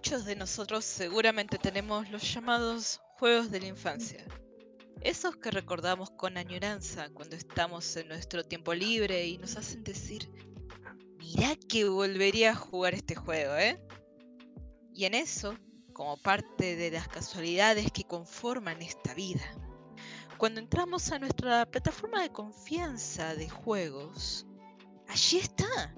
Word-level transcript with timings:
muchos 0.00 0.24
de 0.24 0.34
nosotros 0.34 0.86
seguramente 0.86 1.58
tenemos 1.58 2.10
los 2.10 2.22
llamados 2.32 3.02
juegos 3.18 3.50
de 3.50 3.60
la 3.60 3.66
infancia. 3.66 4.24
Esos 5.02 5.36
que 5.36 5.50
recordamos 5.50 6.08
con 6.12 6.38
añoranza 6.38 7.10
cuando 7.10 7.36
estamos 7.36 7.94
en 7.96 8.08
nuestro 8.08 8.42
tiempo 8.42 8.72
libre 8.72 9.26
y 9.26 9.36
nos 9.36 9.58
hacen 9.58 9.84
decir, 9.84 10.30
mirá 11.18 11.54
que 11.68 11.84
volvería 11.84 12.52
a 12.52 12.54
jugar 12.54 12.94
este 12.94 13.14
juego, 13.14 13.54
¿eh? 13.56 13.78
Y 14.94 15.04
en 15.04 15.12
eso, 15.12 15.54
como 15.92 16.16
parte 16.16 16.76
de 16.76 16.90
las 16.92 17.06
casualidades 17.06 17.92
que 17.92 18.04
conforman 18.04 18.80
esta 18.80 19.12
vida, 19.12 19.44
cuando 20.38 20.60
entramos 20.60 21.12
a 21.12 21.18
nuestra 21.18 21.66
plataforma 21.66 22.22
de 22.22 22.32
confianza 22.32 23.34
de 23.34 23.50
juegos, 23.50 24.46
allí 25.08 25.36
está. 25.36 25.94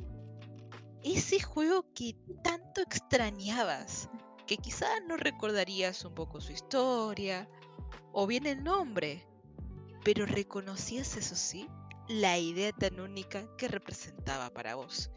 Ese 1.05 1.41
juego 1.41 1.85
que 1.95 2.15
tanto 2.45 2.81
extrañabas, 2.81 4.09
que 4.47 4.57
quizás 4.57 4.89
no 5.09 5.17
recordarías 5.17 6.05
un 6.05 6.15
poco 6.15 6.41
su 6.41 6.53
historia, 6.53 7.49
o 8.13 8.27
bien 8.27 8.47
el 8.47 8.63
nombre, 8.63 9.27
pero 10.05 10.27
reconocías, 10.27 11.17
eso 11.17 11.35
sí, 11.35 11.69
la 12.09 12.39
idea 12.39 12.73
tan 12.73 13.01
única 13.01 13.49
que 13.57 13.69
representaba 13.69 14.51
para 14.51 14.75
vos. 14.75 15.11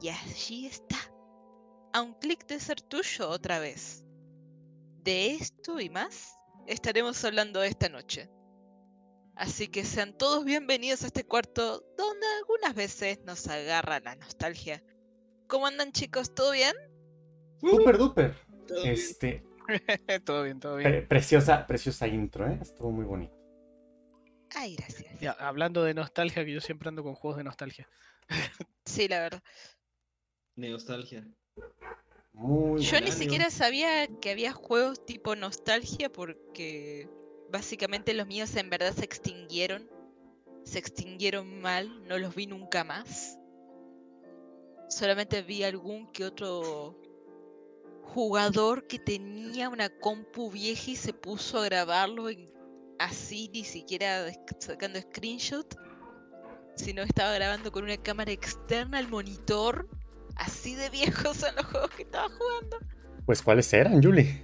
Y 0.00 0.08
allí 0.08 0.66
está, 0.66 0.98
a 1.92 2.02
un 2.02 2.14
clic 2.14 2.46
de 2.46 2.60
ser 2.60 2.80
tuyo 2.82 3.30
otra 3.30 3.58
vez. 3.58 4.04
De 5.02 5.30
esto 5.30 5.80
y 5.80 5.88
más 5.88 6.36
estaremos 6.66 7.24
hablando 7.24 7.62
esta 7.62 7.88
noche. 7.88 8.30
Así 9.34 9.68
que 9.68 9.84
sean 9.84 10.16
todos 10.16 10.44
bienvenidos 10.44 11.04
a 11.04 11.06
este 11.06 11.24
cuarto 11.24 11.84
donde 11.96 12.26
algunas 12.38 12.74
veces 12.74 13.20
nos 13.24 13.46
agarra 13.48 14.00
la 14.00 14.16
nostalgia. 14.16 14.82
¿Cómo 15.48 15.66
andan 15.66 15.92
chicos? 15.92 16.34
¿Todo 16.34 16.52
bien? 16.52 16.74
Super 17.60 17.98
duper. 17.98 18.34
Este, 18.84 19.44
todo 20.24 20.42
bien, 20.42 20.60
todo 20.60 20.76
bien. 20.76 21.06
preciosa, 21.08 21.66
preciosa 21.66 22.06
intro, 22.08 22.48
¿eh? 22.48 22.58
Estuvo 22.60 22.90
muy 22.90 23.04
bonito. 23.04 23.34
Ay, 24.54 24.76
gracias. 24.76 25.20
Ya, 25.20 25.32
hablando 25.32 25.82
de 25.84 25.94
nostalgia, 25.94 26.44
que 26.44 26.52
yo 26.52 26.60
siempre 26.60 26.88
ando 26.88 27.02
con 27.02 27.14
juegos 27.14 27.38
de 27.38 27.44
nostalgia. 27.44 27.88
sí, 28.84 29.08
la 29.08 29.20
verdad. 29.20 29.42
Nostalgia. 30.56 31.26
yo 32.34 33.00
ni 33.00 33.12
siquiera 33.12 33.50
sabía 33.50 34.06
que 34.20 34.30
había 34.30 34.52
juegos 34.52 35.04
tipo 35.04 35.36
nostalgia 35.36 36.10
porque 36.10 37.08
básicamente 37.50 38.14
los 38.14 38.26
míos 38.26 38.54
en 38.56 38.70
verdad 38.70 38.92
se 38.94 39.04
extinguieron. 39.04 39.90
Se 40.64 40.78
extinguieron 40.78 41.60
mal, 41.60 42.06
no 42.08 42.18
los 42.18 42.34
vi 42.34 42.46
nunca 42.46 42.82
más. 42.82 43.38
Solamente 44.88 45.42
vi 45.42 45.64
algún 45.64 46.10
que 46.12 46.24
otro 46.24 46.96
jugador 48.02 48.86
que 48.86 48.98
tenía 48.98 49.68
una 49.68 49.88
compu 49.88 50.50
vieja 50.50 50.92
y 50.92 50.96
se 50.96 51.12
puso 51.12 51.58
a 51.58 51.64
grabarlo 51.64 52.28
así, 52.98 53.50
ni 53.52 53.64
siquiera 53.64 54.26
sacando 54.58 55.00
screenshot, 55.00 55.76
sino 56.76 57.02
estaba 57.02 57.32
grabando 57.34 57.72
con 57.72 57.84
una 57.84 57.96
cámara 57.96 58.32
externa 58.32 58.98
al 58.98 59.08
monitor. 59.08 59.88
Así 60.36 60.74
de 60.74 60.90
viejos 60.90 61.36
son 61.38 61.54
los 61.56 61.64
juegos 61.66 61.90
que 61.90 62.02
estaba 62.02 62.28
jugando. 62.28 62.78
Pues, 63.24 63.42
¿cuáles 63.42 63.72
eran, 63.72 64.02
Julie? 64.02 64.42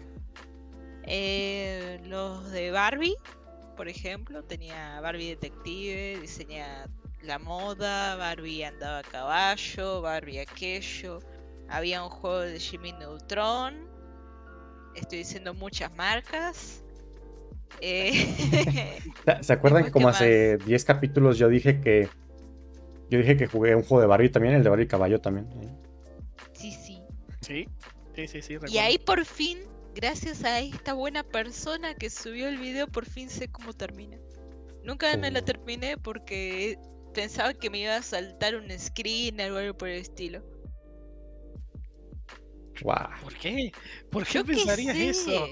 Eh, 1.05 2.01
los 2.05 2.51
de 2.51 2.71
Barbie, 2.71 3.17
por 3.77 3.89
ejemplo, 3.89 4.43
tenía 4.45 5.01
Barbie 5.01 5.29
Detective, 5.29 6.19
diseñaba 6.21 6.87
la 7.23 7.39
moda, 7.39 8.17
Barbie 8.17 8.65
andaba 8.65 8.99
a 8.99 9.03
caballo, 9.03 10.03
Barbie 10.03 10.41
aquello. 10.41 11.21
Había 11.69 12.03
un 12.03 12.11
juego 12.11 12.41
de 12.41 12.59
Jimmy 12.59 12.93
Neutron. 12.93 13.89
Estoy 14.95 15.19
diciendo 15.19 15.55
muchas 15.55 15.95
marcas. 15.95 16.83
Eh, 17.81 18.27
¿Se 19.41 19.53
acuerdan 19.53 19.85
que 19.85 19.91
como 19.91 20.09
hace 20.09 20.59
10 20.59 20.85
capítulos 20.85 21.39
yo 21.39 21.49
dije 21.49 21.81
que 21.81 22.09
yo 23.09 23.19
dije 23.19 23.37
que 23.37 23.47
jugué 23.47 23.75
un 23.75 23.83
juego 23.83 24.01
de 24.01 24.07
Barbie 24.07 24.31
también, 24.31 24.55
el 24.55 24.63
de 24.63 24.71
Barbie 24.71 24.87
Caballo 24.87 25.21
también? 25.21 25.47
Sí, 26.53 26.73
sí. 26.73 27.03
Sí, 27.41 27.67
sí, 28.15 28.29
sí, 28.29 28.43
sí. 28.43 28.57
Y 28.69 28.79
ahí 28.79 28.99
por 28.99 29.25
fin, 29.25 29.59
gracias 29.95 30.45
a 30.45 30.61
esta 30.61 30.95
buena 30.95 31.23
persona 31.23 31.95
que 31.95 32.11
subió 32.11 32.49
el 32.49 32.59
video, 32.59 32.87
por 32.87 33.05
fin 33.05 33.29
sé 33.29 33.49
cómo 33.49 33.73
termina. 33.73 34.17
Nunca 34.85 35.17
me 35.17 35.31
la 35.31 35.41
oh. 35.41 35.45
terminé 35.45 35.97
porque 35.97 36.79
pensaba 37.13 37.55
que 37.55 37.71
me 37.71 37.79
iba 37.79 37.97
a 37.97 38.03
saltar 38.03 38.57
un 38.57 38.71
screen 38.71 39.41
o 39.41 39.57
algo 39.57 39.77
por 39.77 39.89
el 39.89 40.01
estilo. 40.01 40.43
¿Por 42.83 43.35
qué? 43.35 43.73
¿Por 44.11 44.27
qué 44.27 44.45
pensarías 44.45 44.97
eso? 44.97 45.47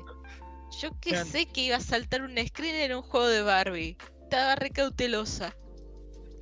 Yo 0.81 0.91
que 1.01 1.17
sé 1.25 1.47
que 1.47 1.63
iba 1.63 1.77
a 1.77 1.81
saltar 1.81 2.23
un 2.23 2.37
screen 2.47 2.77
en 2.77 2.97
un 2.97 3.03
juego 3.03 3.27
de 3.27 3.43
Barbie. 3.43 3.97
Estaba 4.23 4.55
recautelosa. 4.55 5.55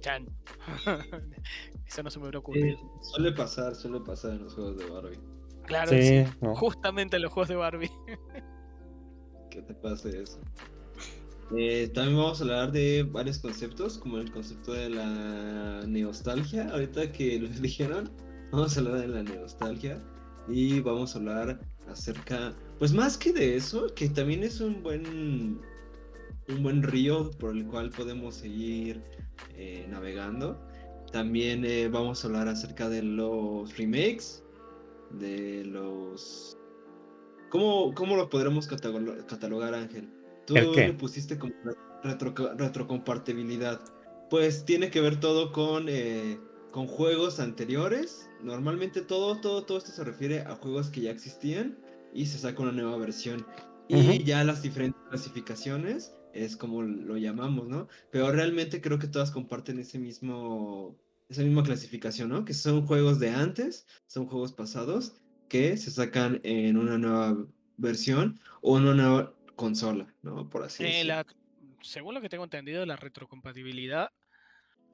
Chan. 0.01 0.27
eso 1.87 2.03
no 2.03 2.11
se 2.11 2.19
me 2.19 2.25
hubiera 2.25 2.39
ocurrido. 2.39 2.79
suele 3.03 3.33
pasar, 3.33 3.75
suele 3.75 4.01
pasar 4.01 4.33
en 4.33 4.45
los 4.45 4.55
juegos 4.55 4.77
de 4.77 4.87
Barbie. 4.87 5.21
Claro, 5.65 5.91
sí, 5.91 6.25
justamente 6.55 7.17
en 7.17 7.23
los 7.23 7.33
juegos 7.33 7.49
de 7.49 7.57
Barbie. 7.57 7.91
¿Qué 9.51 9.63
te 9.63 9.75
pase 9.75 10.23
eso? 10.23 10.41
Eh, 11.57 11.91
también 11.95 12.19
vamos 12.19 12.41
a 12.41 12.45
hablar 12.45 12.73
de 12.73 13.05
varios 13.05 13.39
conceptos, 13.39 13.97
como 13.99 14.19
el 14.19 14.31
concepto 14.31 14.73
de 14.73 14.91
la 14.91 15.83
nostalgia. 15.87 16.69
Ahorita 16.71 17.11
que 17.11 17.39
lo 17.39 17.49
dijeron, 17.61 18.11
vamos 18.53 18.77
a 18.77 18.81
hablar 18.81 19.01
de 19.01 19.09
la 19.09 19.23
nostalgia 19.23 20.03
y 20.49 20.81
vamos 20.81 21.15
a 21.15 21.19
hablar 21.19 21.61
acerca, 21.89 22.55
pues 22.79 22.93
más 22.93 23.17
que 23.17 23.33
de 23.33 23.57
eso, 23.57 23.87
que 23.95 24.09
también 24.09 24.43
es 24.43 24.61
un 24.61 24.83
buen, 24.83 25.59
un 26.49 26.63
buen 26.63 26.83
río 26.83 27.31
por 27.39 27.57
el 27.57 27.67
cual 27.67 27.91
podemos 27.91 28.37
seguir 28.37 29.03
eh, 29.55 29.87
navegando. 29.89 30.61
También 31.13 31.65
eh, 31.65 31.89
vamos 31.89 32.23
a 32.23 32.29
hablar 32.29 32.49
acerca 32.49 32.91
de 32.91 33.03
los 33.03 33.75
remakes, 33.79 34.45
de 35.13 35.65
los... 35.65 36.55
¿Cómo, 37.49 37.95
cómo 37.95 38.17
lo 38.17 38.29
podremos 38.29 38.67
catalogar, 38.67 39.75
Ángel? 39.75 40.18
Tú 40.49 40.55
le 40.55 40.93
pusiste 40.95 41.39
como 41.39 41.53
retro, 42.03 42.35
retrocompatibilidad. 42.57 43.81
Pues 44.31 44.65
tiene 44.65 44.91
que 44.91 45.01
ver 45.01 45.21
todo 45.21 45.53
con, 45.53 45.89
eh, 45.89 46.39
con 46.73 46.87
juegos 46.87 47.41
anteriores 47.41 48.29
normalmente 48.43 49.03
todo, 49.03 49.41
todo, 49.41 49.65
todo 49.65 49.79
esto 49.79 49.91
se 49.91 50.05
refiere 50.05 50.41
a 50.41 50.55
juegos 50.57 50.91
que 50.91 51.03
ya 51.03 51.11
existían 51.11 51.79
y 52.13 52.27
se 52.27 52.39
saca 52.39 52.63
una 52.63 52.73
nueva 52.73 52.97
versión. 52.97 53.47
Y 53.89 54.23
ya 54.25 54.45
las 54.45 54.63
diferentes 54.63 55.01
clasificaciones 55.09 56.13
es 56.35 56.57
como 56.57 56.83
lo 56.83 57.17
llamamos, 57.17 57.69
¿no? 57.69 57.89
Pero 58.11 58.31
realmente 58.31 58.81
creo 58.83 58.99
que 58.99 59.09
todas 59.09 59.31
comparten 59.31 59.79
ese 59.79 59.99
mismo, 59.99 60.95
esa 61.29 61.43
misma 61.43 61.63
clasificación, 61.63 62.29
¿no? 62.29 62.45
Que 62.45 62.53
son 62.53 62.87
juegos 62.87 63.19
de 63.19 63.31
antes, 63.31 63.87
son 64.07 64.27
juegos 64.27 64.53
pasados 64.53 65.15
que 65.49 65.77
se 65.79 65.91
sacan 65.91 66.41
en 66.43 66.77
una 66.77 66.99
nueva 66.99 67.47
versión 67.79 68.39
o 68.61 68.77
en 68.77 68.85
una 68.85 68.95
nueva 68.95 69.35
consola, 69.59 70.15
¿no? 70.23 70.49
Por 70.49 70.63
así 70.63 70.85
decirlo. 70.85 71.25
según 71.83 72.15
lo 72.15 72.23
que 72.23 72.31
tengo 72.31 72.45
entendido, 72.45 72.87
la 72.87 72.97
retrocompatibilidad 72.97 74.11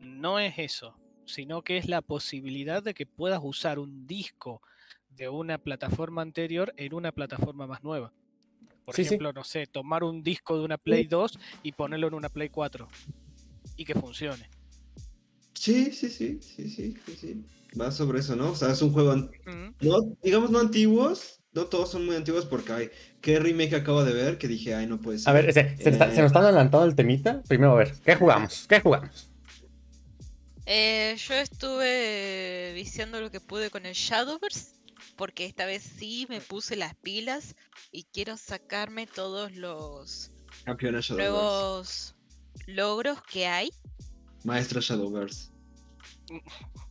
no 0.00 0.40
es 0.40 0.58
eso 0.58 0.96
sino 1.26 1.62
que 1.62 1.78
es 1.78 1.88
la 1.88 2.02
posibilidad 2.02 2.82
de 2.82 2.94
que 2.94 3.06
puedas 3.06 3.40
usar 3.42 3.78
un 3.78 4.06
disco 4.06 4.62
de 5.10 5.28
una 5.28 5.58
plataforma 5.58 6.22
anterior 6.22 6.72
en 6.76 6.94
una 6.94 7.12
plataforma 7.12 7.66
más 7.66 7.82
nueva. 7.82 8.12
Por 8.84 8.98
ejemplo, 8.98 9.32
no 9.32 9.44
sé, 9.44 9.66
tomar 9.66 10.04
un 10.04 10.22
disco 10.22 10.58
de 10.58 10.64
una 10.64 10.76
Play 10.76 11.06
2 11.06 11.38
y 11.62 11.72
ponerlo 11.72 12.08
en 12.08 12.14
una 12.14 12.28
Play 12.28 12.50
4 12.50 12.86
y 13.76 13.84
que 13.84 13.94
funcione. 13.94 14.50
Sí, 15.54 15.92
sí, 15.92 16.10
sí, 16.10 16.40
sí, 16.42 16.68
sí, 16.68 16.94
sí, 17.16 17.44
Va 17.80 17.90
sobre 17.90 18.20
eso, 18.20 18.36
¿no? 18.36 18.50
O 18.50 18.54
sea, 18.54 18.70
es 18.70 18.82
un 18.82 18.92
juego, 18.92 19.16
no, 19.16 20.16
digamos 20.22 20.50
no 20.50 20.58
antiguos, 20.58 21.40
no 21.54 21.66
todos 21.66 21.90
son 21.90 22.04
muy 22.04 22.16
antiguos 22.16 22.44
porque 22.46 22.72
hay, 22.72 22.90
¿qué 23.20 23.38
remake 23.38 23.76
acabo 23.76 24.04
de 24.04 24.12
ver? 24.12 24.38
Que 24.38 24.48
dije, 24.48 24.74
ay, 24.74 24.86
no 24.86 25.00
puede 25.00 25.18
ser. 25.18 25.30
A 25.30 25.32
ver, 25.32 25.52
se, 25.52 25.76
se, 25.76 25.90
nos 25.92 26.18
está 26.18 26.40
adelantando 26.40 26.84
el 26.84 26.96
temita. 26.96 27.42
Primero, 27.46 27.72
a 27.72 27.76
ver, 27.76 27.94
¿qué 28.04 28.16
jugamos? 28.16 28.66
¿Qué 28.68 28.80
jugamos? 28.80 29.30
Eh, 30.66 31.14
yo 31.16 31.34
estuve 31.34 32.72
viciando 32.74 33.20
lo 33.20 33.30
que 33.30 33.40
pude 33.40 33.70
con 33.70 33.86
el 33.86 33.94
Shadowverse, 33.94 34.72
porque 35.16 35.44
esta 35.46 35.64
vez 35.66 35.82
sí 35.82 36.26
me 36.28 36.40
puse 36.40 36.74
las 36.74 36.94
pilas 36.96 37.54
y 37.92 38.04
quiero 38.04 38.36
sacarme 38.36 39.06
todos 39.06 39.52
los 39.52 40.32
nuevos 41.10 42.16
logros 42.66 43.22
que 43.22 43.46
hay. 43.46 43.70
Maestro 44.42 44.80
Shadowverse. 44.80 45.50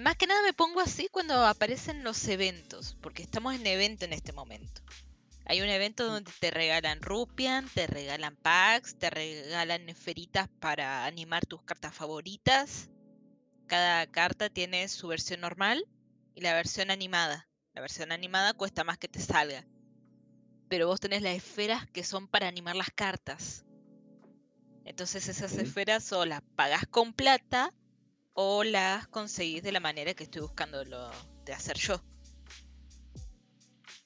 Más 0.00 0.16
que 0.16 0.26
nada 0.26 0.40
me 0.42 0.54
pongo 0.54 0.80
así 0.80 1.08
cuando 1.10 1.44
aparecen 1.44 2.02
los 2.02 2.26
eventos, 2.26 2.96
porque 3.02 3.22
estamos 3.22 3.54
en 3.54 3.66
evento 3.66 4.06
en 4.06 4.14
este 4.14 4.32
momento. 4.32 4.80
Hay 5.44 5.60
un 5.60 5.68
evento 5.68 6.06
donde 6.06 6.32
te 6.40 6.50
regalan 6.50 7.02
rupian, 7.02 7.68
te 7.68 7.86
regalan 7.86 8.36
packs, 8.36 8.96
te 8.96 9.10
regalan 9.10 9.86
esferitas 9.90 10.48
para 10.60 11.04
animar 11.04 11.44
tus 11.44 11.60
cartas 11.62 11.94
favoritas. 11.94 12.88
Cada 13.66 14.06
carta 14.06 14.48
tiene 14.48 14.88
su 14.88 15.08
versión 15.08 15.42
normal 15.42 15.84
y 16.34 16.40
la 16.40 16.54
versión 16.54 16.90
animada. 16.90 17.46
La 17.74 17.82
versión 17.82 18.12
animada 18.12 18.54
cuesta 18.54 18.84
más 18.84 18.96
que 18.96 19.08
te 19.08 19.20
salga. 19.20 19.66
Pero 20.70 20.86
vos 20.86 21.00
tenés 21.00 21.20
las 21.20 21.36
esferas 21.36 21.86
que 21.90 22.02
son 22.02 22.28
para 22.28 22.48
animar 22.48 22.76
las 22.76 22.90
cartas. 22.90 23.66
Entonces 24.86 25.28
esas 25.28 25.52
esferas 25.58 26.10
o 26.12 26.24
las 26.24 26.40
pagás 26.56 26.86
con 26.86 27.12
plata 27.12 27.74
o 28.34 28.64
las 28.64 29.06
conseguís 29.08 29.62
de 29.62 29.72
la 29.72 29.80
manera 29.80 30.14
que 30.14 30.24
estoy 30.24 30.42
buscando 30.42 30.84
lo 30.84 31.10
de 31.44 31.52
hacer 31.52 31.76
yo. 31.76 32.02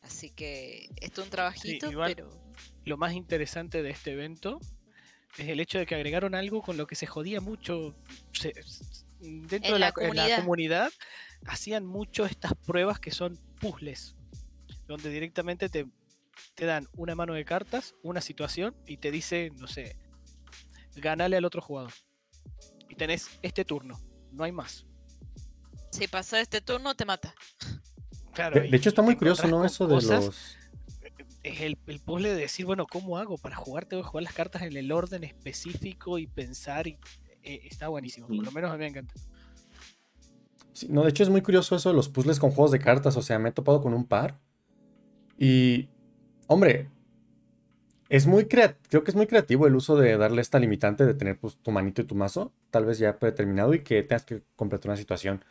Así 0.02 0.30
que 0.30 0.88
esto 1.00 1.20
es 1.20 1.26
un 1.26 1.30
trabajito, 1.30 1.90
igual- 1.90 2.14
pero 2.14 2.30
Lo 2.84 2.96
más 2.96 3.12
interesante 3.14 3.82
de 3.82 3.90
este 3.90 4.12
evento 4.12 4.60
es 5.38 5.48
el 5.48 5.58
hecho 5.60 5.78
de 5.78 5.86
que 5.86 5.94
agregaron 5.96 6.34
algo 6.36 6.62
con 6.62 6.76
lo 6.76 6.86
que 6.86 6.94
se 6.94 7.06
jodía 7.06 7.40
mucho. 7.40 7.94
se- 8.32 8.54
dentro 9.18 9.56
En 9.68 9.72
de 9.74 9.78
la 9.78 9.92
comunidad 10.36 10.90
hacían 11.46 11.84
mucho 11.84 12.26
estas 12.26 12.54
pruebas 12.54 13.00
que 13.00 13.10
son 13.10 13.36
puzzles, 13.60 14.14
donde 14.86 15.10
directamente 15.10 15.68
te, 15.68 15.86
te 16.54 16.66
dan 16.66 16.86
una 16.96 17.14
mano 17.14 17.34
de 17.34 17.44
cartas, 17.44 17.94
una 18.02 18.20
situación 18.20 18.76
y 18.86 18.98
te 18.98 19.10
dice, 19.10 19.50
no 19.56 19.66
sé, 19.66 19.96
ganale 20.96 21.36
al 21.36 21.44
otro 21.44 21.60
jugador. 21.60 21.92
Y 22.88 22.94
tenés 22.94 23.28
este 23.42 23.64
turno, 23.64 23.98
no 24.36 24.44
hay 24.44 24.52
más. 24.52 24.86
si 25.90 26.06
pasas 26.06 26.40
este 26.42 26.60
turno 26.60 26.94
te 26.94 27.04
mata. 27.04 27.34
Claro, 28.34 28.60
De, 28.60 28.68
y- 28.68 28.70
de 28.70 28.76
hecho, 28.76 28.90
está 28.90 29.02
muy 29.02 29.16
curioso, 29.16 29.48
¿no? 29.48 29.64
Eso 29.64 29.86
de 29.86 29.94
cosas 29.94 30.24
los. 30.26 30.56
es 31.42 31.60
el, 31.62 31.78
el 31.86 32.00
puzzle 32.00 32.28
de 32.30 32.36
decir, 32.36 32.66
bueno, 32.66 32.86
¿cómo 32.86 33.16
hago 33.18 33.38
para 33.38 33.56
jugar? 33.56 33.86
Tengo 33.86 34.02
que 34.02 34.08
jugar 34.08 34.24
las 34.24 34.34
cartas 34.34 34.62
en 34.62 34.76
el 34.76 34.92
orden 34.92 35.24
específico 35.24 36.18
y 36.18 36.26
pensar. 36.26 36.86
Y, 36.86 36.98
eh, 37.42 37.60
está 37.70 37.88
buenísimo, 37.88 38.26
por 38.26 38.44
lo 38.44 38.50
menos 38.52 38.70
a 38.70 38.74
mí 38.74 38.80
me 38.80 38.88
encanta. 38.88 39.14
Sí, 40.74 40.88
no, 40.90 41.02
de 41.02 41.08
hecho 41.08 41.22
es 41.22 41.30
muy 41.30 41.40
curioso 41.40 41.74
eso 41.74 41.88
de 41.88 41.94
los 41.96 42.10
puzzles 42.10 42.38
con 42.38 42.50
juegos 42.50 42.72
de 42.72 42.78
cartas. 42.78 43.16
O 43.16 43.22
sea, 43.22 43.38
me 43.38 43.48
he 43.48 43.52
topado 43.52 43.80
con 43.80 43.94
un 43.94 44.04
par. 44.04 44.38
Y. 45.38 45.88
Hombre. 46.46 46.90
Es 48.08 48.26
muy 48.26 48.46
creo 48.46 48.76
que 49.04 49.10
es 49.10 49.14
muy 49.16 49.26
creativo 49.26 49.66
el 49.66 49.74
uso 49.74 49.96
de 49.96 50.16
darle 50.16 50.40
esta 50.40 50.58
limitante 50.58 51.04
de 51.04 51.14
tener 51.14 51.38
pues, 51.38 51.56
tu 51.56 51.70
manito 51.70 52.02
y 52.02 52.04
tu 52.04 52.14
mazo, 52.14 52.52
tal 52.70 52.84
vez 52.84 52.98
ya 52.98 53.18
predeterminado, 53.18 53.74
y 53.74 53.80
que 53.80 54.02
tengas 54.02 54.24
que 54.24 54.42
completar 54.54 54.90
una 54.90 54.96
situación. 54.96 55.44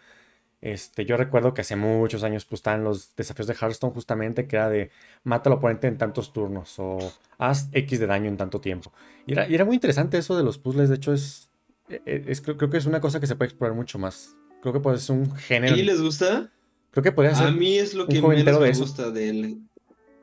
Este, 0.62 1.06
yo 1.06 1.16
recuerdo 1.18 1.54
que 1.54 1.62
hace 1.62 1.76
muchos 1.76 2.24
años 2.24 2.46
pues, 2.46 2.60
estaban 2.60 2.84
los 2.84 3.16
desafíos 3.16 3.48
de 3.48 3.54
Hearthstone 3.54 3.94
justamente, 3.94 4.48
que 4.48 4.56
era 4.56 4.70
de 4.70 4.90
mata 5.24 5.50
al 5.50 5.58
oponente 5.58 5.88
en 5.88 5.98
tantos 5.98 6.34
turnos 6.34 6.76
o 6.80 6.98
haz 7.38 7.70
X 7.72 8.00
de 8.00 8.08
daño 8.08 8.30
en 8.30 8.38
tanto 8.38 8.60
tiempo. 8.62 8.92
Y 9.28 9.34
era, 9.34 9.48
y 9.48 9.54
era 9.54 9.66
muy 9.66 9.76
interesante 9.76 10.18
eso 10.18 10.36
de 10.38 10.44
los 10.44 10.58
puzzles, 10.58 10.90
de 10.90 10.96
hecho 10.96 11.14
es, 11.14 11.50
e- 11.90 12.02
e- 12.06 12.24
es- 12.28 12.42
creo, 12.42 12.58
creo 12.58 12.70
que 12.70 12.78
es 12.78 12.86
una 12.86 13.02
cosa 13.02 13.20
que 13.20 13.28
se 13.28 13.36
puede 13.36 13.50
explorar 13.50 13.76
mucho 13.76 14.00
más. 14.00 14.36
Creo 14.62 14.74
que 14.74 14.80
puede 14.80 14.98
ser 14.98 15.16
un 15.18 15.36
género. 15.36 15.76
¿Y 15.76 15.84
les 15.84 16.02
gusta? 16.02 16.52
Creo 16.90 17.04
que 17.04 17.12
podría 17.12 17.36
ser 17.36 17.48
A 17.48 17.52
mí 17.52 17.78
es 17.78 17.94
lo 17.94 18.08
que 18.08 18.22
menos 18.22 18.60
de 18.60 18.72
me 18.72 18.72
gusta 18.72 19.12
del. 19.12 19.60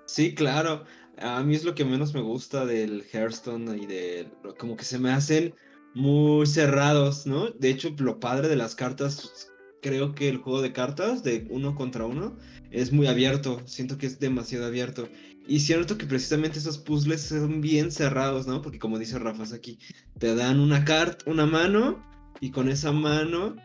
Sí, 0.06 0.34
claro. 0.34 0.84
A 1.18 1.42
mí 1.42 1.54
es 1.54 1.64
lo 1.64 1.74
que 1.74 1.84
menos 1.84 2.14
me 2.14 2.20
gusta 2.20 2.64
del 2.64 3.04
Hearthstone 3.12 3.76
y 3.76 3.86
de. 3.86 4.30
Como 4.58 4.76
que 4.76 4.84
se 4.84 4.98
me 4.98 5.10
hacen 5.10 5.54
muy 5.94 6.46
cerrados, 6.46 7.26
¿no? 7.26 7.50
De 7.50 7.70
hecho, 7.70 7.94
lo 7.98 8.20
padre 8.20 8.48
de 8.48 8.56
las 8.56 8.74
cartas. 8.74 9.48
Creo 9.82 10.14
que 10.14 10.28
el 10.28 10.36
juego 10.36 10.62
de 10.62 10.72
cartas 10.72 11.24
de 11.24 11.44
uno 11.50 11.74
contra 11.74 12.06
uno 12.06 12.36
es 12.70 12.92
muy 12.92 13.08
abierto. 13.08 13.60
Siento 13.66 13.98
que 13.98 14.06
es 14.06 14.20
demasiado 14.20 14.66
abierto. 14.66 15.08
Y 15.48 15.58
siento 15.60 15.98
que 15.98 16.06
precisamente 16.06 16.60
esos 16.60 16.78
puzzles 16.78 17.22
son 17.22 17.60
bien 17.60 17.90
cerrados, 17.90 18.46
¿no? 18.46 18.62
Porque 18.62 18.78
como 18.78 18.98
dice 18.98 19.18
Rafa 19.18 19.42
aquí, 19.54 19.78
te 20.18 20.36
dan 20.36 20.60
una 20.60 20.84
carta, 20.84 21.28
una 21.28 21.46
mano, 21.46 22.00
y 22.40 22.50
con 22.50 22.68
esa 22.68 22.92
mano 22.92 23.56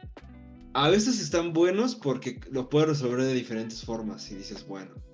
a 0.73 0.89
veces 0.89 1.19
están 1.19 1.53
buenos 1.53 1.95
porque 1.95 2.39
lo 2.51 2.69
puedes 2.69 2.89
resolver 2.89 3.23
de 3.23 3.33
diferentes 3.33 3.83
formas 3.83 4.31
y 4.31 4.35
dices, 4.35 4.65
bueno. 4.67 5.06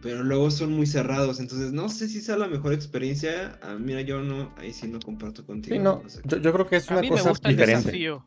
Pero 0.00 0.22
luego 0.22 0.50
son 0.50 0.72
muy 0.72 0.86
cerrados, 0.86 1.40
entonces 1.40 1.72
no 1.72 1.88
sé 1.88 2.08
si 2.08 2.20
sea 2.20 2.36
la 2.36 2.46
mejor 2.46 2.72
experiencia. 2.72 3.58
Ah, 3.62 3.76
mira, 3.80 4.00
yo 4.02 4.20
no, 4.20 4.54
ahí 4.56 4.72
sí 4.72 4.86
no 4.86 5.00
comparto 5.00 5.44
contigo. 5.44 5.74
Sí, 5.74 5.82
no, 5.82 6.02
no 6.04 6.08
sé. 6.08 6.20
yo, 6.24 6.36
yo 6.38 6.52
creo 6.52 6.68
que 6.68 6.76
es 6.76 6.88
A 6.90 6.94
una 6.94 7.00
mí 7.02 7.10
me 7.10 7.16
cosa 7.16 7.30
gusta 7.30 7.48
el 7.48 7.56
diferente. 7.56 7.84
desafío. 7.86 8.24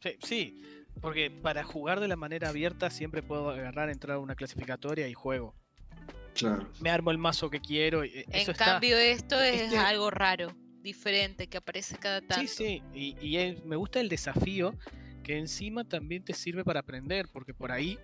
Sí, 0.00 0.10
sí, 0.22 0.62
porque 1.00 1.30
para 1.30 1.64
jugar 1.64 2.00
de 2.00 2.08
la 2.08 2.16
manera 2.16 2.50
abierta 2.50 2.90
siempre 2.90 3.22
puedo 3.22 3.48
agarrar, 3.50 3.88
entrar 3.88 4.16
a 4.16 4.20
una 4.20 4.34
clasificatoria 4.34 5.08
y 5.08 5.14
juego. 5.14 5.54
Claro. 6.34 6.68
Me 6.80 6.90
armo 6.90 7.10
el 7.10 7.18
mazo 7.18 7.48
que 7.50 7.60
quiero. 7.60 8.04
y, 8.04 8.08
eh, 8.08 8.24
En 8.28 8.40
está- 8.50 8.52
cambio 8.54 8.96
esto 8.98 9.40
es 9.40 9.62
este- 9.62 9.78
algo 9.78 10.10
raro, 10.10 10.52
diferente, 10.82 11.46
que 11.48 11.56
aparece 11.58 11.96
cada 11.96 12.20
tanto. 12.20 12.46
Sí, 12.46 12.48
sí, 12.48 12.82
y, 12.94 13.16
y 13.26 13.36
es- 13.38 13.64
me 13.64 13.76
gusta 13.76 14.00
el 14.00 14.08
desafío 14.10 14.74
que 15.22 15.38
encima 15.38 15.84
también 15.84 16.24
te 16.24 16.32
sirve 16.34 16.62
para 16.64 16.80
aprender, 16.80 17.26
porque 17.32 17.52
por 17.54 17.72
ahí 17.72 17.98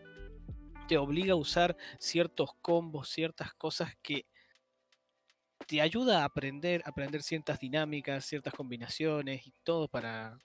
te 0.87 0.99
obliga 0.99 1.33
a 1.33 1.37
usar 1.37 1.77
ciertos 1.99 2.51
combos, 2.61 3.09
ciertas 3.09 3.55
cosas 3.55 3.97
que 4.03 4.27
te 5.67 5.81
ayuda 5.81 6.23
a 6.23 6.25
aprender, 6.25 6.83
a 6.85 6.91
aprender 6.91 7.23
ciertas 7.23 7.59
dinámicas, 7.59 8.25
ciertas 8.25 8.55
combinaciones 8.55 9.47
y 9.47 9.53
todo 9.65 9.89
para 9.89 10.39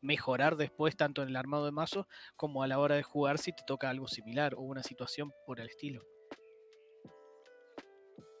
mejorar 0.00 0.56
después 0.56 0.96
tanto 0.96 1.22
en 1.22 1.28
el 1.28 1.36
armado 1.36 1.64
de 1.64 1.72
mazo 1.72 2.06
como 2.36 2.62
a 2.62 2.66
la 2.66 2.78
hora 2.78 2.96
de 2.96 3.02
jugar 3.02 3.38
si 3.38 3.52
te 3.52 3.62
toca 3.66 3.90
algo 3.90 4.08
similar 4.08 4.54
o 4.54 4.60
una 4.60 4.82
situación 4.82 5.32
por 5.46 5.60
el 5.60 5.68
estilo. 5.68 6.02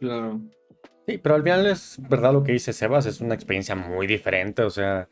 Claro. 0.00 0.40
Sí, 1.06 1.18
pero 1.18 1.36
al 1.36 1.42
final 1.42 1.66
es 1.66 1.98
verdad 2.08 2.32
lo 2.32 2.42
que 2.42 2.52
dice 2.52 2.72
Sebas, 2.72 3.06
es 3.06 3.20
una 3.20 3.34
experiencia 3.34 3.76
muy 3.76 4.06
diferente, 4.06 4.62
o 4.62 4.70
sea, 4.70 5.08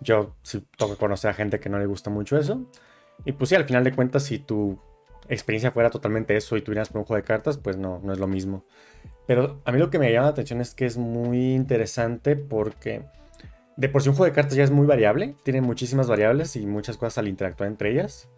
yo 0.00 0.36
sí 0.42 0.66
toca 0.76 0.96
conocer 0.96 1.30
a 1.30 1.34
gente 1.34 1.60
que 1.60 1.68
no 1.68 1.78
le 1.78 1.86
gusta 1.86 2.08
mucho 2.08 2.38
eso, 2.38 2.70
y 3.24 3.32
pues 3.32 3.50
sí, 3.50 3.54
al 3.54 3.66
final 3.66 3.84
de 3.84 3.94
cuentas, 3.94 4.24
si 4.24 4.38
tu 4.38 4.78
experiencia 5.28 5.70
fuera 5.70 5.90
totalmente 5.90 6.36
eso 6.36 6.56
y 6.56 6.62
tuvieras 6.62 6.88
por 6.88 7.00
un 7.00 7.04
juego 7.04 7.20
de 7.20 7.26
cartas, 7.26 7.58
pues 7.58 7.76
no, 7.76 8.00
no 8.02 8.12
es 8.12 8.18
lo 8.18 8.26
mismo. 8.26 8.64
Pero 9.26 9.60
a 9.64 9.72
mí 9.72 9.78
lo 9.78 9.90
que 9.90 9.98
me 9.98 10.12
llama 10.12 10.26
la 10.26 10.32
atención 10.32 10.60
es 10.60 10.74
que 10.74 10.86
es 10.86 10.96
muy 10.96 11.54
interesante 11.54 12.36
porque 12.36 13.02
de 13.76 13.88
por 13.88 14.02
sí 14.02 14.08
un 14.08 14.14
juego 14.14 14.30
de 14.30 14.34
cartas 14.34 14.54
ya 14.54 14.64
es 14.64 14.70
muy 14.70 14.86
variable, 14.86 15.34
tiene 15.44 15.60
muchísimas 15.60 16.08
variables 16.08 16.56
y 16.56 16.66
muchas 16.66 16.96
cosas 16.96 17.18
al 17.18 17.28
interactuar 17.28 17.68
entre 17.68 17.90
ellas. 17.90 18.28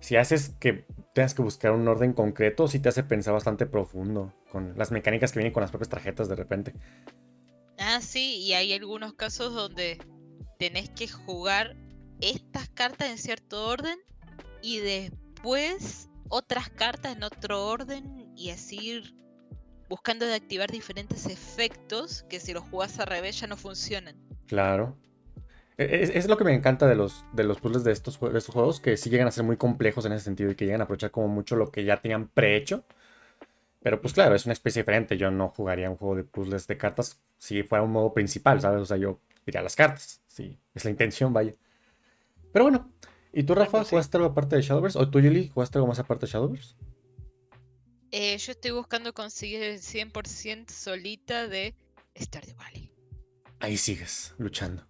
Si 0.00 0.16
haces 0.16 0.50
que 0.60 0.84
tengas 1.14 1.34
que 1.34 1.42
buscar 1.42 1.72
un 1.72 1.86
orden 1.88 2.12
concreto, 2.12 2.68
sí 2.68 2.78
te 2.78 2.88
hace 2.88 3.02
pensar 3.02 3.34
bastante 3.34 3.66
profundo 3.66 4.32
con 4.50 4.76
las 4.76 4.92
mecánicas 4.92 5.32
que 5.32 5.40
vienen 5.40 5.52
con 5.52 5.62
las 5.62 5.70
propias 5.70 5.88
tarjetas 5.88 6.28
de 6.28 6.36
repente. 6.36 6.74
Ah, 7.78 8.00
sí, 8.00 8.38
y 8.38 8.52
hay 8.52 8.72
algunos 8.72 9.14
casos 9.14 9.52
donde 9.52 9.98
tenés 10.58 10.90
que 10.90 11.08
jugar 11.08 11.76
estas 12.20 12.68
cartas 12.68 13.10
en 13.10 13.18
cierto 13.18 13.66
orden 13.66 13.98
y 14.62 14.78
después 14.78 16.08
otras 16.28 16.68
cartas 16.70 17.16
en 17.16 17.22
otro 17.22 17.66
orden 17.66 18.32
y 18.36 18.50
así 18.50 19.02
buscando 19.88 20.26
de 20.26 20.34
activar 20.34 20.70
diferentes 20.70 21.26
efectos 21.26 22.24
que 22.28 22.40
si 22.40 22.52
los 22.52 22.64
jugás 22.64 22.98
al 22.98 23.06
revés 23.06 23.40
ya 23.40 23.46
no 23.46 23.56
funcionan. 23.56 24.16
Claro. 24.46 24.96
E- 25.78 26.02
Es, 26.02 26.10
es 26.10 26.28
lo 26.28 26.36
que 26.36 26.44
me 26.44 26.54
encanta 26.54 26.86
de 26.86 26.96
los, 26.96 27.24
de 27.32 27.44
los 27.44 27.58
puzzles 27.60 27.84
de 27.84 27.92
estos, 27.92 28.18
de 28.20 28.38
estos 28.38 28.54
juegos, 28.54 28.80
que 28.80 28.96
sí 28.96 29.10
llegan 29.10 29.28
a 29.28 29.32
ser 29.32 29.44
muy 29.44 29.56
complejos 29.56 30.04
en 30.06 30.12
ese 30.12 30.24
sentido 30.24 30.50
y 30.50 30.54
que 30.56 30.64
llegan 30.64 30.80
a 30.80 30.84
aprovechar 30.84 31.10
como 31.10 31.28
mucho 31.28 31.56
lo 31.56 31.70
que 31.70 31.84
ya 31.84 32.00
tenían 32.00 32.28
prehecho. 32.28 32.84
Pero 33.82 34.00
pues 34.00 34.14
claro, 34.14 34.34
es 34.34 34.46
una 34.46 34.52
especie 34.52 34.82
diferente. 34.82 35.16
Yo 35.16 35.30
no 35.30 35.48
jugaría 35.50 35.88
un 35.90 35.96
juego 35.96 36.16
de 36.16 36.24
puzzles 36.24 36.66
de 36.66 36.76
cartas 36.76 37.20
si 37.38 37.62
fuera 37.62 37.84
un 37.84 37.92
modo 37.92 38.12
principal, 38.12 38.60
¿sabes? 38.60 38.80
O 38.82 38.84
sea, 38.86 38.96
yo 38.96 39.20
diría 39.44 39.62
las 39.62 39.76
cartas. 39.76 40.22
Sí, 40.26 40.58
es 40.74 40.84
la 40.84 40.90
intención, 40.90 41.32
vaya. 41.32 41.52
Pero 42.52 42.64
bueno. 42.64 42.90
¿Y 43.36 43.42
tú, 43.42 43.54
Rafa, 43.54 43.84
sí. 43.84 43.90
jugaste 43.90 44.16
algo 44.16 44.30
aparte 44.30 44.56
de 44.56 44.62
Shadowverse? 44.62 44.98
¿O 44.98 45.10
tú, 45.10 45.20
Yuli, 45.20 45.50
jugaste 45.50 45.76
algo 45.76 45.88
más 45.88 45.98
aparte 45.98 46.24
de 46.24 46.32
Shadowverse? 46.32 46.74
Eh, 48.10 48.38
yo 48.38 48.52
estoy 48.52 48.70
buscando 48.70 49.12
conseguir 49.12 49.62
el 49.62 49.78
100% 49.78 50.70
solita 50.70 51.46
de 51.46 51.74
Stardew 52.18 52.56
Valley. 52.56 52.90
Ahí 53.60 53.76
sigues, 53.76 54.34
luchando. 54.38 54.86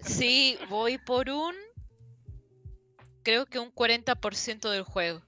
Sí, 0.00 0.56
voy 0.70 0.96
por 0.96 1.28
un... 1.28 1.54
Creo 3.22 3.44
que 3.44 3.58
un 3.58 3.70
40% 3.74 4.70
del 4.70 4.84
juego. 4.84 5.20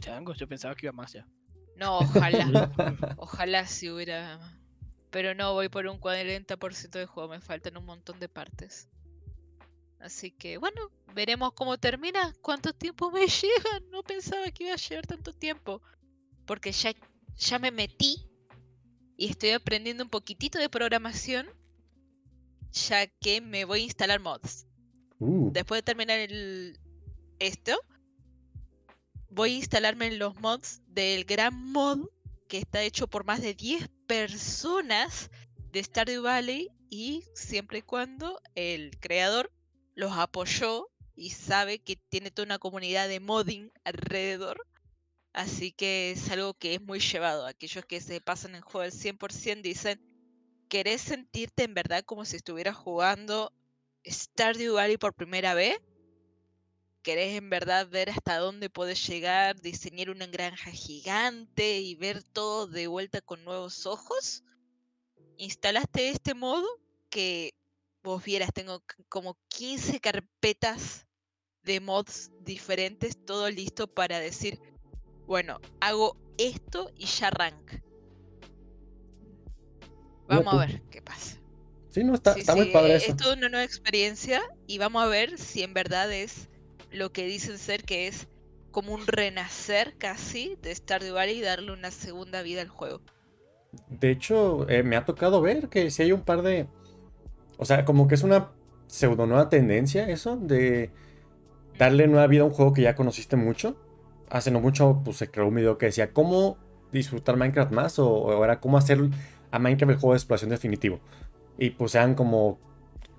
Changos, 0.00 0.36
yo 0.36 0.48
pensaba 0.48 0.74
que 0.74 0.86
iba 0.86 0.92
más 0.92 1.12
ya. 1.12 1.28
No, 1.76 1.98
ojalá. 1.98 2.72
ojalá 3.18 3.68
si 3.68 3.88
hubiera... 3.88 4.40
Pero 5.14 5.32
no, 5.32 5.52
voy 5.52 5.68
por 5.68 5.86
un 5.86 6.00
40% 6.00 6.90
del 6.90 7.06
juego. 7.06 7.28
Me 7.28 7.40
faltan 7.40 7.76
un 7.76 7.86
montón 7.86 8.18
de 8.18 8.28
partes. 8.28 8.88
Así 10.00 10.32
que 10.32 10.58
bueno, 10.58 10.90
veremos 11.14 11.52
cómo 11.52 11.78
termina. 11.78 12.34
¿Cuánto 12.42 12.72
tiempo 12.72 13.12
me 13.12 13.20
llega? 13.28 13.78
No 13.92 14.02
pensaba 14.02 14.50
que 14.50 14.64
iba 14.64 14.72
a 14.72 14.76
llevar 14.76 15.06
tanto 15.06 15.32
tiempo. 15.32 15.80
Porque 16.44 16.72
ya, 16.72 16.90
ya 17.36 17.60
me 17.60 17.70
metí 17.70 18.28
y 19.16 19.30
estoy 19.30 19.50
aprendiendo 19.50 20.02
un 20.02 20.10
poquitito 20.10 20.58
de 20.58 20.68
programación. 20.68 21.46
Ya 22.72 23.06
que 23.06 23.40
me 23.40 23.64
voy 23.64 23.82
a 23.82 23.84
instalar 23.84 24.18
mods. 24.18 24.66
Uh, 25.20 25.52
Después 25.52 25.78
de 25.78 25.82
terminar 25.84 26.18
el 26.18 26.80
esto, 27.38 27.78
voy 29.30 29.52
a 29.52 29.58
instalarme 29.58 30.08
en 30.08 30.18
los 30.18 30.34
mods 30.40 30.82
del 30.88 31.24
gran 31.24 31.54
mod 31.70 32.00
que 32.48 32.58
está 32.58 32.82
hecho 32.82 33.06
por 33.06 33.24
más 33.24 33.40
de 33.40 33.54
10 33.54 33.93
personas 34.06 35.30
de 35.72 35.82
Stardew 35.82 36.22
Valley 36.22 36.70
y 36.90 37.24
siempre 37.34 37.78
y 37.78 37.82
cuando 37.82 38.40
el 38.54 38.98
creador 39.00 39.52
los 39.94 40.12
apoyó 40.12 40.88
y 41.16 41.30
sabe 41.30 41.78
que 41.78 41.96
tiene 41.96 42.30
toda 42.30 42.46
una 42.46 42.58
comunidad 42.58 43.08
de 43.08 43.20
modding 43.20 43.72
alrededor. 43.84 44.66
Así 45.32 45.72
que 45.72 46.12
es 46.12 46.30
algo 46.30 46.54
que 46.54 46.74
es 46.74 46.80
muy 46.80 47.00
llevado. 47.00 47.46
Aquellos 47.46 47.84
que 47.86 48.00
se 48.00 48.20
pasan 48.20 48.54
el 48.54 48.62
juego 48.62 48.82
al 48.82 48.92
100% 48.92 49.62
dicen, 49.62 50.00
¿querés 50.68 51.00
sentirte 51.00 51.64
en 51.64 51.74
verdad 51.74 52.04
como 52.04 52.24
si 52.24 52.36
estuvieras 52.36 52.76
jugando 52.76 53.52
Stardew 54.06 54.74
Valley 54.74 54.96
por 54.96 55.14
primera 55.14 55.54
vez? 55.54 55.78
¿Querés 57.04 57.36
en 57.36 57.50
verdad 57.50 57.86
ver 57.86 58.08
hasta 58.08 58.38
dónde 58.38 58.70
puedes 58.70 59.06
llegar, 59.06 59.60
diseñar 59.60 60.08
una 60.08 60.26
granja 60.26 60.70
gigante 60.70 61.78
y 61.78 61.94
ver 61.96 62.22
todo 62.22 62.66
de 62.66 62.86
vuelta 62.86 63.20
con 63.20 63.44
nuevos 63.44 63.84
ojos? 63.84 64.42
Instalaste 65.36 66.08
este 66.08 66.32
modo 66.32 66.66
que 67.10 67.52
vos 68.02 68.24
vieras, 68.24 68.54
tengo 68.54 68.82
como 69.10 69.36
15 69.48 70.00
carpetas 70.00 71.06
de 71.62 71.78
mods 71.80 72.30
diferentes, 72.40 73.22
todo 73.26 73.50
listo 73.50 73.86
para 73.86 74.18
decir, 74.18 74.58
bueno, 75.26 75.60
hago 75.82 76.16
esto 76.38 76.90
y 76.96 77.04
ya 77.04 77.28
arranca. 77.28 77.82
Vamos 80.26 80.54
a 80.54 80.56
ver 80.56 80.82
qué 80.90 81.02
pasa. 81.02 81.38
Sí, 81.90 82.02
no, 82.02 82.14
está, 82.14 82.32
Sí, 82.32 82.40
está 82.40 82.56
muy 82.56 82.72
padre 82.72 82.94
eh, 82.94 82.96
eso. 82.96 83.10
Es 83.10 83.16
toda 83.18 83.34
una 83.34 83.50
nueva 83.50 83.64
experiencia 83.64 84.42
y 84.66 84.78
vamos 84.78 85.02
a 85.02 85.06
ver 85.06 85.36
si 85.36 85.62
en 85.62 85.74
verdad 85.74 86.10
es 86.10 86.48
lo 86.94 87.12
que 87.12 87.26
dicen 87.26 87.58
ser 87.58 87.84
que 87.84 88.06
es 88.06 88.28
como 88.70 88.94
un 88.94 89.06
renacer 89.06 89.94
casi 89.98 90.56
de 90.62 90.74
Stardew 90.74 91.14
Valley 91.14 91.38
y 91.38 91.42
darle 91.42 91.72
una 91.72 91.90
segunda 91.90 92.42
vida 92.42 92.62
al 92.62 92.68
juego. 92.68 93.00
De 93.88 94.10
hecho, 94.10 94.68
eh, 94.68 94.82
me 94.82 94.96
ha 94.96 95.04
tocado 95.04 95.40
ver 95.40 95.68
que 95.68 95.90
si 95.90 96.02
hay 96.02 96.12
un 96.12 96.22
par 96.22 96.42
de. 96.42 96.66
O 97.58 97.64
sea, 97.64 97.84
como 97.84 98.08
que 98.08 98.14
es 98.14 98.22
una 98.22 98.50
pseudo 98.86 99.26
nueva 99.26 99.48
tendencia 99.48 100.08
eso 100.08 100.36
de 100.36 100.90
darle 101.78 102.06
nueva 102.06 102.26
vida 102.26 102.42
a 102.42 102.46
un 102.46 102.50
juego 102.50 102.72
que 102.72 102.82
ya 102.82 102.94
conociste 102.94 103.36
mucho. 103.36 103.76
Hace 104.30 104.50
no 104.50 104.60
mucho, 104.60 105.02
pues 105.04 105.16
se 105.18 105.30
creó 105.30 105.48
un 105.48 105.54
video 105.54 105.78
que 105.78 105.86
decía 105.86 106.12
cómo 106.12 106.58
disfrutar 106.92 107.36
Minecraft 107.36 107.72
más 107.72 107.98
o, 107.98 108.08
o 108.08 108.44
era 108.44 108.60
cómo 108.60 108.78
hacer 108.78 109.00
a 109.50 109.58
Minecraft 109.58 109.92
el 109.92 109.98
juego 109.98 110.14
de 110.14 110.18
exploración 110.18 110.50
definitivo. 110.50 111.00
Y 111.58 111.70
pues 111.70 111.94
eran 111.94 112.14
como 112.14 112.58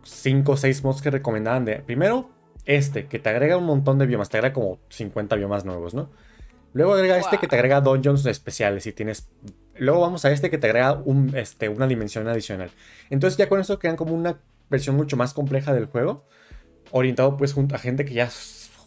5 0.03 0.51
o 0.51 0.57
6 0.57 0.83
mods 0.83 1.01
que 1.01 1.11
recomendaban 1.11 1.65
de. 1.65 1.77
Primero, 1.77 2.29
este, 2.65 3.07
que 3.07 3.19
te 3.19 3.29
agrega 3.29 3.57
un 3.57 3.65
montón 3.65 3.97
de 3.99 4.05
biomas, 4.05 4.29
te 4.29 4.37
agrega 4.37 4.53
como 4.53 4.79
50 4.89 5.35
biomas 5.35 5.65
nuevos, 5.65 5.93
¿no? 5.93 6.09
Luego 6.73 6.93
agrega 6.93 7.17
este 7.17 7.37
que 7.37 7.47
te 7.47 7.55
agrega 7.55 7.79
dungeons 7.81 8.25
especiales 8.25 8.85
y 8.87 8.91
tienes 8.93 9.29
Luego 9.77 9.99
vamos 9.99 10.23
a 10.23 10.31
este 10.31 10.49
que 10.49 10.57
te 10.57 10.67
agrega 10.67 10.93
un, 10.93 11.35
este, 11.35 11.67
una 11.67 11.85
dimensión 11.85 12.27
adicional. 12.29 12.71
Entonces 13.09 13.37
ya 13.37 13.49
con 13.49 13.59
eso 13.59 13.77
crean 13.77 13.97
como 13.97 14.13
una 14.15 14.39
versión 14.69 14.95
mucho 14.95 15.17
más 15.17 15.33
compleja 15.33 15.73
del 15.73 15.85
juego. 15.87 16.25
Orientado 16.91 17.35
pues 17.35 17.51
junto 17.53 17.75
a 17.75 17.77
gente 17.77 18.05
que 18.05 18.13
ya 18.13 18.29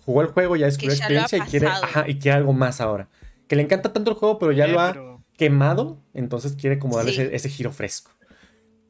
jugó 0.06 0.22
el 0.22 0.28
juego, 0.28 0.56
ya 0.56 0.64
descubrió 0.64 0.94
ya 0.96 1.04
experiencia 1.04 1.38
y 1.38 1.40
quiere, 1.42 1.66
ajá, 1.66 2.08
y 2.08 2.18
quiere 2.18 2.38
algo 2.38 2.54
más 2.54 2.80
ahora. 2.80 3.08
Que 3.48 3.56
le 3.56 3.62
encanta 3.62 3.92
tanto 3.92 4.10
el 4.12 4.16
juego, 4.16 4.38
pero 4.38 4.52
ya 4.52 4.64
Eh, 4.64 4.72
lo 4.72 4.80
ha 4.80 4.92
pero- 4.92 5.24
quemado. 5.36 6.02
Entonces 6.14 6.54
quiere 6.56 6.78
como 6.78 6.96
darle 6.96 7.12
Sí. 7.12 7.20
ese, 7.20 7.36
ese 7.36 7.48
giro 7.50 7.70
fresco. 7.70 8.10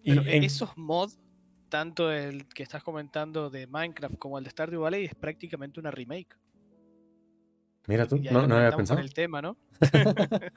Y 0.05 0.15
Pero 0.15 0.23
en- 0.31 0.45
esos 0.45 0.71
mods, 0.77 1.19
tanto 1.69 2.11
el 2.13 2.47
que 2.49 2.63
estás 2.63 2.83
comentando 2.83 3.51
de 3.51 3.67
Minecraft 3.67 4.17
como 4.19 4.39
el 4.39 4.45
de 4.45 4.51
Stardew 4.51 4.81
Valley, 4.83 5.05
es 5.07 5.15
prácticamente 5.15 5.79
una 5.81 5.91
remake. 5.91 6.37
mira 7.87 8.07
tú, 8.07 8.17
no, 8.31 8.47
no 8.47 8.57
había 8.57 8.77
pensado. 8.77 9.01
el 9.01 9.13
tema, 9.15 9.43
¿no? 9.43 9.57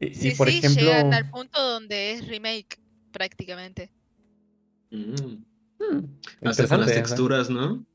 Y, 0.00 0.06
y, 0.08 0.14
Sí, 0.14 0.30
por 0.32 0.50
sí, 0.50 0.58
ejemplo, 0.58 0.82
llegan 0.86 1.14
al 1.14 1.30
punto 1.30 1.62
donde 1.62 2.12
es 2.12 2.26
remake 2.28 2.80
prácticamente. 3.12 3.90
Mm. 4.90 5.14
hmm, 5.78 6.18
Hasta 6.42 6.66
con 6.68 6.80
las 6.80 6.92
texturas, 6.92 7.48
¿no? 7.48 7.86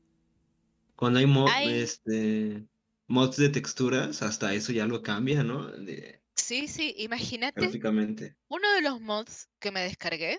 Cuando 0.96 1.18
hay, 1.18 1.26
mo- 1.26 1.48
Hay- 1.48 1.80
este, 1.80 2.66
mods 3.06 3.36
de 3.36 3.48
texturas, 3.50 4.22
hasta 4.22 4.54
eso 4.54 4.72
ya 4.72 4.86
lo 4.86 5.02
cambia, 5.02 5.42
¿no? 5.44 5.66
De- 5.70 6.20
Sí, 6.36 6.68
sí, 6.68 6.94
imagínate. 6.98 7.60
Uno 8.48 8.72
de 8.74 8.82
los 8.82 9.00
mods 9.00 9.48
que 9.58 9.70
me 9.70 9.80
descargué 9.80 10.38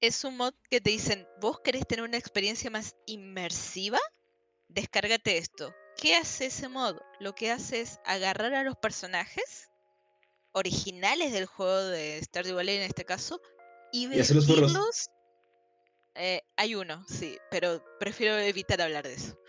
es 0.00 0.24
un 0.24 0.36
mod 0.36 0.54
que 0.70 0.80
te 0.80 0.90
dicen, 0.90 1.26
¿vos 1.40 1.60
querés 1.60 1.86
tener 1.86 2.04
una 2.04 2.16
experiencia 2.16 2.70
más 2.70 2.96
inmersiva? 3.06 3.98
Descárgate 4.68 5.38
esto. 5.38 5.74
¿Qué 5.96 6.14
hace 6.14 6.46
ese 6.46 6.68
mod? 6.68 6.96
Lo 7.20 7.34
que 7.34 7.50
hace 7.50 7.80
es 7.80 7.98
agarrar 8.04 8.54
a 8.54 8.62
los 8.62 8.76
personajes 8.76 9.68
originales 10.52 11.32
del 11.32 11.46
juego 11.46 11.84
de 11.84 12.20
Stardew 12.22 12.56
Valley 12.56 12.76
en 12.76 12.82
este 12.82 13.04
caso 13.04 13.40
y 13.92 14.06
vestirlos. 14.06 15.10
Eh, 16.14 16.42
hay 16.56 16.74
uno, 16.74 17.04
sí, 17.08 17.38
pero 17.50 17.82
prefiero 17.98 18.36
evitar 18.38 18.80
hablar 18.80 19.06
de 19.06 19.14
eso. 19.14 19.38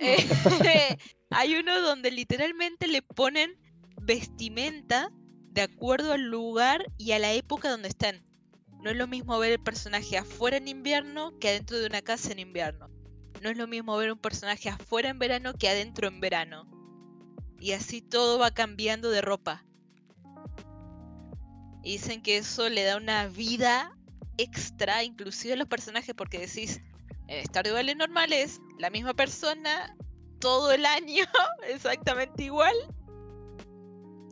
Eh, 0.00 0.16
hay 1.30 1.56
uno 1.56 1.80
donde 1.80 2.12
literalmente 2.12 2.86
le 2.86 3.02
ponen 3.02 3.58
vestimenta 4.00 5.10
de 5.50 5.62
acuerdo 5.62 6.12
al 6.12 6.22
lugar 6.22 6.86
y 6.98 7.10
a 7.10 7.18
la 7.18 7.32
época 7.32 7.68
donde 7.68 7.88
están. 7.88 8.24
No 8.82 8.90
es 8.90 8.96
lo 8.96 9.06
mismo 9.06 9.38
ver 9.38 9.52
el 9.52 9.60
personaje 9.60 10.18
afuera 10.18 10.56
en 10.56 10.68
invierno 10.68 11.36
que 11.38 11.48
adentro 11.48 11.78
de 11.78 11.86
una 11.86 12.02
casa 12.02 12.32
en 12.32 12.38
invierno. 12.38 12.88
No 13.42 13.50
es 13.50 13.56
lo 13.56 13.66
mismo 13.66 13.96
ver 13.96 14.12
un 14.12 14.18
personaje 14.18 14.68
afuera 14.68 15.08
en 15.08 15.18
verano 15.18 15.54
que 15.54 15.68
adentro 15.68 16.08
en 16.08 16.20
verano. 16.20 16.68
Y 17.60 17.72
así 17.72 18.00
todo 18.00 18.38
va 18.38 18.52
cambiando 18.52 19.10
de 19.10 19.20
ropa. 19.20 19.64
Y 21.82 21.92
dicen 21.92 22.22
que 22.22 22.38
eso 22.38 22.68
le 22.68 22.84
da 22.84 22.96
una 22.96 23.26
vida 23.28 23.96
extra, 24.36 25.02
inclusive 25.02 25.54
a 25.54 25.56
los 25.56 25.68
personajes, 25.68 26.14
porque 26.14 26.38
decís, 26.38 26.80
en 27.26 27.44
Stardew 27.46 27.74
Valley 27.74 27.94
normal 27.94 28.32
es 28.32 28.60
la 28.78 28.90
misma 28.90 29.14
persona 29.14 29.96
todo 30.40 30.72
el 30.72 30.86
año, 30.86 31.24
exactamente 31.68 32.44
igual. 32.44 32.74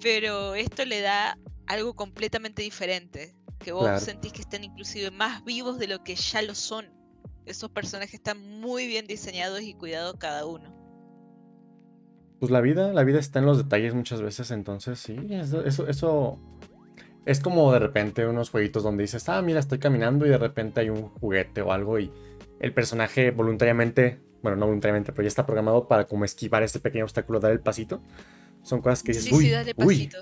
Pero 0.00 0.54
esto 0.54 0.84
le 0.84 1.00
da 1.00 1.38
algo 1.66 1.94
completamente 1.94 2.62
diferente. 2.62 3.34
Que 3.66 3.72
vos 3.72 3.82
Claro. 3.82 3.98
sentís 3.98 4.32
que 4.32 4.42
están 4.42 4.62
inclusive 4.62 5.10
más 5.10 5.44
vivos 5.44 5.80
de 5.80 5.88
lo 5.88 6.04
que 6.04 6.14
ya 6.14 6.40
lo 6.40 6.54
son. 6.54 6.86
Esos 7.46 7.68
personajes 7.68 8.14
están 8.14 8.40
muy 8.60 8.86
bien 8.86 9.08
diseñados 9.08 9.60
y 9.60 9.74
cuidados 9.74 10.14
cada 10.20 10.46
uno. 10.46 10.72
Pues 12.38 12.52
la 12.52 12.60
vida, 12.60 12.92
la 12.92 13.02
vida 13.02 13.18
está 13.18 13.40
en 13.40 13.46
los 13.46 13.58
detalles 13.58 13.92
muchas 13.92 14.22
veces, 14.22 14.52
entonces 14.52 15.00
sí, 15.00 15.16
eso, 15.30 15.64
eso, 15.64 15.88
eso 15.88 16.38
es 17.24 17.40
como 17.40 17.72
de 17.72 17.80
repente 17.80 18.24
unos 18.28 18.50
jueguitos 18.50 18.84
donde 18.84 19.02
dices, 19.02 19.28
ah, 19.28 19.42
mira, 19.42 19.58
estoy 19.58 19.80
caminando 19.80 20.26
y 20.26 20.28
de 20.28 20.38
repente 20.38 20.78
hay 20.82 20.90
un 20.90 21.08
juguete 21.08 21.60
o 21.62 21.72
algo 21.72 21.98
y 21.98 22.12
el 22.60 22.72
personaje 22.72 23.32
voluntariamente, 23.32 24.20
bueno, 24.44 24.56
no 24.58 24.66
voluntariamente, 24.66 25.10
pero 25.10 25.24
ya 25.24 25.28
está 25.28 25.44
programado 25.44 25.88
para 25.88 26.04
como 26.06 26.24
esquivar 26.24 26.62
ese 26.62 26.78
pequeño 26.78 27.02
obstáculo, 27.02 27.40
dar 27.40 27.50
el 27.50 27.60
pasito. 27.60 28.00
Son 28.62 28.80
cosas 28.80 29.02
que 29.02 29.10
dices, 29.10 29.24
Sí, 29.24 29.34
uy, 29.34 29.46
sí, 29.46 29.52
uy, 29.76 30.06
pasito. 30.06 30.18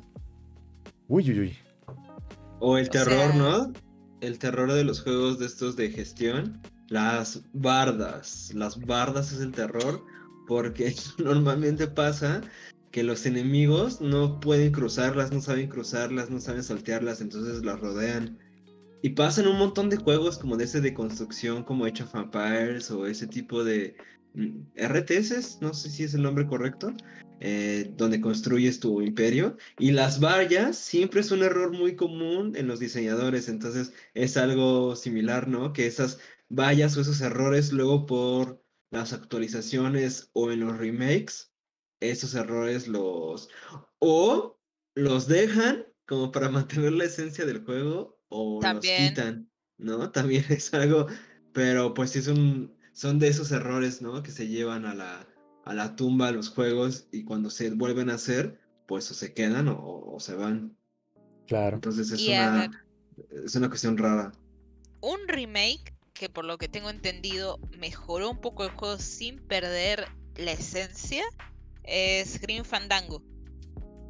uy, 1.09 1.31
uy, 1.31 1.41
uy. 1.41 1.59
O 2.61 2.79
el 2.79 2.87
O 2.89 2.91
terror, 2.91 3.33
sea- 3.33 3.35
¿no? 3.35 3.73
El 4.21 4.39
terror 4.39 4.73
de 4.73 4.85
los 4.85 5.03
juegos 5.03 5.39
de 5.39 5.47
estos 5.47 5.77
de 5.77 5.91
gestión. 5.91 6.61
Las 6.89 7.43
bardas. 7.53 8.51
Las 8.55 8.79
bardas 8.79 9.33
es 9.33 9.41
el 9.41 9.53
terror. 9.53 10.03
Porque 10.47 10.95
normalmente 11.19 11.87
pasa 11.87 12.43
que 12.91 13.03
los 13.03 13.27
enemigos 13.27 14.01
no 14.01 14.39
pueden 14.41 14.71
cruzarlas, 14.73 15.33
no 15.33 15.41
saben 15.41 15.69
cruzarlas, 15.69 16.31
no 16.31 16.41
saben 16.41 16.63
saltearlas, 16.63 17.21
entonces 17.21 17.65
las 17.65 17.81
rodean. 17.81 18.39
Y 19.03 19.11
pasan 19.11 19.49
un 19.49 19.59
montón 19.59 19.91
de 19.91 19.97
juegos 19.97 20.39
como 20.39 20.57
de 20.57 20.65
ese 20.65 20.81
de 20.81 20.95
construcción, 20.95 21.65
como 21.65 21.85
Age 21.87 22.05
of 22.05 22.13
Vampires 22.13 22.91
o 22.91 23.07
ese 23.07 23.27
tipo 23.27 23.65
de 23.65 23.97
mm, 24.35 24.61
RTS, 24.77 25.59
no 25.61 25.75
sé 25.75 25.91
si 25.91 26.05
es 26.05 26.15
el 26.15 26.23
nombre 26.23 26.47
correcto, 26.47 26.93
eh, 27.41 27.93
donde 27.97 28.21
construyes 28.21 28.81
tu 28.81 29.03
imperio. 29.03 29.57
Y 29.79 29.91
las 29.93 30.21
vallas 30.21 30.79
siempre 30.79 31.21
es 31.21 31.31
un 31.31 31.43
error 31.43 31.73
muy 31.73 31.97
común 31.97 32.55
en 32.57 32.69
los 32.69 32.81
diseñadores, 32.81 33.49
entonces 33.49 33.93
es 34.15 34.37
algo 34.37 34.97
similar, 34.97 35.49
¿no? 35.49 35.73
Que 35.73 35.87
esas 35.87 36.21
vallas 36.49 36.97
o 36.97 37.01
esos 37.01 37.21
errores 37.21 37.73
luego 37.73 38.07
por 38.07 38.63
las 38.91 39.13
actualizaciones 39.13 40.31
o 40.33 40.53
en 40.53 40.61
los 40.61 40.79
remakes, 40.79 41.53
esos 42.01 42.35
errores 42.35 42.87
los... 42.89 43.49
o 43.99 44.61
los 44.95 45.27
dejan 45.27 45.87
como 46.07 46.31
para 46.31 46.49
mantener 46.51 46.93
la 46.93 47.05
esencia 47.05 47.45
del 47.45 47.65
juego 47.65 48.21
o 48.29 48.61
También. 48.61 49.03
los 49.03 49.11
quitan, 49.11 49.51
¿no? 49.79 50.11
También 50.13 50.45
es 50.51 50.73
algo, 50.73 51.09
pero 51.53 51.95
pues 51.95 52.11
sí 52.11 52.23
son, 52.23 52.77
son 52.93 53.19
de 53.19 53.29
esos 53.29 53.51
errores, 53.53 54.01
¿no? 54.03 54.23
Que 54.23 54.31
se 54.31 54.47
llevan 54.47 54.87
a 54.87 54.95
la, 54.95 55.34
a 55.65 55.75
la 55.75 55.97
tumba 55.97 56.31
los 56.33 56.49
juegos 56.51 57.07
y 57.13 57.25
cuando 57.25 57.51
se 57.51 57.71
vuelven 57.71 58.11
a 58.11 58.15
hacer, 58.15 58.61
pues 58.87 59.11
o 59.11 59.15
se 59.15 59.33
quedan 59.35 59.69
o, 59.69 59.79
o 59.81 60.21
se 60.21 60.35
van. 60.35 60.77
Claro. 61.47 61.77
Entonces 61.77 62.11
es 62.11 62.21
Y 62.21 62.35
a 62.35 62.51
una, 62.51 62.87
es 63.45 63.55
una 63.55 63.69
cuestión 63.69 63.97
rara. 63.99 64.33
Un 65.01 65.19
remake 65.29 65.95
que 66.15 66.29
por 66.29 66.45
lo 66.45 66.59
que 66.59 66.69
tengo 66.69 66.91
entendido 66.91 67.59
mejoró 67.79 68.31
un 68.31 68.41
poco 68.41 68.65
el 68.65 68.71
juego 68.71 68.99
sin 68.99 69.39
perder 69.47 70.07
la 70.37 70.53
esencia 70.53 71.23
es 71.83 72.41
Green 72.41 72.65
Fandango. 72.65 73.23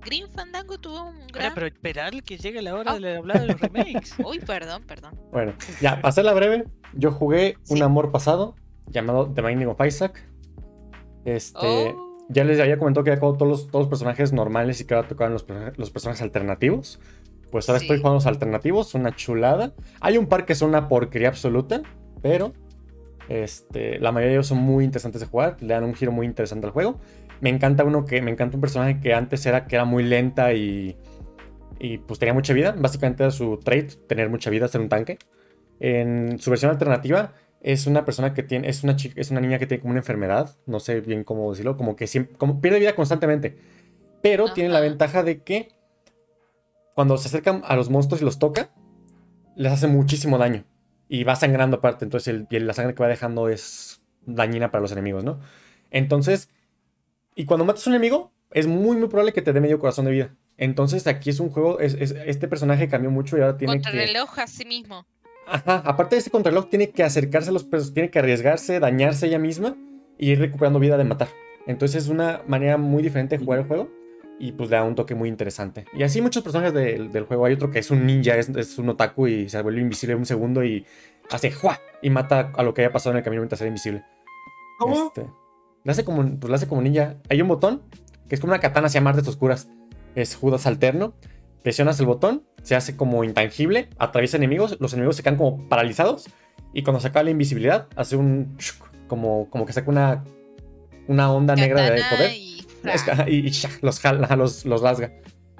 Green 0.05 0.31
Fandango 0.31 0.79
tuvo 0.79 1.03
un 1.03 1.17
Ahora, 1.17 1.27
gran... 1.33 1.55
pero 1.55 1.67
esperar 1.67 2.23
que 2.23 2.37
llegue 2.37 2.61
la 2.63 2.75
hora 2.75 2.93
Ah. 2.93 2.99
de 3.01 3.17
hablar 3.17 3.41
de 3.41 3.47
los 3.49 3.61
remakes. 3.61 4.15
Uy, 4.25 4.39
perdón, 4.39 4.85
perdón. 4.87 5.19
Bueno, 5.33 5.55
ya, 5.81 5.97
para 5.97 6.09
hacerla 6.09 6.35
breve, 6.35 6.67
yo 6.93 7.11
jugué 7.11 7.57
Un. 7.69 7.83
Amor 7.83 8.13
Pasado 8.13 8.55
llamado 8.89 9.33
The 9.33 9.41
Binding 9.43 9.69
of 9.69 9.81
Isaac. 9.85 10.23
Este, 11.25 11.95
Oh, 11.97 12.27
ya 12.29 12.45
les 12.45 12.59
había 12.61 12.79
comentado 12.79 13.05
que 13.05 13.11
había 13.11 13.21
jugado 13.21 13.39
todos 13.39 13.51
los, 13.51 13.67
todos 13.69 13.83
los 13.85 13.89
personajes 13.89 14.33
normales 14.33 14.81
y 14.81 14.87
que 14.87 14.95
ahora 14.95 15.09
tocaban 15.09 15.33
los, 15.33 15.47
los 15.77 15.91
personajes 15.91 16.23
alternativos. 16.23 17.01
Pues 17.51 17.69
ahora 17.69 17.79
Sí. 17.81 17.85
estoy 17.87 17.99
jugando 17.99 18.17
los 18.17 18.27
alternativos, 18.27 18.95
una 18.95 19.15
chulada. 19.15 19.75
Hay 20.01 20.19
un 20.19 20.27
par 20.27 20.45
que 20.47 20.55
son 20.55 20.71
una 20.71 20.89
porquería 20.89 21.29
absoluta, 21.29 21.83
pero 22.23 22.53
este, 23.29 23.99
la 24.01 24.13
mayoría 24.13 24.29
de 24.31 24.35
ellos 24.37 24.47
son 24.49 24.59
muy 24.59 24.85
interesantes 24.85 25.21
de 25.21 25.27
jugar, 25.27 25.57
le 25.61 25.73
dan 25.75 25.85
un 25.85 25.95
giro 25.95 26.13
muy 26.13 26.27
interesante 26.27 26.67
al 26.67 26.73
juego. 26.73 26.99
Me 27.41 27.51
encanta 27.51 27.85
uno 27.85 28.05
que 28.05 28.23
me 28.23 28.31
encanta 28.31 28.57
un 28.57 28.61
personaje 28.61 29.01
que 29.01 29.13
antes 29.15 29.45
era 29.47 29.67
que 29.67 29.77
era 29.77 29.85
muy 29.85 30.03
lenta 30.05 30.53
y 30.53 30.97
y 31.81 31.99
pues 31.99 32.19
tenía 32.19 32.33
mucha 32.33 32.55
vida. 32.55 32.75
Básicamente 32.79 33.25
era 33.25 33.31
su 33.31 33.59
trait, 33.59 33.93
tener 34.07 34.31
mucha 34.31 34.49
vida, 34.49 34.69
ser 34.69 34.81
un 34.81 34.89
tanque. 34.89 35.19
En 35.81 36.39
su 36.39 36.51
versión 36.51 36.71
alternativa 36.71 37.33
es 37.65 37.87
una 37.87 38.05
persona 38.05 38.35
que 38.35 38.43
tiene, 38.43 38.69
es 38.69 38.85
una 38.85 38.95
chica, 38.95 39.19
es 39.21 39.31
una 39.31 39.41
niña 39.41 39.59
que 39.59 39.67
tiene 39.67 39.81
como 39.81 39.93
una 39.93 40.01
enfermedad, 40.01 40.55
no 40.67 40.79
sé 40.81 41.01
bien 41.01 41.25
cómo 41.25 41.51
decirlo, 41.51 41.77
como 41.79 41.97
que 41.97 42.07
siempre, 42.07 42.37
como 42.37 42.61
pierde 42.61 42.79
vida 42.79 42.95
constantemente. 42.95 43.57
Pero 44.23 44.53
tiene 44.53 44.69
la 44.69 44.81
ventaja 44.81 45.23
de 45.23 45.43
que 45.43 45.71
cuando 46.95 47.17
se 47.19 47.29
acercan 47.29 47.63
a 47.65 47.75
los 47.75 47.91
monstruos 47.91 48.23
y 48.23 48.25
los 48.25 48.39
toca, 48.39 48.71
les 49.57 49.73
hace 49.73 49.87
muchísimo 49.87 50.39
daño. 50.39 50.65
Y 51.09 51.25
va 51.25 51.37
sangrando 51.37 51.79
aparte, 51.79 52.05
entonces 52.05 52.45
el- 52.51 52.67
la 52.67 52.73
sangre 52.75 52.95
que 52.95 53.03
va 53.03 53.09
dejando 53.09 53.49
es 53.49 54.03
dañina 54.27 54.71
para 54.71 54.83
los 54.83 54.93
enemigos, 54.93 55.25
¿no? 55.25 55.41
Entonces, 55.91 56.51
y 57.35 57.47
cuando 57.47 57.65
matas 57.65 57.87
a 57.87 57.91
un 57.91 57.97
enemigo, 57.97 58.33
es 58.51 58.67
muy, 58.67 58.97
muy 58.97 59.09
probable 59.09 59.33
que 59.33 59.43
te 59.43 59.53
dé 59.53 59.61
medio 59.61 59.79
corazón 59.79 60.05
de 60.05 60.11
vida. 60.13 60.35
Entonces, 60.57 61.07
aquí 61.07 61.31
es 61.31 61.41
un 61.41 61.51
juego, 61.51 61.81
es, 61.81 61.95
es- 61.95 62.13
este 62.27 62.47
personaje 62.47 62.89
cambió 62.89 63.11
mucho 63.11 63.37
y 63.37 63.41
ahora 63.41 63.57
tiene 63.57 63.75
contra 63.75 63.91
que... 63.93 63.99
reloj 63.99 64.39
a 64.39 64.47
sí 64.47 64.65
mismo. 64.65 65.07
Ajá, 65.47 65.83
aparte 65.85 66.17
de 66.17 66.21
ese 66.21 66.31
contrarreloj, 66.31 66.69
tiene 66.69 66.91
que 66.91 67.03
acercarse 67.03 67.51
a 67.51 67.53
los 67.53 67.65
presos, 67.65 67.93
tiene 67.93 68.11
que 68.11 68.19
arriesgarse, 68.19 68.81
dañarse 68.81 69.27
ella 69.27 69.39
misma 69.39 69.77
y 70.19 70.31
ir 70.33 70.39
recuperando 70.39 70.79
vida 70.79 70.97
de 70.97 71.05
matar. 71.05 71.29
Entonces 71.67 72.05
es 72.05 72.09
una 72.09 72.43
manera 72.47 72.77
muy 72.77 73.03
diferente 73.03 73.39
de 73.39 73.45
jugar 73.45 73.61
el 73.61 73.67
juego 73.67 73.91
y 74.39 74.53
pues 74.53 74.71
le 74.71 74.77
da 74.77 74.85
un 74.85 74.95
toque 74.95 75.15
muy 75.15 75.29
interesante. 75.29 75.85
Y 75.95 76.03
así 76.03 76.21
muchos 76.21 76.43
personajes 76.43 76.75
del, 76.75 77.13
del 77.13 77.25
juego. 77.25 77.47
Hay 77.47 77.55
otro 77.55 77.71
que 77.71 77.79
es 77.79 77.91
un 77.91 78.07
ninja, 78.07 78.37
es, 78.37 78.49
es 78.49 78.79
un 78.79 78.89
otaku 78.89 79.29
y 79.29 79.49
se 79.49 79.61
vuelve 79.63 79.81
invisible 79.81 80.15
un 80.15 80.27
segundo 80.27 80.65
y 80.65 80.85
hace 81.31 81.51
¡juá! 81.51 81.81
y 82.03 82.11
mata 82.11 82.53
a 82.55 82.63
lo 82.63 82.75
que 82.75 82.83
haya 82.83 82.93
pasado 82.93 83.13
en 83.13 83.19
el 83.19 83.25
camino 83.25 83.43
mientras 83.43 83.61
era 83.61 83.69
invisible. 83.69 84.05
¿Cómo? 84.79 85.07
Este, 85.07 85.27
le 85.85 85.93
hace 85.93 86.05
como, 86.05 86.39
pues 86.39 86.51
le 86.51 86.57
hace 86.57 86.67
como 86.67 86.83
ninja. 86.83 87.17
Hay 87.29 87.41
un 87.41 87.49
botón 87.49 87.83
que 88.29 88.35
es 88.35 88.41
como 88.41 88.53
una 88.53 88.61
katana 88.61 88.89
hacia 88.89 89.01
artes 89.01 89.29
oscuras. 89.29 89.69
Es 90.15 90.35
Judas 90.37 90.67
alterno. 90.67 91.15
Presionas 91.65 91.99
el 91.99 92.07
botón, 92.07 92.45
se 92.63 92.77
hace 92.77 92.95
como 92.95 93.25
intangible, 93.25 93.89
atraviesa 93.99 94.37
enemigos, 94.37 94.77
los 94.81 94.93
enemigos 94.93 95.17
se 95.17 95.23
quedan 95.23 95.39
como 95.39 95.67
paralizados 95.69 96.29
y 96.75 96.83
cuando 96.83 97.01
se 97.01 97.09
acaba 97.09 97.25
la 97.25 97.31
invisibilidad 97.31 97.89
hace 97.97 98.17
un 98.17 98.57
como, 99.09 99.49
como 99.49 99.65
que 99.65 99.73
saca 99.73 99.91
una, 99.91 100.25
una 101.09 101.33
onda 101.33 101.57
negra 101.57 101.91
de 101.91 102.03
poder 102.11 102.33
y 103.29 103.51
los, 103.81 103.99
jala, 103.99 104.37
los, 104.37 104.67
los 104.67 104.83
rasga. 104.83 105.11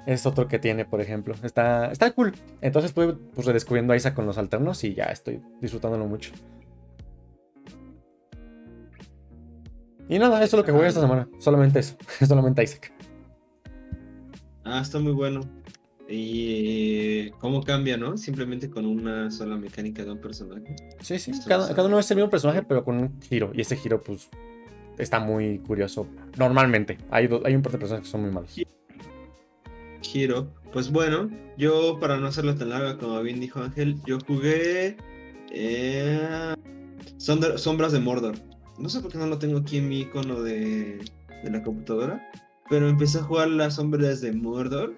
Es 0.05 0.27
otro 0.27 0.47
que 0.47 0.59
tiene, 0.59 0.85
por 0.85 1.01
ejemplo. 1.01 1.33
Está, 1.41 1.91
está 1.91 2.11
cool. 2.11 2.35
Entonces 2.61 2.91
estuve 2.91 3.13
pues, 3.33 3.47
redescubriendo 3.47 3.93
a 3.93 3.95
Isaac 3.95 4.13
con 4.13 4.27
los 4.27 4.37
alternos 4.37 4.83
y 4.83 4.93
ya 4.93 5.05
estoy 5.05 5.41
disfrutándolo 5.59 6.05
mucho. 6.05 6.31
Y 10.07 10.19
nada, 10.19 10.43
eso 10.43 10.55
es 10.55 10.59
lo 10.59 10.63
que 10.63 10.71
jugué 10.71 10.87
esta 10.87 11.01
semana. 11.01 11.27
Solamente 11.39 11.79
eso. 11.79 11.95
Solamente 12.27 12.61
Isaac. 12.61 12.93
Ah, 14.63 14.81
está 14.81 14.99
muy 14.99 15.13
bueno. 15.13 15.41
Y 16.07 17.31
cómo 17.39 17.63
cambia, 17.63 17.97
¿no? 17.97 18.15
Simplemente 18.17 18.69
con 18.69 18.85
una 18.85 19.31
sola 19.31 19.55
mecánica 19.57 20.03
de 20.03 20.11
un 20.11 20.19
personaje. 20.19 20.75
Sí, 21.01 21.17
sí. 21.17 21.31
Cada, 21.47 21.73
cada 21.73 21.87
uno 21.87 21.97
es 21.99 22.09
el 22.11 22.17
mismo 22.17 22.29
personaje, 22.29 22.61
pero 22.63 22.83
con 22.83 22.97
un 22.97 23.21
giro. 23.21 23.51
Y 23.55 23.61
ese 23.61 23.75
giro, 23.75 24.01
pues, 24.03 24.29
está 24.99 25.19
muy 25.19 25.57
curioso. 25.59 26.07
Normalmente. 26.37 26.97
Hay, 27.09 27.27
do- 27.27 27.41
hay 27.43 27.55
un 27.55 27.61
par 27.63 27.71
de 27.71 27.77
personajes 27.79 28.07
que 28.07 28.11
son 28.11 28.21
muy 28.21 28.31
malos. 28.31 28.55
Giro. 30.01 30.47
Pues 30.71 30.91
bueno, 30.91 31.29
yo 31.57 31.97
para 31.99 32.17
no 32.17 32.27
hacerlo 32.27 32.53
tan 32.55 32.69
larga 32.69 32.97
como 32.97 33.19
bien 33.21 33.39
dijo 33.39 33.61
Ángel, 33.61 33.95
yo 34.05 34.19
jugué 34.27 34.97
eh, 35.51 36.53
Sombras 37.17 37.91
de 37.93 37.99
Mordor. 37.99 38.35
No 38.77 38.89
sé 38.89 38.99
por 38.99 39.11
qué 39.11 39.17
no 39.17 39.25
lo 39.25 39.39
tengo 39.39 39.57
aquí 39.59 39.77
en 39.77 39.87
mi 39.87 40.01
icono 40.01 40.41
de, 40.43 40.99
de 41.43 41.49
la 41.49 41.63
computadora, 41.63 42.29
pero 42.69 42.89
empecé 42.89 43.19
a 43.19 43.23
jugar 43.23 43.47
las 43.47 43.75
Sombras 43.75 44.19
de 44.19 44.33
Mordor 44.33 44.93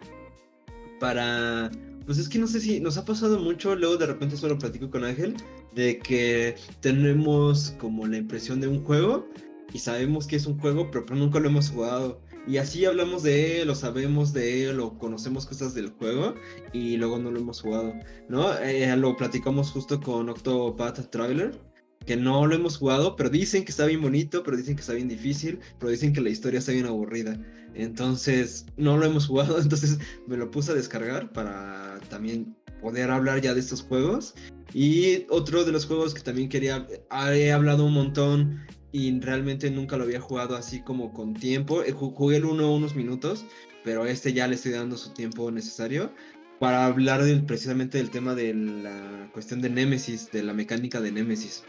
para... 0.99 1.71
Pues 2.05 2.17
es 2.19 2.29
que 2.29 2.39
no 2.39 2.47
sé 2.47 2.61
si 2.61 2.79
nos 2.79 2.97
ha 2.97 3.03
pasado 3.03 3.37
mucho, 3.39 3.75
luego 3.75 3.97
de 3.97 4.05
repente 4.05 4.37
solo 4.37 4.57
platico 4.57 4.89
con 4.89 5.03
Ángel, 5.03 5.35
de 5.75 5.99
que 5.99 6.55
tenemos 6.79 7.75
como 7.79 8.07
la 8.07 8.17
impresión 8.17 8.61
de 8.61 8.67
un 8.67 8.81
juego 8.83 9.27
y 9.73 9.79
sabemos 9.79 10.25
que 10.25 10.37
es 10.37 10.45
un 10.45 10.57
juego, 10.57 10.89
pero, 10.89 11.05
pero 11.05 11.19
nunca 11.19 11.39
lo 11.39 11.49
hemos 11.49 11.69
jugado. 11.69 12.21
Y 12.47 12.57
así 12.57 12.85
hablamos 12.85 13.23
de 13.23 13.61
él, 13.61 13.69
o 13.69 13.75
sabemos 13.75 14.31
de 14.31 14.69
él, 14.69 14.79
o 14.79 14.97
conocemos 14.97 15.45
cosas 15.45 15.73
del 15.73 15.89
juego, 15.89 16.33
y 16.71 16.95
luego 16.95 17.19
no 17.19 17.29
lo 17.29 17.39
hemos 17.39 17.61
jugado, 17.61 17.93
¿no? 18.29 18.57
Eh, 18.59 18.95
lo 18.95 19.17
platicamos 19.17 19.71
justo 19.71 19.99
con 19.99 20.29
Octopath 20.29 21.09
Traveler, 21.09 21.59
que 22.05 22.15
no 22.15 22.47
lo 22.47 22.55
hemos 22.55 22.77
jugado, 22.77 23.17
pero 23.17 23.29
dicen 23.29 23.65
que 23.65 23.71
está 23.71 23.85
bien 23.85 24.01
bonito, 24.01 24.43
pero 24.43 24.55
dicen 24.55 24.75
que 24.75 24.81
está 24.81 24.93
bien 24.93 25.09
difícil, 25.09 25.59
pero 25.77 25.91
dicen 25.91 26.13
que 26.13 26.21
la 26.21 26.29
historia 26.29 26.59
está 26.59 26.71
bien 26.71 26.85
aburrida. 26.85 27.37
Entonces, 27.77 28.65
no 28.75 28.97
lo 28.97 29.05
hemos 29.05 29.27
jugado, 29.27 29.57
entonces 29.61 29.99
me 30.27 30.35
lo 30.37 30.49
puse 30.51 30.71
a 30.71 30.75
descargar 30.75 31.31
para 31.31 31.99
también 32.09 32.55
poder 32.81 33.09
hablar 33.11 33.41
ya 33.41 33.53
de 33.53 33.59
estos 33.59 33.81
juegos. 33.83 34.33
Y 34.73 35.25
otro 35.29 35.63
de 35.63 35.71
los 35.71 35.85
juegos 35.85 36.13
que 36.13 36.21
también 36.21 36.49
quería, 36.49 36.85
he 37.33 37.51
hablado 37.51 37.85
un 37.85 37.93
montón 37.93 38.59
y 38.91 39.19
realmente 39.19 39.69
nunca 39.71 39.95
lo 39.97 40.03
había 40.03 40.19
jugado 40.19 40.55
así 40.55 40.81
como 40.81 41.13
con 41.13 41.33
tiempo. 41.33 41.83
Eh, 41.83 41.93
ju- 41.93 42.13
Jugué 42.13 42.37
el 42.37 42.45
1 42.45 42.71
unos 42.73 42.95
minutos, 42.95 43.45
pero 43.83 44.05
este 44.05 44.33
ya 44.33 44.47
le 44.47 44.55
estoy 44.55 44.71
dando 44.73 44.97
su 44.97 45.11
tiempo 45.13 45.51
necesario 45.51 46.11
para 46.59 46.85
hablar 46.87 47.23
del, 47.23 47.45
precisamente 47.45 47.97
del 47.99 48.09
tema 48.09 48.33
de 48.33 48.53
la 48.53 49.29
cuestión 49.33 49.61
de 49.61 49.69
Nemesis, 49.69 50.31
de 50.31 50.41
la 50.43 50.53
mecánica 50.53 50.99
de 50.99 51.11
Nemesis. 51.11 51.63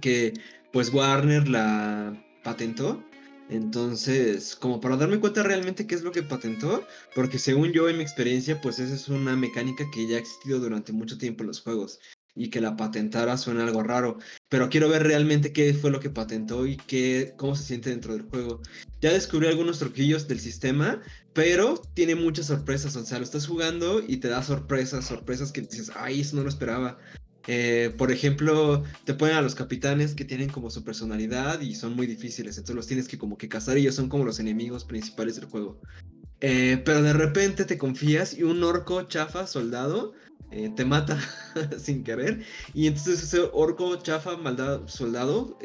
Que 0.00 0.34
pues 0.72 0.92
Warner 0.92 1.48
la 1.48 2.12
patentó. 2.42 3.02
Entonces, 3.52 4.56
como 4.56 4.80
para 4.80 4.96
darme 4.96 5.20
cuenta 5.20 5.42
realmente 5.42 5.86
qué 5.86 5.94
es 5.94 6.02
lo 6.02 6.10
que 6.10 6.22
patentó, 6.22 6.86
porque 7.14 7.38
según 7.38 7.72
yo 7.72 7.86
en 7.86 7.98
mi 7.98 8.02
experiencia, 8.02 8.58
pues 8.62 8.78
esa 8.78 8.94
es 8.94 9.08
una 9.08 9.36
mecánica 9.36 9.84
que 9.92 10.08
ya 10.08 10.16
ha 10.16 10.20
existido 10.20 10.58
durante 10.58 10.94
mucho 10.94 11.18
tiempo 11.18 11.42
en 11.42 11.48
los 11.48 11.60
juegos 11.60 12.00
y 12.34 12.48
que 12.48 12.62
la 12.62 12.76
patentara 12.78 13.36
suena 13.36 13.64
algo 13.64 13.82
raro, 13.82 14.16
pero 14.48 14.70
quiero 14.70 14.88
ver 14.88 15.02
realmente 15.02 15.52
qué 15.52 15.74
fue 15.74 15.90
lo 15.90 16.00
que 16.00 16.08
patentó 16.08 16.66
y 16.66 16.78
qué, 16.78 17.34
cómo 17.36 17.54
se 17.54 17.64
siente 17.64 17.90
dentro 17.90 18.14
del 18.14 18.22
juego. 18.22 18.62
Ya 19.02 19.12
descubrí 19.12 19.48
algunos 19.48 19.80
truquillos 19.80 20.26
del 20.28 20.40
sistema, 20.40 21.02
pero 21.34 21.74
tiene 21.92 22.14
muchas 22.14 22.46
sorpresas, 22.46 22.96
o 22.96 23.04
sea, 23.04 23.18
lo 23.18 23.24
estás 23.24 23.46
jugando 23.46 24.02
y 24.06 24.16
te 24.16 24.28
da 24.28 24.42
sorpresas, 24.42 25.04
sorpresas 25.04 25.52
que 25.52 25.60
dices, 25.60 25.92
ay, 25.94 26.22
eso 26.22 26.36
no 26.36 26.42
lo 26.42 26.48
esperaba. 26.48 26.98
Eh, 27.46 27.92
por 27.96 28.12
ejemplo, 28.12 28.84
te 29.04 29.14
ponen 29.14 29.36
a 29.36 29.42
los 29.42 29.54
capitanes 29.54 30.14
que 30.14 30.24
tienen 30.24 30.48
como 30.48 30.70
su 30.70 30.84
personalidad 30.84 31.60
y 31.60 31.74
son 31.74 31.96
muy 31.96 32.06
difíciles, 32.06 32.56
entonces 32.56 32.76
los 32.76 32.86
tienes 32.86 33.08
que 33.08 33.18
como 33.18 33.36
que 33.36 33.48
cazar 33.48 33.76
y 33.76 33.82
ellos 33.82 33.96
son 33.96 34.08
como 34.08 34.24
los 34.24 34.38
enemigos 34.38 34.84
principales 34.84 35.36
del 35.36 35.46
juego. 35.46 35.80
Eh, 36.40 36.80
pero 36.84 37.02
de 37.02 37.12
repente 37.12 37.64
te 37.64 37.78
confías 37.78 38.36
y 38.36 38.42
un 38.42 38.62
orco 38.64 39.02
chafa 39.02 39.46
soldado 39.46 40.12
eh, 40.50 40.70
te 40.74 40.84
mata 40.84 41.18
sin 41.78 42.04
querer. 42.04 42.44
Y 42.74 42.86
entonces 42.86 43.22
ese 43.22 43.40
orco 43.52 43.96
chafa 43.96 44.36
maldad, 44.36 44.82
soldado 44.86 45.58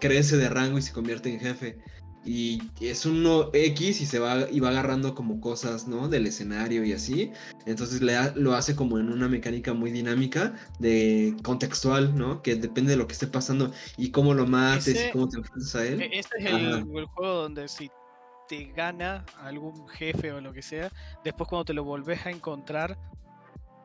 crece 0.00 0.36
de 0.36 0.48
rango 0.48 0.78
y 0.78 0.82
se 0.82 0.92
convierte 0.92 1.32
en 1.32 1.40
jefe. 1.40 1.78
Y 2.22 2.60
es 2.80 3.06
uno 3.06 3.48
X 3.54 4.02
y 4.02 4.06
se 4.06 4.18
va 4.18 4.48
y 4.50 4.60
va 4.60 4.68
agarrando 4.68 5.14
como 5.14 5.40
cosas, 5.40 5.88
¿no? 5.88 6.06
Del 6.08 6.26
escenario 6.26 6.84
y 6.84 6.92
así. 6.92 7.32
Entonces 7.64 8.02
le 8.02 8.14
ha- 8.16 8.32
lo 8.36 8.54
hace 8.54 8.76
como 8.76 8.98
en 8.98 9.10
una 9.10 9.26
mecánica 9.26 9.72
muy 9.72 9.90
dinámica, 9.90 10.54
de 10.78 11.34
contextual, 11.42 12.14
¿no? 12.16 12.42
Que 12.42 12.56
depende 12.56 12.90
de 12.90 12.96
lo 12.98 13.06
que 13.06 13.14
esté 13.14 13.26
pasando 13.26 13.72
y 13.96 14.10
cómo 14.10 14.34
lo 14.34 14.46
mates 14.46 14.88
Ese- 14.88 15.08
y 15.08 15.10
cómo 15.12 15.28
te 15.28 15.38
enfrentas 15.38 15.74
a 15.76 15.86
él. 15.86 16.02
Este 16.12 16.38
es 16.38 16.44
el, 16.46 16.84
el 16.94 17.06
juego 17.06 17.34
donde 17.42 17.68
si 17.68 17.90
te 18.48 18.64
gana 18.76 19.24
algún 19.42 19.88
jefe 19.88 20.30
o 20.32 20.40
lo 20.42 20.52
que 20.52 20.60
sea, 20.62 20.90
después 21.24 21.48
cuando 21.48 21.64
te 21.64 21.72
lo 21.72 21.84
volvés 21.84 22.26
a 22.26 22.30
encontrar, 22.30 22.98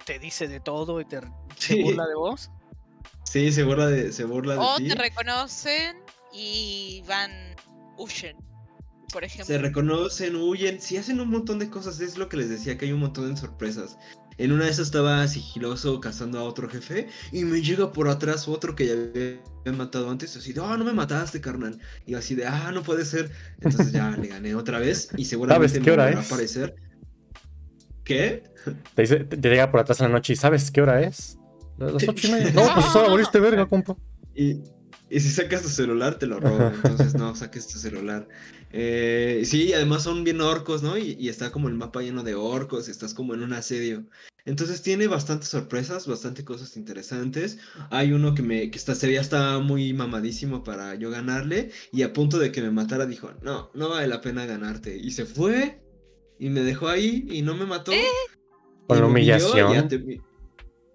te 0.06 0.19
dice 0.19 0.48
de 0.50 0.60
todo 0.60 1.00
y 1.00 1.06
te 1.06 1.21
se 1.56 1.76
Sí. 1.76 1.84
burla 1.84 2.06
de 2.06 2.15
vos. 2.15 2.52
Sí, 3.24 3.52
se 3.52 3.63
burla 3.63 3.88
de, 3.88 4.12
se 4.12 4.26
burla 4.26 4.56
de 4.56 4.60
O 4.60 4.76
ti. 4.78 4.88
te 4.89 4.95
reconocen 4.95 5.98
y 6.34 7.02
van, 7.08 7.32
huyen, 7.98 8.38
por 9.12 9.24
ejemplo. 9.24 9.46
Se 9.46 9.58
reconocen, 9.58 10.36
huyen, 10.36 10.80
sí 10.82 10.98
hacen 10.98 11.20
un 11.20 11.30
montón 11.30 11.60
de 11.60 11.70
cosas, 11.70 12.00
es 12.00 12.18
lo 12.18 12.30
que 12.30 12.38
les 12.38 12.50
decía, 12.50 12.78
que 12.78 12.86
hay 12.86 12.92
un 12.92 13.00
montón 13.00 13.34
de 13.34 13.40
sorpresas. 13.40 13.98
En 14.38 14.52
una 14.52 14.66
de 14.66 14.72
esas 14.72 14.88
estaba 14.88 15.26
sigiloso 15.28 16.02
cazando 16.02 16.40
a 16.40 16.44
otro 16.44 16.68
jefe 16.68 17.08
y 17.32 17.46
me 17.46 17.62
llega 17.62 17.94
por 17.94 18.10
atrás 18.10 18.50
otro 18.50 18.76
que 18.76 18.88
ya 18.88 18.94
había 18.94 19.78
matado 19.78 20.10
antes, 20.10 20.36
así 20.36 20.52
de, 20.52 20.62
ah, 20.62 20.76
no 20.78 20.84
me 20.84 20.92
mataste, 20.92 21.40
carnal. 21.40 21.80
Y 22.06 22.16
así 22.16 22.36
de, 22.36 22.46
ah, 22.46 22.72
no 22.74 22.84
puede 22.84 23.06
ser. 23.06 23.32
Entonces 23.62 23.94
ya 23.94 24.12
le 24.12 24.28
gané 24.28 24.54
otra 24.54 24.80
vez 24.80 25.10
y 25.16 25.24
seguramente 25.26 25.70
¿Sabes 25.70 25.80
me 25.80 25.86
qué 25.86 25.92
hora 25.92 26.04
volverá 26.04 26.22
a 26.22 26.26
aparecer. 26.26 26.76
¿Qué? 28.04 28.44
Te, 28.94 29.02
dice, 29.02 29.24
te, 29.24 29.38
te 29.38 29.50
llega 29.50 29.72
por 29.72 29.80
atrás 29.80 30.02
en 30.02 30.08
la 30.08 30.14
noche 30.14 30.34
y 30.34 30.36
¿sabes 30.36 30.70
qué 30.70 30.82
hora 30.82 31.02
es? 31.02 31.38
Las 31.78 32.08
ocho 32.08 32.28
y 32.28 32.32
media. 32.32 32.52
No, 32.52 32.74
pues 32.74 32.86
ahora 32.96 33.10
volviste 33.10 33.40
verga, 33.40 33.66
compa. 33.68 33.96
Y, 34.36 34.62
Y 35.15 35.21
si 35.21 35.30
sacas 35.30 35.62
tu 35.62 35.69
celular, 35.69 36.19
te 36.19 36.28
lo 36.28 36.41
roban. 36.41 36.73
Entonces, 36.75 37.15
no, 37.15 37.34
saques 37.38 37.67
tu 37.67 37.80
celular. 37.80 38.28
Eh, 38.73 39.43
sí, 39.45 39.71
además 39.71 40.04
son 40.04 40.25
bien 40.25 40.41
orcos, 40.41 40.84
¿no? 40.84 40.97
Y, 40.97 41.15
y, 41.17 41.30
está 41.30 41.54
como 41.54 41.69
el 41.69 41.75
mapa 41.75 42.01
lleno 42.01 42.21
de 42.21 42.36
orcos, 42.36 42.89
estás 42.89 43.13
como 43.13 43.34
en 43.34 43.41
un 43.41 43.54
asedio. 43.54 44.04
Entonces 44.43 44.82
tiene 44.82 45.08
bastantes 45.08 45.47
sorpresas, 45.47 46.06
bastante 46.06 46.43
cosas 46.43 46.75
interesantes. 46.75 47.60
Hay 47.91 48.12
uno 48.12 48.36
que 48.36 48.41
me 48.41 48.69
que 48.69 48.78
está, 48.78 48.93
se 48.93 49.08
veía 49.08 49.21
estaba 49.21 49.60
muy 49.60 49.93
mamadísimo 49.93 50.65
para 50.65 50.95
yo 50.95 51.10
ganarle 51.12 51.71
y 51.93 52.01
a 52.01 52.12
punto 52.12 52.38
de 52.38 52.51
que 52.51 52.62
me 52.62 52.71
matara 52.71 53.06
dijo, 53.06 53.32
no, 53.41 53.71
no 53.73 53.88
vale 53.88 54.08
la 54.08 54.19
pena 54.19 54.45
ganarte. 54.45 54.97
Y 54.97 55.12
se 55.12 55.25
fue 55.25 55.82
y 56.39 56.49
me 56.49 56.60
dejó 56.60 56.89
ahí 56.89 57.25
y 57.30 57.41
no 57.41 57.56
me 57.56 57.65
mató. 57.65 57.93
¿Eh? 57.93 58.04
Con 58.86 58.99
la 58.99 59.06
humillación. 59.06 59.88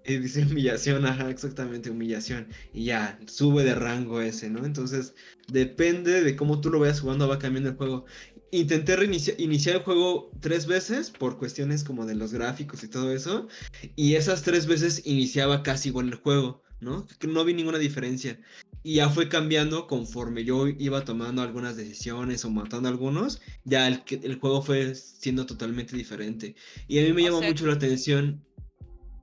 Y 0.05 0.17
dice 0.19 0.43
humillación, 0.43 1.05
ajá, 1.05 1.31
exactamente, 1.31 1.91
humillación. 1.91 2.49
Y 2.73 2.85
ya, 2.85 3.19
sube 3.27 3.65
de 3.65 3.75
rango 3.75 4.21
ese, 4.21 4.49
¿no? 4.49 4.65
Entonces, 4.65 5.15
depende 5.49 6.23
de 6.23 6.37
cómo 6.37 6.61
tú 6.61 6.71
lo 6.71 6.81
vayas 6.81 7.01
jugando, 7.01 7.29
va 7.29 7.39
cambiando 7.39 7.71
el 7.71 7.77
juego. 7.77 8.07
Intenté 8.51 8.97
iniciar 9.39 9.77
el 9.77 9.83
juego 9.83 10.33
tres 10.41 10.67
veces 10.67 11.11
por 11.11 11.39
cuestiones 11.39 11.85
como 11.85 12.07
de 12.07 12.15
los 12.15 12.33
gráficos 12.33 12.83
y 12.83 12.89
todo 12.89 13.13
eso. 13.13 13.47
Y 13.95 14.15
esas 14.15 14.43
tres 14.43 14.67
veces 14.67 15.03
iniciaba 15.05 15.63
casi 15.63 15.91
igual 15.91 16.09
el 16.09 16.15
juego, 16.15 16.63
¿no? 16.81 17.07
No 17.29 17.45
vi 17.45 17.55
ninguna 17.55 17.79
diferencia. 17.79 18.41
Y 18.83 18.95
ya 18.95 19.11
fue 19.11 19.29
cambiando 19.29 19.87
conforme 19.87 20.45
yo 20.45 20.67
iba 20.67 21.05
tomando 21.05 21.43
algunas 21.43 21.77
decisiones 21.77 22.45
o 22.45 22.51
matando 22.51 22.89
a 22.89 22.93
algunos. 22.93 23.41
Ya 23.65 23.87
el, 23.87 24.03
el 24.23 24.37
juego 24.37 24.63
fue 24.63 24.95
siendo 24.95 25.45
totalmente 25.47 25.95
diferente. 25.97 26.57
Y 26.89 26.99
a 26.99 27.03
mí 27.03 27.13
me 27.13 27.23
llamó 27.23 27.43
mucho 27.43 27.67
la 27.67 27.75
atención. 27.75 28.43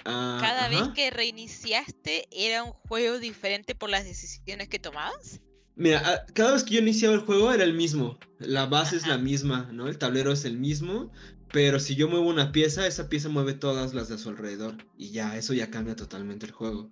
Uh, 0.07 0.39
¿Cada 0.39 0.69
vez 0.69 0.87
que 0.95 1.09
reiniciaste 1.09 2.29
era 2.31 2.63
un 2.63 2.71
juego 2.71 3.19
diferente 3.19 3.75
por 3.75 3.89
las 3.89 4.05
decisiones 4.05 4.69
que 4.69 4.79
tomabas? 4.79 5.41
Mira, 5.75 6.25
cada 6.33 6.53
vez 6.53 6.63
que 6.63 6.75
yo 6.75 6.79
iniciaba 6.79 7.13
el 7.13 7.19
juego 7.19 7.51
era 7.51 7.65
el 7.65 7.73
mismo. 7.73 8.17
La 8.39 8.67
base 8.67 8.95
es 8.95 9.05
la 9.05 9.17
misma, 9.17 9.69
¿no? 9.73 9.89
El 9.89 9.97
tablero 9.97 10.31
es 10.31 10.45
el 10.45 10.57
mismo. 10.57 11.11
Pero 11.51 11.81
si 11.81 11.95
yo 11.95 12.07
muevo 12.07 12.29
una 12.29 12.53
pieza, 12.53 12.87
esa 12.87 13.09
pieza 13.09 13.27
mueve 13.27 13.53
todas 13.53 13.93
las 13.93 14.07
de 14.07 14.17
su 14.17 14.29
alrededor. 14.29 14.77
Y 14.97 15.11
ya, 15.11 15.35
eso 15.37 15.53
ya 15.53 15.69
cambia 15.69 15.97
totalmente 15.97 16.45
el 16.45 16.53
juego. 16.53 16.89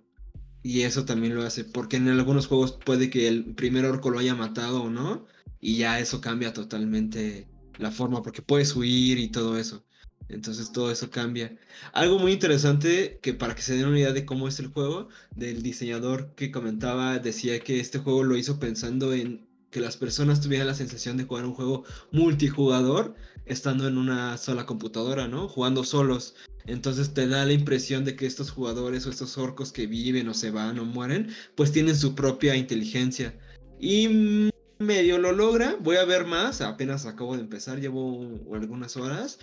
Y 0.62 0.82
eso 0.82 1.06
también 1.06 1.34
lo 1.34 1.42
hace. 1.42 1.64
Porque 1.64 1.96
en 1.96 2.08
algunos 2.08 2.46
juegos 2.48 2.72
puede 2.84 3.08
que 3.08 3.28
el 3.28 3.54
primer 3.54 3.86
orco 3.86 4.10
lo 4.10 4.18
haya 4.18 4.34
matado 4.34 4.82
o 4.82 4.90
no. 4.90 5.24
Y 5.58 5.78
ya 5.78 6.00
eso 6.00 6.20
cambia 6.20 6.52
totalmente 6.52 7.48
la 7.78 7.90
forma. 7.90 8.22
Porque 8.22 8.42
puedes 8.42 8.76
huir 8.76 9.18
y 9.18 9.28
todo 9.28 9.58
eso. 9.58 9.85
Entonces 10.28 10.72
todo 10.72 10.90
eso 10.90 11.10
cambia. 11.10 11.56
Algo 11.92 12.18
muy 12.18 12.32
interesante 12.32 13.18
que 13.22 13.34
para 13.34 13.54
que 13.54 13.62
se 13.62 13.76
den 13.76 13.86
una 13.86 13.98
idea 13.98 14.12
de 14.12 14.26
cómo 14.26 14.48
es 14.48 14.58
el 14.58 14.68
juego, 14.68 15.08
del 15.34 15.62
diseñador 15.62 16.34
que 16.34 16.50
comentaba, 16.50 17.18
decía 17.18 17.60
que 17.60 17.80
este 17.80 17.98
juego 17.98 18.24
lo 18.24 18.36
hizo 18.36 18.58
pensando 18.58 19.12
en 19.12 19.46
que 19.70 19.80
las 19.80 19.96
personas 19.96 20.40
tuvieran 20.40 20.66
la 20.66 20.74
sensación 20.74 21.16
de 21.16 21.24
jugar 21.24 21.44
un 21.44 21.54
juego 21.54 21.84
multijugador 22.10 23.14
estando 23.44 23.86
en 23.86 23.98
una 23.98 24.36
sola 24.38 24.66
computadora, 24.66 25.28
¿no? 25.28 25.48
Jugando 25.48 25.84
solos. 25.84 26.34
Entonces 26.66 27.14
te 27.14 27.28
da 27.28 27.44
la 27.44 27.52
impresión 27.52 28.04
de 28.04 28.16
que 28.16 28.26
estos 28.26 28.50
jugadores 28.50 29.06
o 29.06 29.10
estos 29.10 29.38
orcos 29.38 29.72
que 29.72 29.86
viven 29.86 30.28
o 30.28 30.34
se 30.34 30.50
van 30.50 30.78
o 30.78 30.84
mueren, 30.84 31.30
pues 31.54 31.72
tienen 31.72 31.96
su 31.96 32.14
propia 32.14 32.56
inteligencia. 32.56 33.38
Y 33.78 34.50
medio 34.78 35.18
lo 35.18 35.32
logra, 35.32 35.76
voy 35.80 35.96
a 35.96 36.04
ver 36.04 36.26
más, 36.26 36.60
apenas 36.60 37.06
acabo 37.06 37.36
de 37.36 37.42
empezar, 37.42 37.80
llevo 37.80 38.40
algunas 38.52 38.96
horas, 38.96 39.38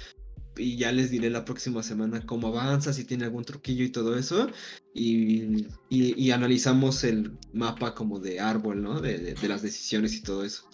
y 0.58 0.78
ya 0.78 0.92
les 0.92 1.12
diré 1.12 1.30
la 1.30 1.46
próxima 1.46 1.84
semana 1.84 2.26
cómo 2.26 2.48
avanza, 2.48 2.94
si 2.94 3.04
tiene 3.04 3.26
algún 3.26 3.44
truquillo 3.44 3.84
y 3.84 3.90
todo 3.90 4.18
eso. 4.18 4.50
Y, 4.94 5.68
y, 5.90 6.32
analizamos 6.32 7.04
el 7.04 7.38
mapa 7.54 7.96
como 7.96 8.20
de 8.20 8.40
árbol, 8.40 8.82
¿no? 8.82 9.02
De, 9.02 9.18
de, 9.34 9.48
las 9.48 9.62
decisiones 9.62 10.16
y 10.16 10.22
todo 10.22 10.44
eso. 10.44 10.70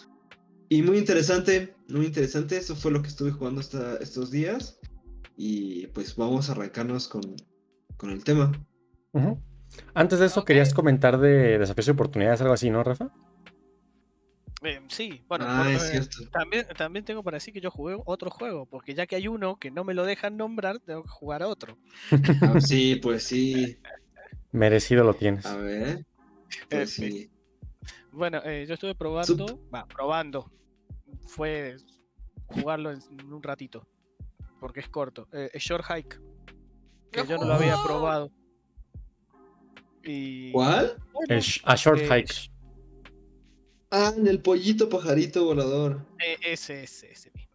Y 0.68 0.82
muy 0.82 0.98
interesante, 0.98 1.76
muy 1.88 2.08
interesante. 2.08 2.58
Eso 2.58 2.76
fue 2.76 2.92
lo 2.92 3.02
que 3.02 3.08
estuve 3.08 3.32
jugando 3.32 3.62
hasta 3.62 3.98
estos 3.98 4.32
días. 4.32 4.80
Y 5.38 5.88
pues 5.88 6.16
vamos 6.16 6.50
a 6.50 6.52
arrancarnos 6.52 7.08
con, 7.08 7.36
con 7.98 8.10
el 8.10 8.24
tema. 8.24 8.52
Antes 9.94 10.20
de 10.20 10.26
eso, 10.26 10.44
querías 10.44 10.74
comentar 10.74 11.20
de 11.20 11.58
desafíos 11.58 11.88
y 11.88 11.92
oportunidades, 11.92 12.42
algo 12.42 12.54
así, 12.54 12.70
¿no, 12.70 12.84
Rafa? 12.84 13.12
Eh, 14.62 14.82
sí, 14.90 15.22
bueno, 15.28 15.46
ah, 15.48 15.72
también, 16.32 16.68
también 16.78 17.06
tengo 17.06 17.24
para 17.24 17.38
decir 17.38 17.54
que 17.54 17.62
yo 17.62 17.72
jugué 17.72 17.98
otro 18.06 18.30
juego, 18.30 18.66
porque 18.66 18.94
ya 18.94 19.08
que 19.08 19.16
hay 19.16 19.28
uno 19.30 19.58
que 19.58 19.72
no 19.72 19.86
me 19.86 19.94
lo 19.94 20.04
dejan 20.06 20.36
nombrar, 20.36 20.80
tengo 20.80 21.04
que 21.04 21.10
jugar 21.10 21.44
a 21.44 21.48
otro. 21.48 21.78
Ah, 22.42 22.60
sí, 22.60 22.96
pues 22.96 23.24
sí. 23.24 23.78
Merecido 24.52 25.06
lo 25.06 25.14
tienes. 25.14 25.46
A 25.46 25.56
ver. 25.56 26.06
Pues 26.70 26.92
sí. 26.92 27.30
Bueno, 28.12 28.42
eh, 28.44 28.66
yo 28.68 28.74
estuve 28.74 28.96
probando, 28.96 29.62
va, 29.74 29.86
probando. 29.86 30.52
Fue 31.28 31.78
jugarlo 32.48 32.92
en, 32.92 33.02
un 33.32 33.42
ratito, 33.42 33.88
porque 34.60 34.82
es 34.82 34.90
corto. 34.90 35.30
Eh, 35.32 35.52
Short 35.56 35.86
Hike, 35.86 36.20
que 37.12 37.26
yo 37.28 37.38
no 37.38 37.46
lo 37.46 37.54
había 37.54 37.78
probado. 37.82 38.32
Y... 40.04 40.52
¿Cuál? 40.52 40.98
a 41.64 41.76
Short 41.76 42.02
Hike. 42.02 42.52
Ah, 43.92 44.14
en 44.16 44.28
el 44.28 44.42
pollito 44.42 44.88
pajarito 44.88 45.46
volador. 45.46 46.06
E, 46.20 46.38
ese, 46.52 46.84
ese, 46.84 47.12
ese 47.12 47.32
mismo. 47.32 47.50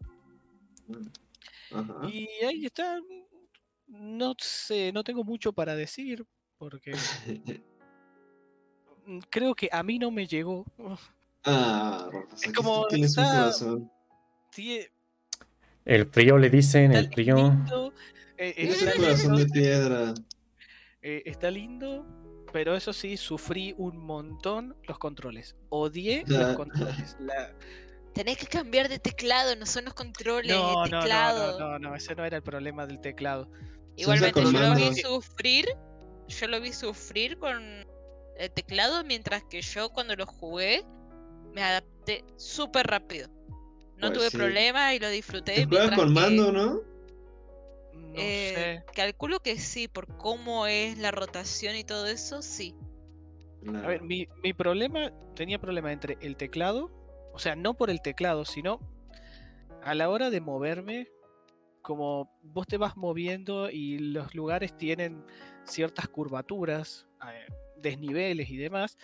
Y 2.11 2.27
ahí 2.43 2.65
está. 2.65 2.99
No 3.87 4.35
sé, 4.37 4.91
no 4.91 5.03
tengo 5.03 5.23
mucho 5.23 5.53
para 5.53 5.75
decir, 5.75 6.25
porque 6.57 6.91
creo 9.29 9.55
que 9.55 9.69
a 9.71 9.83
mí 9.83 9.99
no 9.99 10.11
me 10.11 10.27
llegó. 10.27 10.65
Ah, 11.43 12.09
Rafa, 12.11 12.53
como 12.55 12.87
tienes 12.87 13.17
un 13.17 13.23
corazón. 13.23 13.91
El 15.85 16.05
frío 16.07 16.37
le 16.37 16.49
dicen, 16.49 16.93
el 16.93 17.09
frío. 17.09 17.53
Eh, 18.37 18.53
es 18.57 18.81
un 18.81 19.01
corazón 19.01 19.35
de 19.35 19.45
piedra. 19.45 20.13
Eh, 21.01 21.21
está 21.25 21.51
lindo, 21.51 22.05
pero 22.55 22.73
eso 22.73 22.93
sí, 22.93 23.17
sufrí 23.17 23.75
un 23.77 23.97
montón 23.97 24.77
los 24.87 24.97
controles. 24.97 25.57
Odié 25.67 26.23
los 26.27 26.55
controles. 26.55 27.17
Tenés 28.13 28.37
que 28.37 28.47
cambiar 28.47 28.87
de 28.87 28.97
teclado, 28.97 29.57
no 29.57 29.65
son 29.65 29.83
los 29.83 29.93
controles, 29.93 30.55
no, 30.55 30.85
el 30.85 30.89
teclado. 30.89 31.59
No, 31.59 31.71
no, 31.71 31.79
no, 31.79 31.89
no, 31.89 31.95
ese 31.97 32.15
no 32.15 32.23
era 32.23 32.37
el 32.37 32.43
problema 32.43 32.87
del 32.87 33.01
teclado. 33.01 33.51
Igualmente 33.97 34.41
yo 34.41 34.51
lo 34.51 34.73
vi 34.73 34.95
sufrir, 34.95 35.65
yo 36.29 36.47
lo 36.47 36.61
vi 36.61 36.71
sufrir 36.71 37.37
con 37.39 37.61
el 38.37 38.51
teclado, 38.51 39.03
mientras 39.03 39.43
que 39.43 39.61
yo 39.61 39.89
cuando 39.89 40.15
lo 40.15 40.25
jugué 40.25 40.85
me 41.53 41.61
adapté 41.61 42.23
súper 42.37 42.87
rápido. 42.87 43.27
No 43.97 44.13
pues 44.13 44.13
tuve 44.13 44.31
problema 44.31 44.93
y 44.93 44.99
lo 44.99 45.09
disfruté. 45.09 45.67
Te 45.67 45.93
con 45.93 46.13
mando, 46.13 46.53
¿no? 46.53 46.79
Eh, 48.17 48.83
calculo 48.93 49.39
que 49.39 49.57
sí, 49.57 49.87
por 49.87 50.17
cómo 50.17 50.67
es 50.67 50.97
la 50.97 51.11
rotación 51.11 51.75
y 51.75 51.83
todo 51.83 52.07
eso, 52.07 52.41
sí. 52.41 52.75
A 53.67 53.87
ver, 53.87 54.01
mi, 54.01 54.27
mi 54.43 54.53
problema, 54.53 55.11
tenía 55.35 55.59
problema 55.59 55.91
entre 55.91 56.17
el 56.21 56.37
teclado, 56.37 56.91
o 57.33 57.39
sea, 57.39 57.55
no 57.55 57.73
por 57.73 57.89
el 57.89 58.01
teclado, 58.01 58.45
sino 58.45 58.79
a 59.83 59.93
la 59.95 60.09
hora 60.09 60.29
de 60.29 60.41
moverme, 60.41 61.07
como 61.81 62.31
vos 62.41 62.65
te 62.65 62.77
vas 62.77 62.97
moviendo 62.97 63.69
y 63.69 63.99
los 63.99 64.33
lugares 64.33 64.75
tienen 64.77 65.23
ciertas 65.63 66.07
curvaturas, 66.07 67.07
eh, 67.27 67.45
desniveles 67.77 68.49
y 68.49 68.57
demás, 68.57 68.97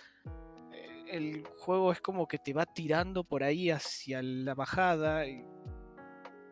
eh, 0.72 1.04
el 1.08 1.44
juego 1.58 1.92
es 1.92 2.00
como 2.00 2.26
que 2.26 2.38
te 2.38 2.52
va 2.52 2.66
tirando 2.66 3.22
por 3.22 3.44
ahí 3.44 3.70
hacia 3.70 4.22
la 4.22 4.54
bajada 4.54 5.26
y 5.26 5.44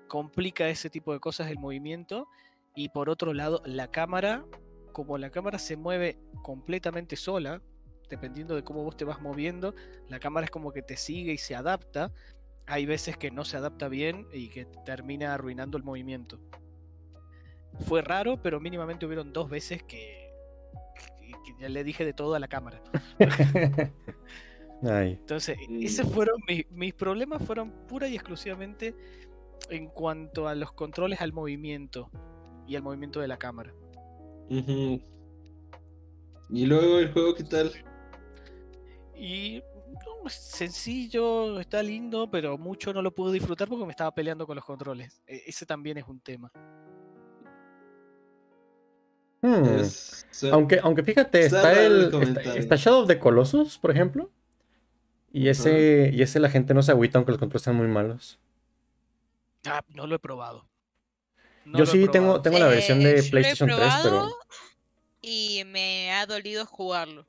complica 0.06 0.68
ese 0.68 0.90
tipo 0.90 1.12
de 1.12 1.20
cosas 1.20 1.50
el 1.50 1.58
movimiento 1.58 2.28
y 2.80 2.88
por 2.88 3.10
otro 3.10 3.34
lado, 3.34 3.60
la 3.66 3.90
cámara, 3.90 4.42
como 4.92 5.18
la 5.18 5.28
cámara 5.28 5.58
se 5.58 5.76
mueve 5.76 6.18
completamente 6.42 7.14
sola, 7.14 7.60
dependiendo 8.08 8.54
de 8.54 8.64
cómo 8.64 8.82
vos 8.82 8.96
te 8.96 9.04
vas 9.04 9.20
moviendo, 9.20 9.74
la 10.08 10.18
cámara 10.18 10.46
es 10.46 10.50
como 10.50 10.72
que 10.72 10.80
te 10.80 10.96
sigue 10.96 11.34
y 11.34 11.36
se 11.36 11.54
adapta. 11.54 12.10
Hay 12.66 12.86
veces 12.86 13.18
que 13.18 13.30
no 13.30 13.44
se 13.44 13.58
adapta 13.58 13.88
bien 13.88 14.26
y 14.32 14.48
que 14.48 14.64
termina 14.86 15.34
arruinando 15.34 15.76
el 15.76 15.84
movimiento. 15.84 16.40
Fue 17.80 18.00
raro, 18.00 18.40
pero 18.40 18.60
mínimamente 18.60 19.04
hubieron 19.04 19.30
dos 19.30 19.50
veces 19.50 19.82
que, 19.82 20.32
ya 21.60 21.68
le 21.68 21.84
dije 21.84 22.06
de 22.06 22.14
todo 22.14 22.34
a 22.34 22.38
la 22.38 22.48
cámara. 22.48 22.82
Entonces, 24.82 25.58
esos 25.68 26.10
fueron 26.10 26.40
mis 26.70 26.94
problemas 26.94 27.42
fueron 27.42 27.86
pura 27.86 28.08
y 28.08 28.14
exclusivamente 28.14 28.94
en 29.68 29.88
cuanto 29.88 30.48
a 30.48 30.54
los 30.54 30.72
controles 30.72 31.20
al 31.20 31.34
movimiento 31.34 32.10
y 32.70 32.76
el 32.76 32.82
movimiento 32.82 33.18
de 33.18 33.26
la 33.26 33.36
cámara. 33.36 33.74
Y 34.48 35.02
luego 36.66 37.00
el 37.00 37.12
juego, 37.12 37.34
¿qué 37.34 37.42
tal? 37.42 37.72
Y 39.16 39.60
sencillo, 40.28 41.58
está 41.58 41.82
lindo, 41.82 42.30
pero 42.30 42.56
mucho 42.58 42.92
no 42.92 43.02
lo 43.02 43.12
pude 43.12 43.32
disfrutar 43.32 43.68
porque 43.68 43.84
me 43.84 43.90
estaba 43.90 44.14
peleando 44.14 44.46
con 44.46 44.54
los 44.54 44.64
controles. 44.64 45.20
E, 45.26 45.42
ese 45.46 45.66
también 45.66 45.98
es 45.98 46.06
un 46.06 46.20
tema. 46.20 46.52
Hmm. 49.42 49.82
aunque, 50.52 50.78
aunque 50.80 51.02
fíjate, 51.02 51.46
está, 51.46 51.82
el, 51.82 52.38
está, 52.54 52.76
Shadow 52.76 53.00
of 53.00 53.08
the 53.08 53.18
Colossus, 53.18 53.78
por 53.78 53.90
ejemplo, 53.90 54.30
Y 55.32 55.48
ese, 55.48 56.10
y 56.12 56.22
ese 56.22 56.38
la 56.38 56.50
gente 56.50 56.72
no 56.72 56.82
se 56.82 56.92
agüita 56.92 57.18
aunque 57.18 57.32
los 57.32 57.40
controles 57.40 57.62
están 57.62 57.74
muy 57.74 57.88
malos. 57.88 58.38
Ah, 59.66 59.82
no 59.88 60.06
lo 60.06 60.14
he 60.14 60.20
probado. 60.20 60.69
No 61.64 61.78
Yo 61.78 61.86
sí 61.86 62.08
tengo, 62.08 62.40
tengo 62.40 62.58
la 62.58 62.68
versión 62.68 63.00
Eh, 63.00 63.04
de 63.04 63.10
yo 63.10 63.16
lo 63.16 63.26
he 63.26 63.30
PlayStation 63.30 63.68
3, 63.68 63.94
pero 64.02 64.36
Y 65.22 65.62
me 65.66 66.12
ha 66.12 66.26
dolido 66.26 66.66
jugarlo. 66.66 67.26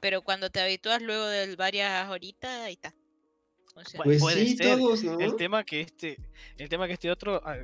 Pero 0.00 0.22
cuando 0.22 0.50
te 0.50 0.60
habitúas 0.60 1.00
luego 1.00 1.26
de 1.26 1.56
varias 1.56 2.08
horitas, 2.10 2.50
ahí 2.62 2.74
está. 2.74 2.94
Funciona. 3.72 4.04
Pues 4.04 4.20
puede 4.20 4.46
sí, 4.46 4.56
ser. 4.56 4.78
todos, 4.78 5.04
¿no? 5.04 5.20
El 5.20 5.36
tema 5.36 5.64
que 5.64 5.80
este, 5.80 6.18
el 6.58 6.68
tema 6.68 6.86
que 6.86 6.94
este 6.94 7.10
otro, 7.10 7.40
ah, 7.44 7.56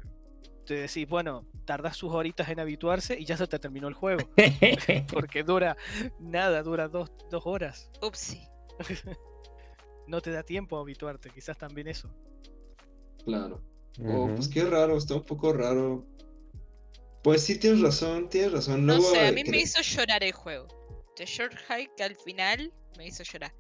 te 0.67 0.75
decís, 0.75 1.09
bueno, 1.09 1.47
tardas 1.65 1.97
sus 1.97 2.13
horitas 2.13 2.49
en 2.49 2.61
habituarse 2.61 3.19
y 3.19 3.25
ya 3.25 3.37
se 3.37 3.47
te 3.47 3.59
terminó 3.59 3.89
el 3.89 3.95
juego. 3.95 4.29
Porque 5.13 5.43
dura 5.43 5.77
nada, 6.19 6.63
dura 6.63 6.89
dos, 6.89 7.11
dos 7.31 7.43
horas. 7.47 7.91
Upsi. 8.01 8.41
No 10.05 10.21
te 10.21 10.33
da 10.33 10.43
tiempo 10.43 10.77
a 10.77 10.81
habituarte, 10.81 11.31
quizás 11.31 11.57
también 11.57 11.87
eso. 11.87 12.13
Claro. 13.25 13.63
Oh, 14.05 14.31
pues 14.35 14.49
qué 14.49 14.65
raro, 14.65 14.97
está 14.97 15.15
un 15.17 15.25
poco 15.25 15.53
raro. 15.53 16.07
Pues 17.23 17.43
sí, 17.43 17.59
tienes 17.59 17.81
razón, 17.81 18.29
tienes 18.29 18.53
razón. 18.53 18.85
No 18.87 18.97
Luego, 18.97 19.11
sé, 19.13 19.19
a 19.21 19.29
eh, 19.29 19.33
mí 19.33 19.45
me 19.45 19.59
hizo 19.59 19.81
llorar 19.83 20.25
el 20.25 20.33
juego. 20.33 20.67
The 21.17 21.27
Short 21.27 21.55
Hike 21.69 22.01
al 22.03 22.17
final 22.17 22.73
me 22.97 23.07
hizo 23.07 23.23
llorar. 23.23 23.53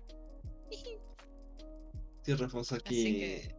Tienes 2.24 2.40
razón, 2.52 2.78
aquí 2.78 3.04
que. 3.04 3.54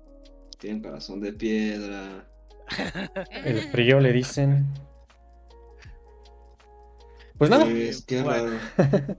tiene 0.60 0.78
un 0.78 0.82
corazón 0.84 1.22
de 1.22 1.34
piedra. 1.34 2.28
El 3.32 3.62
frío 3.72 4.00
le 4.00 4.12
dicen. 4.14 4.66
Pues 7.38 7.50
nada, 7.50 7.66
Pues 7.66 8.06
qué 8.06 8.22
bueno. 8.22 8.60
raro. 8.78 9.18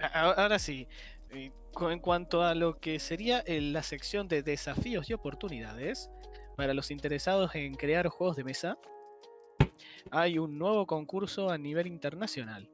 Ahora 0.36 0.58
sí, 0.58 0.86
eh, 1.30 1.50
en 1.80 1.98
cuanto 2.00 2.42
a 2.42 2.54
lo 2.54 2.78
que 2.78 2.98
sería 3.00 3.40
el- 3.40 3.72
la 3.72 3.82
sección 3.82 4.28
de 4.28 4.42
desafíos 4.42 5.10
y 5.10 5.14
oportunidades, 5.14 6.10
para 6.56 6.74
los 6.74 6.90
interesados 6.90 7.54
en 7.54 7.74
crear 7.74 8.08
juegos 8.08 8.36
de 8.36 8.44
mesa, 8.44 8.78
hay 10.10 10.38
un 10.38 10.58
nuevo 10.58 10.86
concurso 10.86 11.50
a 11.50 11.58
nivel 11.58 11.86
internacional. 11.86 12.68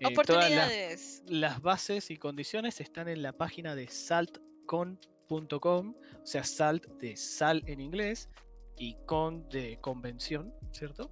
las- 0.00 0.12
Oportunidades. 0.12 1.22
las 1.26 1.60
bases 1.62 2.10
y 2.10 2.16
condiciones 2.16 2.80
están 2.80 3.08
en 3.08 3.22
la 3.22 3.32
página 3.32 3.74
de 3.74 3.88
saltcon.com, 3.88 5.94
o 6.22 6.26
sea, 6.26 6.42
salt 6.44 6.86
de 6.98 7.16
sal 7.16 7.62
en 7.66 7.80
inglés 7.80 8.28
y 8.76 8.96
con 9.06 9.48
de 9.50 9.78
convención, 9.80 10.52
¿cierto? 10.72 11.10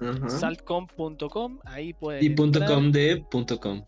Ajá. 0.00 0.28
Saltcon.com, 0.28 1.60
ahí 1.64 1.92
pueden 1.92 2.24
Y 2.24 2.30
punto 2.30 2.58
entrar. 2.58 2.74
com 2.76 2.90
de 2.90 3.24
punto 3.30 3.60
com. 3.60 3.84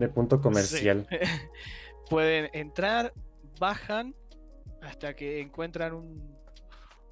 de 0.00 0.08
punto 0.08 0.40
comercial. 0.40 1.06
Sí. 1.08 1.16
pueden 2.10 2.50
entrar, 2.52 3.12
bajan 3.60 4.14
hasta 4.84 5.14
que 5.16 5.40
encuentran 5.40 5.94
un, 5.94 6.36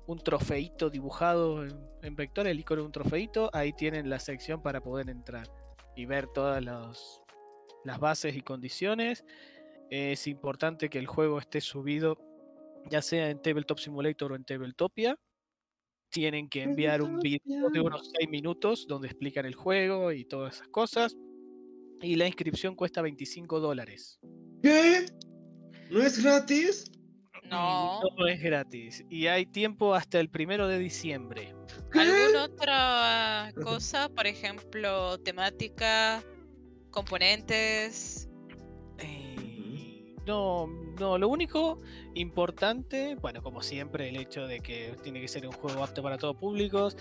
un 0.06 0.18
trofeito 0.18 0.90
dibujado 0.90 1.64
en, 1.64 1.72
en 2.02 2.14
vector, 2.16 2.46
el 2.46 2.61
icono 2.61 2.82
de 2.82 2.87
un 2.87 2.92
trofeito, 2.92 3.50
ahí 3.52 3.72
tienen 3.72 4.08
la 4.11 4.18
sección 4.18 4.62
para 4.62 4.80
poder 4.82 5.08
entrar 5.11 5.48
y 5.96 6.06
ver 6.06 6.26
todas 6.28 6.62
los- 6.62 7.20
las 7.85 7.98
bases 7.98 8.37
y 8.37 8.42
condiciones. 8.42 9.24
Es 9.90 10.26
importante 10.26 10.88
que 10.88 10.98
el 10.98 11.06
juego 11.06 11.38
esté 11.38 11.61
subido 11.61 12.16
ya 12.90 13.00
sea 13.00 13.30
en 13.30 13.40
Tabletop 13.40 13.78
Simulator 13.78 14.32
o 14.32 14.37
en 14.37 14.44
Tabletopia. 14.44 15.16
Tienen 16.11 16.48
que 16.48 16.62
enviar 16.62 17.00
un 17.00 17.20
video 17.20 17.70
de 17.70 17.80
unos 17.80 18.11
6 18.18 18.28
minutos 18.28 18.87
donde 18.88 19.06
explican 19.08 19.46
el 19.46 19.54
juego 19.54 20.11
y 20.12 20.24
todas 20.24 20.56
esas 20.56 20.68
cosas. 20.68 21.16
Y 22.00 22.16
la 22.16 22.26
inscripción 22.26 22.74
cuesta 22.74 23.00
25 23.00 23.61
dólares. 23.61 24.18
¿Qué? 24.62 25.06
¿No 25.90 26.00
es 26.02 26.22
gratis? 26.22 26.90
No. 27.52 28.00
No 28.18 28.26
es 28.26 28.40
gratis. 28.40 29.04
Y 29.08 29.26
hay 29.26 29.46
tiempo 29.46 29.94
hasta 29.94 30.18
el 30.20 30.28
primero 30.28 30.66
de 30.68 30.78
diciembre. 30.78 31.54
¿Alguna 31.92 32.44
otra 32.44 33.52
cosa? 33.62 34.08
Por 34.08 34.26
ejemplo, 34.26 35.18
temática, 35.18 36.22
componentes. 36.90 38.28
Eh, 38.98 40.14
No, 40.26 40.66
no, 41.00 41.18
lo 41.18 41.28
único 41.28 41.80
importante, 42.14 43.16
bueno, 43.16 43.42
como 43.42 43.60
siempre, 43.60 44.08
el 44.08 44.16
hecho 44.16 44.46
de 44.46 44.60
que 44.60 44.96
tiene 45.02 45.20
que 45.20 45.26
ser 45.28 45.46
un 45.46 45.52
juego 45.52 45.82
apto 45.82 46.02
para 46.02 46.16
todos 46.18 46.36
públicos. 46.36 46.96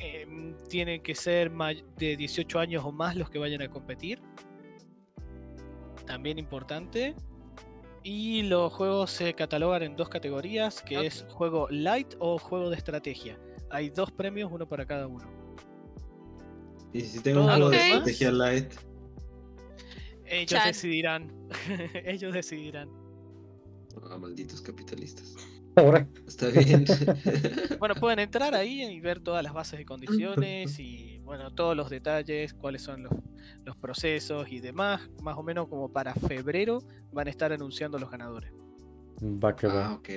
em, 0.00 0.56
tienen 0.68 1.00
que 1.00 1.14
ser 1.14 1.52
de 1.96 2.16
18 2.16 2.58
años 2.58 2.82
o 2.84 2.90
más 2.90 3.14
los 3.14 3.30
que 3.30 3.38
vayan 3.38 3.62
a 3.62 3.68
competir. 3.68 4.20
También 6.06 6.38
importante. 6.38 7.14
Y 8.04 8.42
los 8.42 8.72
juegos 8.72 9.10
se 9.10 9.34
catalogan 9.34 9.82
en 9.82 9.96
dos 9.96 10.08
categorías, 10.08 10.82
que 10.82 11.06
es 11.06 11.24
juego 11.28 11.68
light 11.70 12.14
o 12.18 12.38
juego 12.38 12.68
de 12.70 12.76
estrategia. 12.76 13.38
Hay 13.70 13.90
dos 13.90 14.10
premios, 14.10 14.50
uno 14.52 14.68
para 14.68 14.84
cada 14.84 15.06
uno. 15.06 15.24
Y 16.92 17.00
si 17.02 17.20
tengo 17.20 17.42
un 17.42 17.46
juego 17.46 17.70
de 17.70 17.76
estrategia 17.76 18.32
light. 18.32 18.72
Ellos 20.26 20.50
Chan. 20.50 20.66
decidirán. 20.66 21.32
Ellos 22.04 22.32
decidirán. 22.32 22.90
Ah, 24.10 24.18
malditos 24.18 24.60
capitalistas. 24.60 25.36
Ahora, 25.76 26.06
Está 26.26 26.48
bien. 26.48 26.84
Bueno, 27.78 27.94
pueden 27.94 28.18
entrar 28.18 28.54
ahí 28.54 28.82
y 28.82 29.00
ver 29.00 29.20
todas 29.20 29.42
las 29.42 29.52
bases 29.52 29.80
y 29.80 29.84
condiciones 29.84 30.78
y 30.78 31.18
bueno, 31.24 31.52
todos 31.54 31.76
los 31.76 31.88
detalles, 31.90 32.54
cuáles 32.54 32.82
son 32.82 33.02
los, 33.04 33.12
los 33.64 33.76
procesos 33.76 34.50
y 34.50 34.60
demás. 34.60 35.00
Más 35.22 35.36
o 35.36 35.42
menos 35.42 35.68
como 35.68 35.90
para 35.90 36.14
febrero 36.14 36.82
van 37.12 37.26
a 37.26 37.30
estar 37.30 37.52
anunciando 37.52 37.98
los 37.98 38.10
ganadores. 38.10 38.52
va 39.22 39.56
que 39.56 39.66
ah, 39.66 39.74
va. 39.74 39.94
ok. 39.94 40.08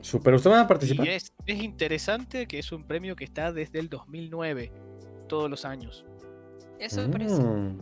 Super, 0.00 0.34
¿usted 0.34 0.50
va 0.50 0.60
a 0.60 0.64
Y 0.64 0.68
participar? 0.68 1.08
es, 1.08 1.32
es 1.46 1.62
interesante 1.62 2.46
que 2.46 2.58
es 2.58 2.72
un 2.72 2.86
premio 2.86 3.16
que 3.16 3.24
está 3.24 3.52
desde 3.52 3.78
el 3.78 3.88
2009, 3.88 4.72
todos 5.28 5.48
los 5.48 5.64
años. 5.64 6.04
Eso 6.78 7.00
me 7.02 7.08
parece. 7.08 7.42
Mm. 7.42 7.78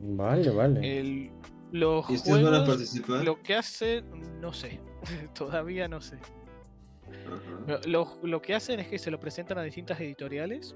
Vale, 0.00 0.50
vale. 0.50 1.00
El, 1.00 1.30
los 1.72 2.08
¿Y 2.10 2.14
ustedes 2.14 2.36
van 2.36 2.46
a 2.46 2.48
juegos, 2.58 2.68
participar? 2.68 3.24
lo 3.24 3.42
que 3.42 3.54
hace, 3.54 4.02
no 4.40 4.52
sé, 4.52 4.80
todavía 5.34 5.88
no 5.88 6.00
sé. 6.00 6.18
Lo- 7.86 8.18
lo 8.22 8.42
que 8.42 8.54
hacen 8.54 8.80
es 8.80 8.88
que 8.88 8.98
se 8.98 9.10
lo 9.10 9.18
presentan 9.20 9.58
a 9.58 9.62
distintas 9.62 10.00
editoriales 10.00 10.74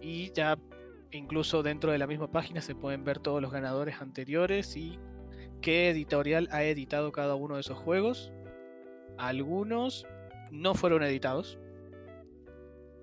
y 0.00 0.32
ya 0.32 0.58
incluso 1.12 1.62
dentro 1.62 1.92
de 1.92 1.98
la 1.98 2.06
misma 2.06 2.30
página 2.30 2.60
se 2.60 2.74
pueden 2.74 3.04
ver 3.04 3.18
todos 3.20 3.40
los 3.40 3.52
ganadores 3.52 4.00
anteriores 4.00 4.76
y 4.76 4.98
qué 5.60 5.90
editorial 5.90 6.48
ha 6.50 6.64
editado 6.64 7.12
cada 7.12 7.34
uno 7.36 7.54
de 7.54 7.60
esos 7.60 7.78
juegos. 7.78 8.32
Algunos 9.18 10.06
no 10.50 10.74
fueron 10.74 11.02
editados, 11.02 11.58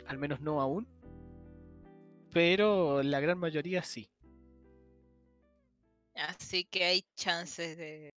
al 0.06 0.18
menos 0.18 0.42
no 0.42 0.62
aún, 0.62 0.88
pero 2.32 3.02
la 3.04 3.20
gran 3.20 3.38
mayoría 3.40 3.84
sí. 3.84 4.10
Así 6.16 6.66
que 6.66 6.84
hay 6.84 7.06
chances 7.16 7.78
de. 7.78 8.14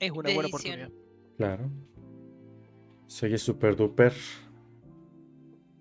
Es 0.00 0.10
una 0.10 0.28
De 0.28 0.34
buena 0.34 0.48
edición. 0.48 0.80
oportunidad. 0.82 0.90
Claro. 1.36 1.70
Se 3.06 3.26
oye 3.26 3.38
super 3.38 3.76
duper. 3.76 4.12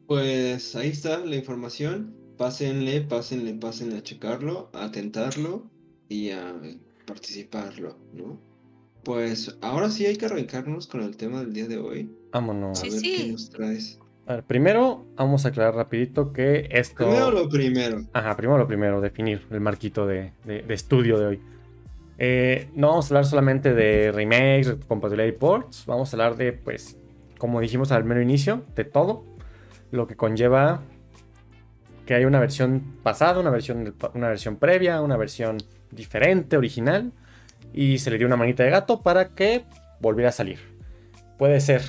Pues 0.08 0.76
ahí 0.76 0.90
está 0.90 1.20
la 1.26 1.36
información. 1.36 2.16
Pásenle, 2.38 3.02
pásenle, 3.02 3.54
pásenle 3.56 3.98
a 3.98 4.04
checarlo, 4.04 4.70
a 4.74 4.92
tentarlo 4.92 5.70
y 6.08 6.30
a 6.32 6.60
participarlo, 7.06 7.98
¿no? 8.14 8.40
Pues 9.04 9.58
ahora 9.62 9.90
sí 9.90 10.06
hay 10.06 10.16
que 10.16 10.26
arrancarnos 10.26 10.88
con 10.88 11.02
el 11.04 11.18
tema 11.18 11.42
del 11.42 11.54
día 11.54 11.68
de 11.68 11.78
hoy. 11.78 12.10
Vámonos. 12.32 12.80
A 12.82 12.86
Sí, 12.86 12.90
ver 12.90 13.02
qué 13.02 13.32
nos 13.32 13.50
traes. 13.50 14.00
A 14.30 14.36
ver, 14.36 14.44
primero 14.44 15.08
vamos 15.16 15.44
a 15.46 15.50
aclarar 15.50 15.74
rapidito 15.74 16.32
que 16.32 16.68
esto... 16.70 17.06
Primero 17.08 17.32
lo 17.32 17.50
primero. 17.50 18.04
Ajá, 18.14 18.38
primero 18.38 18.60
lo 18.60 18.68
primero, 18.68 19.02
definir 19.02 19.42
el 19.50 19.60
marquito 19.60 20.06
de, 20.06 20.34
de- 20.46 20.62
de 20.62 20.74
estudio 20.76 21.18
de 21.18 21.26
hoy. 21.26 21.42
Eh, 22.20 22.70
no 22.76 22.90
vamos 22.90 23.06
a 23.06 23.08
hablar 23.16 23.26
solamente 23.26 23.74
de 23.74 24.12
remakes, 24.12 24.76
compatibilidad 24.88 25.28
y 25.28 25.32
ports. 25.32 25.86
Vamos 25.88 26.14
a 26.14 26.16
hablar 26.16 26.36
de, 26.38 26.54
pues, 26.54 26.96
como 27.40 27.60
dijimos 27.60 27.92
al 27.92 28.04
mero 28.04 28.22
inicio, 28.22 28.66
de 28.76 28.84
todo. 28.84 29.26
Lo 29.90 30.06
que 30.06 30.16
conlleva 30.16 30.82
que 32.06 32.14
haya 32.14 32.28
una 32.28 32.40
versión 32.40 32.98
pasada, 33.02 33.40
una 33.40 33.50
versión, 33.50 33.96
una 34.14 34.28
versión 34.28 34.58
previa, 34.58 35.02
una 35.02 35.18
versión 35.18 35.58
diferente, 35.90 36.56
original. 36.56 37.14
Y 37.74 37.98
se 37.98 38.12
le 38.12 38.20
dio 38.20 38.28
una 38.28 38.38
manita 38.38 38.62
de 38.64 38.70
gato 38.70 39.02
para 39.02 39.30
que 39.30 39.64
volviera 40.00 40.30
a 40.30 40.34
salir. 40.34 40.60
Puede 41.40 41.60
ser 41.62 41.82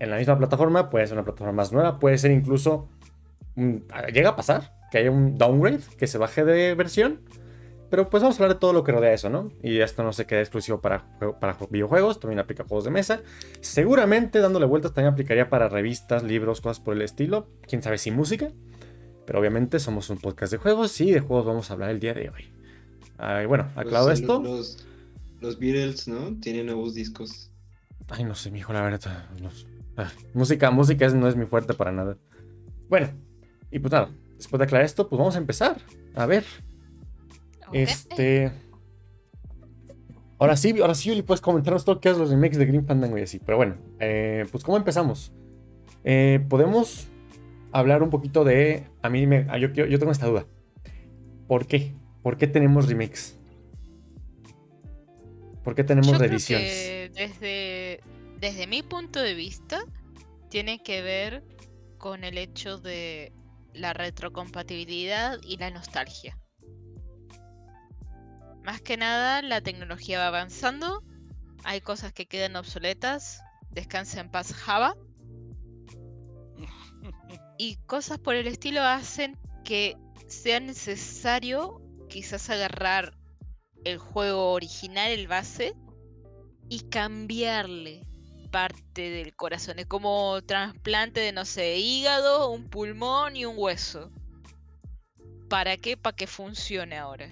en 0.00 0.10
la 0.10 0.16
misma 0.16 0.38
plataforma, 0.38 0.90
puede 0.90 1.06
ser 1.06 1.16
una 1.16 1.24
plataforma 1.24 1.52
más 1.52 1.72
nueva, 1.72 1.98
puede 1.98 2.18
ser 2.18 2.30
incluso... 2.30 2.88
llega 4.12 4.30
a 4.30 4.36
pasar 4.36 4.72
que 4.90 4.98
haya 4.98 5.10
un 5.10 5.36
downgrade, 5.36 5.80
que 5.98 6.06
se 6.06 6.16
baje 6.18 6.44
de 6.44 6.74
versión. 6.74 7.20
Pero 7.90 8.10
pues 8.10 8.22
vamos 8.22 8.38
a 8.38 8.42
hablar 8.42 8.56
de 8.56 8.60
todo 8.60 8.74
lo 8.74 8.84
que 8.84 8.92
rodea 8.92 9.14
eso, 9.14 9.30
¿no? 9.30 9.50
Y 9.62 9.78
esto 9.80 10.02
no 10.02 10.12
se 10.12 10.26
queda 10.26 10.40
exclusivo 10.40 10.80
para, 10.82 11.06
para 11.40 11.58
ju- 11.58 11.68
videojuegos, 11.70 12.20
también 12.20 12.38
aplica 12.38 12.62
a 12.62 12.66
juegos 12.66 12.84
de 12.84 12.90
mesa. 12.90 13.20
Seguramente 13.62 14.40
dándole 14.40 14.66
vueltas 14.66 14.92
también 14.92 15.12
aplicaría 15.14 15.48
para 15.48 15.70
revistas, 15.70 16.22
libros, 16.22 16.60
cosas 16.60 16.80
por 16.80 16.94
el 16.94 17.00
estilo. 17.02 17.46
Quién 17.66 17.82
sabe 17.82 17.96
si 17.96 18.10
música. 18.10 18.50
Pero 19.26 19.40
obviamente 19.40 19.78
somos 19.78 20.10
un 20.10 20.18
podcast 20.18 20.52
de 20.52 20.58
juegos 20.58 21.00
y 21.00 21.10
de 21.12 21.20
juegos 21.20 21.46
vamos 21.46 21.70
a 21.70 21.74
hablar 21.74 21.88
el 21.90 21.98
día 22.00 22.12
de 22.12 22.28
hoy. 22.28 22.52
Ay, 23.16 23.46
bueno, 23.46 23.64
Los- 23.74 23.78
aclarado 23.78 24.10
esto. 24.12 24.42
Los, 24.42 24.86
los 25.40 25.58
Beatles, 25.58 26.08
¿no? 26.08 26.38
Tienen 26.40 26.66
nuevos 26.66 26.92
discos. 26.94 27.50
Ay, 28.10 28.24
no 28.24 28.34
sé, 28.34 28.50
mijo, 28.50 28.72
la 28.74 28.82
verdad. 28.82 29.28
no 29.40 29.50
sé. 29.50 29.66
Ah, 29.98 30.10
música, 30.34 30.70
música 30.70 31.08
no 31.08 31.28
es 31.28 31.36
mi 31.36 31.44
fuerte 31.44 31.74
para 31.74 31.92
nada. 31.92 32.16
Bueno, 32.88 33.08
y 33.70 33.78
pues 33.80 33.92
nada, 33.92 34.10
después 34.36 34.58
de 34.58 34.64
aclarar 34.64 34.86
esto, 34.86 35.08
pues 35.08 35.18
vamos 35.18 35.34
a 35.34 35.38
empezar. 35.38 35.76
A 36.14 36.24
ver, 36.24 36.44
este. 37.72 38.50
Ahora 40.38 40.56
sí, 40.56 40.80
ahora 40.80 40.94
sí, 40.94 41.08
Yuli, 41.08 41.22
puedes 41.22 41.40
comentarnos 41.40 41.84
todo 41.84 42.00
qué 42.00 42.10
es 42.10 42.16
los 42.16 42.30
remakes 42.30 42.58
de 42.58 42.66
Green 42.66 42.86
Fandango 42.86 43.18
y 43.18 43.22
así. 43.22 43.40
Pero 43.40 43.56
bueno, 43.58 43.76
eh, 43.98 44.46
pues 44.52 44.62
¿cómo 44.62 44.76
empezamos? 44.76 45.32
Eh, 46.04 46.44
Podemos 46.48 47.08
hablar 47.72 48.02
un 48.04 48.10
poquito 48.10 48.44
de. 48.44 48.84
A 49.02 49.10
mí 49.10 49.26
me. 49.26 49.46
ah, 49.50 49.58
Yo, 49.58 49.72
tengo 49.72 50.12
esta 50.12 50.26
duda. 50.28 50.46
¿Por 51.48 51.66
qué? 51.66 51.92
¿Por 52.22 52.36
qué 52.36 52.46
tenemos 52.46 52.88
remakes? 52.88 53.36
¿Por 55.64 55.74
qué 55.74 55.82
tenemos 55.84 56.06
Yo 56.06 56.16
creo 56.16 56.28
reediciones? 56.28 56.70
que 56.70 57.10
desde, 57.14 58.00
desde 58.40 58.66
mi 58.66 58.82
punto 58.82 59.20
de 59.20 59.34
vista, 59.34 59.80
tiene 60.48 60.82
que 60.82 61.02
ver 61.02 61.44
con 61.98 62.22
el 62.22 62.38
hecho 62.38 62.78
de 62.78 63.32
la 63.74 63.92
retrocompatibilidad 63.92 65.38
y 65.42 65.56
la 65.56 65.70
nostalgia. 65.70 66.38
Más 68.62 68.80
que 68.80 68.96
nada, 68.96 69.42
la 69.42 69.60
tecnología 69.60 70.20
va 70.20 70.28
avanzando, 70.28 71.02
hay 71.64 71.80
cosas 71.80 72.12
que 72.12 72.26
quedan 72.26 72.54
obsoletas, 72.54 73.42
descansa 73.70 74.20
en 74.20 74.30
paz 74.30 74.52
Java, 74.52 74.94
y 77.58 77.76
cosas 77.86 78.18
por 78.18 78.36
el 78.36 78.46
estilo 78.46 78.82
hacen 78.82 79.36
que 79.64 79.96
sea 80.28 80.60
necesario 80.60 81.82
quizás 82.08 82.50
agarrar 82.50 83.18
el 83.84 83.98
juego 83.98 84.52
original, 84.52 85.10
el 85.10 85.26
base, 85.26 85.74
y 86.68 86.80
cambiarle 86.80 88.07
parte 88.50 89.10
del 89.10 89.34
corazón. 89.34 89.78
Es 89.78 89.86
como 89.86 90.40
trasplante 90.42 91.20
de, 91.20 91.32
no 91.32 91.44
sé, 91.44 91.76
hígado, 91.78 92.50
un 92.50 92.68
pulmón 92.68 93.36
y 93.36 93.44
un 93.44 93.54
hueso. 93.56 94.10
¿Para 95.48 95.76
qué? 95.76 95.96
Para 95.96 96.16
que 96.16 96.26
funcione 96.26 96.96
ahora. 96.98 97.28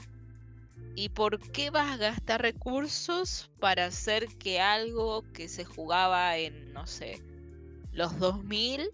¿Y 0.94 1.11
por 1.11 1.40
qué 1.52 1.70
vas 1.70 1.92
a 1.92 1.96
gastar 1.98 2.40
recursos 2.40 3.50
para 3.61 3.87
hacer 3.87 4.29
que 4.38 4.61
algo 4.61 5.24
que 5.33 5.48
se 5.48 5.64
jugaba 5.64 6.38
en, 6.38 6.72
no 6.72 6.87
sé, 6.87 7.22
los 7.92 8.18
2000 8.18 8.90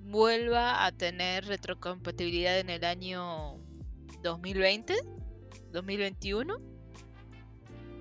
vuelva 0.00 0.86
a 0.86 0.92
tener 0.92 1.46
retrocompatibilidad 1.46 2.60
en 2.60 2.70
el 2.70 2.84
año 2.84 3.56
2020, 4.22 4.94
2021? 5.72 6.60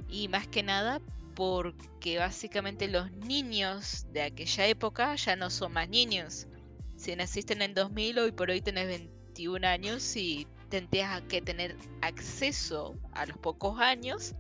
Y 0.10 0.28
más 0.28 0.48
que 0.48 0.62
nada 0.62 1.02
porque 1.38 2.18
básicamente 2.18 2.88
los 2.88 3.12
niños 3.12 4.08
de 4.12 4.24
aquella 4.24 4.66
época 4.66 5.14
ya 5.14 5.36
no 5.36 5.52
son 5.52 5.72
más 5.72 5.88
niños. 5.88 6.48
Si 6.96 7.16
naciste 7.16 7.54
en 7.54 7.62
el 7.62 7.76
2000, 7.76 8.18
hoy 8.18 8.32
por 8.32 8.50
hoy 8.50 8.60
tenés 8.60 8.88
21 8.88 9.68
años 9.68 10.16
y 10.16 10.48
tendrías 10.70 11.22
que 11.30 11.44
tener 11.44 11.78
acceso 12.02 12.96
a 13.12 13.28
los 13.28 13.38
pocos 13.38 13.80
años 13.80 14.34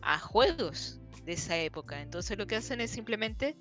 a 0.00 0.18
juegos 0.18 1.00
de 1.24 1.34
esa 1.34 1.56
época. 1.58 2.02
Entonces 2.02 2.36
lo 2.36 2.48
que 2.48 2.56
hacen 2.56 2.80
es 2.80 2.90
simplemente, 2.90 3.56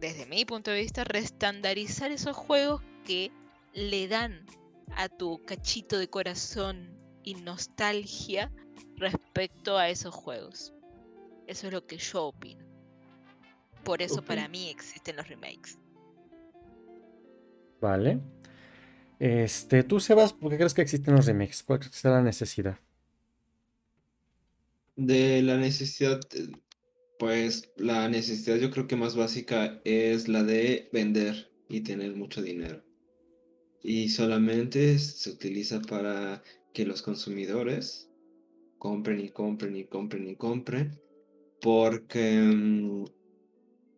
desde 0.00 0.24
mi 0.24 0.46
punto 0.46 0.70
de 0.70 0.80
vista, 0.80 1.04
restandarizar 1.04 2.10
esos 2.12 2.34
juegos 2.34 2.80
que 3.04 3.30
le 3.74 4.08
dan 4.08 4.46
a 4.96 5.10
tu 5.10 5.38
cachito 5.44 5.98
de 5.98 6.08
corazón 6.08 6.98
y 7.22 7.34
nostalgia 7.34 8.50
respecto 8.96 9.76
a 9.76 9.90
esos 9.90 10.14
juegos. 10.14 10.72
Eso 11.50 11.66
es 11.66 11.72
lo 11.72 11.84
que 11.84 11.96
yo 11.96 12.26
opino. 12.26 12.64
Por 13.82 14.02
eso 14.02 14.22
para 14.22 14.46
mí 14.46 14.68
existen 14.68 15.16
los 15.16 15.26
remakes. 15.26 15.76
Vale. 17.80 18.20
Este, 19.18 19.82
tú, 19.82 19.98
Sebas, 19.98 20.32
¿por 20.32 20.52
qué 20.52 20.58
crees 20.58 20.74
que 20.74 20.82
existen 20.82 21.16
los 21.16 21.26
remakes? 21.26 21.64
¿Cuál 21.64 21.82
sea 21.82 22.12
la 22.12 22.22
necesidad? 22.22 22.78
De 24.94 25.42
la 25.42 25.56
necesidad, 25.56 26.20
pues 27.18 27.72
la 27.76 28.08
necesidad 28.08 28.54
yo 28.54 28.70
creo 28.70 28.86
que 28.86 28.94
más 28.94 29.16
básica 29.16 29.80
es 29.84 30.28
la 30.28 30.44
de 30.44 30.88
vender 30.92 31.50
y 31.68 31.80
tener 31.80 32.14
mucho 32.14 32.42
dinero. 32.42 32.80
Y 33.82 34.10
solamente 34.10 34.96
se 35.00 35.30
utiliza 35.30 35.82
para 35.82 36.44
que 36.72 36.86
los 36.86 37.02
consumidores 37.02 38.08
compren 38.78 39.18
y 39.18 39.30
compren 39.30 39.76
y 39.76 39.84
compren 39.84 40.28
y 40.28 40.36
compren. 40.36 41.09
Porque 41.60 42.40
mm, 42.40 43.04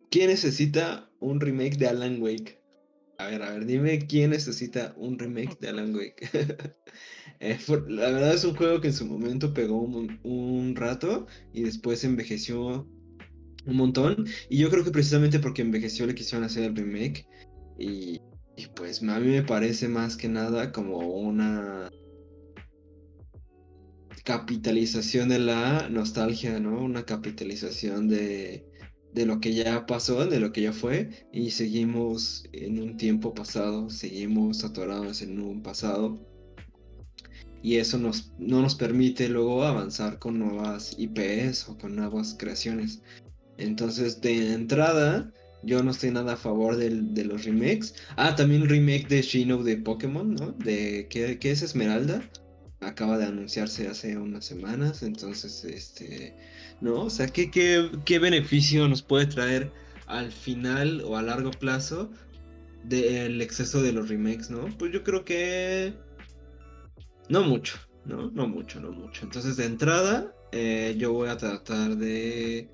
¿quién 0.09 0.27
necesita 0.27 1.09
un 1.19 1.39
remake 1.39 1.77
de 1.77 1.87
Alan 1.87 2.21
Wake? 2.21 2.61
A 3.17 3.27
ver, 3.27 3.41
a 3.43 3.51
ver, 3.51 3.65
dime 3.65 3.99
quién 3.99 4.31
necesita 4.31 4.93
un 4.97 5.17
remake 5.17 5.57
de 5.59 5.69
Alan 5.69 5.95
Wake. 5.95 6.29
Eh, 7.39 7.57
la 7.89 8.09
verdad 8.09 8.35
es 8.35 8.45
un 8.45 8.55
juego 8.55 8.79
que 8.79 8.87
en 8.87 8.93
su 8.93 9.05
momento 9.05 9.53
pegó 9.53 9.81
un, 9.81 10.75
rato 10.77 11.27
y 11.51 11.63
después 11.63 12.05
envejeció 12.05 12.87
un 13.65 13.75
montón. 13.75 14.25
Y 14.49 14.59
yo 14.59 14.69
creo 14.69 14.85
que 14.85 14.91
precisamente 14.91 15.39
porque 15.39 15.61
envejeció 15.61 16.05
le 16.05 16.15
quisieron 16.15 16.45
hacer 16.45 16.63
el 16.63 16.75
remake. 16.75 17.27
Y 17.77 18.21
pues 18.75 19.03
a 19.03 19.19
mí 19.19 19.27
me 19.27 19.43
parece 19.43 19.89
más 19.89 20.15
que 20.15 20.29
nada 20.29 20.71
como 20.71 20.99
una 20.99 21.91
capitalización 24.23 25.29
de 25.29 25.39
la 25.39 25.89
nostalgia, 25.89 26.59
¿no? 26.59 26.81
Una 26.83 27.05
capitalización 27.05 28.07
de, 28.07 28.65
de 29.13 29.25
lo 29.25 29.39
que 29.39 29.53
ya 29.53 29.85
pasó, 29.85 30.25
de 30.25 30.39
lo 30.39 30.51
que 30.51 30.61
ya 30.61 30.73
fue. 30.73 31.27
Y 31.31 31.51
seguimos 31.51 32.45
en 32.53 32.79
un 32.79 32.97
tiempo 32.97 33.33
pasado, 33.33 33.89
seguimos 33.89 34.63
atorados 34.63 35.21
en 35.21 35.39
un 35.39 35.61
pasado 35.61 36.19
y 37.63 37.77
eso 37.77 37.97
nos, 37.97 38.33
no 38.37 38.61
nos 38.61 38.75
permite 38.75 39.29
luego 39.29 39.63
avanzar 39.63 40.19
con 40.19 40.37
nuevas 40.37 40.93
IPs 40.97 41.69
o 41.69 41.77
con 41.77 41.95
nuevas 41.95 42.35
creaciones. 42.37 43.01
Entonces, 43.57 44.19
de 44.19 44.53
entrada, 44.53 45.31
yo 45.63 45.81
no 45.81 45.91
estoy 45.91 46.11
nada 46.11 46.33
a 46.33 46.37
favor 46.37 46.75
del- 46.75 47.13
de 47.13 47.23
los 47.23 47.45
remakes. 47.45 47.95
Ah, 48.17 48.35
también 48.35 48.63
un 48.63 48.69
remake 48.69 49.07
de 49.07 49.21
Shino 49.21 49.63
de 49.63 49.77
Pokémon, 49.77 50.33
¿no? 50.33 50.51
De 50.51 51.07
¿qué, 51.09 51.39
es 51.41 51.61
Esmeralda? 51.61 52.29
Acaba 52.85 53.17
de 53.17 53.25
anunciarse 53.25 53.87
hace 53.87 54.17
unas 54.17 54.45
semanas, 54.45 55.03
entonces, 55.03 55.63
este, 55.63 56.35
¿no? 56.81 57.03
O 57.03 57.09
sea, 57.09 57.27
¿qué, 57.27 57.49
qué, 57.49 57.89
qué 58.05 58.19
beneficio 58.19 58.87
nos 58.87 59.01
puede 59.01 59.25
traer 59.25 59.71
al 60.07 60.31
final 60.31 61.01
o 61.05 61.17
a 61.17 61.21
largo 61.21 61.51
plazo 61.51 62.11
del 62.83 63.41
exceso 63.41 63.81
de 63.81 63.93
los 63.93 64.09
remakes, 64.09 64.49
¿no? 64.49 64.65
Pues 64.77 64.91
yo 64.91 65.03
creo 65.03 65.23
que 65.23 65.93
no 67.29 67.43
mucho, 67.43 67.77
¿no? 68.05 68.29
No 68.31 68.47
mucho, 68.47 68.79
no 68.79 68.91
mucho. 68.91 69.23
Entonces, 69.23 69.57
de 69.57 69.65
entrada, 69.65 70.33
eh, 70.51 70.95
yo 70.97 71.13
voy 71.13 71.29
a 71.29 71.37
tratar 71.37 71.95
de, 71.95 72.69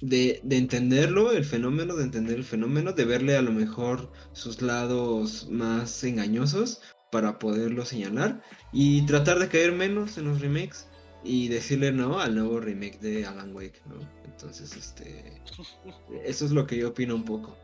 de, 0.00 0.40
de 0.42 0.56
entenderlo, 0.56 1.32
el 1.32 1.44
fenómeno, 1.44 1.94
de 1.96 2.04
entender 2.04 2.36
el 2.36 2.44
fenómeno, 2.44 2.92
de 2.92 3.04
verle 3.04 3.36
a 3.36 3.42
lo 3.42 3.52
mejor 3.52 4.10
sus 4.32 4.62
lados 4.62 5.48
más 5.50 6.02
engañosos 6.04 6.80
para 7.14 7.38
poderlo 7.38 7.84
señalar 7.84 8.40
y 8.72 9.06
tratar 9.06 9.38
de 9.38 9.46
caer 9.48 9.70
menos 9.70 10.18
en 10.18 10.24
los 10.24 10.40
remakes 10.40 10.88
y 11.22 11.46
decirle 11.46 11.92
no 11.92 12.18
al 12.18 12.34
nuevo 12.34 12.58
remake 12.58 12.98
de 12.98 13.24
Alan 13.24 13.54
Wake, 13.54 13.80
¿no? 13.86 13.94
Entonces, 14.24 14.76
este, 14.76 15.40
eso 16.24 16.44
es 16.44 16.50
lo 16.50 16.66
que 16.66 16.76
yo 16.76 16.88
opino 16.88 17.14
un 17.14 17.24
poco. 17.24 17.56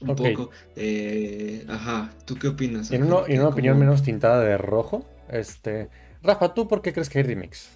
Un 0.00 0.14
poco. 0.14 0.50
eh, 0.76 1.64
ajá, 1.68 2.12
¿tú 2.26 2.36
qué 2.36 2.46
opinas? 2.46 2.92
En, 2.92 3.02
uno- 3.02 3.18
Ángel? 3.20 3.34
en 3.34 3.40
una 3.40 3.48
opinión 3.50 3.74
¿Cómo- 3.74 3.84
menos 3.86 4.02
tintada 4.04 4.40
de 4.40 4.56
rojo, 4.56 5.04
este. 5.28 5.88
Rafa, 6.22 6.54
¿tú 6.54 6.68
por 6.68 6.80
qué 6.80 6.92
crees 6.92 7.08
que 7.08 7.18
hay 7.18 7.24
remakes? 7.24 7.70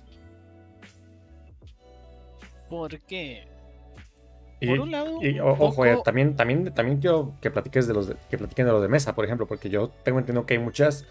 ¿Por 4.59 4.65
qué? 4.65 4.67
Y, 4.67 4.67
Por 4.67 4.81
un 4.81 4.91
lado, 4.91 5.21
y, 5.21 5.41
un 5.41 5.41
ojo, 5.41 5.85
eh, 5.87 5.97
poco- 5.97 6.03
también, 6.03 6.35
también, 6.37 6.73
también 6.75 7.01
quiero 7.01 7.35
que 7.41 7.51
platiques 7.51 7.87
de 7.87 7.95
los 7.95 8.09
de, 8.09 8.17
que 8.31 8.39
platiquen 8.39 8.67
de 8.67 8.73
los 8.73 8.83
de 8.83 8.89
mesa, 8.89 9.15
por 9.15 9.25
ejemplo, 9.25 9.47
porque 9.47 9.71
yo 9.71 9.91
tengo 10.05 10.19
entendido 10.19 10.47
que 10.47 10.55
hay 10.55 10.61
muchas 10.61 11.07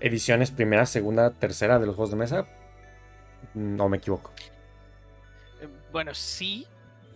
ediciones, 0.00 0.50
primera, 0.52 0.86
segunda, 0.86 1.32
tercera 1.32 1.78
de 1.78 1.86
los 1.86 1.96
juegos 1.96 2.10
de 2.12 2.16
mesa. 2.18 2.46
No 3.54 3.88
me 3.88 3.98
equivoco. 3.98 4.32
Eh, 5.60 5.68
Bueno, 5.92 6.14
sí, 6.14 6.66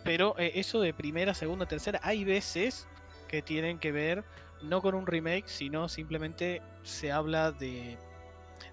pero 0.04 0.38
eh, 0.38 0.52
eso 0.56 0.80
de 0.80 0.94
primera, 0.94 1.34
segunda, 1.34 1.66
tercera, 1.66 2.00
hay 2.02 2.24
veces 2.24 2.88
que 3.28 3.42
tienen 3.42 3.78
que 3.78 3.92
ver 3.92 4.24
no 4.60 4.82
con 4.82 4.94
un 4.94 5.06
remake, 5.06 5.48
sino 5.48 5.88
simplemente 5.88 6.62
se 6.82 7.10
habla 7.12 7.52
de, 7.52 7.98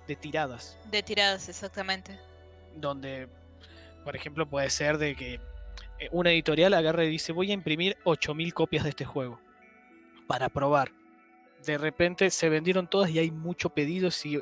de 0.07 0.15
tiradas, 0.15 0.79
De 0.83 1.01
tiradas, 1.03 1.47
exactamente. 1.49 2.19
donde, 2.75 3.29
por 4.03 4.15
ejemplo, 4.15 4.49
puede 4.49 4.69
ser 4.69 4.97
de 4.97 5.15
que 5.15 5.41
una 6.11 6.31
editorial 6.31 6.73
agarre 6.73 7.05
y 7.05 7.09
dice 7.09 7.31
voy 7.31 7.51
a 7.51 7.53
imprimir 7.53 7.97
8.000 8.05 8.53
copias 8.53 8.83
de 8.83 8.89
este 8.91 9.05
juego 9.05 9.39
para 10.27 10.49
probar. 10.49 10.91
de 11.65 11.77
repente 11.77 12.29
se 12.29 12.49
vendieron 12.49 12.87
todas 12.87 13.09
y 13.09 13.19
hay 13.19 13.31
mucho 13.31 13.69
pedido, 13.71 14.09
y 14.23 14.39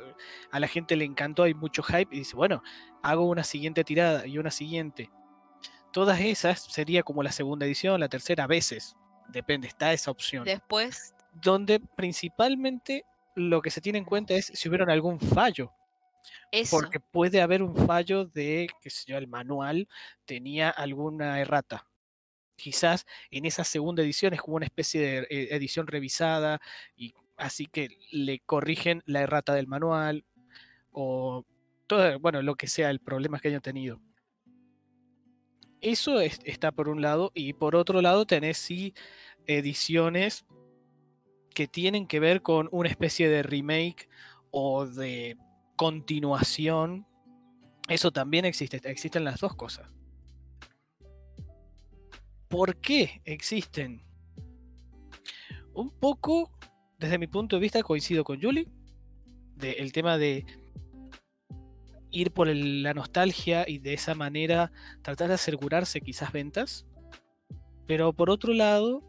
a 0.51 0.59
la 0.59 0.67
gente 0.67 0.95
le 0.95 1.05
encantó, 1.05 1.43
hay 1.43 1.53
mucho 1.53 1.81
hype 1.81 2.15
y 2.15 2.19
dice, 2.19 2.35
bueno, 2.35 2.61
hago 3.01 3.23
una 3.25 3.43
siguiente 3.43 3.83
tirada 3.83 4.27
y 4.27 4.37
una 4.37 4.51
siguiente. 4.51 5.09
Todas 5.91 6.19
esas 6.19 6.61
sería 6.61 7.03
como 7.03 7.23
la 7.23 7.31
segunda 7.31 7.65
edición, 7.65 7.99
la 7.99 8.09
tercera 8.09 8.43
a 8.43 8.47
veces, 8.47 8.95
depende, 9.29 9.67
está 9.67 9.93
esa 9.93 10.11
opción. 10.11 10.43
Después, 10.43 11.15
Donde 11.33 11.79
principalmente 11.79 13.05
lo 13.35 13.61
que 13.61 13.71
se 13.71 13.81
tiene 13.81 13.99
en 13.99 14.05
cuenta 14.05 14.33
es 14.33 14.51
si 14.53 14.69
hubieron 14.69 14.89
algún 14.89 15.19
fallo, 15.19 15.71
porque 16.71 16.99
puede 16.99 17.41
haber 17.41 17.61
un 17.63 17.75
fallo 17.75 18.25
de, 18.25 18.67
que 18.81 18.89
sé 18.89 19.03
yo, 19.07 19.17
el 19.17 19.27
manual 19.27 19.87
tenía 20.25 20.69
alguna 20.69 21.39
errata. 21.39 21.87
Quizás 22.55 23.05
en 23.29 23.45
esa 23.45 23.63
segunda 23.63 24.01
edición 24.03 24.33
es 24.33 24.41
como 24.41 24.57
una 24.57 24.65
especie 24.65 25.01
de 25.01 25.17
eh, 25.29 25.47
edición 25.51 25.87
revisada 25.87 26.59
y 26.95 27.13
así 27.35 27.67
que 27.67 27.89
le 28.11 28.39
corrigen 28.39 29.03
la 29.05 29.21
errata 29.21 29.53
del 29.53 29.67
manual 29.67 30.25
o 30.91 31.45
todo, 31.85 32.19
bueno, 32.19 32.41
lo 32.41 32.55
que 32.55 32.67
sea 32.67 32.89
el 32.89 32.99
problema 32.99 33.39
que 33.39 33.49
hayan 33.49 33.61
tenido. 33.61 34.01
Eso 35.81 36.19
es- 36.19 36.39
está 36.43 36.71
por 36.71 36.89
un 36.89 37.01
lado 37.01 37.31
y 37.35 37.53
por 37.53 37.75
otro 37.75 38.01
lado 38.01 38.25
tenés 38.25 38.57
sí 38.57 38.93
ediciones 39.45 40.45
que 41.53 41.67
tienen 41.67 42.07
que 42.07 42.19
ver 42.19 42.41
con 42.41 42.67
una 42.71 42.89
especie 42.89 43.29
de 43.29 43.43
remake 43.43 44.09
o 44.51 44.85
de 44.87 45.37
continuación. 45.77 47.07
Eso 47.87 48.11
también 48.11 48.43
existe, 48.43 48.81
existen 48.83 49.23
las 49.23 49.39
dos 49.39 49.55
cosas. 49.55 49.87
¿Por 52.49 52.75
qué 52.77 53.21
existen? 53.23 54.03
Un 55.73 55.91
poco, 55.91 56.51
desde 56.97 57.17
mi 57.17 57.27
punto 57.27 57.55
de 57.55 57.61
vista, 57.61 57.83
coincido 57.83 58.25
con 58.25 58.41
Julie. 58.41 58.67
De, 59.55 59.71
el 59.73 59.91
tema 59.91 60.17
de 60.17 60.45
ir 62.11 62.31
por 62.31 62.47
la 62.47 62.93
nostalgia 62.93 63.67
y 63.67 63.79
de 63.79 63.93
esa 63.93 64.13
manera 64.15 64.71
tratar 65.01 65.29
de 65.29 65.35
asegurarse 65.35 66.01
quizás 66.01 66.31
ventas. 66.31 66.85
Pero 67.85 68.11
por 68.13 68.29
otro 68.29 68.53
lado, 68.53 69.03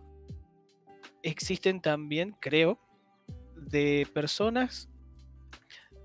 existen 1.23 1.81
también, 1.81 2.37
creo, 2.41 2.79
de 3.57 4.07
personas 4.15 4.89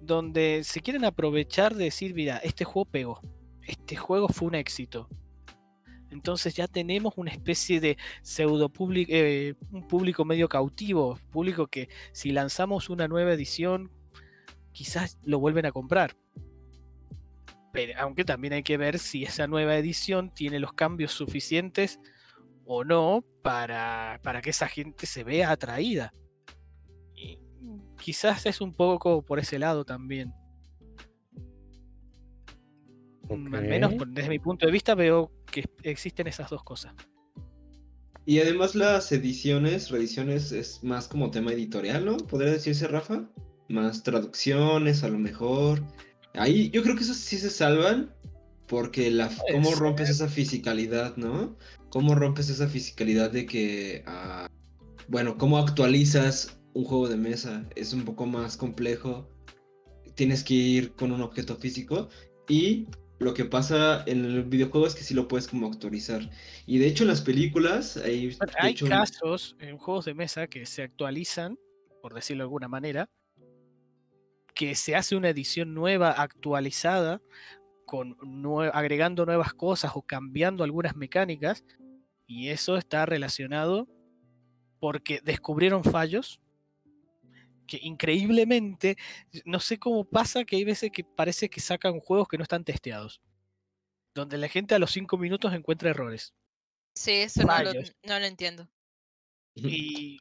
donde 0.06 0.62
se 0.64 0.82
quieren 0.82 1.06
aprovechar 1.06 1.76
de 1.76 1.86
decir, 1.86 2.14
mira, 2.14 2.38
este 2.38 2.66
juego 2.66 2.86
pegó, 2.86 3.22
este 3.66 3.96
juego 3.96 4.28
fue 4.28 4.50
un 4.50 4.56
éxito. 4.56 5.08
Entonces 6.10 6.54
ya 6.54 6.68
tenemos 6.68 7.14
una 7.18 7.32
especie 7.32 7.80
de 7.80 7.98
pseudo 8.22 8.70
público, 8.70 9.12
un 9.72 9.88
público 9.88 10.26
medio 10.26 10.48
cautivo, 10.48 11.18
público 11.32 11.68
que 11.68 11.90
si 12.12 12.32
lanzamos 12.32 12.90
una 12.90 13.08
nueva 13.08 13.34
edición, 13.34 13.92
quizás 14.72 15.18
lo 15.24 15.40
vuelven 15.40 15.66
a 15.66 15.72
comprar. 15.72 16.16
Pero, 17.72 18.00
aunque 18.00 18.24
también 18.24 18.54
hay 18.54 18.62
que 18.62 18.78
ver 18.78 19.00
si 19.00 19.24
esa 19.24 19.48
nueva 19.48 19.76
edición 19.76 20.32
tiene 20.32 20.60
los 20.60 20.74
cambios 20.74 21.12
suficientes 21.14 22.00
o 22.66 22.84
no 22.84 23.26
para, 23.42 24.20
para 24.24 24.42
que 24.44 24.52
esa 24.52 24.68
gente 24.68 25.08
se 25.08 25.24
vea 25.24 25.50
atraída. 25.50 26.14
Quizás 28.04 28.46
es 28.48 28.60
un 28.60 28.74
poco 28.74 29.22
por 29.22 29.40
ese 29.40 29.58
lado 29.58 29.86
también. 29.86 30.34
Al 33.30 33.38
menos 33.40 33.94
desde 34.10 34.28
mi 34.28 34.40
punto 34.40 34.66
de 34.66 34.74
vista 34.74 34.94
veo 34.94 35.32
que 35.50 35.64
existen 35.84 36.28
esas 36.28 36.50
dos 36.50 36.64
cosas. 36.64 36.94
Y 38.26 38.42
además 38.42 38.76
las 38.76 39.10
ediciones, 39.14 39.90
reediciones, 39.90 40.52
es 40.52 40.84
más 40.84 41.08
como 41.08 41.32
tema 41.32 41.54
editorial, 41.54 42.04
¿no? 42.04 42.18
¿Podría 42.18 42.52
decirse, 42.52 42.90
Rafa? 42.90 43.24
Más 43.70 44.04
traducciones, 44.04 45.06
a 45.06 45.08
lo 45.08 45.18
mejor. 45.18 45.82
Ahí 46.34 46.70
yo 46.72 46.84
creo 46.84 46.98
que 46.98 47.04
esos 47.04 47.16
sí 47.16 47.38
se 47.38 47.50
salvan, 47.50 48.14
porque 48.68 49.12
la, 49.12 49.32
cómo 49.50 49.76
rompes 49.76 50.10
esa 50.10 50.28
fisicalidad, 50.28 51.16
¿no? 51.16 51.56
¿Cómo 51.88 52.16
rompes 52.16 52.50
esa 52.50 52.68
fisicalidad 52.68 53.32
de 53.32 53.46
que, 53.46 54.04
ah, 54.08 54.50
bueno, 55.08 55.38
cómo 55.38 55.58
actualizas 55.58 56.60
un 56.74 56.84
juego 56.86 57.10
de 57.10 57.18
mesa? 57.18 57.68
Es 57.76 57.94
un 57.94 58.04
poco 58.06 58.26
más 58.26 58.58
complejo. 58.58 59.30
Tienes 60.16 60.44
que 60.44 60.54
ir 60.54 60.94
con 60.94 61.12
un 61.12 61.22
objeto 61.22 61.56
físico 61.56 62.10
y 62.48 62.88
lo 63.20 63.34
que 63.34 63.46
pasa 63.46 64.04
en 64.06 64.26
el 64.26 64.44
videojuego 64.44 64.86
es 64.86 64.96
que 64.96 65.04
sí 65.04 65.14
lo 65.14 65.28
puedes 65.28 65.48
como 65.48 65.68
actualizar. 65.68 66.30
Y 66.66 66.78
de 66.78 66.88
hecho 66.88 67.04
en 67.04 67.10
las 67.10 67.22
películas, 67.22 67.96
Bueno, 67.96 68.38
hay 68.60 68.72
hecho, 68.72 68.88
casos 68.88 69.56
en 69.60 69.78
juegos 69.78 70.06
de 70.06 70.14
mesa 70.14 70.48
que 70.48 70.66
se 70.66 70.84
actualizan, 70.84 71.58
por 72.02 72.14
decirlo 72.14 72.44
de 72.44 72.46
alguna 72.46 72.68
manera, 72.68 73.10
que 74.54 74.76
se 74.76 74.96
hace 74.96 75.16
una 75.16 75.30
edición 75.30 75.74
nueva, 75.74 76.12
actualizada, 76.12 77.22
con 77.86 78.16
nue- 78.18 78.72
agregando 78.74 79.26
nuevas 79.26 79.54
cosas 79.54 79.92
o 79.96 80.02
cambiando 80.02 80.64
algunas 80.64 80.96
mecánicas, 80.96 81.64
y 82.28 82.50
eso 82.50 82.78
está 82.78 83.06
relacionado 83.06 83.88
porque 84.80 85.22
descubrieron 85.24 85.84
fallos 85.84 86.40
que 87.68 87.80
increíblemente, 87.82 88.98
no 89.46 89.60
sé 89.60 89.78
cómo 89.80 90.04
pasa 90.06 90.44
que 90.44 90.56
hay 90.58 90.64
veces 90.64 90.92
que 90.92 91.04
parece 91.04 91.50
que 91.50 91.60
sacan 91.62 92.00
juegos 92.00 92.28
que 92.28 92.38
no 92.38 92.44
están 92.44 92.64
testeados, 92.64 93.22
donde 94.14 94.38
la 94.38 94.48
gente 94.48 94.76
a 94.76 94.80
los 94.80 94.92
5 94.92 95.18
minutos 95.18 95.54
encuentra 95.54 95.90
errores. 95.90 96.34
sí, 96.96 97.12
eso 97.12 97.42
no 97.42 97.48
lo, 97.48 97.72
Fallos. 97.72 97.96
no 98.04 98.20
lo 98.20 98.26
entiendo. 98.26 98.70
y, 99.56 100.20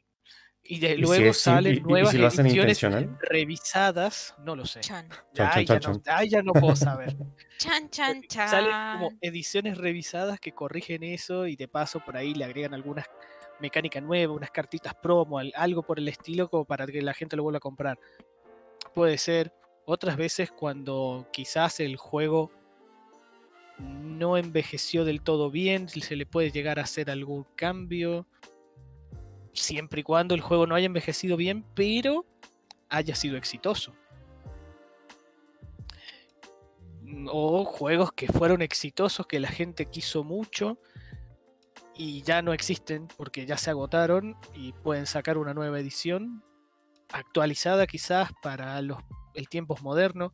y 0.63 0.79
de 0.79 0.89
¿Y 0.93 0.95
si 0.95 1.01
luego 1.01 1.33
salen 1.33 1.73
y- 1.73 1.75
y- 1.75 1.79
y 1.79 1.83
nuevas 1.83 2.11
si 2.11 2.17
lo 2.17 2.27
hacen 2.27 2.45
ediciones 2.47 3.07
revisadas, 3.19 4.33
no 4.39 4.55
lo 4.55 4.65
sé. 4.65 4.79
Chan. 4.81 5.09
Chan, 5.33 5.49
Ahí 5.53 5.65
chan, 5.65 5.79
ya, 5.81 5.89
no, 5.89 6.23
ya 6.23 6.41
no 6.43 6.53
puedo 6.53 6.75
saber. 6.75 7.15
Chan, 7.57 7.89
chan, 7.91 8.21
chan. 8.23 8.49
Salen 8.49 8.71
como 8.93 9.17
ediciones 9.21 9.77
revisadas 9.77 10.39
que 10.39 10.53
corrigen 10.53 11.03
eso 11.03 11.47
y 11.47 11.55
de 11.55 11.67
paso 11.67 11.99
por 11.99 12.15
ahí 12.17 12.33
le 12.33 12.45
agregan 12.45 12.73
algunas 12.73 13.05
mecánicas 13.63 14.03
nuevas, 14.03 14.37
unas 14.37 14.51
cartitas 14.51 14.93
promo, 14.93 15.39
al- 15.39 15.53
algo 15.55 15.81
por 15.81 15.97
el 15.97 16.07
estilo 16.07 16.49
como 16.49 16.65
para 16.65 16.85
que 16.85 17.01
la 17.01 17.13
gente 17.15 17.35
lo 17.35 17.41
vuelva 17.43 17.57
a 17.57 17.61
comprar. 17.61 17.97
Puede 18.93 19.17
ser. 19.17 19.51
Otras 19.85 20.15
veces 20.17 20.51
cuando 20.51 21.27
quizás 21.31 21.79
el 21.79 21.97
juego 21.97 22.51
no 23.79 24.37
envejeció 24.37 25.03
del 25.03 25.21
todo 25.21 25.49
bien, 25.49 25.89
se 25.89 26.15
le 26.15 26.25
puede 26.25 26.51
llegar 26.51 26.77
a 26.77 26.83
hacer 26.83 27.09
algún 27.09 27.45
cambio. 27.55 28.27
Siempre 29.53 30.01
y 30.01 30.03
cuando 30.03 30.35
el 30.35 30.41
juego 30.41 30.67
no 30.67 30.75
haya 30.75 30.85
envejecido 30.85 31.35
bien, 31.37 31.65
pero 31.73 32.25
haya 32.89 33.15
sido 33.15 33.37
exitoso. 33.37 33.93
O 37.27 37.65
juegos 37.65 38.11
que 38.13 38.27
fueron 38.27 38.61
exitosos, 38.61 39.27
que 39.27 39.39
la 39.39 39.49
gente 39.49 39.85
quiso 39.87 40.23
mucho 40.23 40.77
y 41.95 42.21
ya 42.23 42.41
no 42.41 42.53
existen 42.53 43.07
porque 43.17 43.45
ya 43.45 43.57
se 43.57 43.69
agotaron 43.69 44.35
y 44.53 44.73
pueden 44.73 45.05
sacar 45.05 45.37
una 45.37 45.53
nueva 45.53 45.79
edición 45.79 46.43
actualizada 47.11 47.85
quizás 47.85 48.31
para 48.41 48.81
los 48.81 48.97
el 49.33 49.49
tiempos 49.49 49.81
modernos, 49.81 50.31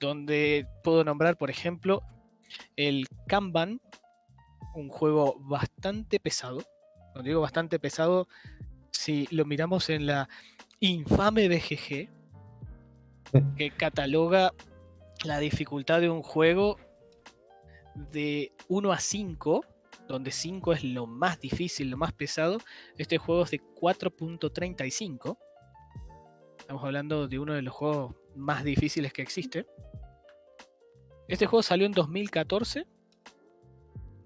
donde 0.00 0.66
puedo 0.82 1.04
nombrar, 1.04 1.36
por 1.36 1.50
ejemplo, 1.50 2.02
el 2.76 3.06
Kanban, 3.26 3.80
un 4.74 4.88
juego 4.88 5.36
bastante 5.40 6.20
pesado. 6.20 6.62
Cuando 7.12 7.28
digo 7.28 7.40
bastante 7.40 7.78
pesado, 7.78 8.28
si 8.90 9.26
lo 9.30 9.44
miramos 9.44 9.90
en 9.90 10.06
la 10.06 10.28
infame 10.80 11.48
BGG, 11.48 12.10
que 13.56 13.70
cataloga 13.76 14.52
la 15.24 15.38
dificultad 15.38 16.00
de 16.00 16.10
un 16.10 16.22
juego 16.22 16.76
de 18.12 18.52
1 18.68 18.92
a 18.92 18.98
5, 18.98 19.64
donde 20.08 20.30
5 20.30 20.72
es 20.72 20.84
lo 20.84 21.06
más 21.06 21.40
difícil, 21.40 21.90
lo 21.90 21.96
más 21.96 22.12
pesado. 22.12 22.58
Este 22.96 23.18
juego 23.18 23.44
es 23.44 23.50
de 23.50 23.60
4.35. 23.60 25.38
Estamos 26.58 26.84
hablando 26.84 27.28
de 27.28 27.38
uno 27.38 27.54
de 27.54 27.62
los 27.62 27.74
juegos 27.74 28.14
más 28.34 28.64
difíciles 28.64 29.12
que 29.12 29.22
existe. 29.22 29.66
Este 31.28 31.46
juego 31.46 31.62
salió 31.62 31.86
en 31.86 31.92
2014 31.92 32.86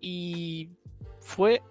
y 0.01 0.71
fue 1.21 1.63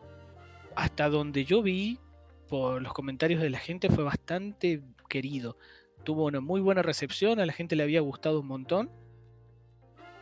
hasta 0.76 1.10
donde 1.10 1.45
yo 1.45 1.62
vi 1.62 1.99
por 2.47 2.82
los 2.82 2.93
comentarios 2.93 3.41
de 3.41 3.49
la 3.49 3.60
gente 3.60 3.89
fue 3.89 4.03
bastante 4.03 4.82
querido. 5.07 5.57
Tuvo 6.03 6.26
una 6.26 6.39
muy 6.39 6.62
buena 6.62 6.82
recepción, 6.82 7.39
a 7.39 7.45
la 7.45 7.53
gente 7.53 7.76
le 7.76 7.84
había 7.84 8.01
gustado 8.01 8.39
un 8.39 8.47
montón. 8.47 8.91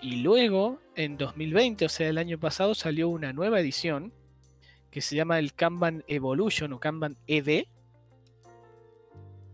Y 0.01 0.17
luego, 0.17 0.79
en 0.95 1.17
2020, 1.17 1.85
o 1.85 1.89
sea, 1.89 2.09
el 2.09 2.17
año 2.17 2.39
pasado, 2.39 2.75
salió 2.75 3.09
una 3.09 3.33
nueva 3.33 3.59
edición 3.59 4.13
que 4.91 5.01
se 5.01 5.15
llama 5.15 5.39
el 5.39 5.53
Kanban 5.53 6.03
Evolution 6.07 6.73
o 6.73 6.79
Kanban 6.79 7.17
EV, 7.27 7.67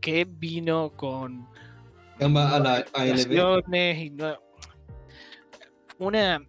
que 0.02 0.26
vino 0.26 0.92
con 0.96 1.48
actualizaciones 2.20 3.98
y 3.98 4.14
una, 5.98 6.48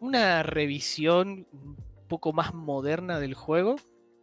una 0.00 0.42
revisión 0.42 1.46
un 1.52 1.76
poco 2.08 2.32
más 2.32 2.54
moderna 2.54 3.18
del 3.18 3.34
juego. 3.34 3.76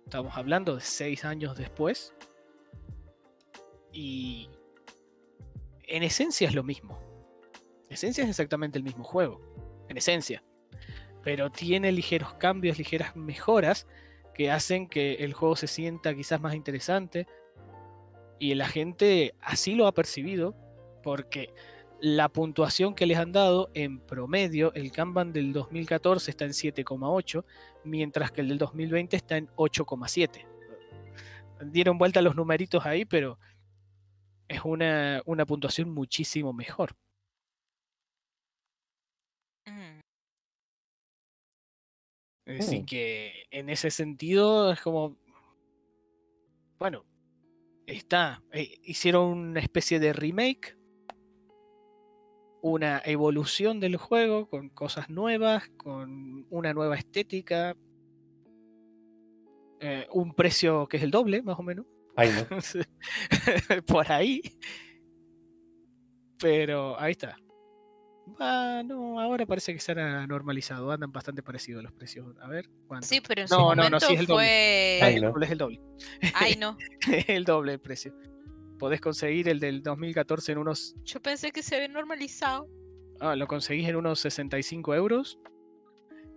Estamos 0.05 0.36
hablando 0.38 0.76
de 0.76 0.82
seis 0.82 1.26
años 1.26 1.57
después. 1.57 2.14
Y 3.91 4.49
en 5.84 6.03
esencia 6.03 6.47
es 6.47 6.55
lo 6.55 6.64
mismo. 6.64 7.11
En 7.92 7.96
esencia 7.96 8.24
es 8.24 8.30
exactamente 8.30 8.78
el 8.78 8.86
mismo 8.86 9.04
juego. 9.04 9.42
En 9.89 9.98
esencia. 9.98 10.42
Pero 11.24 11.50
tiene 11.50 11.92
ligeros 11.92 12.36
cambios, 12.36 12.78
ligeras 12.78 13.18
mejoras 13.18 13.86
que 14.34 14.50
hacen 14.50 14.88
que 14.88 15.16
el 15.16 15.34
juego 15.34 15.58
se 15.58 15.68
sienta 15.68 16.16
quizás 16.16 16.39
más 16.39 16.56
interesante. 16.56 17.28
Y 18.39 18.56
la 18.56 18.70
gente 18.70 19.36
así 19.42 19.76
lo 19.76 19.88
ha 19.88 19.92
percibido 19.92 20.56
porque 21.04 21.54
la 22.00 22.30
puntuación 22.30 22.96
que 22.96 23.06
les 23.06 23.18
han 23.18 23.34
dado 23.34 23.70
en 23.74 24.00
promedio, 24.00 24.74
el 24.74 24.94
Kanban 24.94 25.34
del 25.34 25.52
2014 25.52 26.32
está 26.32 26.46
en 26.46 26.52
7,8, 26.52 27.44
mientras 27.84 28.32
que 28.32 28.39
el 28.39 28.48
del 28.48 28.58
2020 28.58 29.18
está 29.18 29.36
en 29.36 29.48
8,7. 29.58 30.48
Dieron 31.66 31.98
vuelta 31.98 32.22
los 32.22 32.38
numeritos 32.38 32.86
ahí, 32.86 33.04
pero 33.04 33.38
es 34.48 34.62
una, 34.64 35.22
una 35.26 35.46
puntuación 35.46 35.89
muchísimo 35.89 36.54
mejor. 36.54 36.96
Mm, 39.68 40.02
Así 42.60 42.82
Mm. 42.82 42.86
que 42.86 43.34
en 43.52 43.70
ese 43.70 43.91
sentido 43.91 44.72
es 44.72 44.82
como. 44.82 45.18
Bueno, 46.80 47.06
está. 47.86 48.41
eh, 48.52 48.80
hicieron 48.84 49.38
una 49.38 49.60
especie 49.60 49.99
de 49.99 50.14
remake. 50.14 50.78
Una 52.64 53.02
evolución 53.06 53.80
del 53.80 53.97
juego 53.97 54.47
con 54.47 54.70
cosas 54.70 55.10
nuevas, 55.10 55.68
con 55.78 56.45
una 56.49 56.74
nueva 56.74 56.95
estética. 56.95 57.76
eh, 59.84 60.06
un 60.12 60.36
precio 60.36 60.88
que 60.88 60.97
es 60.97 61.04
el 61.04 61.10
doble, 61.10 61.41
más 61.41 61.58
o 61.58 61.64
menos. 61.64 61.88
Ay, 62.16 62.30
no. 62.30 62.45
Por 63.88 64.12
ahí. 64.12 64.41
Pero 66.38 66.99
ahí 66.99 67.12
está. 67.14 67.36
Ah, 68.39 68.82
no, 68.86 69.19
ahora 69.19 69.45
parece 69.45 69.73
que 69.73 69.79
se 69.79 69.91
han 69.91 70.27
normalizado. 70.27 70.91
Andan 70.91 71.11
bastante 71.11 71.43
parecidos 71.43 71.84
los 71.84 71.91
precios. 71.91 72.36
A 72.41 72.47
ver, 72.47 72.69
¿cuánto? 72.88 73.07
Sí, 73.07 73.21
pero 73.25 73.41
en 73.41 73.47
su 73.47 73.55
No, 73.55 73.59
no, 73.69 73.75
no, 73.75 73.84
momento 73.84 73.99
sí 74.07 74.13
es 74.13 74.19
el 74.21 74.25
doble. 74.25 74.43
fue. 74.43 74.99
Ay, 75.03 75.15
el 75.15 75.21
no. 75.21 75.27
doble 75.29 75.45
es 75.45 75.51
el 75.51 75.57
doble. 75.57 75.82
Ay, 76.34 76.55
no. 76.59 76.77
el 77.27 77.43
doble 77.45 77.73
el 77.73 77.79
precio. 77.79 78.13
Podés 78.79 78.99
conseguir 79.01 79.47
el 79.49 79.59
del 79.59 79.84
2014 79.84 80.53
en 80.53 80.57
unos. 80.57 80.95
Yo 81.05 81.21
pensé 81.21 81.51
que 81.51 81.61
se 81.61 81.75
había 81.75 81.88
normalizado. 81.88 82.67
Ah, 83.19 83.36
lo 83.36 83.45
conseguís 83.47 83.88
en 83.88 83.95
unos 83.95 84.19
65 84.19 84.95
euros. 84.95 85.38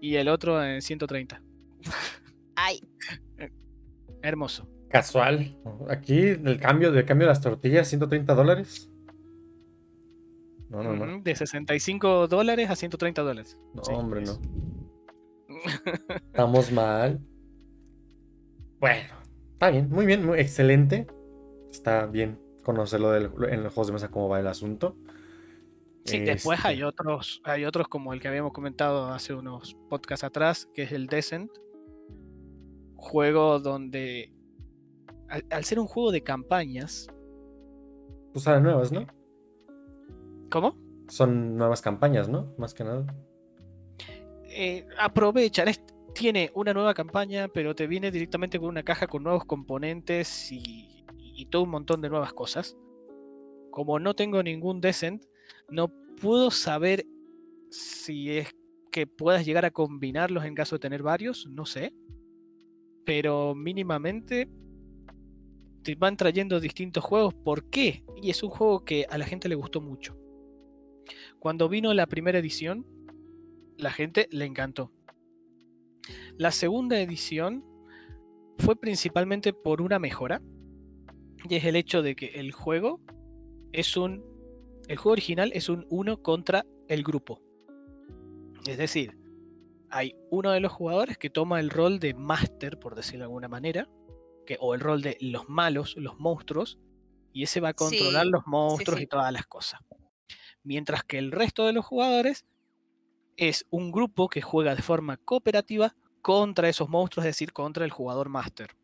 Y 0.01 0.17
el 0.17 0.29
otro 0.29 0.63
en 0.63 0.83
130. 0.83 1.43
Ay, 2.57 2.81
Hermoso. 4.23 4.69
Casual. 4.91 5.57
Aquí 5.89 6.19
el 6.21 6.59
cambio, 6.61 6.93
de 6.93 7.05
cambio 7.05 7.27
de 7.27 7.33
las 7.33 7.41
tortillas, 7.41 7.89
130 7.89 8.35
dólares. 8.35 8.91
No, 10.75 10.83
no, 10.83 11.07
no. 11.07 11.21
De 11.23 11.35
65 11.37 12.27
dólares 12.29 12.69
a 12.71 12.77
130 12.77 13.23
dólares. 13.23 13.57
No, 13.75 13.85
Sí, 13.85 13.93
hombre, 13.93 14.23
es- 14.23 14.41
no. 14.41 14.65
Estamos 16.17 16.73
mal. 16.73 17.21
Bueno, 18.81 19.15
está 19.53 19.71
bien, 19.71 19.89
muy 19.89 20.05
bien, 20.07 20.25
muy 20.27 20.39
excelente. 20.41 21.07
Está 21.71 22.07
bien 22.07 22.39
conocerlo 22.63 23.11
del- 23.13 23.31
en 23.51 23.63
los 23.63 23.73
juegos 23.73 23.87
de 23.89 23.93
mesa 23.95 24.11
cómo 24.11 24.29
va 24.29 24.41
el 24.41 24.47
asunto. 24.47 24.97
Sí, 26.07 26.21
después 26.21 26.63
hay 26.65 26.75
Este, 26.77 26.85
otros, 26.85 27.41
hay 27.45 27.65
otros 27.65 27.89
como 27.89 28.13
el 28.13 28.21
que 28.21 28.29
habíamos 28.29 28.53
comentado 28.53 29.07
hace 29.07 29.33
unos 29.35 29.75
podcasts 29.89 30.25
atrás, 30.25 30.69
que 30.75 30.83
es 30.83 30.93
el 30.93 31.07
Descent. 31.07 31.51
Juego 32.97 33.59
donde, 33.59 34.33
al, 35.29 35.45
al 35.51 35.65
ser 35.65 35.79
un 35.79 35.87
juego 35.87 36.11
de 36.11 36.23
campañas, 36.23 37.07
Pues 38.33 38.45
salen 38.45 38.63
nuevas, 38.65 38.93
¿no? 38.93 39.07
¿Cómo? 40.51 40.77
Son 41.09 41.57
nuevas 41.57 41.83
campañas, 41.83 42.29
¿no? 42.29 42.55
Más 42.59 42.75
que 42.75 42.85
nada. 42.85 43.07
Eh, 44.45 44.87
aprovechan, 44.99 45.69
tiene 46.15 46.51
una 46.55 46.73
nueva 46.73 46.95
campaña, 46.95 47.49
pero 47.49 47.75
te 47.75 47.87
viene 47.87 48.11
directamente 48.11 48.59
con 48.59 48.69
una 48.69 48.83
caja 48.83 49.07
con 49.07 49.23
nuevos 49.23 49.45
componentes 49.45 50.51
y, 50.53 51.05
y 51.19 51.47
todo 51.47 51.63
un 51.63 51.71
montón 51.71 52.01
de 52.01 52.09
nuevas 52.09 52.33
cosas. 52.33 52.77
Como 53.71 53.99
no 53.99 54.15
tengo 54.15 54.43
ningún 54.43 54.81
Descent, 54.81 55.25
no 55.69 55.89
puedo 56.21 56.51
saber 56.51 57.05
si 57.71 58.31
es 58.31 58.55
que 58.93 59.07
puedas 59.09 59.45
llegar 59.45 59.65
a 59.65 59.73
combinarlos 59.73 60.45
en 60.45 60.55
caso 60.55 60.77
de 60.77 60.81
tener 60.81 61.03
varios, 61.03 61.49
no 61.51 61.67
sé. 61.67 61.93
Pero 63.05 63.55
mínimamente 63.55 64.49
te 65.83 65.95
van 65.97 66.17
trayendo 66.17 66.61
distintos 66.61 67.03
juegos. 67.05 67.35
¿Por 67.35 67.69
qué? 67.69 68.05
Y 68.23 68.31
es 68.31 68.43
un 68.43 68.51
juego 68.51 68.85
que 68.85 69.07
a 69.11 69.19
la 69.19 69.27
gente 69.27 69.49
le 69.49 69.57
gustó 69.57 69.81
mucho. 69.81 70.17
Cuando 71.39 71.69
vino 71.69 71.93
la 71.95 72.07
primera 72.07 72.39
edición, 72.39 72.87
la 73.77 73.91
gente 73.91 74.29
le 74.31 74.45
encantó. 74.45 74.93
La 76.37 76.51
segunda 76.51 77.01
edición 77.01 77.65
fue 78.59 78.77
principalmente 78.77 79.53
por 79.53 79.83
una 79.83 79.99
mejora. 79.99 80.43
Y 81.49 81.57
es 81.57 81.65
el 81.65 81.77
hecho 81.77 82.03
de 82.03 82.17
que 82.17 82.27
el 82.35 82.53
juego 82.53 83.01
es 83.73 83.97
un. 83.97 84.25
El 84.89 84.97
juego 84.97 85.13
original 85.13 85.51
es 85.55 85.69
un 85.69 85.87
uno 85.91 86.23
contra 86.23 86.65
el 86.89 87.03
grupo. 87.03 87.41
Es 88.67 88.79
decir, 88.79 89.17
hay 89.91 90.15
uno 90.31 90.51
de 90.51 90.61
los 90.61 90.73
jugadores 90.73 91.19
que 91.19 91.31
toma 91.31 91.61
el 91.61 91.71
rol 91.71 91.99
de 92.01 92.15
máster, 92.15 92.79
por 92.79 92.95
decirlo 92.95 93.21
de 93.21 93.25
alguna 93.25 93.49
manera, 93.49 93.89
que, 94.47 94.57
o 94.61 94.75
el 94.75 94.81
rol 94.81 95.03
de 95.03 95.17
los 95.21 95.49
malos, 95.49 95.97
los 95.97 96.19
monstruos, 96.19 96.79
y 97.33 97.43
ese 97.43 97.61
va 97.61 97.71
a 97.71 97.75
controlar 97.75 98.25
Sí, 98.25 98.31
los 98.31 98.43
monstruos 98.47 98.99
sí. 98.99 99.05
y 99.05 99.07
todas 99.07 99.33
las 99.33 99.47
cosas. 99.47 99.81
Mientras 100.65 101.05
que 101.05 101.19
el 101.19 101.31
resto 101.31 101.67
de 101.67 101.73
los 101.73 101.85
jugadores 101.85 102.45
es 103.37 103.67
un 103.71 103.93
grupo 103.93 104.29
que 104.29 104.43
juega 104.43 104.75
de 104.75 104.83
forma 104.83 105.17
cooperativa 105.19 105.95
contra 106.23 106.69
esos 106.69 106.89
monstruos, 106.89 107.27
es 107.27 107.35
decir, 107.35 107.53
contra 107.53 107.85
el 107.85 107.91
jugador 107.91 108.29
máster. 108.29 108.75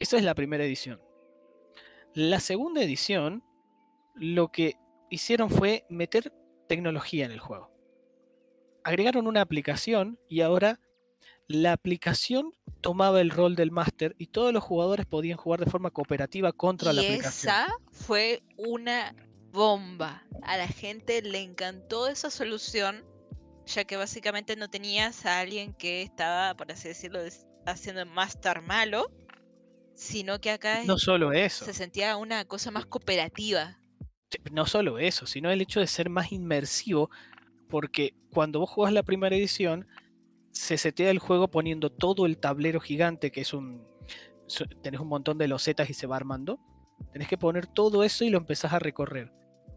Esa 0.00 0.16
es 0.16 0.24
la 0.24 0.34
primera 0.34 0.64
edición. 0.64 1.00
La 2.14 2.40
segunda 2.40 2.82
edición, 2.82 3.44
lo 4.14 4.48
que 4.48 4.74
hicieron 5.10 5.50
fue 5.50 5.84
meter 5.88 6.32
tecnología 6.68 7.24
en 7.24 7.32
el 7.32 7.38
juego. 7.38 7.70
Agregaron 8.82 9.26
una 9.26 9.42
aplicación 9.42 10.18
y 10.28 10.40
ahora 10.40 10.80
la 11.46 11.72
aplicación 11.72 12.54
tomaba 12.80 13.20
el 13.20 13.30
rol 13.30 13.56
del 13.56 13.70
máster 13.70 14.14
y 14.18 14.28
todos 14.28 14.52
los 14.52 14.64
jugadores 14.64 15.06
podían 15.06 15.36
jugar 15.36 15.60
de 15.60 15.70
forma 15.70 15.90
cooperativa 15.90 16.52
contra 16.52 16.92
la 16.92 17.02
aplicación. 17.02 17.52
esa 17.52 17.68
fue 17.92 18.42
una 18.56 19.14
bomba. 19.52 20.24
A 20.42 20.56
la 20.56 20.68
gente 20.68 21.22
le 21.22 21.40
encantó 21.40 22.08
esa 22.08 22.30
solución, 22.30 23.04
ya 23.66 23.84
que 23.84 23.96
básicamente 23.96 24.56
no 24.56 24.68
tenías 24.68 25.26
a 25.26 25.40
alguien 25.40 25.74
que 25.74 26.02
estaba, 26.02 26.54
por 26.54 26.70
así 26.72 26.88
decirlo, 26.88 27.20
haciendo 27.66 28.04
master 28.06 28.62
malo, 28.62 29.10
sino 29.94 30.40
que 30.40 30.50
acá 30.50 30.82
No 30.86 30.98
solo 30.98 31.32
eso. 31.32 31.64
se 31.64 31.74
sentía 31.74 32.16
una 32.16 32.44
cosa 32.44 32.70
más 32.70 32.86
cooperativa. 32.86 33.78
No 34.52 34.66
solo 34.66 34.98
eso, 34.98 35.26
sino 35.26 35.50
el 35.50 35.60
hecho 35.60 35.80
de 35.80 35.86
ser 35.86 36.08
más 36.08 36.32
inmersivo, 36.32 37.10
porque 37.68 38.14
cuando 38.32 38.60
vos 38.60 38.70
jugás 38.70 38.92
la 38.92 39.02
primera 39.02 39.36
edición, 39.36 39.86
se 40.52 40.78
setea 40.78 41.10
el 41.10 41.18
juego 41.18 41.48
poniendo 41.48 41.90
todo 41.90 42.26
el 42.26 42.38
tablero 42.38 42.80
gigante, 42.80 43.30
que 43.30 43.40
es 43.40 43.52
un. 43.52 43.86
tenés 44.82 45.00
un 45.00 45.08
montón 45.08 45.38
de 45.38 45.48
losetas 45.48 45.90
y 45.90 45.94
se 45.94 46.06
va 46.06 46.16
armando. 46.16 46.58
Tenés 47.12 47.28
que 47.28 47.38
poner 47.38 47.66
todo 47.66 48.04
eso 48.04 48.24
y 48.24 48.30
lo 48.30 48.38
empezás 48.38 48.72
a 48.72 48.78
recorrer. 48.78 49.32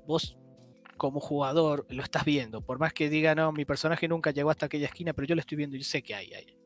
Vos, 0.06 0.38
como 0.98 1.20
jugador, 1.20 1.86
lo 1.90 2.04
estás 2.04 2.26
viendo. 2.26 2.62
Por 2.62 2.80
más 2.80 2.94
que 2.94 3.10
diga, 3.10 3.36
no, 3.36 3.52
mi 3.52 3.66
personaje 3.66 4.08
nunca 4.08 4.32
llegó 4.32 4.50
hasta 4.50 4.66
aquella 4.68 4.88
esquina, 4.88 5.14
pero 5.14 5.28
yo 5.28 5.36
lo 5.36 5.42
estoy 5.42 5.58
viendo, 5.58 5.78
yo 5.78 5.84
sé 5.84 6.02
que 6.02 6.16
hay 6.16 6.34
ahí. 6.34 6.58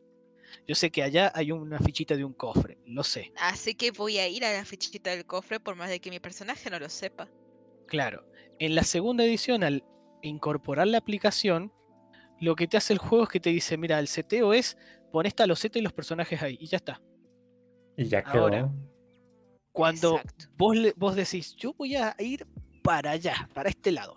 Yo 0.68 0.76
sé 0.76 0.92
que 0.92 1.04
allá 1.04 1.32
hay 1.36 1.52
una 1.52 1.80
fichita 1.80 2.16
de 2.16 2.26
un 2.26 2.34
cofre, 2.34 2.78
lo 2.86 3.04
sé. 3.04 3.32
Así 3.38 3.76
que 3.76 3.92
voy 3.92 4.18
a 4.18 4.28
ir 4.28 4.44
a 4.46 4.54
la 4.54 4.66
fichita 4.66 5.12
del 5.12 5.26
cofre 5.26 5.60
por 5.60 5.76
más 5.76 5.90
de 5.90 6.00
que 6.00 6.10
mi 6.10 6.20
personaje 6.20 6.70
no 6.70 6.80
lo 6.80 6.90
sepa. 6.90 7.30
Claro, 7.86 8.26
en 8.60 8.76
la 8.76 8.84
segunda 8.84 9.24
edición, 9.24 9.64
al 9.64 9.84
incorporar 10.22 10.88
la 10.88 10.98
aplicación, 10.98 11.72
lo 12.40 12.56
que 12.56 12.68
te 12.68 12.78
hace 12.78 12.94
el 12.94 13.00
juego 13.00 13.26
es 13.26 13.30
que 13.30 13.40
te 13.40 13.50
dice, 13.50 13.78
mira, 13.78 14.00
el 14.00 14.08
seteo 14.08 14.54
es 14.54 14.78
pon 15.12 15.26
esta 15.26 15.48
loseta 15.48 15.80
y 15.80 15.82
los 15.82 15.94
personajes 15.94 16.42
ahí, 16.42 16.58
y 16.60 16.68
ya 16.68 16.78
está. 16.78 17.02
Y 17.96 18.06
ya 18.06 18.24
quedó. 18.24 18.44
Ahora. 18.44 18.72
Cuando 19.72 20.16
Exacto. 20.18 20.46
vos, 20.58 20.76
le- 20.76 20.94
vos 20.98 21.16
decís, 21.16 21.56
yo 21.56 21.74
voy 21.74 21.96
a 21.96 22.16
ir 22.20 22.46
para 22.88 23.12
allá, 23.12 23.50
para 23.54 23.70
este 23.70 23.92
lado. 23.92 24.16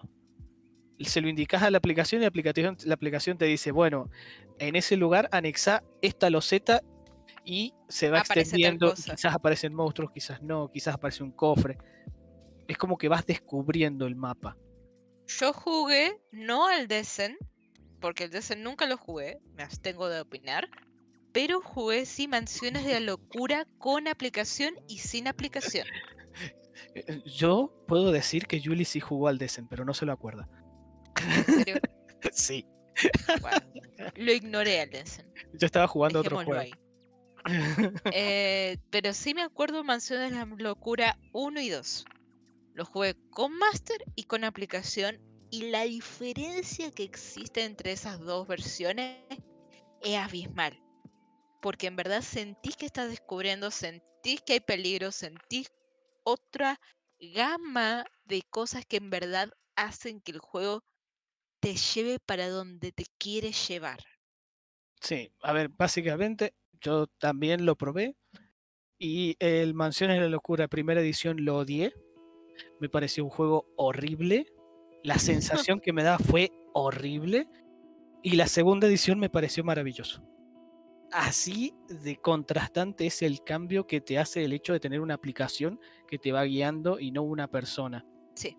Se 1.00 1.20
lo 1.20 1.28
indicas 1.28 1.60
a 1.64 1.72
la 1.72 1.78
aplicación 1.78 2.20
y 2.20 2.22
la 2.22 2.28
aplicación, 2.28 2.76
la 2.84 2.94
aplicación 2.94 3.36
te 3.36 3.46
dice, 3.46 3.72
bueno, 3.72 4.08
en 4.60 4.76
ese 4.76 4.96
lugar 4.96 5.28
anexa 5.32 5.82
esta 6.02 6.30
loseta 6.30 6.80
y 7.44 7.74
se 7.88 8.10
va 8.10 8.20
Aparece 8.20 8.42
extendiendo. 8.42 8.94
Quizás 8.94 9.34
aparecen 9.34 9.74
monstruos, 9.74 10.12
quizás 10.12 10.40
no, 10.40 10.70
quizás 10.70 10.94
aparece 10.94 11.24
un 11.24 11.32
cofre. 11.32 11.78
Es 12.68 12.78
como 12.78 12.96
que 12.96 13.08
vas 13.08 13.26
descubriendo 13.26 14.06
el 14.06 14.14
mapa. 14.14 14.56
Yo 15.26 15.52
jugué 15.52 16.20
no 16.30 16.68
al 16.68 16.86
Descent, 16.86 17.36
porque 18.00 18.24
el 18.24 18.30
Descent 18.30 18.62
nunca 18.62 18.86
lo 18.86 18.96
jugué, 18.96 19.40
me 19.56 19.64
abstengo 19.64 20.08
de 20.08 20.20
opinar, 20.20 20.68
pero 21.32 21.60
jugué 21.60 22.06
sí 22.06 22.28
Mansiones 22.28 22.84
de 22.84 22.92
la 22.92 23.00
Locura 23.00 23.66
con 23.78 24.06
aplicación 24.06 24.74
y 24.86 24.98
sin 24.98 25.26
aplicación. 25.26 25.88
Eh, 26.94 27.22
Yo 27.24 27.72
puedo 27.86 28.12
decir 28.12 28.46
que 28.46 28.60
Julie 28.62 28.84
sí 28.84 29.00
jugó 29.00 29.28
al 29.28 29.38
Descent, 29.38 29.68
pero 29.68 29.84
no 29.84 29.94
se 29.94 30.06
lo 30.06 30.12
acuerda. 30.12 30.48
¿En 31.36 31.44
serio? 31.44 31.76
Sí. 32.32 32.66
Lo 34.16 34.30
ignoré 34.32 34.82
al 34.82 34.90
Descent. 34.90 35.28
Yo 35.54 35.64
estaba 35.64 35.86
jugando 35.88 36.20
otro 36.20 36.44
juego. 36.44 36.70
Eh, 38.12 38.76
pero 38.90 39.14
sí 39.14 39.32
me 39.32 39.42
acuerdo 39.42 39.82
Mansión 39.82 40.20
de 40.20 40.30
la 40.30 40.44
Locura 40.44 41.18
1 41.32 41.60
y 41.62 41.70
2. 41.70 42.04
Lo 42.74 42.84
jugué 42.84 43.16
con 43.30 43.56
Master 43.56 44.04
y 44.16 44.24
con 44.24 44.44
aplicación. 44.44 45.18
Y 45.50 45.70
la 45.70 45.82
diferencia 45.82 46.92
que 46.92 47.02
existe 47.02 47.64
entre 47.64 47.92
esas 47.92 48.20
dos 48.20 48.46
versiones 48.46 49.16
es 50.02 50.16
abismal. 50.16 50.80
Porque 51.60 51.88
en 51.88 51.96
verdad 51.96 52.22
sentís 52.22 52.76
que 52.76 52.86
estás 52.86 53.08
descubriendo, 53.08 53.70
sentís 53.70 54.40
que 54.42 54.54
hay 54.54 54.60
peligro, 54.60 55.10
sentís 55.10 55.70
otra 56.30 56.80
gama 57.18 58.04
de 58.24 58.42
cosas 58.48 58.84
que 58.86 58.96
en 58.96 59.10
verdad 59.10 59.50
hacen 59.76 60.20
que 60.20 60.32
el 60.32 60.38
juego 60.38 60.82
te 61.60 61.74
lleve 61.74 62.18
para 62.18 62.48
donde 62.48 62.92
te 62.92 63.04
quiere 63.18 63.52
llevar. 63.52 64.00
Sí, 65.00 65.32
a 65.42 65.52
ver, 65.52 65.68
básicamente 65.68 66.54
yo 66.80 67.06
también 67.18 67.66
lo 67.66 67.76
probé 67.76 68.16
y 68.98 69.36
el 69.38 69.74
Mansiones 69.74 70.16
de 70.16 70.22
la 70.22 70.28
Locura 70.28 70.68
primera 70.68 71.00
edición 71.00 71.44
lo 71.44 71.56
odié. 71.56 71.94
Me 72.80 72.88
pareció 72.88 73.24
un 73.24 73.30
juego 73.30 73.66
horrible. 73.76 74.46
La 75.02 75.18
sensación 75.18 75.80
que 75.80 75.92
me 75.92 76.02
daba 76.02 76.18
fue 76.18 76.50
horrible 76.74 77.48
y 78.22 78.36
la 78.36 78.46
segunda 78.46 78.86
edición 78.86 79.18
me 79.18 79.30
pareció 79.30 79.64
maravilloso. 79.64 80.22
Así 81.12 81.74
de 81.88 82.16
contrastante 82.16 83.06
es 83.06 83.22
el 83.22 83.42
cambio 83.42 83.86
que 83.86 84.00
te 84.00 84.18
hace 84.18 84.44
el 84.44 84.52
hecho 84.52 84.72
de 84.72 84.80
tener 84.80 85.00
una 85.00 85.14
aplicación 85.14 85.80
que 86.06 86.18
te 86.18 86.30
va 86.30 86.44
guiando 86.44 87.00
y 87.00 87.10
no 87.10 87.22
una 87.22 87.48
persona. 87.48 88.06
Sí. 88.34 88.56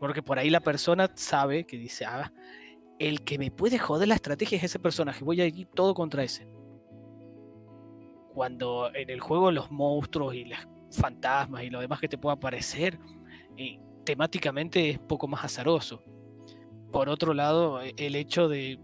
Porque 0.00 0.22
por 0.22 0.38
ahí 0.38 0.50
la 0.50 0.60
persona 0.60 1.10
sabe 1.14 1.64
que 1.66 1.76
dice, 1.76 2.04
ah, 2.04 2.32
el 2.98 3.22
que 3.22 3.38
me 3.38 3.50
puede 3.50 3.78
joder 3.78 4.08
la 4.08 4.16
estrategia 4.16 4.58
es 4.58 4.64
ese 4.64 4.78
personaje, 4.78 5.24
voy 5.24 5.40
a 5.40 5.46
ir 5.46 5.68
todo 5.68 5.94
contra 5.94 6.24
ese. 6.24 6.48
Cuando 8.32 8.90
en 8.92 9.10
el 9.10 9.20
juego 9.20 9.52
los 9.52 9.70
monstruos 9.70 10.34
y 10.34 10.44
los 10.46 10.58
fantasmas 10.90 11.62
y 11.62 11.70
lo 11.70 11.80
demás 11.80 12.00
que 12.00 12.08
te 12.08 12.18
pueda 12.18 12.34
aparecer, 12.34 12.98
eh, 13.56 13.78
temáticamente 14.04 14.90
es 14.90 14.98
poco 14.98 15.28
más 15.28 15.44
azaroso. 15.44 16.02
Por 16.92 17.08
otro 17.08 17.34
lado, 17.34 17.80
e- 17.82 17.94
el 17.96 18.16
hecho 18.16 18.48
de, 18.48 18.80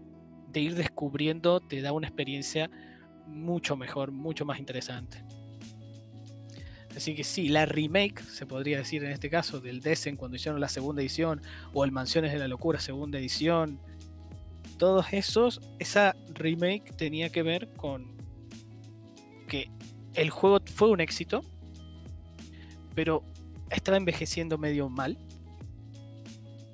de 0.47 0.59
ir 0.61 0.75
descubriendo 0.75 1.59
te 1.59 1.81
da 1.81 1.91
una 1.91 2.07
experiencia 2.07 2.69
mucho 3.27 3.75
mejor, 3.75 4.11
mucho 4.11 4.45
más 4.45 4.59
interesante. 4.59 5.23
Así 6.95 7.15
que 7.15 7.23
sí, 7.23 7.47
la 7.47 7.65
remake, 7.65 8.21
se 8.21 8.45
podría 8.45 8.77
decir 8.77 9.03
en 9.03 9.11
este 9.11 9.29
caso, 9.29 9.61
del 9.61 9.81
Descent 9.81 10.17
cuando 10.17 10.35
hicieron 10.35 10.59
la 10.59 10.67
segunda 10.67 11.01
edición, 11.01 11.41
o 11.73 11.85
el 11.85 11.91
Mansiones 11.91 12.33
de 12.33 12.39
la 12.39 12.47
Locura 12.47 12.79
segunda 12.79 13.17
edición, 13.17 13.79
todos 14.77 15.13
esos, 15.13 15.61
esa 15.79 16.15
remake 16.33 16.93
tenía 16.97 17.29
que 17.29 17.43
ver 17.43 17.71
con 17.73 18.17
que 19.47 19.69
el 20.15 20.29
juego 20.29 20.59
fue 20.75 20.89
un 20.89 20.99
éxito, 20.99 21.43
pero 22.93 23.23
estaba 23.69 23.97
envejeciendo 23.97 24.57
medio 24.57 24.89
mal, 24.89 25.17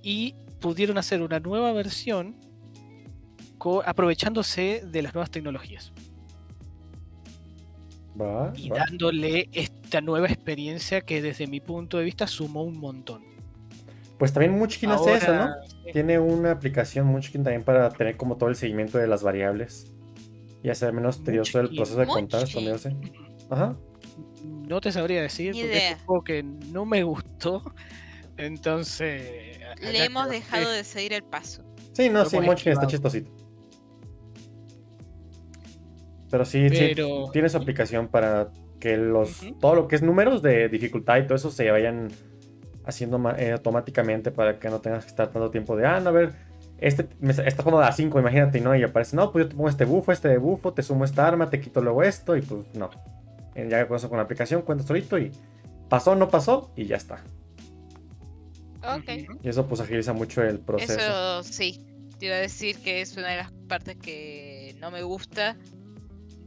y 0.02 0.34
pudieron 0.60 0.98
hacer 0.98 1.22
una 1.22 1.40
nueva 1.40 1.72
versión 1.74 2.36
aprovechándose 3.86 4.82
de 4.86 5.02
las 5.02 5.14
nuevas 5.14 5.30
tecnologías 5.30 5.92
Va, 8.20 8.52
y 8.56 8.70
va. 8.70 8.78
dándole 8.80 9.50
esta 9.54 10.02
nueva 10.02 10.28
experiencia 10.28 11.02
que 11.02 11.22
desde 11.22 11.48
mi 11.48 11.60
punto 11.60 11.98
de 11.98 12.04
vista 12.04 12.26
sumó 12.28 12.64
un 12.64 12.80
montón. 12.80 13.24
Pues 14.18 14.34
también 14.34 14.54
Munchkin 14.58 14.90
hace 14.90 15.14
eso, 15.14 15.34
¿no? 15.34 15.42
Ahora, 15.44 15.62
Tiene 15.94 16.18
una 16.18 16.52
aplicación 16.52 17.06
Munchkin 17.06 17.44
también 17.44 17.64
para 17.64 17.90
tener 17.92 18.18
como 18.18 18.36
todo 18.38 18.50
el 18.50 18.56
seguimiento 18.56 18.98
de 18.98 19.08
las 19.08 19.22
variables. 19.22 19.92
Y 20.64 20.70
hacer 20.70 20.92
menos 20.92 21.24
tedioso 21.24 21.60
el 21.60 21.70
proceso 21.76 22.00
de 22.00 22.08
contar. 22.08 22.44
Ajá. 23.50 23.78
No 24.44 24.82
te 24.82 24.92
sabría 24.92 25.22
decir 25.22 25.54
Ni 25.54 25.62
porque 25.62 25.78
es 25.78 25.94
un 25.94 26.06
juego 26.06 26.24
que 26.24 26.44
no 26.44 26.86
me 26.86 27.04
gustó. 27.04 27.64
Entonces. 28.38 29.60
Le 29.82 30.06
hemos 30.06 30.28
que- 30.28 30.34
dejado 30.34 30.72
de 30.72 30.84
seguir 30.84 31.14
el 31.14 31.24
paso. 31.24 31.64
Sí, 31.94 32.10
no, 32.10 32.26
sí, 32.26 32.40
Munchkin 32.40 32.74
está 32.74 32.88
chistosito. 32.88 33.32
Pero 36.30 36.46
sí, 36.46 36.68
Pero- 36.70 37.26
sí, 37.26 37.32
tiene 37.34 37.50
su 37.50 37.58
aplicación 37.58 38.08
para 38.08 38.50
que 38.80 38.98
los 38.98 39.44
Ujú. 39.44 39.56
todo 39.60 39.76
lo 39.76 39.88
que 39.88 39.96
es 39.96 40.02
números 40.02 40.42
de 40.42 40.70
dificultad 40.70 41.18
y 41.18 41.24
todo 41.24 41.36
eso 41.36 41.50
se 41.52 41.70
vayan 41.72 42.10
haciendo 42.86 43.20
eh, 43.38 43.52
automáticamente 43.52 44.32
para 44.32 44.60
que 44.60 44.70
no 44.70 44.80
tengas 44.80 45.06
que 45.06 45.10
estar 45.10 45.28
tanto 45.30 45.50
tiempo 45.50 45.76
de, 45.76 45.86
ah, 45.86 46.00
no, 46.00 46.10
a 46.10 46.14
ver, 46.14 46.32
este 46.80 47.08
me 47.20 47.32
está 47.32 47.44
está 47.44 47.64
jugando 47.64 47.84
a 47.84 47.92
5, 47.92 48.20
imagínate, 48.20 48.60
y 48.60 48.62
no, 48.62 48.76
y 48.76 48.84
aparece, 48.84 49.16
no, 49.16 49.32
pues 49.32 49.46
yo 49.46 49.50
te 49.50 49.56
pongo 49.56 49.70
este 49.70 49.86
bufo, 49.86 50.12
este 50.12 50.38
bufo, 50.38 50.74
te 50.74 50.84
sumo 50.84 51.04
esta 51.06 51.28
arma, 51.28 51.50
te 51.50 51.60
quito 51.60 51.82
luego 51.82 52.04
esto, 52.04 52.36
y 52.38 52.42
pues 52.42 52.66
no. 52.76 52.90
Eh, 53.56 53.68
Ya 53.70 53.88
con 53.88 53.98
eso 53.98 54.10
con 54.10 54.18
la 54.18 54.24
aplicación 54.24 54.62
cuentas 54.62 54.88
solito 54.88 55.18
y 55.18 55.32
pasó, 55.90 56.16
no 56.16 56.30
pasó, 56.30 56.72
y 56.76 56.86
ya 56.86 56.98
está. 56.98 57.24
Ok. 58.84 59.10
Y 59.44 59.50
eso 59.50 59.66
pues 59.68 59.82
agiliza 59.82 60.14
mucho 60.14 60.44
el 60.44 60.60
proceso. 60.60 60.94
Eso 61.00 61.44
sí. 61.44 61.84
Te 62.20 62.28
iba 62.28 62.36
a 62.36 62.40
decir 62.40 62.78
que 62.80 63.02
es 63.02 63.16
una 63.18 63.30
de 63.30 63.38
las 63.38 63.52
partes 63.68 63.96
que 63.98 64.76
no 64.80 64.92
me 64.92 65.04
gusta 65.04 65.56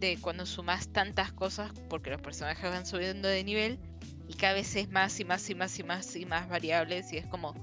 de 0.01 0.18
cuando 0.20 0.46
sumas 0.46 0.88
tantas 0.88 1.32
cosas 1.32 1.70
porque 1.88 2.11
los 2.11 2.20
personajes 2.20 2.68
van 2.70 2.86
subiendo 2.86 3.28
de 3.28 3.44
nivel 3.44 3.78
y 4.26 4.34
cada 4.34 4.55
vez 4.55 4.74
es 4.76 4.90
más 4.90 5.18
y 5.20 5.24
más 5.24 5.48
y 5.51 5.55
más 5.55 5.78
y 5.78 5.84
más 5.84 6.16
y 6.16 6.26
más 6.26 6.48
variables 6.48 7.12
y 7.12 7.18
es 7.18 7.26
como 7.26 7.55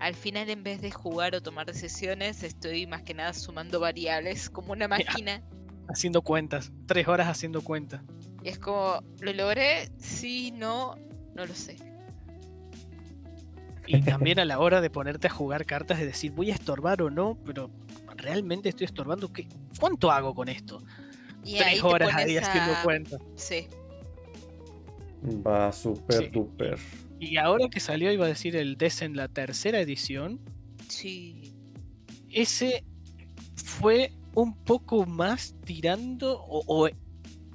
al 0.00 0.14
final 0.14 0.50
en 0.50 0.62
vez 0.62 0.82
de 0.82 0.90
jugar 0.90 1.34
o 1.34 1.42
tomar 1.42 1.66
decisiones 1.66 2.42
estoy 2.42 2.86
más 2.86 3.02
que 3.02 3.14
nada 3.14 3.32
sumando 3.32 3.80
variables 3.80 4.50
como 4.50 4.72
una 4.72 4.88
máquina 4.88 5.42
Haciendo 5.86 6.22
cuentas. 6.22 6.72
Tres 6.86 7.06
horas 7.08 7.28
haciendo 7.28 7.60
cuentas. 7.60 8.00
y 8.42 8.48
es 8.48 8.58
como 8.58 9.02
lo 9.20 9.32
logré 9.32 9.90
sí 9.98 10.50
no 10.50 10.96
no 11.34 11.46
lo 11.46 11.54
sé 11.54 11.76
Y 13.86 14.00
también 14.02 14.38
a 14.38 14.44
la 14.46 14.58
hora 14.58 14.80
de 14.80 14.88
ponerte 14.88 15.26
a 15.26 15.30
jugar 15.30 15.66
cartas, 15.66 15.98
de 15.98 16.06
decir, 16.06 16.32
voy 16.32 16.50
a 16.50 16.54
estorbar 16.54 17.02
o 17.02 17.10
no, 17.10 17.36
pero 17.44 17.70
realmente 18.16 18.70
estoy 18.70 18.86
estorbando. 18.86 19.30
¿Qué? 19.30 19.46
¿Cuánto 19.78 20.10
hago 20.10 20.34
con 20.34 20.48
esto? 20.48 20.82
Y 21.44 21.56
ahí 21.56 21.62
Tres 21.62 21.80
te 21.80 21.86
horas 21.86 22.14
ahí 22.14 22.36
haciendo 22.36 22.72
a- 22.72 22.82
cuentas. 22.82 23.20
sí 23.36 23.66
Va 25.46 25.72
súper 25.72 26.24
Sí. 26.24 26.28
duper. 26.30 26.78
Y 27.18 27.36
ahora 27.38 27.68
que 27.70 27.80
salió, 27.80 28.12
iba 28.12 28.26
a 28.26 28.28
decir 28.28 28.56
el 28.56 28.76
Descent, 28.76 29.16
la 29.16 29.28
tercera 29.28 29.80
edición, 29.80 30.40
sí 30.88 31.52
ese 32.30 32.84
fue 33.56 34.12
un 34.34 34.54
poco 34.56 35.06
más 35.06 35.54
tirando 35.64 36.40
o, 36.42 36.62
o 36.66 36.88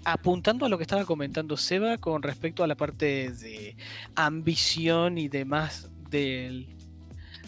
apuntando 0.06 0.66
a 0.66 0.70
lo 0.70 0.78
que 0.78 0.84
estaba 0.84 1.04
comentando 1.06 1.58
Seba 1.58 1.98
con 1.98 2.24
respecto 2.24 2.64
a 2.64 2.68
la 2.68 2.76
parte 2.76 3.32
de 3.32 3.76
ambición 4.16 5.18
y 5.18 5.28
demás 5.28 5.90
del, 6.10 6.76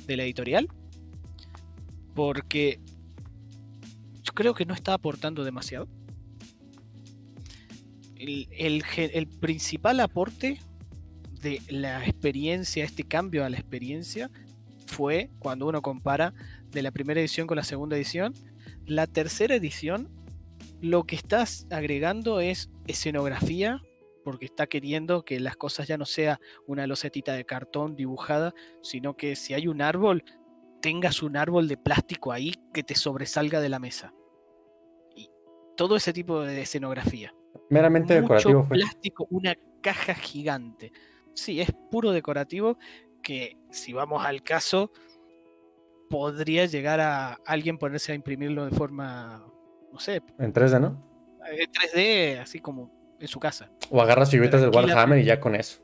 de 0.06 0.18
la 0.18 0.24
editorial. 0.24 0.68
Porque 2.14 2.80
yo 4.24 4.34
creo 4.34 4.54
que 4.54 4.66
no 4.66 4.74
está 4.74 4.94
aportando 4.94 5.44
demasiado. 5.46 5.88
El, 8.22 9.28
principal 9.40 10.00
aporte 10.00 10.60
de 11.42 11.60
la 11.70 12.06
experiencia, 12.06 12.84
este 12.84 13.04
cambio 13.04 13.44
a 13.44 13.50
la 13.50 13.58
experiencia, 13.58 14.30
fue 14.86 15.32
cuando 15.40 15.68
uno 15.68 15.82
compara 15.82 16.34
de 16.70 16.84
la 16.84 16.92
primera 16.92 17.20
edición 17.20 17.48
con 17.48 17.58
la 17.58 17.64
segunda 17.64 17.96
edición. 17.96 18.34
La 18.86 19.08
tercera 19.08 19.56
edición, 19.56 20.10
lo 20.82 21.06
que 21.06 21.16
estás 21.16 21.66
agregando 21.72 22.42
es 22.42 22.70
escenografía, 22.86 23.82
porque 24.24 24.46
está 24.46 24.68
queriendo 24.68 25.26
que 25.26 25.40
las 25.40 25.56
cosas 25.56 25.88
ya 25.88 25.98
no 25.98 26.06
sea 26.06 26.40
una 26.68 26.86
locetita 26.86 27.34
de 27.34 27.46
cartón 27.46 27.96
dibujada, 27.96 28.54
sino 28.84 29.18
que 29.18 29.36
si 29.36 29.56
hay 29.56 29.68
un 29.68 29.82
árbol, 29.82 30.24
tengas 30.80 31.24
un 31.24 31.38
árbol 31.38 31.68
de 31.68 31.78
plástico 31.78 32.32
ahí 32.32 32.54
que 32.72 32.84
te 32.84 32.94
sobresalga 32.94 33.62
de 33.62 33.70
la 33.70 33.80
mesa. 33.80 34.14
Y 35.16 35.28
todo 35.76 35.96
ese 35.96 36.14
tipo 36.14 36.42
de 36.42 36.62
escenografía. 36.62 37.34
Meramente 37.70 38.14
Mucho 38.16 38.22
decorativo 38.22 38.64
fue. 38.64 38.78
plástico, 38.78 39.28
una 39.30 39.56
caja 39.82 40.14
gigante. 40.14 40.92
Sí, 41.34 41.62
es 41.62 41.72
puro 41.90 42.12
decorativo 42.12 42.78
que 43.24 43.58
si 43.72 43.94
vamos 43.94 44.26
al 44.26 44.44
caso 44.44 44.92
podría 46.10 46.66
llegar 46.66 47.00
a 47.00 47.38
alguien 47.46 47.78
ponerse 47.78 48.12
a 48.12 48.16
imprimirlo 48.16 48.66
de 48.66 48.72
forma, 48.72 49.46
no 49.94 50.00
sé, 50.00 50.22
En 50.40 50.54
3D, 50.54 50.80
¿no? 50.82 51.02
eh, 51.52 51.68
3D, 51.68 52.40
así 52.42 52.60
como 52.60 52.92
en 53.20 53.28
su 53.28 53.40
casa. 53.40 53.72
O 53.90 54.02
agarras 54.02 54.30
figuritas 54.32 54.60
del. 54.62 54.72
Warhammer 54.72 55.20
y 55.20 55.26
ya 55.26 55.40
con 55.40 55.56
eso. 55.56 55.82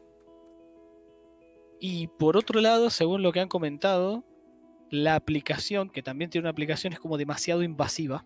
Y 1.79 2.07
por 2.07 2.35
otro 2.37 2.59
lado, 2.59 2.89
según 2.89 3.21
lo 3.21 3.31
que 3.31 3.39
han 3.39 3.47
comentado, 3.47 4.25
la 4.89 5.15
aplicación, 5.15 5.89
que 5.89 6.01
también 6.01 6.29
tiene 6.31 6.43
una 6.45 6.51
aplicación, 6.51 6.91
es 6.93 6.99
como 6.99 7.17
demasiado 7.17 7.61
invasiva. 7.63 8.25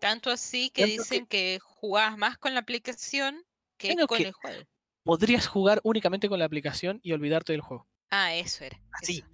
Tanto 0.00 0.30
así 0.30 0.70
que 0.70 0.82
Tanto 0.82 0.94
que- 0.94 0.98
dicen 1.02 1.26
que 1.26 1.58
jugabas 1.62 2.16
más 2.18 2.38
con 2.38 2.54
la 2.54 2.60
aplicación 2.60 3.42
que 3.76 3.94
con 4.06 4.18
que- 4.18 4.24
el 4.28 4.32
juego. 4.32 4.62
podrías 5.02 5.46
jugar 5.46 5.80
únicamente 5.84 6.28
con 6.28 6.38
la 6.38 6.44
aplicación 6.44 7.00
y 7.02 7.12
olvidarte 7.12 7.52
del 7.52 7.60
juego. 7.62 7.86
Ah, 8.10 8.34
eso 8.34 8.64
era. 8.64 8.80
Así. 8.92 9.18
eso. 9.18 9.26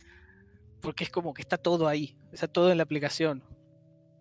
Porque 0.81 1.05
es 1.05 1.11
como 1.11 1.33
que 1.33 1.43
está 1.43 1.57
todo 1.57 1.89
ahí, 1.89 2.17
está 2.33 2.47
todo 2.49 2.71
en 2.71 2.77
la 2.77 2.83
aplicación. 2.83 3.43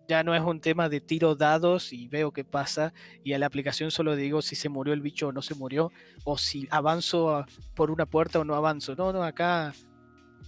Ya 0.08 0.22
no 0.22 0.34
es 0.34 0.42
un 0.42 0.60
tema 0.60 0.88
de 0.90 1.00
tiro 1.00 1.34
dados 1.34 1.92
y 1.92 2.08
veo 2.08 2.30
qué 2.32 2.44
pasa 2.44 2.92
y 3.22 3.32
a 3.32 3.38
la 3.38 3.46
aplicación 3.46 3.90
solo 3.90 4.16
digo 4.16 4.42
si 4.42 4.54
se 4.54 4.68
murió 4.68 4.92
el 4.92 5.00
bicho 5.00 5.28
o 5.28 5.32
no 5.32 5.40
se 5.42 5.54
murió 5.54 5.90
o 6.24 6.36
si 6.36 6.68
avanzo 6.70 7.46
por 7.74 7.90
una 7.90 8.04
puerta 8.06 8.38
o 8.38 8.44
no 8.44 8.54
avanzo. 8.54 8.94
No, 8.96 9.12
no, 9.14 9.22
acá 9.24 9.72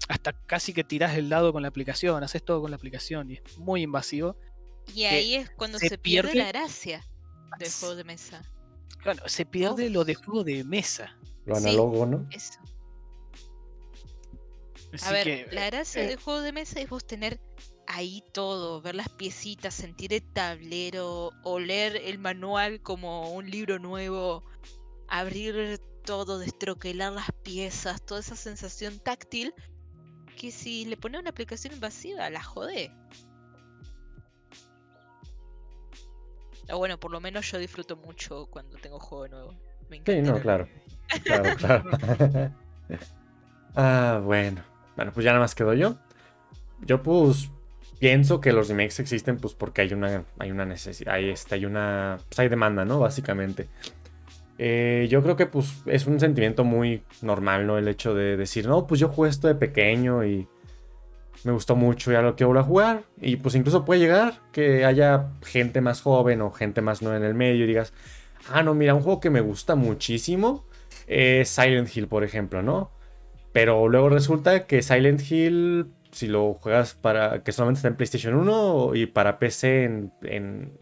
hasta 0.08 0.32
casi 0.44 0.74
que 0.74 0.84
tirás 0.84 1.16
el 1.16 1.28
dado 1.30 1.52
con 1.54 1.62
la 1.62 1.68
aplicación, 1.68 2.22
haces 2.22 2.44
todo 2.44 2.60
con 2.60 2.70
la 2.70 2.76
aplicación 2.76 3.30
y 3.30 3.34
es 3.34 3.58
muy 3.58 3.82
invasivo. 3.82 4.36
Y 4.94 5.04
ahí 5.04 5.34
es 5.34 5.50
cuando 5.50 5.78
se 5.78 5.88
se, 5.90 5.98
pierde, 5.98 6.32
pierde- 6.32 6.38
la 6.44 6.48
gracia 6.48 7.04
del 7.58 7.70
juego 7.70 7.94
de 7.96 8.04
mesa. 8.04 8.42
Claro, 9.02 9.28
se 9.28 9.44
pierde 9.46 9.90
lo 9.90 10.04
de 10.04 10.14
juego 10.14 10.42
de 10.44 10.64
mesa. 10.64 11.16
Lo 11.44 11.56
Sí. 11.56 11.64
análogo, 11.66 12.06
¿no? 12.06 12.26
Eso. 12.30 12.58
Así 14.92 15.04
A 15.04 15.12
ver, 15.12 15.24
que, 15.24 15.48
la 15.52 15.66
gracia 15.66 16.04
eh, 16.04 16.08
del 16.08 16.16
juego 16.18 16.40
de 16.40 16.52
mesa 16.52 16.80
es 16.80 16.88
vos 16.88 17.06
tener 17.06 17.40
ahí 17.86 18.22
todo, 18.32 18.80
ver 18.80 18.94
las 18.94 19.08
piecitas, 19.10 19.74
sentir 19.74 20.12
el 20.12 20.22
tablero, 20.32 21.32
oler 21.44 21.96
el 21.96 22.18
manual 22.18 22.80
como 22.82 23.32
un 23.32 23.50
libro 23.50 23.78
nuevo, 23.78 24.42
abrir 25.08 25.78
todo, 26.04 26.38
destroquelar 26.38 27.12
las 27.12 27.30
piezas, 27.42 28.04
toda 28.04 28.20
esa 28.20 28.36
sensación 28.36 28.98
táctil 29.00 29.52
que 30.36 30.50
si 30.50 30.84
le 30.84 30.96
pones 30.96 31.20
una 31.20 31.30
aplicación 31.30 31.74
invasiva, 31.74 32.28
la 32.30 32.42
jode. 32.42 32.90
O 36.70 36.78
bueno, 36.78 36.98
por 36.98 37.10
lo 37.10 37.20
menos 37.20 37.50
yo 37.50 37.58
disfruto 37.58 37.96
mucho 37.96 38.46
cuando 38.46 38.76
tengo 38.78 38.98
juego 38.98 39.28
nuevo. 39.28 39.54
Me 39.88 40.02
Sí, 40.04 40.20
no, 40.20 40.38
claro. 40.40 40.68
Claro, 41.24 41.56
claro. 41.58 41.90
ah, 43.76 44.20
bueno. 44.24 44.62
Bueno, 44.96 45.12
pues 45.12 45.24
ya 45.24 45.30
nada 45.30 45.40
más 45.40 45.54
quedo 45.54 45.74
yo. 45.74 45.96
Yo 46.80 47.02
pues 47.02 47.50
pienso 47.98 48.40
que 48.40 48.52
los 48.52 48.68
remakes 48.68 49.00
existen 49.00 49.38
pues 49.38 49.54
porque 49.54 49.82
hay 49.82 49.92
una, 49.92 50.24
hay 50.38 50.50
una 50.50 50.64
necesidad, 50.64 51.14
hay, 51.14 51.30
este, 51.30 51.54
hay 51.54 51.64
una, 51.64 52.18
pues 52.28 52.38
hay 52.38 52.48
demanda, 52.48 52.84
¿no? 52.84 52.98
Básicamente. 52.98 53.68
Eh, 54.58 55.06
yo 55.10 55.22
creo 55.22 55.36
que 55.36 55.46
pues 55.46 55.82
es 55.86 56.06
un 56.06 56.18
sentimiento 56.18 56.64
muy 56.64 57.02
normal, 57.22 57.66
¿no? 57.66 57.78
El 57.78 57.88
hecho 57.88 58.14
de 58.14 58.36
decir, 58.36 58.66
no, 58.66 58.86
pues 58.86 59.00
yo 59.00 59.08
jugué 59.08 59.30
esto 59.30 59.48
de 59.48 59.54
pequeño 59.54 60.24
y 60.24 60.48
me 61.46 61.52
gustó 61.52 61.76
mucho 61.76 62.10
y 62.10 62.16
ahora 62.16 62.30
lo 62.30 62.36
quiero 62.36 62.48
volver 62.48 62.64
a 62.64 62.66
jugar. 62.66 63.02
Y 63.20 63.36
pues 63.36 63.54
incluso 63.54 63.84
puede 63.84 64.00
llegar 64.00 64.40
que 64.50 64.84
haya 64.84 65.28
gente 65.44 65.80
más 65.80 66.02
joven 66.02 66.42
o 66.42 66.50
gente 66.50 66.82
más 66.82 67.02
nueva 67.02 67.16
en 67.16 67.22
el 67.24 67.34
medio 67.34 67.64
y 67.64 67.68
digas, 67.68 67.92
ah, 68.50 68.64
no, 68.64 68.74
mira, 68.74 68.94
un 68.94 69.00
juego 69.00 69.20
que 69.20 69.30
me 69.30 69.40
gusta 69.40 69.76
muchísimo 69.76 70.66
es 71.06 71.48
Silent 71.48 71.96
Hill, 71.96 72.08
por 72.08 72.24
ejemplo, 72.24 72.62
¿no? 72.62 72.90
Pero 73.52 73.88
luego 73.88 74.08
resulta 74.08 74.66
que 74.66 74.82
Silent 74.82 75.22
Hill, 75.30 75.86
si 76.10 76.26
lo 76.26 76.54
juegas 76.54 76.94
para. 76.94 77.44
que 77.44 77.52
solamente 77.52 77.78
está 77.78 77.88
en 77.88 77.96
PlayStation 77.96 78.34
1 78.34 78.96
y 78.96 79.06
para 79.06 79.38
PC 79.38 79.84
en. 79.84 80.12
en 80.22 80.72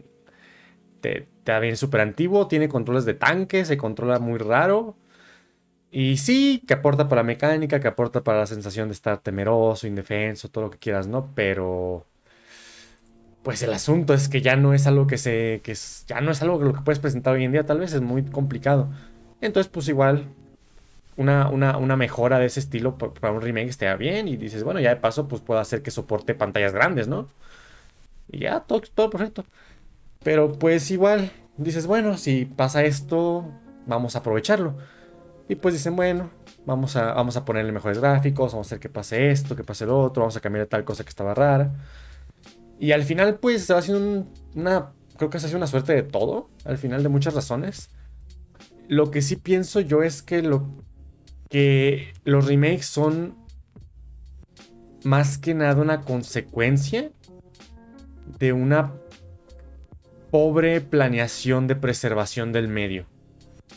te, 0.99 1.27
te 1.43 1.59
viene 1.59 1.75
súper 1.75 2.01
antiguo, 2.01 2.47
tiene 2.47 2.67
controles 2.67 3.05
de 3.05 3.13
tanque, 3.13 3.65
se 3.65 3.77
controla 3.77 4.17
muy 4.17 4.39
raro. 4.39 4.97
Y 5.95 6.17
sí, 6.17 6.61
que 6.67 6.73
aporta 6.75 7.07
para 7.07 7.21
la 7.21 7.25
mecánica, 7.27 7.79
que 7.79 7.87
aporta 7.87 8.23
para 8.23 8.39
la 8.39 8.47
sensación 8.47 8.89
de 8.89 8.93
estar 8.93 9.17
temeroso, 9.19 9.87
indefenso, 9.87 10.49
todo 10.49 10.65
lo 10.65 10.69
que 10.71 10.77
quieras, 10.79 11.07
¿no? 11.07 11.31
Pero. 11.35 12.05
Pues 13.43 13.61
el 13.61 13.71
asunto 13.73 14.13
es 14.13 14.27
que 14.27 14.41
ya 14.41 14.55
no 14.55 14.73
es 14.73 14.87
algo 14.87 15.05
que 15.07 15.17
se. 15.17 15.61
que 15.63 15.71
es- 15.73 16.05
ya 16.07 16.19
no 16.21 16.31
es 16.31 16.41
algo 16.41 16.57
que 16.59 16.65
lo 16.65 16.73
que 16.73 16.81
puedes 16.81 16.99
presentar 16.99 17.35
hoy 17.35 17.43
en 17.43 17.51
día, 17.51 17.65
tal 17.65 17.79
vez 17.79 17.93
es 17.93 18.01
muy 18.01 18.23
complicado. 18.25 18.89
Entonces, 19.41 19.71
pues 19.71 19.87
igual, 19.87 20.25
una, 21.17 21.49
una, 21.49 21.77
una 21.77 21.97
mejora 21.97 22.39
de 22.39 22.47
ese 22.47 22.59
estilo 22.61 22.97
pa- 22.97 23.13
para 23.13 23.33
un 23.33 23.41
remake 23.41 23.69
estaría 23.69 23.95
bien. 23.97 24.27
Y 24.29 24.37
dices, 24.37 24.63
bueno, 24.63 24.79
ya 24.81 24.89
de 24.91 24.97
paso, 24.97 25.27
pues 25.27 25.41
puedo 25.41 25.59
hacer 25.61 25.83
que 25.83 25.91
soporte 25.91 26.35
pantallas 26.35 26.73
grandes, 26.73 27.07
¿no? 27.07 27.27
Y 28.31 28.39
ya, 28.39 28.61
todo, 28.61 28.81
todo 28.93 29.09
perfecto. 29.09 29.45
Pero 30.23 30.53
pues 30.53 30.91
igual, 30.91 31.31
dices, 31.57 31.87
bueno, 31.87 32.17
si 32.17 32.45
pasa 32.45 32.83
esto, 32.85 33.45
vamos 33.87 34.15
a 34.15 34.19
aprovecharlo. 34.19 34.77
Y 35.47 35.55
pues 35.55 35.75
dicen, 35.75 35.95
bueno, 35.95 36.31
vamos 36.65 36.95
a, 36.95 37.13
vamos 37.13 37.37
a 37.37 37.45
ponerle 37.45 37.71
mejores 37.71 37.99
gráficos, 37.99 38.53
vamos 38.53 38.67
a 38.67 38.69
hacer 38.69 38.79
que 38.79 38.89
pase 38.89 39.29
esto, 39.31 39.55
que 39.55 39.63
pase 39.63 39.85
lo 39.85 39.99
otro, 39.99 40.21
vamos 40.21 40.35
a 40.35 40.41
cambiar 40.41 40.65
tal 40.65 40.83
cosa 40.83 41.03
que 41.03 41.09
estaba 41.09 41.33
rara. 41.35 41.71
Y 42.79 42.91
al 42.91 43.03
final, 43.03 43.37
pues 43.39 43.65
se 43.65 43.73
va 43.73 43.79
haciendo 43.79 44.03
un- 44.03 44.29
una. 44.55 44.91
Creo 45.17 45.29
que 45.29 45.39
se 45.39 45.45
hace 45.47 45.55
una 45.55 45.67
suerte 45.67 45.93
de 45.93 46.03
todo, 46.03 46.47
al 46.65 46.77
final 46.77 47.03
de 47.03 47.09
muchas 47.09 47.33
razones. 47.35 47.89
Lo 48.87 49.11
que 49.11 49.21
sí 49.21 49.35
pienso 49.37 49.79
yo 49.79 50.03
es 50.03 50.21
que 50.21 50.41
lo 50.41 50.67
que 51.49 52.13
los 52.25 52.45
remakes 52.47 52.85
son 52.87 53.35
más 55.03 55.37
que 55.37 55.53
nada 55.53 55.81
una 55.81 56.01
consecuencia 56.01 57.11
de 58.39 58.51
una 58.51 58.93
pobre 60.31 60.81
planeación 60.81 61.67
de 61.67 61.75
preservación 61.75 62.51
del 62.51 62.67
medio. 62.67 63.05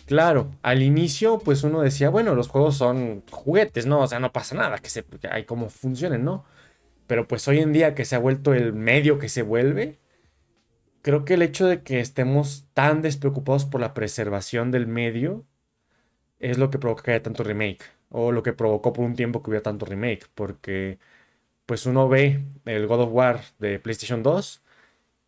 Claro, 0.09 0.51
al 0.63 0.83
inicio 0.83 1.39
pues 1.39 1.65
uno 1.65 1.83
decía, 1.83 2.09
bueno, 2.09 2.35
los 2.35 2.49
juegos 2.49 2.79
son 2.79 3.23
juguetes, 3.31 3.85
¿no? 3.85 4.01
O 4.01 4.07
sea, 4.07 4.19
no 4.21 4.33
pasa 4.33 4.55
nada, 4.57 4.79
que, 4.79 4.89
se, 4.89 5.05
que 5.05 5.29
hay 5.29 5.45
cómo 5.45 5.69
funcionen, 5.69 6.25
¿no? 6.25 6.47
Pero 7.07 7.29
pues 7.29 7.47
hoy 7.49 7.59
en 7.61 7.73
día 7.75 7.95
que 7.95 8.07
se 8.07 8.17
ha 8.17 8.19
vuelto 8.19 8.55
el 8.55 8.73
medio 8.73 9.19
que 9.19 9.29
se 9.29 9.43
vuelve, 9.43 9.99
creo 11.03 11.25
que 11.25 11.35
el 11.35 11.43
hecho 11.43 11.67
de 11.67 11.83
que 11.83 12.01
estemos 12.01 12.67
tan 12.75 13.03
despreocupados 13.03 13.67
por 13.67 13.81
la 13.83 13.95
preservación 13.95 14.71
del 14.71 14.87
medio 14.87 15.45
es 16.41 16.59
lo 16.59 16.71
que 16.71 16.79
provoca 16.79 17.03
que 17.05 17.11
haya 17.13 17.23
tanto 17.23 17.45
remake. 17.45 17.85
O 18.11 18.33
lo 18.33 18.43
que 18.43 18.53
provocó 18.55 18.93
por 18.93 19.05
un 19.05 19.17
tiempo 19.17 19.43
que 19.43 19.51
hubiera 19.51 19.63
tanto 19.63 19.87
remake. 19.87 20.27
Porque 20.35 20.99
pues 21.67 21.87
uno 21.87 22.09
ve 22.09 22.45
el 22.67 22.87
God 22.87 23.03
of 23.03 23.11
War 23.13 23.43
de 23.59 23.79
PlayStation 23.81 24.23
2 24.23 24.63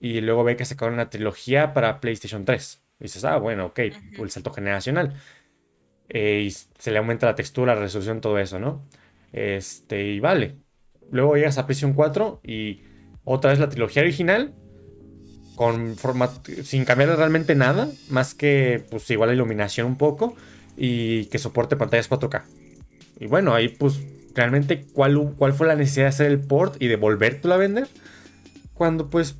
y 0.00 0.20
luego 0.22 0.44
ve 0.44 0.56
que 0.56 0.64
sacaron 0.66 0.94
una 0.94 1.10
trilogía 1.10 1.74
para 1.74 2.00
PlayStation 2.00 2.44
3. 2.44 2.79
Y 3.00 3.04
dices, 3.04 3.24
ah, 3.24 3.38
bueno, 3.38 3.66
ok, 3.66 3.78
el 4.18 4.30
salto 4.30 4.52
generacional. 4.52 5.14
Eh, 6.08 6.42
y 6.46 6.50
se 6.50 6.90
le 6.90 6.98
aumenta 6.98 7.26
la 7.26 7.34
textura, 7.34 7.74
la 7.74 7.80
resolución, 7.80 8.20
todo 8.20 8.38
eso, 8.38 8.58
¿no? 8.58 8.84
Este, 9.32 10.06
y 10.06 10.20
vale. 10.20 10.56
Luego 11.10 11.36
llegas 11.36 11.58
a 11.58 11.66
PlayStation 11.66 11.94
4 11.94 12.40
y 12.44 12.82
otra 13.24 13.50
vez 13.50 13.58
la 13.58 13.68
trilogía 13.68 14.02
original 14.02 14.54
con 15.56 15.96
format 15.96 16.30
sin 16.62 16.84
cambiarle 16.84 17.16
realmente 17.16 17.54
nada, 17.54 17.88
más 18.08 18.34
que 18.34 18.84
pues 18.90 19.10
igual 19.10 19.28
la 19.28 19.34
iluminación 19.34 19.86
un 19.86 19.96
poco 19.96 20.34
y 20.76 21.26
que 21.26 21.38
soporte 21.38 21.76
pantallas 21.76 22.08
4K. 22.08 22.42
Y 23.18 23.26
bueno, 23.26 23.54
ahí 23.54 23.68
pues 23.68 24.00
realmente 24.34 24.86
cuál, 24.92 25.34
cuál 25.36 25.52
fue 25.52 25.66
la 25.66 25.74
necesidad 25.74 26.04
de 26.04 26.08
hacer 26.08 26.26
el 26.28 26.40
port 26.40 26.80
y 26.80 26.88
de 26.88 26.96
volvértelo 26.96 27.54
a 27.54 27.58
vender 27.58 27.88
cuando 28.72 29.10
pues 29.10 29.36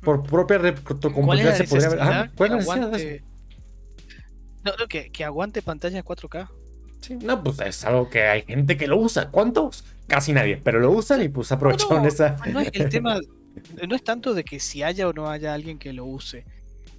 por 0.00 0.22
propia 0.22 0.58
¿Cuál 0.58 0.66
es 0.74 0.84
retrocompatibilidad 0.84 1.56
se 1.56 1.64
podría 1.64 1.86
haber... 1.88 1.98
necesidad 1.98 2.20
Ajá, 2.22 2.32
¿cuál 2.36 2.50
que 2.50 2.56
es 2.58 2.66
la 2.66 2.74
necesidad 2.76 2.90
de 2.90 3.14
eso? 3.16 3.24
aguante- 3.24 4.62
No, 4.64 4.72
no, 4.78 4.86
que, 4.88 5.10
que 5.10 5.24
aguante 5.24 5.62
pantalla 5.62 6.04
4K. 6.04 6.48
Sí, 7.00 7.14
no, 7.16 7.42
pues 7.42 7.60
es 7.60 7.84
algo 7.84 8.10
que 8.10 8.22
hay 8.24 8.42
gente 8.42 8.76
que 8.76 8.86
lo 8.86 8.98
usa. 8.98 9.30
¿Cuántos? 9.30 9.84
Casi 10.06 10.32
nadie, 10.32 10.58
pero 10.62 10.80
lo 10.80 10.90
usan 10.90 11.22
y 11.22 11.28
pues 11.28 11.50
aprovecharon 11.52 12.02
no, 12.02 12.08
esa... 12.08 12.36
No 12.52 12.60
es 12.60 12.70
el 12.74 12.88
tema, 12.90 13.18
no 13.88 13.94
es 13.96 14.04
tanto 14.04 14.34
de 14.34 14.44
que 14.44 14.60
si 14.60 14.82
haya 14.82 15.08
o 15.08 15.12
no 15.12 15.28
haya 15.30 15.54
alguien 15.54 15.78
que 15.78 15.92
lo 15.92 16.04
use. 16.04 16.44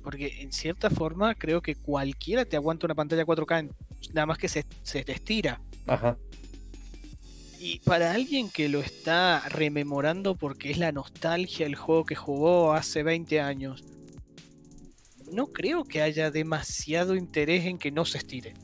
Porque 0.04 0.41
en 0.41 0.52
cierta 0.52 0.89
forma 0.89 1.36
creo 1.36 1.62
que 1.62 1.76
cualquiera 1.76 2.45
te 2.45 2.56
aguanta 2.56 2.88
una 2.88 2.95
pantalla 2.95 3.26
4K, 3.26 3.60
en- 3.60 3.72
nada 4.14 4.26
más 4.26 4.38
que 4.39 4.47
se, 4.49 4.66
se 4.82 5.04
te 5.04 5.12
estira. 5.12 5.62
Ajá. 5.86 6.18
Y 7.64 7.78
para 7.82 8.14
alguien 8.14 8.49
que 8.49 8.70
lo 8.70 8.80
está 8.80 9.47
rememorando 9.47 10.34
porque 10.36 10.72
es 10.72 10.80
la 10.80 10.91
nostalgia 10.91 11.68
el 11.68 11.76
juego 11.76 12.05
que 12.05 12.16
jugó 12.16 12.74
hace 12.74 13.03
20 13.03 13.39
años, 13.39 13.84
no 15.32 15.45
creo 15.45 15.84
que 15.84 16.01
haya 16.01 16.32
demasiado 16.32 17.16
interés 17.16 17.66
en 17.66 17.78
que 17.78 17.91
no 17.91 18.03
se 18.03 18.18
estire. 18.18 18.55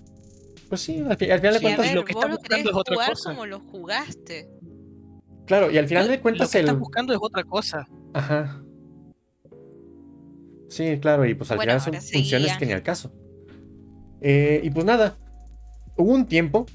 Pues 0.68 0.82
sí, 0.82 1.00
al, 1.08 1.16
fi- 1.16 1.30
al 1.30 1.39
final 1.39 1.54
de 1.54 1.60
Sí, 1.60 1.66
Y 1.66 1.68
a 1.72 1.76
cuentas... 1.76 1.86
ver, 1.86 1.95
lo 1.95 2.06
que 2.06 2.12
está 2.14 2.28
lo 2.28 2.38
buscando 2.38 2.70
es 2.72 2.76
otra 2.76 2.95
jugar 2.95 3.10
cosa. 3.12 3.30
como 3.30 3.45
lo 3.45 3.60
jugaste. 3.60 4.50
Claro, 5.45 5.70
y 5.70 5.78
al 5.78 5.88
final 5.88 6.08
de 6.08 6.16
Lo 6.16 6.22
cuentas 6.24 6.52
que 6.52 6.58
estás 6.58 6.74
el... 6.74 6.80
buscando 6.80 7.14
es 7.14 7.20
otra 7.22 7.43
cosa. 7.43 7.88
Ajá. 8.14 8.64
Sí, 10.70 10.98
claro, 11.00 11.24
y 11.28 11.36
pues 11.36 11.52
al 11.52 11.58
Bueno, 11.58 11.80
final 11.80 12.02
son 12.02 12.12
funciones 12.14 12.58
que 12.58 12.66
ni 12.66 12.74
al 12.74 12.82
caso. 12.84 13.14
Eh, 14.22 14.60
y 14.64 14.72
pues 14.72 14.86
nada, 14.88 15.20
hubo 15.98 16.12
un 16.14 16.26
tiempo 16.26 16.66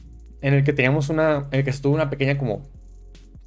en 0.43 0.55
el 0.55 0.65
que 0.65 0.73
teníamos 0.73 1.09
una, 1.09 1.47
en 1.51 1.61
el 1.61 1.65
que 1.65 1.71
estuvo 1.71 1.95
una 1.95 2.11
pequeña 2.11 2.37
como 2.37 2.69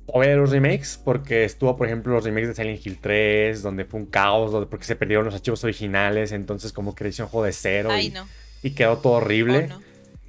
lluvia 0.07 0.29
de 0.29 0.37
los 0.37 0.49
remakes, 0.49 0.99
porque 1.03 1.43
estuvo, 1.43 1.75
por 1.75 1.87
ejemplo, 1.87 2.13
los 2.13 2.23
remakes 2.23 2.49
de 2.49 2.55
Silent 2.55 2.85
Hill 2.85 2.99
3, 3.01 3.61
donde 3.61 3.85
fue 3.85 3.99
un 3.99 4.05
caos, 4.05 4.51
donde, 4.51 4.67
porque 4.67 4.85
se 4.85 4.95
perdieron 4.95 5.25
los 5.25 5.33
archivos 5.33 5.63
originales, 5.63 6.31
entonces 6.31 6.71
como 6.71 6.95
que 6.95 7.03
le 7.03 7.09
hicieron 7.11 7.27
un 7.27 7.31
juego 7.31 7.45
de 7.45 7.51
cero 7.51 7.89
Ay, 7.91 8.07
y, 8.07 8.09
no. 8.11 8.27
y 8.63 8.71
quedó 8.71 8.97
todo 8.97 9.13
horrible. 9.13 9.65
oh, 9.65 9.79
no. 9.79 9.81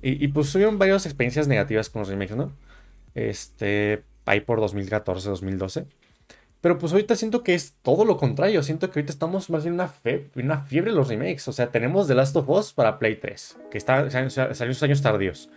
Y, 0.02 0.24
y, 0.24 0.28
pues 0.28 0.52
tuvieron 0.52 0.78
varias 0.78 1.06
experiencias 1.06 1.48
negativas 1.48 1.88
con 1.88 2.00
los 2.00 2.08
remakes, 2.08 2.36
¿no? 2.36 2.52
Este, 3.14 4.02
ahí 4.24 4.40
por 4.40 4.60
2014, 4.60 5.28
2012. 5.30 5.86
Pero 6.60 6.78
pues 6.78 6.92
ahorita 6.92 7.16
siento 7.16 7.42
que 7.42 7.54
es 7.54 7.74
todo 7.82 8.04
lo 8.04 8.16
contrario. 8.16 8.62
Siento 8.62 8.90
que 8.90 8.98
ahorita 8.98 9.12
estamos 9.12 9.50
más 9.50 9.66
en 9.66 9.72
una, 9.72 9.88
fe, 9.88 10.30
una 10.34 10.60
fiebre 10.60 10.90
de 10.90 10.96
los 10.96 11.08
remakes. 11.08 11.46
O 11.48 11.52
sea, 11.52 11.70
tenemos 11.70 12.08
The 12.08 12.14
Last 12.14 12.36
of 12.36 12.48
Us 12.48 12.72
para 12.72 12.98
Play 12.98 13.16
3, 13.16 13.56
que 13.70 13.78
está, 13.78 14.10
salió 14.10 14.64
unos 14.64 14.82
años 14.82 15.02
tardíos. 15.02 15.48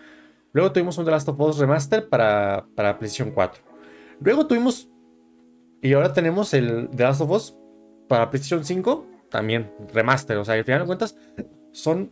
Luego 0.52 0.72
tuvimos 0.72 0.98
un 0.98 1.06
The 1.06 1.12
Last 1.12 1.30
of 1.30 1.40
Us 1.40 1.58
Remaster 1.58 2.10
para, 2.10 2.68
para 2.76 2.98
PlayStation 2.98 3.32
4. 3.32 3.62
Luego 4.20 4.48
tuvimos. 4.48 4.90
Y 5.82 5.94
ahora 5.94 6.12
tenemos 6.14 6.54
el 6.54 6.90
The 6.90 7.04
Last 7.04 7.22
of 7.22 7.32
Us 7.32 7.56
para 8.08 8.30
PlayStation 8.30 8.66
5, 8.66 9.08
también 9.30 9.72
remaster. 9.94 10.38
O 10.38 10.46
sea, 10.46 10.56
al 10.56 10.66
final 10.66 10.82
de 10.82 10.88
cuentas, 10.88 11.16
son 11.72 12.12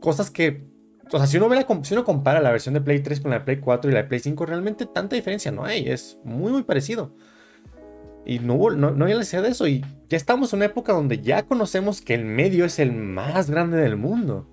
cosas 0.00 0.30
que. 0.30 0.64
O 1.12 1.18
sea, 1.18 1.26
si 1.26 1.36
uno, 1.38 1.48
ve 1.48 1.66
si 1.82 1.94
uno 1.94 2.04
compara 2.04 2.40
la 2.40 2.52
versión 2.52 2.74
de 2.74 2.80
Play 2.80 3.00
3 3.00 3.20
con 3.20 3.32
la 3.32 3.40
de 3.40 3.44
Play 3.44 3.58
4 3.58 3.90
y 3.90 3.94
la 3.94 4.02
de 4.02 4.08
Play 4.08 4.20
5, 4.20 4.46
realmente 4.46 4.86
tanta 4.86 5.16
diferencia 5.16 5.50
no 5.50 5.64
hay. 5.64 5.88
Es 5.88 6.20
muy, 6.24 6.52
muy 6.52 6.62
parecido. 6.62 7.16
Y 8.24 8.38
no, 8.38 8.54
hubo, 8.54 8.70
no, 8.70 8.92
no 8.92 9.06
hay 9.06 9.14
necesidad 9.14 9.42
de 9.42 9.48
eso. 9.48 9.66
Y 9.66 9.84
ya 10.08 10.16
estamos 10.16 10.52
en 10.52 10.58
una 10.58 10.66
época 10.66 10.92
donde 10.92 11.20
ya 11.20 11.46
conocemos 11.46 12.00
que 12.00 12.14
el 12.14 12.24
medio 12.24 12.64
es 12.64 12.78
el 12.78 12.92
más 12.92 13.50
grande 13.50 13.78
del 13.78 13.96
mundo. 13.96 14.46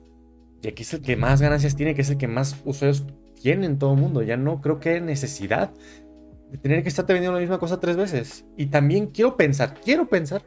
Y 0.61 0.67
aquí 0.67 0.83
es 0.83 0.93
el 0.93 1.01
que 1.01 1.15
más 1.15 1.41
ganancias 1.41 1.75
tiene, 1.75 1.95
que 1.95 2.01
es 2.01 2.09
el 2.09 2.17
que 2.17 2.27
más 2.27 2.57
usuarios 2.65 3.05
tiene 3.41 3.65
en 3.65 3.77
todo 3.77 3.93
el 3.93 3.99
mundo. 3.99 4.21
Ya 4.23 4.37
no 4.37 4.61
creo 4.61 4.79
que 4.79 4.89
haya 4.89 5.01
necesidad 5.01 5.71
de 6.51 6.57
tener 6.57 6.83
que 6.83 6.89
estarte 6.89 7.13
vendiendo 7.13 7.35
la 7.35 7.41
misma 7.41 7.59
cosa 7.59 7.79
tres 7.79 7.95
veces. 7.95 8.45
Y 8.57 8.67
también 8.67 9.07
quiero 9.07 9.37
pensar, 9.37 9.75
quiero 9.83 10.07
pensar, 10.07 10.43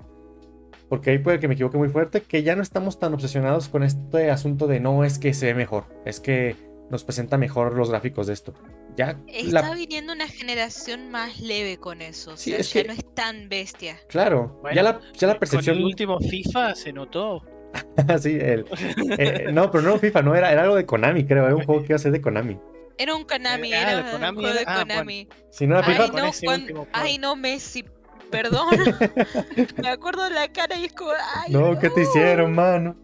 porque 0.88 1.10
ahí 1.10 1.18
puede 1.18 1.38
que 1.38 1.48
me 1.48 1.54
equivoque 1.54 1.78
muy 1.78 1.88
fuerte, 1.88 2.22
que 2.22 2.42
ya 2.42 2.56
no 2.56 2.62
estamos 2.62 2.98
tan 2.98 3.14
obsesionados 3.14 3.68
con 3.68 3.82
este 3.82 4.30
asunto 4.30 4.66
de 4.66 4.80
no 4.80 5.04
es 5.04 5.18
que 5.18 5.34
se 5.34 5.46
ve 5.46 5.54
mejor, 5.54 5.84
es 6.04 6.20
que 6.20 6.56
nos 6.90 7.04
presenta 7.04 7.38
mejor 7.38 7.76
los 7.76 7.90
gráficos 7.90 8.26
de 8.26 8.32
esto. 8.32 8.54
Ya 8.96 9.16
está 9.28 9.72
viniendo 9.74 10.12
una 10.12 10.26
generación 10.26 11.10
más 11.10 11.40
leve 11.40 11.78
con 11.78 12.02
eso. 12.02 12.36
Sí, 12.36 12.52
es 12.52 12.72
ya 12.72 12.82
que... 12.82 12.88
no 12.88 12.94
es 12.94 13.14
tan 13.14 13.48
bestia. 13.48 13.96
Claro, 14.08 14.60
ya, 14.74 14.82
la, 14.82 15.00
ya 15.14 15.28
la 15.28 15.38
percepción. 15.38 15.76
el 15.78 15.84
último 15.84 16.18
FIFA 16.18 16.74
se 16.74 16.92
notó. 16.92 17.42
sí, 18.20 18.38
el, 18.40 18.66
eh, 19.18 19.48
no, 19.52 19.70
pero 19.70 19.82
no 19.84 19.98
FIFA, 19.98 20.22
no, 20.22 20.34
era, 20.34 20.52
era 20.52 20.62
algo 20.62 20.76
de 20.76 20.86
Konami, 20.86 21.24
creo. 21.24 21.46
Era 21.46 21.54
un 21.54 21.64
juego 21.64 21.82
que 21.82 21.88
iba 21.88 21.96
a 21.96 22.00
ser 22.00 22.12
de 22.12 22.20
Konami. 22.20 22.58
Era 22.98 23.14
un 23.14 23.24
Konami, 23.24 23.72
ah, 23.72 23.92
era 23.92 24.28
un 24.28 24.34
juego 24.34 24.52
de 24.52 24.64
ah, 24.66 24.78
Konami. 24.80 25.28
Si 25.50 25.66
no 25.66 25.78
era 25.78 25.86
FIFA, 25.86 26.04
ay, 26.04 26.72
no, 26.72 26.86
ay, 26.92 27.18
no, 27.18 27.36
Messi, 27.36 27.84
perdón. 28.30 28.68
Me 29.82 29.88
acuerdo 29.88 30.24
de 30.24 30.30
la 30.30 30.48
cara 30.48 30.76
y 30.76 30.84
es 30.84 30.92
como, 30.92 31.10
ay, 31.36 31.52
no, 31.52 31.78
¿qué 31.78 31.90
te 31.90 32.02
hicieron, 32.02 32.54
mano? 32.54 32.96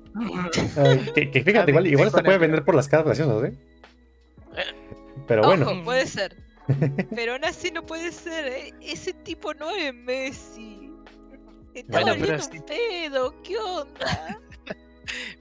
que, 1.14 1.30
que, 1.30 1.42
fíjate, 1.42 1.70
igual, 1.70 1.86
igual 1.86 2.08
hasta 2.08 2.22
puede 2.22 2.38
vender 2.38 2.64
por 2.64 2.74
las 2.74 2.88
caras 2.88 3.06
graciosas, 3.06 3.50
¿eh? 3.50 3.58
Pero 5.26 5.42
bueno. 5.42 5.84
puede 5.84 6.06
ser. 6.06 6.36
Pero 7.14 7.34
aún 7.34 7.44
así 7.44 7.70
no 7.70 7.84
puede 7.84 8.12
ser. 8.12 8.46
¿eh? 8.46 8.74
Ese 8.80 9.12
tipo 9.12 9.54
no 9.54 9.70
es 9.70 9.94
Messi. 9.94 10.90
Está 11.74 12.00
bueno, 12.00 12.14
un 12.14 12.62
pedo, 12.62 13.42
¿qué 13.42 13.58
onda? 13.58 14.40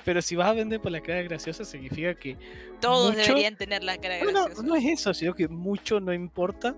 Pero 0.04 0.22
si 0.22 0.36
vas 0.36 0.50
a 0.50 0.54
vender 0.54 0.82
por 0.82 0.92
la 0.92 1.02
cara 1.02 1.22
graciosa, 1.22 1.66
significa 1.66 2.16
que. 2.16 2.38
Todos 2.82 3.16
deberían 3.16 3.56
tener 3.56 3.84
la 3.84 3.98
cara 3.98 4.18
graciosa. 4.18 4.62
No, 4.62 4.64
no 4.64 4.76
es 4.76 4.86
eso, 4.86 5.14
sino 5.14 5.34
que 5.34 5.48
mucho 5.48 6.00
no 6.00 6.14
importa. 6.14 6.76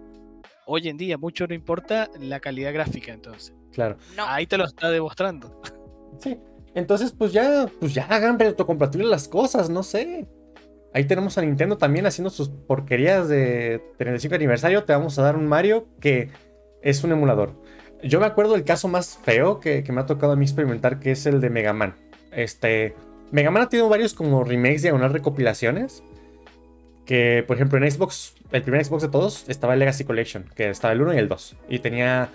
Hoy 0.66 0.90
en 0.90 0.98
día, 0.98 1.18
mucho 1.18 1.48
no 1.48 1.54
importa 1.54 2.10
la 2.20 2.40
calidad 2.40 2.74
gráfica, 2.74 3.14
entonces. 3.14 3.54
Claro. 3.72 3.98
Ahí 4.18 4.46
te 4.46 4.58
lo 4.58 4.66
está 4.66 4.90
demostrando. 4.90 5.62
Sí. 6.20 6.38
Entonces, 6.74 7.12
pues 7.12 7.32
ya, 7.32 7.68
pues 7.80 7.94
ya 7.94 8.06
hagan 8.06 8.38
retrocompatibles 8.38 9.10
las 9.10 9.28
cosas, 9.28 9.70
no 9.70 9.82
sé. 9.84 10.28
Ahí 10.94 11.06
tenemos 11.06 11.38
a 11.38 11.42
Nintendo 11.42 11.78
también 11.78 12.06
haciendo 12.06 12.30
sus 12.30 12.50
porquerías 12.50 13.28
de 13.28 13.84
35 13.98 14.36
aniversario. 14.36 14.84
Te 14.84 14.94
vamos 14.94 15.18
a 15.20 15.22
dar 15.22 15.36
un 15.36 15.48
Mario 15.48 15.88
que 16.00 16.30
es 16.82 17.04
un 17.04 17.12
emulador. 17.12 17.54
Yo 18.04 18.20
me 18.20 18.26
acuerdo 18.26 18.54
del 18.54 18.64
caso 18.64 18.88
más 18.88 19.18
feo 19.18 19.60
que, 19.60 19.84
me 19.92 20.02
ha 20.02 20.06
tocado 20.06 20.34
a 20.34 20.36
mí 20.36 20.46
experimentar, 20.46 21.00
que 21.00 21.12
es 21.12 21.26
el 21.26 21.42
de 21.42 21.50
Mega 21.50 21.74
Man. 21.74 21.96
Este, 22.38 22.94
Mega 23.32 23.50
Man 23.50 23.64
ha 23.64 23.70
tenido 23.70 23.90
varios 23.90 24.14
como 24.14 24.44
remakes 24.44 24.86
y 24.86 24.92
unas 24.92 25.12
recopilaciones. 25.12 26.04
Que, 27.06 27.44
por 27.48 27.56
ejemplo, 27.56 27.78
en 27.78 27.90
Xbox, 27.90 28.36
el 28.52 28.62
primer 28.62 28.86
Xbox 28.86 29.02
de 29.04 29.10
todos, 29.10 29.50
estaba 29.50 29.74
el 29.74 29.80
Legacy 29.80 30.04
Collection, 30.04 30.46
que 30.56 30.70
estaba 30.70 30.94
el 30.94 31.02
1 31.02 31.16
y 31.16 31.18
el 31.18 31.28
2. 31.30 31.56
Y 31.70 31.80
tenía 31.80 32.30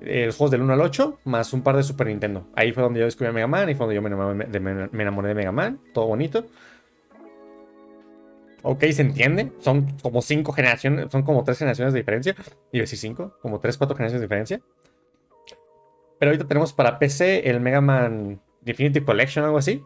eh, 0.00 0.26
los 0.26 0.36
juegos 0.36 0.50
del 0.50 0.62
1 0.62 0.72
al 0.72 0.80
8, 0.80 1.20
más 1.24 1.52
un 1.52 1.62
par 1.62 1.76
de 1.76 1.82
Super 1.82 2.08
Nintendo. 2.08 2.48
Ahí 2.56 2.72
fue 2.72 2.82
donde 2.82 2.98
yo 2.98 3.06
descubrí 3.06 3.28
a 3.28 3.32
Mega 3.32 3.46
Man, 3.46 3.68
y 3.68 3.74
fue 3.74 3.86
donde 3.86 3.94
yo 3.94 4.02
me 4.02 5.02
enamoré 5.02 5.28
de 5.28 5.34
Mega 5.34 5.52
Man, 5.52 5.78
todo 5.92 6.06
bonito. 6.06 6.46
Ok, 8.62 8.84
se 8.90 9.02
entiende. 9.02 9.52
Son 9.60 9.96
como 10.02 10.22
cinco 10.22 10.52
generaciones, 10.52 11.12
son 11.12 11.22
como 11.22 11.44
tres 11.44 11.58
generaciones 11.58 11.92
de 11.92 12.00
diferencia. 12.00 12.34
Y 12.72 12.80
decir 12.80 12.98
cinco, 12.98 13.38
como 13.40 13.60
tres, 13.60 13.76
cuatro 13.76 13.96
generaciones 13.96 14.22
de 14.22 14.26
diferencia. 14.26 14.60
Pero 16.18 16.30
ahorita 16.30 16.48
tenemos 16.48 16.72
para 16.72 16.98
PC 16.98 17.48
el 17.48 17.60
Mega 17.60 17.82
Man 17.82 18.40
Definitive 18.66 19.06
Collection, 19.06 19.44
algo 19.44 19.56
así. 19.56 19.82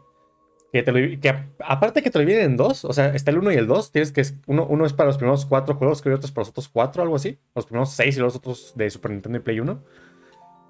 Que, 0.72 0.83
te 0.83 1.20
que 1.20 1.35
aparte 1.64 2.03
que 2.03 2.11
te 2.11 2.18
lo 2.18 2.24
dividen 2.24 2.45
en 2.45 2.57
dos, 2.57 2.85
o 2.85 2.93
sea, 2.93 3.14
está 3.14 3.33
el 3.33 3.39
1 3.39 3.53
y 3.53 3.57
el 3.57 3.66
2, 3.66 3.91
tienes 3.91 4.12
que 4.12 4.22
uno, 4.47 4.66
uno 4.66 4.87
es 4.87 4.93
para 4.93 5.09
los 5.09 5.16
primeros 5.16 5.45
cuatro 5.45 5.74
juegos, 5.74 6.01
creo 6.01 6.14
que 6.14 6.18
otro 6.18 6.26
es 6.26 6.33
para 6.33 6.43
los 6.43 6.51
otros 6.51 6.68
cuatro, 6.68 7.03
algo 7.03 7.16
así. 7.16 7.39
Los 7.55 7.66
primeros 7.66 7.91
seis 7.91 8.16
y 8.16 8.20
los 8.20 8.37
otros 8.37 8.72
de 8.76 8.89
Super 8.91 9.12
Nintendo 9.12 9.39
y 9.39 9.43
Play 9.43 9.61
1. 9.61 9.83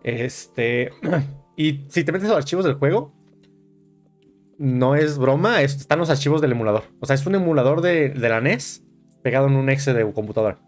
Este. 0.04 0.90
Y 1.56 1.84
si 1.90 2.04
te 2.04 2.12
metes 2.12 2.26
a 2.26 2.30
los 2.30 2.38
archivos 2.38 2.64
del 2.64 2.76
juego, 2.76 3.12
no 4.56 4.94
es 4.94 5.18
broma, 5.18 5.60
están 5.60 5.98
los 5.98 6.08
archivos 6.08 6.40
del 6.40 6.52
emulador. 6.52 6.84
O 7.00 7.06
sea, 7.06 7.14
es 7.14 7.26
un 7.26 7.34
emulador 7.34 7.82
de, 7.82 8.14
la 8.14 8.40
NES 8.40 8.82
pegado 9.22 9.46
en 9.46 9.56
un 9.56 9.68
exe 9.68 9.92
de 9.92 10.10
computadora. 10.12 10.58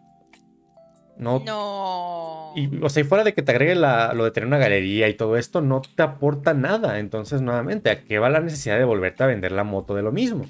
No. 1.17 1.43
No. 1.47 2.32
Y, 2.55 2.83
o 2.83 2.89
sea, 2.89 3.03
y 3.03 3.05
fuera 3.05 3.25
de 3.25 3.35
que 3.35 3.43
te 3.43 3.53
agregue 3.53 3.75
lo 3.75 4.25
de 4.25 4.31
tener 4.31 4.47
una 4.47 4.59
galería 4.59 5.09
y 5.09 5.15
todo 5.15 5.37
esto, 5.37 5.61
no 5.61 5.81
te 5.81 6.03
aporta 6.03 6.55
nada. 6.55 6.99
Entonces, 6.99 7.43
nuevamente, 7.43 7.91
¿a 7.91 8.05
qué 8.05 8.19
va 8.19 8.29
la 8.31 8.41
necesidad 8.41 8.79
de 8.79 8.85
volverte 8.85 9.25
a 9.25 9.27
vender 9.27 9.53
la 9.53 9.65
moto 9.65 9.95
de 9.95 10.03
lo 10.03 10.13
mismo? 10.13 10.45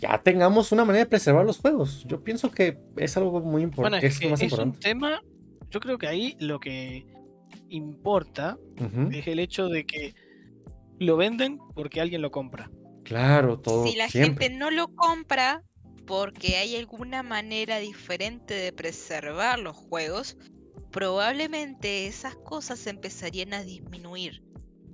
Ya 0.00 0.18
tengamos 0.22 0.72
una 0.72 0.84
manera 0.84 1.04
de 1.04 1.10
preservar 1.10 1.44
los 1.44 1.58
juegos. 1.58 2.04
Yo 2.06 2.22
pienso 2.22 2.50
que 2.50 2.78
es 2.96 3.16
algo 3.16 3.40
muy 3.40 3.62
importante. 3.62 4.06
es, 4.06 4.20
un 4.52 4.72
tema. 4.72 5.22
Yo 5.70 5.80
creo 5.80 5.98
que 5.98 6.06
ahí 6.06 6.36
lo 6.38 6.60
que 6.60 7.06
importa 7.68 8.58
es 9.12 9.26
el 9.26 9.38
hecho 9.38 9.68
de 9.68 9.86
que 9.86 10.14
lo 10.98 11.16
venden 11.16 11.58
porque 11.74 12.00
alguien 12.00 12.22
lo 12.22 12.30
compra. 12.30 12.70
Claro, 13.04 13.58
todo. 13.58 13.86
Si 13.86 13.96
la 13.96 14.08
gente 14.08 14.50
no 14.50 14.70
lo 14.70 14.88
compra 14.88 15.62
porque 16.06 16.56
hay 16.56 16.76
alguna 16.76 17.22
manera 17.22 17.78
diferente 17.78 18.54
de 18.54 18.72
preservar 18.72 19.58
los 19.58 19.76
juegos, 19.76 20.36
probablemente 20.96 22.06
esas 22.06 22.34
cosas 22.36 22.86
empezarían 22.86 23.52
a 23.52 23.62
disminuir 23.62 24.42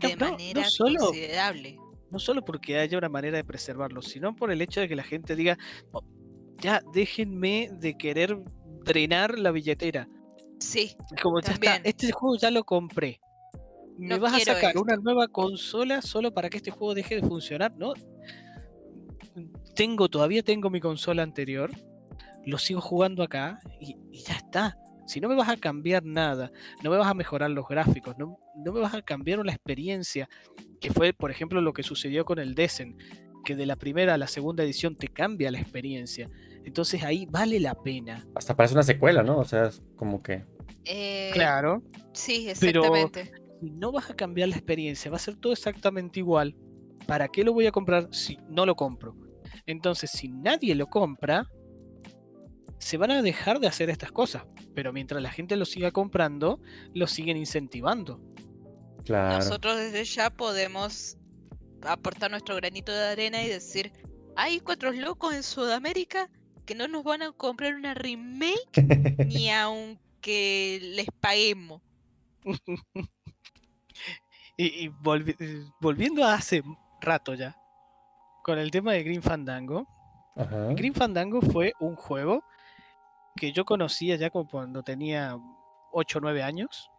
de 0.01 0.17
manera 0.17 0.67
considerable. 0.77 1.79
No 2.11 2.19
solo 2.19 2.45
porque 2.45 2.77
haya 2.77 2.99
una 2.99 3.09
manera 3.09 3.37
de 3.37 3.45
preservarlos, 3.45 4.07
sino 4.07 4.35
por 4.35 4.51
el 4.51 4.61
hecho 4.63 4.81
de 4.81 4.89
que 4.89 4.97
la 4.97 5.05
gente 5.05 5.37
diga, 5.37 5.57
oh, 5.93 6.03
ya 6.61 6.83
déjenme 6.93 7.71
de 7.75 7.97
querer 7.97 8.37
drenar 8.85 9.39
la 9.39 9.53
billetera. 9.53 10.09
Sí. 10.59 10.97
Como 11.23 11.41
ya 11.41 11.53
está, 11.53 11.77
este 11.77 12.11
juego 12.11 12.37
ya 12.37 12.51
lo 12.51 12.65
compré. 12.65 13.21
¿Me 13.97 14.19
vas 14.19 14.35
a 14.35 14.41
sacar 14.41 14.77
una 14.79 14.97
nueva 14.97 15.29
consola 15.29 16.03
solo 16.03 16.35
para 16.35 16.51
que 16.51 16.57
este 16.57 16.73
juego 16.73 16.95
deje 16.95 17.21
de 17.21 17.23
funcionar? 17.23 17.77
No. 17.77 17.93
Tengo, 19.77 20.09
todavía 20.09 20.43
tengo 20.43 20.69
mi 20.69 20.81
consola 20.81 21.23
anterior. 21.23 21.71
Lo 22.45 22.59
sigo 22.59 22.81
jugando 22.81 23.23
acá 23.23 23.61
y, 23.79 23.97
ya 24.11 24.35
está. 24.35 24.77
Si 25.07 25.21
no 25.21 25.29
me 25.29 25.35
vas 25.35 25.49
a 25.49 25.57
cambiar 25.57 26.05
nada, 26.05 26.51
no 26.83 26.91
me 26.91 26.97
vas 26.97 27.09
a 27.09 27.15
mejorar 27.15 27.51
los 27.51 27.67
gráficos, 27.67 28.17
no, 28.19 28.39
no 28.57 28.73
me 28.73 28.81
vas 28.81 28.95
a 28.95 29.03
cambiar 29.03 29.45
la 29.45 29.53
experiencia, 29.53 30.29
que 30.81 30.91
fue, 30.91 31.13
por 31.13 31.31
ejemplo, 31.31 31.61
lo 31.61 31.73
que 31.73 31.83
sucedió 31.83 32.25
con 32.25 32.39
el 32.39 32.55
Desen, 32.55 32.97
que 33.45 33.57
de 33.57 33.67
la 33.67 33.77
primera 33.77 34.15
a 34.15 34.19
la 34.19 34.29
segunda 34.29 34.63
edición 34.63 34.97
te 34.97 35.09
cambia 35.09 35.51
la 35.51 35.61
experiencia. 35.61 36.31
Entonces 36.65 37.03
ahí 37.03 37.27
vale 37.29 37.59
la 37.59 37.75
pena. 37.75 38.25
Hasta 38.35 38.55
parece 38.55 38.75
una 38.75 38.85
secuela, 38.85 39.23
¿no? 39.23 39.39
O 39.39 39.45
sea, 39.45 39.67
es 39.67 39.83
como 39.97 40.23
que. 40.23 40.45
Eh, 40.85 41.31
claro. 41.33 41.83
Sí, 42.13 42.49
exactamente 42.49 43.33
no 43.63 43.93
vas 43.93 44.11
a 44.11 44.15
cambiar 44.15 44.49
la 44.49 44.57
experiencia, 44.57 45.11
va 45.11 45.17
a 45.17 45.21
ser 45.21 45.37
todo 45.37 45.53
exactamente 45.53 46.21
igual. 46.21 46.55
¿Para 47.07 47.29
qué 47.29 47.45
lo 47.45 47.53
voy 47.53 47.67
a 47.67 47.73
comprar 47.73 48.09
si 48.13 48.39
no 48.49 48.67
lo 48.67 48.75
compro? 48.75 49.17
Entonces, 49.67 50.11
si 50.11 50.29
nadie 50.29 50.75
lo 50.75 50.89
compra, 50.89 51.49
se 52.83 52.97
van 52.97 53.13
a 53.13 53.23
dejar 53.23 53.61
de 53.61 53.69
hacer 53.69 53.91
estas 53.91 54.11
cosas. 54.11 54.43
Pero 54.75 54.93
mientras 54.93 55.23
la 55.23 55.31
gente 55.31 55.57
lo 55.57 55.65
siga 55.65 55.93
comprando, 55.93 56.61
lo 56.93 57.07
siguen 57.07 57.37
incentivando. 57.37 58.21
Nosotros 59.09 59.77
desde 59.77 60.05
ya 60.05 60.31
podemos 60.31 61.17
aportar 61.83 62.31
nuestro 62.31 62.57
granito 62.57 62.93
de 62.93 63.07
arena 63.07 63.43
y 63.43 63.49
decir, 63.49 63.93
hay 64.37 64.61
cuatro 64.61 64.91
locos 64.93 65.33
en 65.33 65.43
Sudamérica 65.45 66.29
que 66.67 66.75
no 66.75 66.89
nos 66.89 67.05
van 67.05 67.23
a 67.23 67.33
comprar 67.33 67.75
una 67.75 67.95
remake 67.95 68.73
ni 69.27 69.51
aunque 69.51 70.81
les 70.83 71.07
paguemos. 71.21 71.83
Y, 74.59 74.89
volviendo 75.81 76.25
a 76.25 76.35
hace 76.35 76.63
rato 77.01 77.35
ya, 77.35 77.57
con 78.45 78.59
el 78.59 78.71
tema 78.71 78.93
de 78.93 79.03
Green 79.03 79.23
Fandango. 79.23 79.89
Green 80.77 80.95
Fandango 80.95 81.41
fue 81.41 81.73
un 81.81 81.97
juego 81.97 82.45
que 83.37 83.53
yo 83.53 83.65
conocía 83.65 84.17
ya 84.17 84.31
como 84.31 84.49
cuando 84.49 84.83
tenía 84.83 85.37
8 85.93 86.19
o 86.19 86.21
9 86.21 86.43
años. 86.43 86.91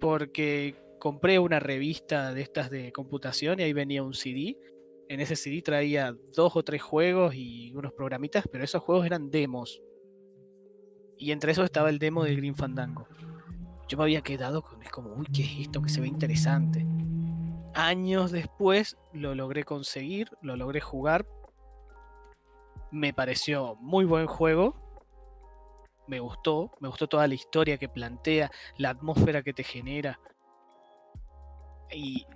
Porque 0.00 0.76
compré 0.98 1.38
una 1.38 1.60
revista 1.60 2.32
de 2.32 2.42
estas 2.42 2.70
de 2.70 2.92
computación 2.92 3.58
y 3.58 3.64
ahí 3.64 3.72
venía 3.72 4.02
un 4.02 4.14
CD. 4.14 4.56
En 5.08 5.20
ese 5.20 5.34
CD 5.34 5.60
traía 5.62 6.14
dos 6.36 6.54
o 6.54 6.62
tres 6.62 6.82
juegos 6.82 7.34
y 7.34 7.72
unos 7.74 7.92
programitas, 7.92 8.44
pero 8.50 8.62
esos 8.62 8.82
juegos 8.82 9.06
eran 9.06 9.30
demos. 9.30 9.82
Y 11.18 11.32
entre 11.32 11.52
esos 11.52 11.64
estaba 11.64 11.90
el 11.90 11.98
demo 11.98 12.24
del 12.24 12.36
Green 12.36 12.54
Fandango. 12.54 13.08
Yo 13.88 13.98
me 13.98 14.04
había 14.04 14.22
quedado 14.22 14.62
con, 14.62 14.80
como, 14.92 15.14
uy, 15.14 15.26
¿qué 15.34 15.42
es 15.42 15.60
esto? 15.62 15.82
Que 15.82 15.88
se 15.88 16.00
ve 16.00 16.06
interesante. 16.06 16.86
Años 17.74 18.30
después 18.30 18.96
lo 19.12 19.34
logré 19.34 19.64
conseguir, 19.64 20.30
lo 20.42 20.56
logré 20.56 20.80
jugar. 20.80 21.26
Me 22.92 23.12
pareció 23.12 23.76
muy 23.80 24.04
buen 24.04 24.26
juego. 24.26 24.89
Me 26.10 26.18
gustó, 26.18 26.72
me 26.80 26.88
gustó 26.88 27.06
toda 27.06 27.28
la 27.28 27.34
historia 27.34 27.78
que 27.78 27.88
plantea, 27.88 28.50
la 28.78 28.90
atmósfera 28.90 29.42
que 29.42 29.52
te 29.52 29.62
genera. 29.62 30.18
Y 31.92 32.26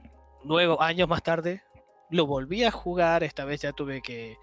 luego, 0.44 0.80
años 0.80 1.08
más 1.08 1.24
tarde, 1.24 1.60
lo 2.08 2.24
volví 2.24 2.62
a 2.62 2.70
jugar. 2.70 3.24
Esta 3.24 3.44
vez 3.44 3.62
ya 3.62 3.72
tuve 3.72 4.00
que 4.00 4.36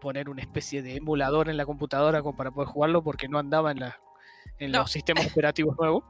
poner 0.00 0.28
una 0.28 0.42
especie 0.42 0.82
de 0.82 0.96
emulador 0.96 1.48
en 1.48 1.56
la 1.56 1.64
computadora 1.64 2.24
para 2.24 2.50
poder 2.50 2.68
jugarlo 2.68 3.04
porque 3.04 3.28
no 3.28 3.38
andaba 3.38 3.70
en, 3.70 3.78
la, 3.78 4.00
en 4.58 4.72
No. 4.72 4.80
los 4.80 4.90
sistemas 4.90 5.30
operativos 5.30 5.76
nuevos. 5.78 6.02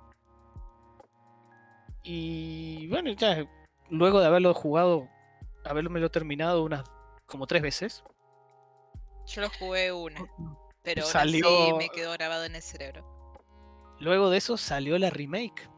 Y 2.02 2.88
bueno, 2.88 3.10
ya 3.10 3.46
luego 3.90 4.18
de 4.20 4.26
haberlo 4.26 4.54
jugado, 4.54 5.08
haberlo 5.66 5.90
lo 5.90 6.10
terminado 6.10 6.64
unas 6.64 6.84
como 7.26 7.46
tres 7.46 7.60
veces, 7.60 8.02
Yo 9.26 9.42
lo 9.42 9.50
jugué 9.58 9.92
una, 9.92 10.20
pero 10.83 11.03
ahora 11.03 11.12
Salió- 11.12 11.49
sí 11.66 11.72
me 11.78 11.89
quedó 11.89 12.12
grabado 12.12 12.45
en 12.45 12.55
el 12.57 12.62
cerebro. 12.62 13.07
luego 14.01 14.30
de 14.30 14.39
eso 14.39 14.57
salió 14.57 14.99
la 14.99 15.11
remake. 15.11 15.68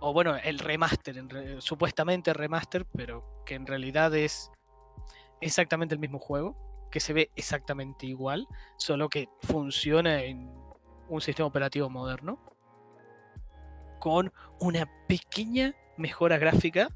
O 0.00 0.12
bueno, 0.12 0.36
el 0.36 0.58
remaster, 0.58 1.16
en 1.18 1.28
re- 1.30 1.60
supuestamente 1.60 2.32
remaster, 2.32 2.84
pero 2.94 3.42
que 3.44 3.54
en 3.54 3.66
realidad 3.66 4.14
es 4.14 4.50
exactamente 5.40 5.94
el 5.94 5.98
mismo 6.00 6.18
juego, 6.18 6.56
que 6.90 7.00
se 7.00 7.12
ve 7.12 7.30
exactamente 7.34 8.06
igual, 8.06 8.46
solo 8.76 9.08
que 9.08 9.28
funciona 9.40 10.22
en 10.22 10.54
un 11.08 11.20
sistema 11.20 11.46
operativo 11.48 11.88
moderno, 11.90 12.38
con 13.98 14.32
una 14.60 14.88
pequeña 15.08 15.74
mejora 15.96 16.38
gráfica, 16.38 16.88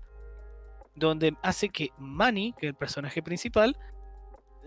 donde 0.94 1.34
hace 1.42 1.70
que 1.70 1.90
Manny, 1.98 2.52
que 2.52 2.66
es 2.66 2.70
el 2.70 2.76
personaje 2.76 3.22
principal, 3.22 3.76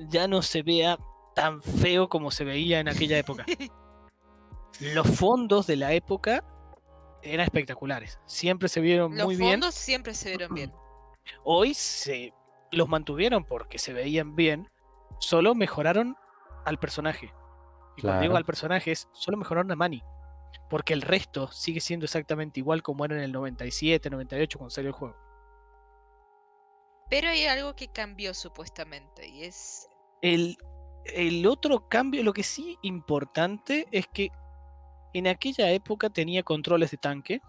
ya 0.09 0.27
no 0.27 0.41
se 0.41 0.63
vea 0.63 0.97
tan 1.33 1.61
feo 1.61 2.09
como 2.09 2.31
se 2.31 2.43
veía 2.43 2.79
en 2.79 2.87
aquella 2.87 3.17
época. 3.17 3.45
Los 4.79 5.07
fondos 5.17 5.67
de 5.67 5.75
la 5.75 5.93
época 5.93 6.43
eran 7.21 7.45
espectaculares, 7.45 8.19
siempre 8.25 8.67
se 8.67 8.81
vieron 8.81 9.15
Los 9.15 9.25
muy 9.25 9.35
bien. 9.35 9.51
fondos 9.51 9.75
siempre 9.75 10.13
se 10.13 10.29
vieron 10.29 10.53
bien. 10.53 10.73
Hoy 11.43 11.73
se 11.73 12.33
los 12.71 12.89
mantuvieron 12.89 13.45
porque 13.45 13.77
se 13.77 13.93
veían 13.93 14.35
bien, 14.35 14.69
solo 15.19 15.55
mejoraron 15.55 16.17
al 16.65 16.79
personaje. 16.79 17.33
Y 17.95 18.01
cuando 18.01 18.21
digo 18.21 18.35
al 18.35 18.45
personaje 18.45 18.91
es 18.91 19.07
solo 19.13 19.37
mejoraron 19.37 19.71
a 19.71 19.75
Manny. 19.75 20.03
Porque 20.69 20.93
el 20.93 21.01
resto 21.01 21.51
sigue 21.51 21.79
siendo 21.79 22.05
exactamente 22.05 22.59
igual 22.59 22.81
como 22.81 23.05
era 23.05 23.15
en 23.15 23.21
el 23.21 23.31
97, 23.31 24.09
98 24.09 24.57
cuando 24.57 24.71
salió 24.71 24.89
el 24.89 24.95
juego. 24.95 25.15
Pero 27.09 27.29
hay 27.29 27.45
algo 27.45 27.75
que 27.75 27.89
cambió 27.89 28.33
supuestamente 28.33 29.27
y 29.27 29.43
es 29.43 29.87
El, 30.21 30.57
el 31.05 31.45
otro 31.47 31.87
cambio, 31.89 32.23
lo 32.23 32.33
que 32.33 32.43
sí 32.43 32.77
importante 32.81 33.87
es 33.91 34.07
que 34.07 34.29
en 35.13 35.27
aquella 35.27 35.69
época 35.71 36.09
tenía 36.09 36.43
controles 36.43 36.91
de 36.91 36.97
tanque. 36.97 37.41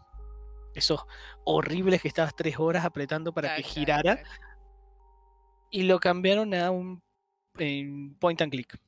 Esos 0.74 1.00
horribles 1.44 2.02
que 2.02 2.08
estabas 2.08 2.34
tres 2.34 2.58
horas 2.58 2.84
apretando 2.84 3.32
para 3.32 3.54
que 3.56 3.62
girara. 3.62 4.16
claro. 4.16 4.28
y 5.70 5.82
lo 5.82 5.98
cambiaron 5.98 6.54
a 6.54 6.70
un 6.70 7.02
point 8.20 8.40
and 8.42 8.50
click. 8.52 8.78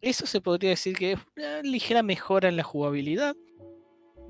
Eso 0.00 0.26
se 0.26 0.40
podría 0.40 0.70
decir 0.70 0.96
que 0.96 1.12
es 1.12 1.18
una 1.36 1.62
ligera 1.62 2.02
mejora 2.02 2.48
en 2.48 2.56
la 2.56 2.62
jugabilidad. 2.62 3.34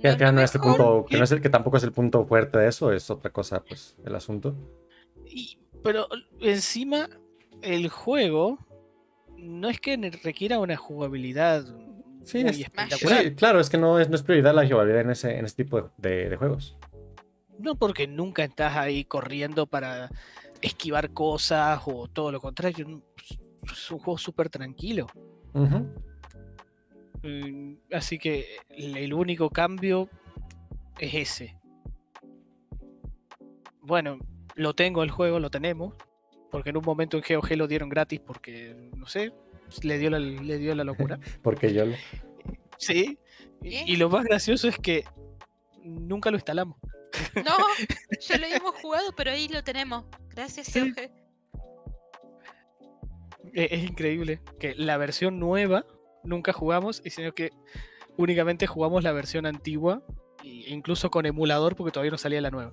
Que 0.01 0.09
al 0.09 0.17
final 0.17 0.35
no 0.37 0.41
es 0.43 0.55
el 0.55 0.61
punto, 0.61 1.05
que 1.07 1.13
que- 1.13 1.19
no 1.19 1.25
es 1.25 1.33
el 1.33 1.41
que 1.41 1.49
tampoco 1.51 1.77
es 1.77 1.83
el 1.85 1.93
punto 1.93 2.25
fuerte 2.27 2.59
de 2.59 2.69
eso, 2.69 2.93
es 2.93 3.11
otra 3.11 3.31
cosa, 3.33 3.63
pues, 3.65 3.97
el 4.05 4.15
asunto. 4.15 4.55
y- 5.27 5.59
pero 5.83 6.07
encima 6.41 7.09
el 7.65 7.89
juego 7.89 8.59
no 9.37 9.69
es 9.69 9.81
que 9.81 9.97
requiera 10.23 10.59
una 10.59 10.77
jugabilidad 10.77 11.65
Sí, 12.23 12.41
muy 12.41 12.51
es- 12.51 12.61
espectacular. 12.61 13.23
Sí, 13.23 13.35
claro, 13.35 13.61
es 13.61 13.69
que 13.69 13.77
no 13.79 13.99
es, 13.99 14.09
no 14.09 14.17
es 14.17 14.23
prioridad 14.23 14.55
la 14.55 14.67
jugabilidad 14.67 15.03
en 15.03 15.11
ese, 15.11 15.39
en 15.39 15.45
tipo 15.57 15.91
de, 15.99 16.37
juegos. 16.37 16.77
No 17.59 17.75
porque 17.77 18.07
nunca 18.07 18.45
estás 18.45 18.77
ahí 18.77 19.05
corriendo 19.05 19.67
para 19.67 20.11
esquivar 20.62 21.11
cosas 21.12 21.81
o 21.87 22.09
todo 22.09 22.33
lo 22.33 22.41
contrario. 22.41 23.03
Es 23.62 23.91
un 23.91 23.99
juego 23.99 24.19
súper 24.19 24.49
tranquilo. 24.49 25.07
Mm, 27.23 27.75
Así 27.93 28.19
que 28.19 28.57
el 28.71 29.12
único 29.15 29.51
cambio 29.51 30.09
es 30.99 31.15
ese. 31.15 31.57
Bueno, 33.81 34.19
lo 34.55 34.75
tengo 34.75 35.03
el 35.03 35.11
juego, 35.11 35.39
lo 35.41 35.51
tenemos. 35.51 35.95
Porque 36.55 36.71
en 36.71 36.77
un 36.77 36.85
momento 36.85 37.17
en 37.17 37.25
GOG 37.29 37.51
lo 37.57 37.67
dieron 37.67 37.89
gratis 37.89 38.21
porque, 38.21 38.89
no 38.97 39.07
sé, 39.09 39.33
le 39.83 39.99
dio 39.99 40.09
la, 40.09 40.21
le 40.21 40.57
dio 40.59 40.73
la 40.77 40.85
locura. 40.85 41.19
Porque 41.43 41.73
yo 41.75 41.85
lo- 41.85 41.97
Sí. 42.79 43.19
Y, 43.61 43.97
lo 43.97 44.09
más 44.09 44.23
gracioso 44.25 44.69
es 44.69 44.79
que 44.79 45.03
nunca 45.83 46.31
lo 46.31 46.37
instalamos. 46.37 46.77
No, 47.45 47.57
ya 48.21 48.39
lo 48.39 48.47
hemos 48.47 48.75
jugado, 48.81 49.11
pero 49.17 49.33
ahí 49.33 49.49
lo 49.49 49.65
tenemos. 49.65 50.05
Gracias, 50.31 50.69
Sí. 50.69 50.79
GOG. 50.93 50.99
E- 53.53 53.69
Es 53.73 53.83
increíble 53.83 54.41
que 54.61 54.77
la 54.77 54.97
versión 54.97 55.41
nueva 55.41 55.85
nunca 56.23 56.53
jugamos, 56.53 57.03
y 57.05 57.11
sino 57.11 57.33
que 57.35 57.51
únicamente 58.17 58.69
jugamos 58.69 59.03
la 59.03 59.11
versión 59.11 59.45
antigua, 59.45 60.05
e 60.45 60.71
incluso 60.73 61.11
con 61.11 61.27
emulador 61.27 61.75
porque 61.75 61.91
todavía 61.91 62.13
no 62.13 62.19
salía 62.19 62.41
la 62.41 62.51
nueva. 62.51 62.71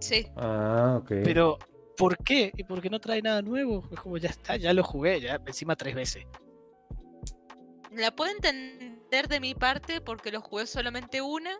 Sí, 0.00 0.26
Ah, 0.36 0.98
ok. 1.00 1.08
Pero, 1.24 1.58
¿por 1.98 2.16
qué? 2.18 2.52
¿Y 2.56 2.64
por 2.64 2.80
qué 2.80 2.88
no 2.88 2.98
trae 3.00 3.20
nada 3.20 3.42
nuevo? 3.42 3.86
Es 3.92 4.00
como, 4.00 4.16
ya 4.16 4.30
está, 4.30 4.56
ya 4.56 4.72
lo 4.72 4.82
jugué, 4.84 5.20
ya 5.20 5.38
encima 5.46 5.76
tres 5.76 5.94
veces. 5.94 6.24
la 7.90 8.10
puedo 8.14 8.30
entender 8.30 9.28
de 9.28 9.40
mi 9.40 9.54
parte 9.54 10.00
porque 10.00 10.30
lo 10.30 10.40
jugué 10.40 10.66
solamente 10.66 11.20
una. 11.20 11.56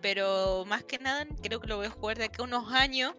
Pero 0.00 0.64
más 0.66 0.82
que 0.84 0.98
nada, 0.98 1.26
creo 1.42 1.60
que 1.60 1.68
lo 1.68 1.76
voy 1.76 1.86
a 1.86 1.90
jugar 1.90 2.18
de 2.18 2.24
acá 2.24 2.42
a 2.42 2.46
unos 2.46 2.72
años. 2.72 3.14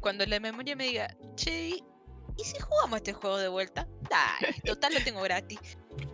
Cuando 0.00 0.24
la 0.26 0.38
memoria 0.40 0.76
me 0.76 0.84
diga, 0.84 1.14
che, 1.34 1.70
¿y 1.70 2.44
si 2.44 2.58
jugamos 2.60 2.98
este 2.98 3.12
juego 3.12 3.36
de 3.38 3.48
vuelta? 3.48 3.86
Dale, 4.08 4.54
total 4.64 4.94
lo 4.94 5.00
tengo 5.02 5.20
gratis. 5.22 5.58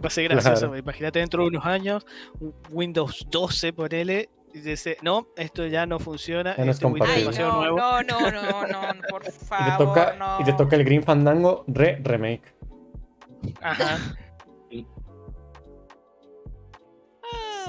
Va 0.02 0.08
a 0.08 0.10
ser 0.10 0.24
gracioso, 0.28 0.60
Claro. 0.66 0.76
imagínate 0.78 1.18
dentro 1.18 1.42
de 1.42 1.48
unos 1.50 1.66
años, 1.66 2.04
Windows 2.70 3.26
12 3.30 3.72
ponele, 3.74 4.30
y 4.56 4.60
dice, 4.60 4.96
no, 5.02 5.28
esto 5.36 5.66
ya 5.66 5.84
no 5.86 5.98
funciona, 5.98 6.56
Ya 6.56 6.64
no 6.64 6.70
es 6.70 6.76
este 6.82 6.86
Ay, 7.04 7.24
no, 7.38 7.56
nuevo. 7.56 7.76
no, 7.76 8.02
no, 8.02 8.30
no, 8.30 8.66
no, 8.66 9.00
por 9.10 9.22
y, 9.22 9.26
te 9.26 9.30
favor, 9.32 9.76
toca, 9.88 10.14
no. 10.18 10.40
y 10.40 10.44
te 10.44 10.52
toca 10.54 10.76
el 10.76 10.84
Green 10.84 11.02
Fandango 11.02 11.64
re 11.68 12.00
remake. 12.02 12.54
Ajá. 13.60 13.98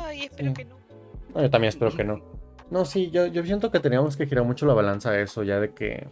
Ay, 0.06 0.24
espero 0.24 0.48
Sí. 0.50 0.54
que 0.54 0.66
no. 0.66 0.78
No, 1.36 1.42
yo 1.42 1.50
también 1.50 1.70
espero 1.70 1.92
que 1.96 2.04
no. 2.04 2.22
No, 2.70 2.86
sí, 2.86 3.10
yo, 3.12 3.28
yo 3.28 3.44
siento 3.44 3.72
que 3.72 3.80
teníamos 3.80 4.18
que 4.18 4.28
girar 4.28 4.44
mucho 4.46 4.66
la 4.66 4.74
balanza 4.74 5.12
a 5.12 5.20
eso, 5.20 5.44
ya 5.44 5.60
de 5.60 5.74
que. 5.74 6.08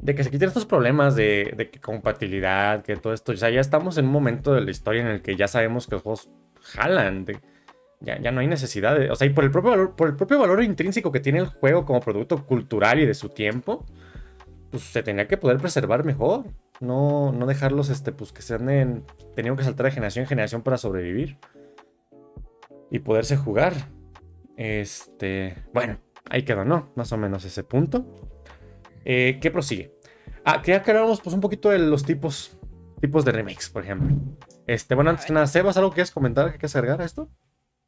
De 0.00 0.14
que 0.14 0.22
se 0.22 0.30
quiten 0.30 0.48
estos 0.48 0.66
problemas 0.66 1.14
de, 1.16 1.54
de 1.56 1.70
que 1.70 1.80
compatibilidad, 1.80 2.82
que 2.82 2.96
todo 2.96 3.12
esto. 3.14 3.32
O 3.32 3.36
sea, 3.36 3.50
ya 3.50 3.60
estamos 3.60 3.96
en 3.98 4.04
un 4.06 4.12
momento 4.12 4.52
de 4.52 4.60
la 4.60 4.70
historia 4.70 5.00
en 5.02 5.08
el 5.08 5.22
que 5.22 5.36
ya 5.36 5.48
sabemos 5.48 5.86
que 5.86 5.94
los 5.94 6.02
juegos 6.02 6.30
jalan. 6.60 7.24
de- 7.24 7.40
ya, 8.06 8.20
ya 8.20 8.30
no 8.30 8.40
hay 8.40 8.46
necesidad 8.46 8.96
de. 8.96 9.10
O 9.10 9.16
sea, 9.16 9.26
y 9.26 9.30
por 9.30 9.42
el, 9.42 9.50
propio 9.50 9.70
valor, 9.70 9.96
por 9.96 10.08
el 10.08 10.14
propio 10.14 10.38
valor 10.38 10.62
intrínseco 10.62 11.10
que 11.10 11.18
tiene 11.18 11.40
el 11.40 11.46
juego 11.46 11.84
como 11.84 12.00
producto 12.00 12.46
cultural 12.46 13.00
y 13.00 13.06
de 13.06 13.14
su 13.14 13.30
tiempo, 13.30 13.84
pues 14.70 14.84
se 14.84 15.02
tenía 15.02 15.26
que 15.26 15.36
poder 15.36 15.58
preservar 15.58 16.04
mejor. 16.04 16.44
No, 16.78 17.32
no 17.32 17.46
dejarlos, 17.46 17.90
este, 17.90 18.12
pues 18.12 18.32
que 18.32 18.42
se 18.42 18.54
anden. 18.54 19.04
Tenían 19.34 19.56
que 19.56 19.64
saltar 19.64 19.86
de 19.86 19.92
generación 19.92 20.22
en 20.22 20.28
generación 20.28 20.62
para 20.62 20.78
sobrevivir. 20.78 21.38
Y 22.92 23.00
poderse 23.00 23.36
jugar. 23.36 23.74
Este, 24.56 25.64
bueno, 25.74 25.98
ahí 26.30 26.44
quedó, 26.44 26.64
¿no? 26.64 26.92
Más 26.94 27.10
o 27.12 27.16
menos 27.16 27.44
ese 27.44 27.64
punto. 27.64 28.06
Eh, 29.04 29.38
¿Qué 29.42 29.50
prosigue? 29.50 29.96
Ah, 30.44 30.62
quería 30.62 30.80
que 30.82 30.92
habláramos 30.92 31.20
pues 31.20 31.34
un 31.34 31.40
poquito 31.40 31.70
de 31.70 31.80
los 31.80 32.04
tipos, 32.04 32.56
tipos 33.00 33.24
de 33.24 33.32
remakes, 33.32 33.68
por 33.68 33.82
ejemplo. 33.82 34.16
Este, 34.68 34.94
bueno, 34.94 35.10
antes 35.10 35.26
que 35.26 35.32
nada, 35.32 35.48
Sebas, 35.48 35.76
¿algo 35.76 35.90
quieres 35.90 36.12
comentar 36.12 36.52
que 36.52 36.58
quieres 36.58 36.76
agregar 36.76 37.02
a 37.02 37.04
esto? 37.04 37.28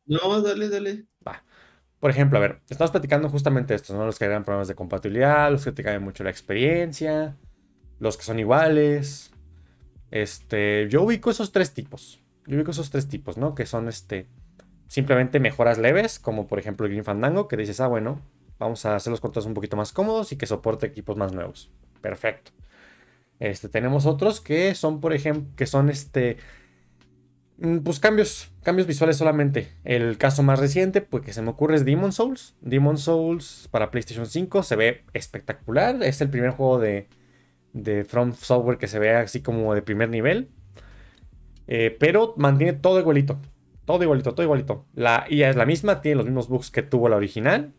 No, 0.08 0.40
dale, 0.42 0.68
dale. 0.68 1.06
Por 2.00 2.10
ejemplo, 2.10 2.38
a 2.38 2.40
ver, 2.42 2.60
estamos 2.70 2.92
platicando 2.92 3.28
justamente 3.28 3.74
esto, 3.74 3.92
¿no? 3.94 4.06
Los 4.06 4.18
que 4.18 4.24
agregan 4.24 4.44
problemas 4.44 4.68
de 4.68 4.76
compatibilidad, 4.76 5.50
los 5.50 5.64
que 5.64 5.72
te 5.72 5.82
cambian 5.82 6.04
mucho 6.04 6.22
la 6.22 6.30
experiencia, 6.30 7.36
los 7.98 8.16
que 8.16 8.22
son 8.22 8.38
iguales. 8.38 9.32
Este, 10.12 10.88
yo 10.88 11.02
ubico 11.02 11.30
esos 11.30 11.50
tres 11.50 11.74
tipos. 11.74 12.20
Yo 12.46 12.56
ubico 12.56 12.70
esos 12.70 12.90
tres 12.90 13.08
tipos, 13.08 13.36
¿no? 13.36 13.56
Que 13.56 13.66
son 13.66 13.88
este, 13.88 14.28
simplemente 14.86 15.40
mejoras 15.40 15.78
leves, 15.78 16.20
como 16.20 16.46
por 16.46 16.60
ejemplo 16.60 16.86
el 16.86 16.92
Green 16.92 17.04
Fandango, 17.04 17.48
que 17.48 17.56
dices, 17.56 17.80
ah, 17.80 17.88
bueno, 17.88 18.20
vamos 18.60 18.86
a 18.86 18.94
hacer 18.94 19.10
los 19.10 19.20
controles 19.20 19.46
un 19.46 19.54
poquito 19.54 19.76
más 19.76 19.92
cómodos 19.92 20.30
y 20.30 20.36
que 20.36 20.46
soporte 20.46 20.86
equipos 20.86 21.16
más 21.16 21.32
nuevos. 21.32 21.68
Perfecto. 22.00 22.52
Este, 23.40 23.68
tenemos 23.68 24.06
otros 24.06 24.40
que 24.40 24.76
son, 24.76 25.00
por 25.00 25.12
ejemplo, 25.12 25.52
que 25.56 25.66
son 25.66 25.90
este, 25.90 26.36
pues 27.82 27.98
cambios, 27.98 28.50
cambios 28.62 28.86
visuales 28.86 29.16
solamente. 29.16 29.72
El 29.84 30.16
caso 30.16 30.42
más 30.42 30.58
reciente, 30.58 31.00
pues 31.00 31.24
que 31.24 31.32
se 31.32 31.42
me 31.42 31.50
ocurre 31.50 31.76
es 31.76 31.84
Demon 31.84 32.12
Souls. 32.12 32.54
Demon 32.60 32.98
Souls 32.98 33.68
para 33.70 33.90
PlayStation 33.90 34.26
5 34.26 34.62
se 34.62 34.76
ve 34.76 35.04
espectacular. 35.12 36.02
Es 36.02 36.20
el 36.20 36.30
primer 36.30 36.50
juego 36.50 36.78
de, 36.78 37.08
de 37.72 38.04
From 38.04 38.32
Software 38.34 38.78
que 38.78 38.86
se 38.86 38.98
ve 38.98 39.14
así 39.14 39.42
como 39.42 39.74
de 39.74 39.82
primer 39.82 40.08
nivel. 40.08 40.50
Eh, 41.66 41.96
pero 41.98 42.34
mantiene 42.36 42.74
todo 42.74 43.00
igualito. 43.00 43.38
Todo 43.84 44.02
igualito, 44.02 44.34
todo 44.34 44.44
igualito. 44.44 44.86
La 44.94 45.26
IA 45.28 45.50
es 45.50 45.56
la 45.56 45.66
misma, 45.66 46.00
tiene 46.00 46.16
los 46.16 46.26
mismos 46.26 46.48
bugs 46.48 46.70
que 46.70 46.82
tuvo 46.82 47.08
la 47.08 47.16
original. 47.16 47.72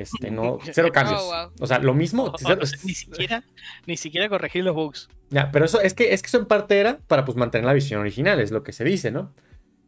Este, 0.00 0.30
no, 0.30 0.58
cero 0.72 0.90
cambios. 0.92 1.20
Oh, 1.22 1.50
O 1.60 1.66
sea, 1.66 1.78
lo 1.78 1.94
mismo. 1.94 2.32
Cero- 2.38 2.60
ni 2.84 2.94
siquiera, 2.94 3.44
ni 3.86 3.96
siquiera 3.96 4.28
corregir 4.28 4.64
los 4.64 4.74
bugs. 4.74 5.08
Ya, 5.30 5.50
pero 5.50 5.64
eso 5.64 5.80
es 5.80 5.94
que, 5.94 6.12
es 6.14 6.22
que 6.22 6.28
eso 6.28 6.38
en 6.38 6.46
parte 6.46 6.78
era 6.78 6.98
para 7.06 7.24
pues 7.24 7.36
mantener 7.36 7.64
la 7.66 7.72
visión 7.72 8.00
original, 8.00 8.40
es 8.40 8.50
lo 8.50 8.62
que 8.62 8.72
se 8.72 8.84
dice, 8.84 9.10
¿no? 9.10 9.32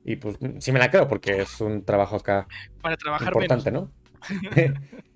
Y 0.05 0.17
pues 0.17 0.37
sí 0.61 0.71
me 0.73 0.79
la 0.79 0.91
creo 0.91 1.09
porque 1.09 1.41
es 1.43 1.61
un 1.61 1.85
trabajo 1.85 2.17
acá 2.17 2.47
Para 2.81 2.97
trabajar 2.97 3.29
importante, 3.29 3.71
menos. 3.71 3.89
¿no? 3.89 3.93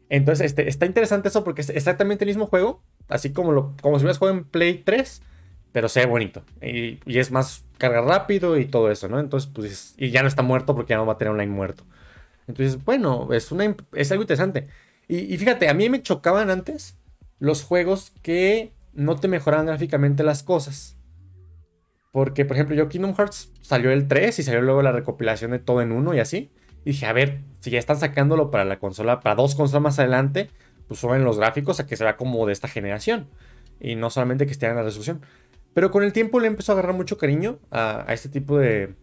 Entonces, 0.09 0.47
este, 0.47 0.69
está 0.69 0.87
interesante 0.87 1.29
eso 1.29 1.45
porque 1.45 1.61
es 1.61 1.71
exactamente 1.71 2.25
el 2.25 2.29
mismo 2.29 2.47
juego, 2.47 2.83
así 3.09 3.33
como, 3.33 3.53
lo, 3.53 3.77
como 3.81 3.99
si 3.99 4.05
hubieras 4.05 4.19
jugado 4.19 4.39
en 4.39 4.45
Play 4.45 4.83
3, 4.85 5.23
pero 5.71 5.89
se 5.89 6.01
ve 6.01 6.07
bonito. 6.07 6.43
Y, 6.61 6.99
y 7.07 7.19
es 7.21 7.31
más 7.31 7.65
carga 7.79 8.01
rápido 8.01 8.59
y 8.59 8.65
todo 8.65 8.91
eso, 8.91 9.09
¿no? 9.09 9.21
Entonces, 9.21 9.49
pues, 9.55 9.95
y 9.97 10.11
ya 10.11 10.23
no 10.23 10.29
está 10.29 10.43
muerto 10.43 10.75
porque 10.75 10.91
ya 10.91 10.97
no 10.97 11.07
va 11.07 11.13
a 11.13 11.19
tener 11.19 11.31
online 11.33 11.53
muerto. 11.53 11.85
Entonces, 12.51 12.85
bueno, 12.85 13.29
es, 13.33 13.51
algo 13.53 14.23
interesante. 14.23 14.69
Y, 15.09 15.37
fíjate, 15.39 15.69
a 15.69 15.75
mí 15.75 15.89
me 15.89 16.03
chocaban 16.03 16.51
antes 16.51 16.97
los 17.39 17.65
juegos 17.65 18.13
que 18.23 18.73
no 18.93 19.17
te 19.17 19.29
mejoraban 19.29 19.67
gráficamente 19.67 20.23
las 20.23 20.43
cosas. 20.43 20.97
Porque, 22.13 22.45
por 22.45 22.57
ejemplo, 22.57 22.77
yo 22.77 22.89
Kingdom 22.89 23.15
Hearts 23.15 23.53
salió 23.61 23.91
el 23.91 24.07
3 24.07 24.39
y 24.39 24.43
salió 24.43 24.63
luego 24.63 24.83
la 24.83 24.93
recopilación 24.93 25.53
de 25.53 25.59
todo 25.59 25.81
en 25.83 25.93
uno 25.93 26.15
y 26.15 26.21
así. 26.21 26.53
Y 26.85 26.91
dije, 26.91 27.07
a 27.07 27.13
ver, 27.13 27.41
si 27.61 27.71
ya 27.71 27.79
están 27.79 27.99
sacándolo 27.99 28.51
para 28.51 28.65
la 28.65 28.79
consola, 28.79 29.21
para 29.21 29.35
dos 29.35 29.55
consolas 29.55 29.83
más 29.83 29.99
adelante, 29.99 30.51
pues 30.87 31.01
suben 31.01 31.25
los 31.25 31.39
gráficos 31.39 31.81
a 31.81 31.87
que 31.87 31.97
se 31.97 32.17
como 32.17 32.47
de 32.47 32.53
esta 32.53 32.69
generación. 32.69 33.29
Y 33.81 33.95
no 33.95 34.11
solamente 34.11 34.47
que 34.47 34.53
esté 34.53 34.67
en 34.67 34.77
la 34.77 34.83
resolución. 34.83 35.23
Pero 35.73 35.91
con 35.91 36.03
el 36.03 36.13
tiempo 36.13 36.41
le 36.41 36.49
empezó 36.49 36.73
a 36.73 36.75
agarrar 36.75 36.95
mucho 36.95 37.17
cariño 37.17 37.59
a 37.71 38.05
este 38.09 38.29
tipo 38.29 38.59
de. 38.59 38.95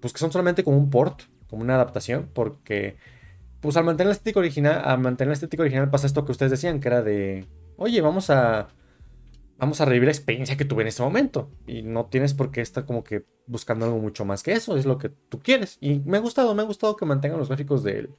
Pues 0.00 0.12
que 0.12 0.18
son 0.18 0.32
solamente 0.32 0.64
como 0.64 0.78
un 0.78 0.90
port, 0.90 1.22
como 1.52 1.62
una 1.62 1.74
adaptación. 1.74 2.30
Porque, 2.32 2.96
pues 3.60 3.76
al 3.76 3.84
mantener 3.84 4.08
la 4.08 4.14
estética 4.14 4.40
original, 4.40 4.82
al 4.82 4.98
mantener 4.98 5.28
la 5.28 5.34
estética 5.34 5.62
original 5.62 5.90
pasa 5.90 6.06
esto 6.06 6.24
que 6.24 6.32
ustedes 6.32 6.50
decían, 6.50 6.80
que 6.80 6.88
era 6.88 7.02
de. 7.02 7.46
Oye, 7.76 8.00
vamos 8.00 8.30
a. 8.30 8.68
Vamos 9.58 9.80
a 9.80 9.84
revivir 9.84 10.06
la 10.06 10.12
experiencia 10.12 10.56
que 10.56 10.64
tuve 10.64 10.82
en 10.82 10.88
ese 10.88 11.02
momento. 11.02 11.50
Y 11.66 11.82
no 11.82 12.06
tienes 12.06 12.34
por 12.34 12.50
qué 12.50 12.62
estar 12.62 12.84
como 12.84 13.04
que 13.04 13.24
buscando 13.46 13.84
algo 13.84 13.98
mucho 13.98 14.24
más 14.24 14.42
que 14.42 14.52
eso. 14.52 14.76
Es 14.76 14.86
lo 14.86 14.98
que 14.98 15.10
tú 15.10 15.38
quieres. 15.40 15.76
Y 15.80 16.00
me 16.00 16.16
ha 16.16 16.20
gustado, 16.20 16.52
me 16.54 16.62
ha 16.62 16.64
gustado 16.64 16.96
que 16.96 17.04
mantengan 17.04 17.38
los 17.38 17.48
gráficos 17.48 17.84
del, 17.84 18.10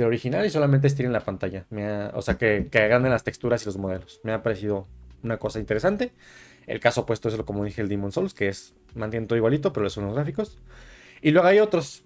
original 0.00 0.46
y 0.46 0.50
solamente 0.50 0.86
estiren 0.86 1.12
la 1.12 1.20
pantalla. 1.20 1.66
O 2.14 2.22
sea, 2.22 2.38
que, 2.38 2.68
que 2.70 2.78
hagan 2.78 3.02
las 3.02 3.24
texturas 3.24 3.60
y 3.62 3.66
los 3.66 3.76
modelos. 3.76 4.20
Me 4.22 4.32
ha 4.32 4.42
parecido 4.42 4.86
una 5.22 5.36
cosa 5.36 5.58
interesante. 5.58 6.12
El 6.66 6.80
caso 6.80 7.00
opuesto 7.02 7.28
es 7.28 7.36
lo 7.36 7.44
como 7.44 7.64
dije 7.64 7.82
el 7.82 7.88
Demon 7.88 8.12
Souls, 8.12 8.32
que 8.32 8.48
es 8.48 8.74
mantiene 8.94 9.26
todo 9.26 9.36
igualito, 9.36 9.72
pero 9.72 9.90
son 9.90 10.06
los 10.06 10.14
gráficos. 10.14 10.58
Y 11.20 11.32
luego 11.32 11.48
hay 11.48 11.58
otros 11.58 12.04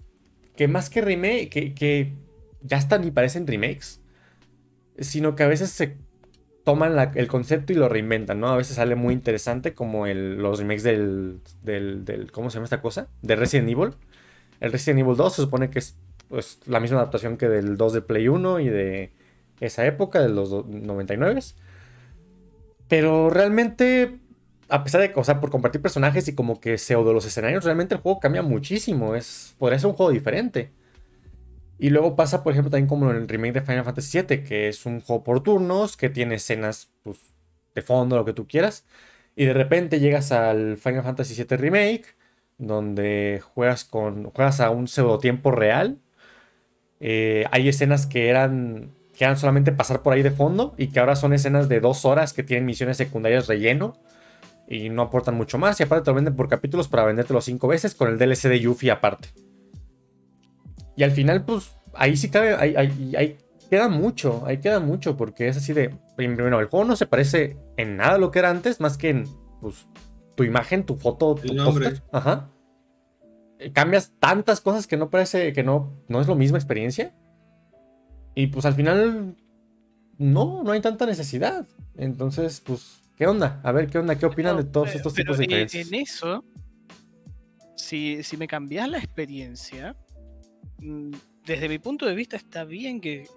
que 0.55 0.67
más 0.67 0.89
que 0.89 1.01
remake, 1.01 1.49
que, 1.49 1.73
que 1.73 2.13
ya 2.61 2.77
hasta 2.77 2.97
ni 2.97 3.11
parecen 3.11 3.47
remakes, 3.47 4.01
sino 4.99 5.35
que 5.35 5.43
a 5.43 5.47
veces 5.47 5.71
se 5.71 5.97
toman 6.63 7.11
el 7.15 7.27
concepto 7.27 7.73
y 7.73 7.75
lo 7.75 7.89
reinventan, 7.89 8.39
¿no? 8.39 8.47
A 8.49 8.55
veces 8.57 8.77
sale 8.77 8.95
muy 8.95 9.13
interesante 9.13 9.73
como 9.73 10.07
el- 10.07 10.37
los 10.37 10.59
remakes 10.59 10.83
del, 10.83 11.41
del, 11.63 12.31
¿cómo 12.31 12.49
se 12.49 12.55
llama 12.55 12.65
esta 12.65 12.81
cosa? 12.81 13.09
De 13.21 13.35
Resident 13.35 13.69
Evil. 13.69 13.95
El 14.61 14.71
Resident 14.71 15.01
Evil 15.01 15.17
2 15.17 15.33
se 15.35 15.41
supone 15.41 15.69
que 15.69 15.79
es 15.79 15.97
pues, 16.29 16.59
la 16.65 16.79
misma 16.79 16.97
adaptación 16.99 17.35
que 17.37 17.49
del 17.49 17.75
2 17.75 17.91
de 17.93 18.01
Play 18.01 18.29
1 18.29 18.59
y 18.61 18.69
de 18.69 19.11
esa 19.59 19.85
época, 19.85 20.21
de 20.21 20.29
los 20.29 20.49
do- 20.51 20.65
99. 20.69 21.41
Pero 22.87 23.29
realmente, 23.29 24.19
a 24.73 24.83
pesar 24.83 25.01
de 25.01 25.11
o 25.15 25.23
sea, 25.23 25.39
por 25.39 25.51
compartir 25.51 25.83
personajes 25.83 26.27
y 26.27 26.33
como 26.33 26.59
que 26.59 26.79
pseudo 26.79 27.13
los 27.13 27.25
escenarios, 27.27 27.63
realmente 27.63 27.93
el 27.93 28.01
juego 28.01 28.19
cambia 28.19 28.41
muchísimo. 28.41 29.15
Es, 29.15 29.53
podría 29.59 29.77
ser 29.77 29.91
un 29.91 29.95
juego 29.95 30.11
diferente. 30.11 30.71
Y 31.77 31.91
luego 31.91 32.15
pasa, 32.15 32.43
por 32.43 32.53
ejemplo, 32.53 32.71
también 32.71 32.87
como 32.87 33.11
en 33.11 33.17
el 33.17 33.27
remake 33.27 33.53
de 33.53 33.61
Final 33.61 33.83
Fantasy 33.83 34.21
VII, 34.21 34.43
que 34.43 34.69
es 34.69 34.87
un 34.87 34.99
juego 35.01 35.23
por 35.23 35.43
turnos, 35.43 35.95
que 35.95 36.09
tiene 36.09 36.35
escenas 36.35 36.89
pues, 37.03 37.19
de 37.75 37.83
fondo, 37.83 38.15
lo 38.15 38.25
que 38.25 38.33
tú 38.33 38.47
quieras. 38.47 38.83
Y 39.35 39.45
de 39.45 39.53
repente 39.53 39.99
llegas 39.99 40.31
al 40.31 40.77
Final 40.77 41.03
Fantasy 41.03 41.35
VII 41.35 41.55
Remake, 41.55 42.05
donde 42.57 43.43
juegas, 43.53 43.85
con, 43.85 44.31
juegas 44.31 44.59
a 44.59 44.71
un 44.71 44.87
pseudo 44.87 45.19
tiempo 45.19 45.51
real. 45.51 45.99
Eh, 46.99 47.45
hay 47.51 47.69
escenas 47.69 48.07
que 48.07 48.29
eran, 48.29 48.89
que 49.15 49.25
eran 49.25 49.37
solamente 49.37 49.71
pasar 49.71 50.01
por 50.01 50.13
ahí 50.13 50.23
de 50.23 50.31
fondo 50.31 50.73
y 50.79 50.87
que 50.87 50.99
ahora 50.99 51.15
son 51.15 51.31
escenas 51.33 51.69
de 51.69 51.79
dos 51.79 52.05
horas 52.05 52.33
que 52.33 52.41
tienen 52.41 52.65
misiones 52.65 52.97
secundarias 52.97 53.45
relleno 53.45 53.99
y 54.75 54.89
no 54.89 55.03
aportan 55.03 55.35
mucho 55.35 55.57
más. 55.57 55.79
Y 55.79 55.83
aparte 55.83 56.05
te 56.05 56.11
lo 56.11 56.15
venden 56.15 56.35
por 56.35 56.47
capítulos 56.49 56.87
para 56.87 57.03
vendértelo 57.05 57.41
cinco 57.41 57.67
veces 57.67 57.95
con 57.95 58.09
el 58.09 58.17
DLC 58.17 58.49
de 58.49 58.59
Yuffie 58.59 58.91
aparte. 58.91 59.29
Y 60.95 61.03
al 61.03 61.11
final, 61.11 61.43
pues, 61.45 61.71
ahí 61.93 62.15
sí 62.17 62.29
cabe, 62.29 62.55
ahí, 62.55 62.75
ahí- 62.75 63.15
ahí 63.17 63.37
queda 63.69 63.89
mucho, 63.89 64.43
ahí 64.45 64.59
queda 64.59 64.79
mucho, 64.79 65.17
porque 65.17 65.47
es 65.47 65.57
así 65.57 65.73
de, 65.73 65.95
primero, 66.15 66.59
el 66.59 66.67
juego 66.67 66.85
no 66.85 66.95
se 66.95 67.07
parece 67.07 67.57
en 67.77 67.97
nada 67.97 68.15
a 68.15 68.17
lo 68.19 68.29
que 68.31 68.39
era 68.39 68.49
antes, 68.51 68.79
más 68.79 68.97
que 68.97 69.09
en, 69.09 69.23
pues, 69.61 69.87
tu 70.35 70.43
imagen, 70.43 70.83
tu 70.85 70.95
foto, 70.95 71.35
tu 71.35 71.53
nombre. 71.53 71.93
Ajá. 72.11 72.49
Eh, 73.59 73.71
Cambias 73.71 74.11
tantas 74.19 74.61
cosas 74.61 74.85
que 74.87 74.97
no 74.97 75.09
parece, 75.09 75.53
que 75.53 75.63
no, 75.63 75.93
no 76.07 76.21
es 76.21 76.27
la 76.27 76.35
misma 76.35 76.57
experiencia. 76.57 77.15
Y 78.35 78.47
pues 78.47 78.65
al 78.65 78.73
final, 78.73 79.35
no, 80.17 80.63
no 80.63 80.71
hay 80.71 80.81
tanta 80.81 81.05
necesidad. 81.05 81.67
Entonces, 81.95 82.61
pues, 82.61 83.02
¿qué 83.17 83.27
onda? 83.27 83.59
A 83.63 83.71
ver, 83.71 83.87
¿qué 83.87 83.97
onda? 83.99 84.17
¿Qué 84.17 84.25
opinan 84.25 84.57
de 84.57 84.63
todos 84.63 84.87
pero- 84.87 84.97
estos 84.97 85.13
tipos 85.13 85.37
de 85.37 85.43
en- 85.45 85.49
diferencias? 85.49 85.87
En 85.87 85.93
eso, 85.95 86.43
si, 87.75 88.23
si 88.23 88.37
me 88.37 88.47
cambias 88.47 88.89
la 88.89 88.97
experiencia, 88.97 89.95
mm, 90.79 91.11
desde 91.45 91.69
mi 91.69 91.79
punto 91.79 92.05
de 92.05 92.15
vista 92.15 92.35
está 92.37 92.63
bien 92.63 93.01
que 93.01 93.27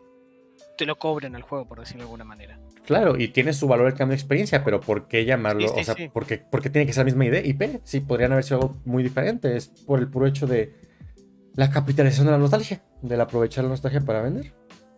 te 0.79 0.87
lo 0.87 0.99
cobren 0.99 1.35
al 1.35 1.43
juego, 1.43 1.67
por 1.67 1.81
decirlo 1.81 2.01
de 2.01 2.05
alguna 2.05 2.25
manera. 2.25 2.59
Claro, 2.85 3.19
y 3.19 3.29
tiene 3.29 3.53
su 3.53 3.67
valor 3.67 3.89
el 3.89 3.95
cambio 3.95 4.13
de 4.17 4.21
experiencia, 4.21 4.63
pero 4.63 4.81
¿por 4.81 5.09
qué 5.09 5.25
llamarlo? 5.25 5.67
Sí, 5.69 5.75
sí, 5.75 5.81
o 5.81 5.85
sea, 5.85 5.95
sí. 5.97 6.09
¿por 6.09 6.25
qué, 6.27 6.39
por 6.39 6.63
qué 6.63 6.71
tiene 6.71 6.87
que 6.87 6.93
ser 6.93 7.01
la 7.01 7.07
misma 7.07 7.25
idea? 7.27 7.45
IP, 7.45 7.81
sí, 7.83 8.01
podrían 8.01 8.31
haber 8.33 8.45
sido 8.45 8.61
algo 8.61 8.77
muy 8.85 9.03
diferente. 9.03 9.57
Es 9.57 9.67
por 9.69 9.99
el 9.99 10.09
puro 10.09 10.27
hecho 10.27 10.47
de 10.47 10.73
la 11.55 11.71
capitalización 11.71 12.27
de 12.27 12.33
la 12.33 12.39
nostalgia, 12.39 12.83
del 13.03 13.21
aprovechar 13.21 13.65
la 13.65 13.71
nostalgia 13.71 14.03
para 14.03 14.23
vender. 14.23 14.53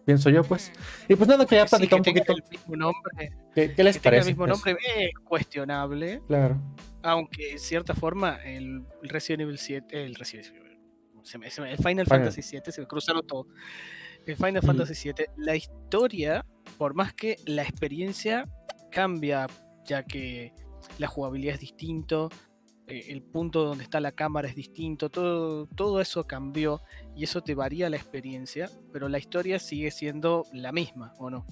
Pienso 0.09 0.31
yo, 0.31 0.43
pues. 0.43 0.73
Y 1.07 1.17
pues 1.17 1.29
nada, 1.29 1.45
que 1.45 1.57
ya 1.57 1.67
platicamos 1.67 2.07
un 2.07 2.15
poquito. 2.15 2.33
el 2.33 2.43
mismo 2.51 2.77
nombre, 2.77 3.31
¿Qué, 3.55 3.75
qué 3.75 3.85
les 3.85 3.97
que 3.99 4.01
tenga 4.05 4.17
el 4.17 4.21
parece? 4.23 4.31
mismo 4.31 4.47
eso? 4.47 4.55
nombre 4.55 4.77
es 5.05 5.11
cuestionable, 5.23 6.23
Claro. 6.27 6.59
aunque 7.03 7.53
en 7.53 7.59
cierta 7.59 7.93
forma 7.95 8.37
el 8.43 8.87
Resident 9.03 9.43
Evil 9.43 9.59
7, 9.59 10.03
el 10.07 10.15
Resident 10.15 10.47
Evil, 10.47 10.79
se 11.25 11.37
me- 11.37 11.51
se 11.51 11.61
me- 11.61 11.73
el 11.73 11.77
Final, 11.77 12.07
Final. 12.07 12.07
Fantasy 12.07 12.41
7 12.41 12.73
se 12.73 12.81
me 12.81 12.87
cruzaron 12.87 13.27
todo. 13.27 13.49
El 14.27 14.37
Final. 14.37 14.63
Fantasy 14.63 14.95
7, 14.95 15.27
la 15.37 15.55
historia, 15.57 16.43
por 16.79 16.95
más 16.95 17.13
que 17.13 17.37
la 17.45 17.61
experiencia 17.61 18.49
cambia, 18.91 19.47
ya 19.85 20.05
que 20.05 20.55
la 20.97 21.07
jugabilidad 21.07 21.57
es 21.57 21.61
distinto, 21.61 22.31
el 22.89 23.23
punto 23.23 23.65
donde 23.65 23.85
está 23.85 24.01
la 24.01 24.13
cámara 24.13 24.49
es 24.49 24.55
distinto, 24.55 25.11
todo, 25.11 25.67
todo 25.67 26.01
eso 26.01 26.27
cambió 26.27 26.81
y 27.15 27.25
eso 27.25 27.43
te 27.43 27.55
varía 27.55 27.91
la 27.91 27.97
experiencia, 27.97 28.71
pero 28.93 29.09
la 29.09 29.19
historia 29.19 29.59
sigue 29.59 29.91
siendo 29.91 30.45
la 30.53 30.73
misma, 30.73 31.13
¿o 31.19 31.31
no? 31.31 31.47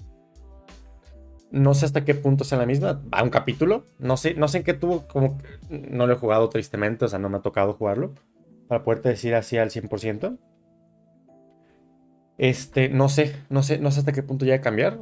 No 1.49 1.73
sé 1.73 1.85
hasta 1.85 2.03
qué 2.03 2.13
punto 2.13 2.43
sea 2.43 2.57
la 2.57 2.65
misma. 2.65 3.01
Va 3.13 3.23
un 3.23 3.29
capítulo. 3.29 3.85
No 3.99 4.17
sé, 4.17 4.33
no 4.33 4.49
sé 4.49 4.57
en 4.57 4.63
qué 4.65 4.73
tuvo. 4.73 5.07
Como 5.07 5.37
no 5.69 6.05
lo 6.05 6.13
he 6.13 6.17
jugado 6.17 6.49
tristemente. 6.49 7.05
O 7.05 7.07
sea, 7.07 7.19
no 7.19 7.29
me 7.29 7.37
ha 7.37 7.41
tocado 7.41 7.73
jugarlo. 7.73 8.13
Para 8.67 8.83
poderte 8.83 9.09
decir 9.09 9.33
así 9.33 9.57
al 9.57 9.69
100%. 9.71 10.37
Este, 12.37 12.89
no 12.89 13.07
sé. 13.09 13.33
No 13.49 13.63
sé, 13.63 13.79
no 13.79 13.91
sé 13.91 13.99
hasta 13.99 14.11
qué 14.11 14.23
punto 14.23 14.45
ya 14.45 14.53
de 14.53 14.61
cambiar. 14.61 14.99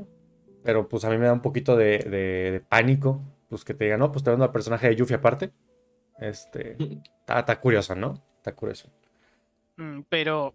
Pero 0.63 0.87
pues 0.87 1.03
a 1.05 1.09
mí 1.09 1.17
me 1.17 1.25
da 1.25 1.33
un 1.33 1.41
poquito 1.41 1.75
de, 1.75 1.97
de- 1.99 2.51
de 2.51 2.59
pánico. 2.61 3.23
Pues 3.49 3.63
que 3.63 3.73
te 3.73 3.85
digan, 3.85 3.99
no, 3.99 4.11
pues 4.11 4.23
te 4.23 4.29
vendo 4.29 4.45
al 4.45 4.51
personaje 4.51 4.87
de 4.87 4.95
Yuffie 4.95 5.15
aparte. 5.17 5.51
Este. 6.19 6.77
Está, 7.27 7.59
curioso, 7.59 7.95
¿no? 7.95 8.21
Está 8.37 8.55
curioso. 8.55 8.89
Mm, 9.77 10.01
Pero 10.09 10.53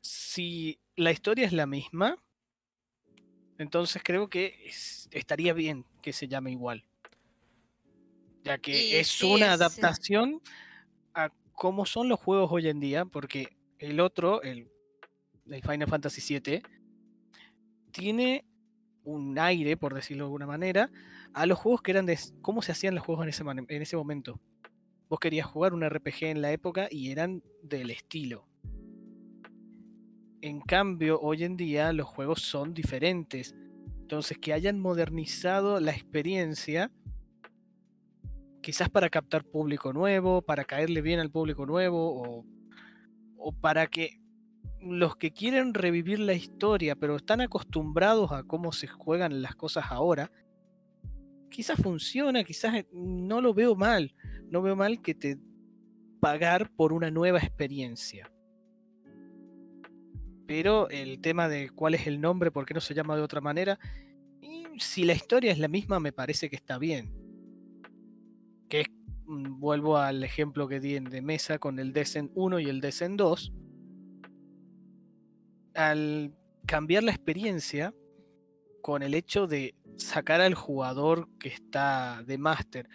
si 0.00 0.78
la 0.96 1.10
historia 1.12 1.46
es 1.46 1.52
la 1.52 1.66
misma, 1.66 2.16
entonces 3.58 4.02
creo 4.04 4.28
que 4.28 4.54
es- 4.66 5.08
estaría 5.12 5.52
bien 5.52 5.84
que 6.02 6.12
se 6.12 6.28
llame 6.28 6.50
igual. 6.52 6.84
Ya 8.44 8.58
que 8.58 9.00
es 9.00 9.08
sí, 9.08 9.26
una 9.26 9.46
sí. 9.46 9.52
adaptación 9.52 10.40
a 11.14 11.30
cómo 11.52 11.84
son 11.86 12.08
los 12.08 12.18
juegos 12.20 12.50
hoy 12.52 12.68
en 12.68 12.80
día, 12.80 13.04
porque 13.04 13.56
el 13.78 14.00
otro, 14.00 14.42
el 14.42 14.70
el 15.46 15.62
Final 15.62 15.88
Fantasy 15.88 16.20
VII, 16.20 16.62
tiene 17.92 18.44
un 19.04 19.38
aire, 19.38 19.76
por 19.76 19.94
decirlo 19.94 20.24
de 20.24 20.26
alguna 20.28 20.46
manera, 20.46 20.90
a 21.34 21.46
los 21.46 21.58
juegos 21.58 21.82
que 21.82 21.90
eran 21.90 22.06
de 22.06 22.18
cómo 22.40 22.62
se 22.62 22.72
hacían 22.72 22.94
los 22.94 23.04
juegos 23.04 23.24
en 23.24 23.30
ese, 23.30 23.42
en 23.42 23.82
ese 23.82 23.96
momento. 23.96 24.40
Vos 25.10 25.18
querías 25.18 25.46
jugar 25.46 25.74
un 25.74 25.82
RPG 25.82 26.26
en 26.26 26.40
la 26.40 26.52
época 26.52 26.86
y 26.88 27.10
eran 27.10 27.42
del 27.64 27.90
estilo. 27.90 28.46
En 30.40 30.60
cambio, 30.60 31.18
hoy 31.20 31.42
en 31.42 31.56
día 31.56 31.92
los 31.92 32.06
juegos 32.06 32.42
son 32.42 32.72
diferentes. 32.74 33.52
Entonces, 34.02 34.38
que 34.38 34.52
hayan 34.52 34.78
modernizado 34.78 35.80
la 35.80 35.90
experiencia, 35.90 36.92
quizás 38.62 38.88
para 38.88 39.10
captar 39.10 39.44
público 39.44 39.92
nuevo, 39.92 40.42
para 40.42 40.64
caerle 40.64 41.02
bien 41.02 41.18
al 41.18 41.32
público 41.32 41.66
nuevo, 41.66 42.22
o, 42.22 42.46
o 43.36 43.52
para 43.52 43.88
que 43.88 44.20
los 44.80 45.16
que 45.16 45.32
quieren 45.32 45.74
revivir 45.74 46.20
la 46.20 46.34
historia, 46.34 46.94
pero 46.94 47.16
están 47.16 47.40
acostumbrados 47.40 48.30
a 48.30 48.44
cómo 48.44 48.70
se 48.70 48.86
juegan 48.86 49.42
las 49.42 49.56
cosas 49.56 49.86
ahora, 49.90 50.30
quizás 51.50 51.82
funciona, 51.82 52.44
quizás 52.44 52.74
eh, 52.76 52.88
no 52.92 53.40
lo 53.40 53.52
veo 53.52 53.74
mal. 53.74 54.14
No 54.50 54.62
veo 54.62 54.76
mal 54.76 55.00
que 55.00 55.14
te 55.14 55.38
pagar 56.20 56.70
por 56.74 56.92
una 56.92 57.10
nueva 57.10 57.38
experiencia. 57.38 58.30
Pero 60.46 60.90
el 60.90 61.20
tema 61.20 61.48
de 61.48 61.70
cuál 61.70 61.94
es 61.94 62.06
el 62.06 62.20
nombre, 62.20 62.50
por 62.50 62.66
qué 62.66 62.74
no 62.74 62.80
se 62.80 62.94
llama 62.94 63.16
de 63.16 63.22
otra 63.22 63.40
manera, 63.40 63.78
y 64.40 64.66
si 64.78 65.04
la 65.04 65.14
historia 65.14 65.52
es 65.52 65.58
la 65.58 65.68
misma, 65.68 66.00
me 66.00 66.12
parece 66.12 66.50
que 66.50 66.56
está 66.56 66.78
bien. 66.78 67.12
Que 68.68 68.84
mm, 69.26 69.60
vuelvo 69.60 69.96
al 69.96 70.22
ejemplo 70.24 70.68
que 70.68 70.80
di 70.80 70.96
en 70.96 71.04
de 71.04 71.22
mesa 71.22 71.58
con 71.58 71.78
el 71.78 71.92
Descent 71.92 72.30
1 72.34 72.60
y 72.60 72.68
el 72.68 72.80
Descent 72.80 73.16
2 73.16 73.52
al 75.74 76.34
cambiar 76.66 77.04
la 77.04 77.12
experiencia 77.12 77.94
con 78.82 79.02
el 79.02 79.14
hecho 79.14 79.46
de 79.46 79.74
sacar 79.96 80.40
al 80.40 80.54
jugador 80.54 81.28
que 81.38 81.48
está 81.48 82.22
de 82.26 82.38
máster 82.38 82.88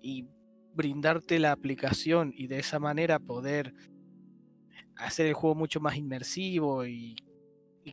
y 0.00 0.26
brindarte 0.74 1.38
la 1.38 1.52
aplicación 1.52 2.32
y 2.34 2.46
de 2.46 2.58
esa 2.58 2.78
manera 2.78 3.18
poder 3.18 3.74
hacer 4.96 5.26
el 5.26 5.34
juego 5.34 5.54
mucho 5.54 5.80
más 5.80 5.96
inmersivo 5.96 6.86
y, 6.86 7.16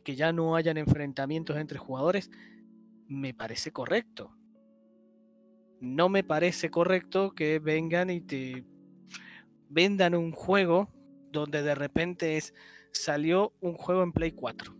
que 0.04 0.14
ya 0.14 0.32
no 0.32 0.54
hayan 0.54 0.76
enfrentamientos 0.76 1.56
entre 1.56 1.78
jugadores, 1.78 2.30
me 3.08 3.34
parece 3.34 3.72
correcto. 3.72 4.34
No 5.80 6.08
me 6.08 6.22
parece 6.22 6.70
correcto 6.70 7.32
que 7.32 7.58
vengan 7.58 8.08
y 8.08 8.20
te 8.20 8.64
vendan 9.68 10.14
un 10.14 10.32
juego 10.32 10.88
donde 11.32 11.62
de 11.62 11.74
repente 11.74 12.36
es 12.36 12.54
salió 12.92 13.52
un 13.60 13.74
juego 13.74 14.02
en 14.02 14.12
Play 14.12 14.32
4. 14.32 14.76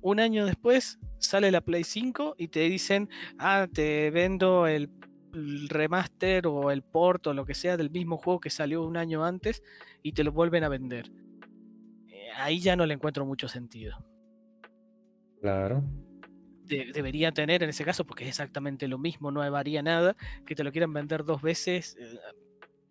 Un 0.00 0.20
año 0.20 0.46
después 0.46 0.98
sale 1.18 1.50
la 1.50 1.60
Play 1.60 1.84
5 1.84 2.36
y 2.38 2.48
te 2.48 2.60
dicen, 2.60 3.08
ah, 3.38 3.66
te 3.72 4.10
vendo 4.10 4.66
el 4.66 4.88
remaster 5.32 6.46
o 6.46 6.70
el 6.70 6.82
port 6.82 7.26
o 7.26 7.34
lo 7.34 7.44
que 7.44 7.54
sea 7.54 7.76
del 7.76 7.90
mismo 7.90 8.16
juego 8.16 8.40
que 8.40 8.50
salió 8.50 8.84
un 8.84 8.96
año 8.96 9.24
antes 9.24 9.62
y 10.02 10.12
te 10.12 10.24
lo 10.24 10.32
vuelven 10.32 10.64
a 10.64 10.68
vender. 10.68 11.10
Eh, 12.08 12.28
ahí 12.36 12.60
ya 12.60 12.76
no 12.76 12.86
le 12.86 12.94
encuentro 12.94 13.26
mucho 13.26 13.48
sentido. 13.48 13.96
Claro. 15.40 15.84
debería 16.64 17.32
tener 17.32 17.62
en 17.62 17.70
ese 17.70 17.84
caso, 17.84 18.04
porque 18.04 18.24
es 18.24 18.30
exactamente 18.30 18.88
lo 18.88 18.98
mismo, 18.98 19.30
no 19.30 19.48
varía 19.50 19.82
nada, 19.82 20.16
que 20.44 20.54
te 20.54 20.64
lo 20.64 20.72
quieran 20.72 20.92
vender 20.92 21.24
dos 21.24 21.40
veces, 21.40 21.96
eh, 21.98 22.18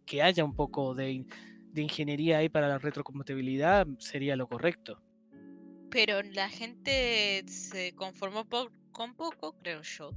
que 0.06 0.22
haya 0.22 0.46
un 0.46 0.56
poco 0.56 0.96
de, 0.96 1.26
de 1.74 1.82
ingeniería 1.82 2.40
ahí 2.40 2.50
para 2.50 2.68
la 2.68 2.80
retrocompatibilidad 2.80 3.86
sería 4.00 4.36
lo 4.36 4.48
correcto. 4.48 5.02
Pero 5.90 6.22
la 6.22 6.50
gente 6.50 7.44
se 7.48 7.94
conformó 7.96 8.46
con 8.92 9.16
poco, 9.16 9.56
creo 9.62 9.82
yo. 9.82 10.12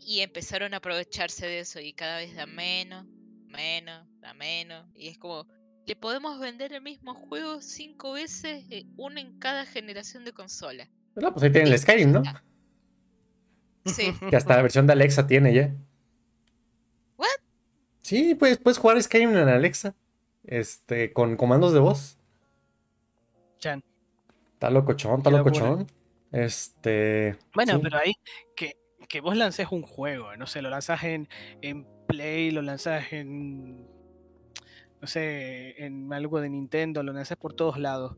Y 0.00 0.20
empezaron 0.20 0.74
a 0.74 0.78
aprovecharse 0.78 1.46
de 1.46 1.60
eso 1.60 1.80
y 1.80 1.92
cada 1.92 2.18
vez 2.18 2.34
da 2.34 2.46
menos, 2.46 3.06
menos, 3.48 4.06
da 4.20 4.34
menos. 4.34 4.86
Y 4.94 5.08
es 5.08 5.18
como, 5.18 5.46
le 5.86 5.96
podemos 5.96 6.38
vender 6.38 6.72
el 6.72 6.82
mismo 6.82 7.14
juego 7.14 7.60
cinco 7.60 8.12
veces, 8.12 8.64
eh, 8.70 8.86
uno 8.96 9.20
en 9.20 9.38
cada 9.38 9.66
generación 9.66 10.24
de 10.24 10.32
consola. 10.32 10.88
No, 11.14 11.32
pues 11.32 11.44
ahí 11.44 11.52
tienen 11.52 11.72
el 11.72 11.78
Skyrim, 11.78 12.12
¿no? 12.12 12.22
Sí. 13.86 14.12
Que 14.30 14.36
hasta 14.36 14.56
la 14.56 14.62
versión 14.62 14.86
de 14.86 14.94
Alexa 14.94 15.26
tiene 15.26 15.54
ya. 15.54 15.74
¿What? 17.16 17.28
Sí, 18.00 18.34
pues 18.34 18.58
puedes 18.58 18.78
jugar 18.78 19.02
Skyrim 19.02 19.30
en 19.30 19.48
Alexa 19.48 19.94
este, 20.44 21.12
con 21.12 21.36
comandos 21.36 21.72
de 21.72 21.80
voz. 21.80 22.18
Chan. 23.58 23.82
Está 24.54 24.70
locochón, 24.70 25.18
está 25.18 25.30
locochón. 25.30 25.86
Este. 26.32 27.36
Bueno, 27.54 27.80
pero 27.80 27.98
ahí 27.98 28.12
que, 28.56 28.76
que 29.08 29.20
vos 29.20 29.36
lances 29.36 29.68
un 29.70 29.82
juego, 29.82 30.36
no 30.36 30.46
sé, 30.46 30.62
lo 30.62 30.70
lanzás 30.70 31.04
en, 31.04 31.28
en 31.62 31.86
Play, 32.06 32.50
lo 32.50 32.62
lanzás 32.62 33.12
en. 33.12 33.86
No 35.00 35.06
sé, 35.06 35.84
en 35.84 36.12
algo 36.12 36.40
de 36.40 36.48
Nintendo, 36.48 37.02
lo 37.02 37.12
lanzás 37.12 37.36
por 37.36 37.54
todos 37.54 37.78
lados. 37.78 38.16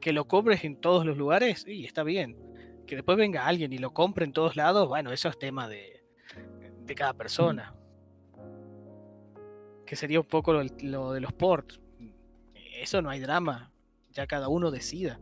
Que 0.00 0.12
lo 0.12 0.26
cobres 0.26 0.64
en 0.64 0.76
todos 0.76 1.06
los 1.06 1.16
lugares, 1.16 1.64
y 1.66 1.84
está 1.84 2.02
bien. 2.02 2.36
Que 2.86 2.96
después 2.96 3.16
venga 3.16 3.46
alguien 3.46 3.72
y 3.72 3.78
lo 3.78 3.92
compre 3.92 4.24
en 4.24 4.32
todos 4.32 4.56
lados, 4.56 4.88
bueno, 4.88 5.12
eso 5.12 5.28
es 5.28 5.38
tema 5.38 5.68
de, 5.68 6.02
de 6.84 6.94
cada 6.94 7.14
persona 7.14 7.74
que 9.90 9.96
sería 9.96 10.20
un 10.20 10.26
poco 10.26 10.52
lo, 10.52 11.12
de 11.12 11.20
los 11.20 11.32
ports. 11.32 11.80
Eso 12.80 13.02
no 13.02 13.10
hay 13.10 13.18
drama, 13.18 13.72
ya 14.12 14.24
cada 14.28 14.46
uno 14.46 14.70
decida. 14.70 15.18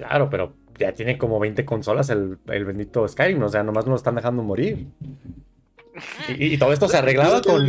Claro, 0.00 0.30
pero 0.30 0.56
ya 0.78 0.94
tiene 0.94 1.18
como 1.18 1.38
20 1.38 1.66
consolas 1.66 2.08
el, 2.08 2.38
bendito 2.46 3.06
Skyrim, 3.06 3.42
o 3.42 3.50
sea, 3.50 3.62
nomás 3.62 3.84
no 3.84 3.90
lo 3.90 3.96
están 3.96 4.14
dejando 4.14 4.42
morir. 4.42 4.86
Y, 6.38 6.56
todo 6.56 6.72
esto 6.72 6.88
se 6.88 6.96
arreglaba 6.96 7.42
con. 7.42 7.68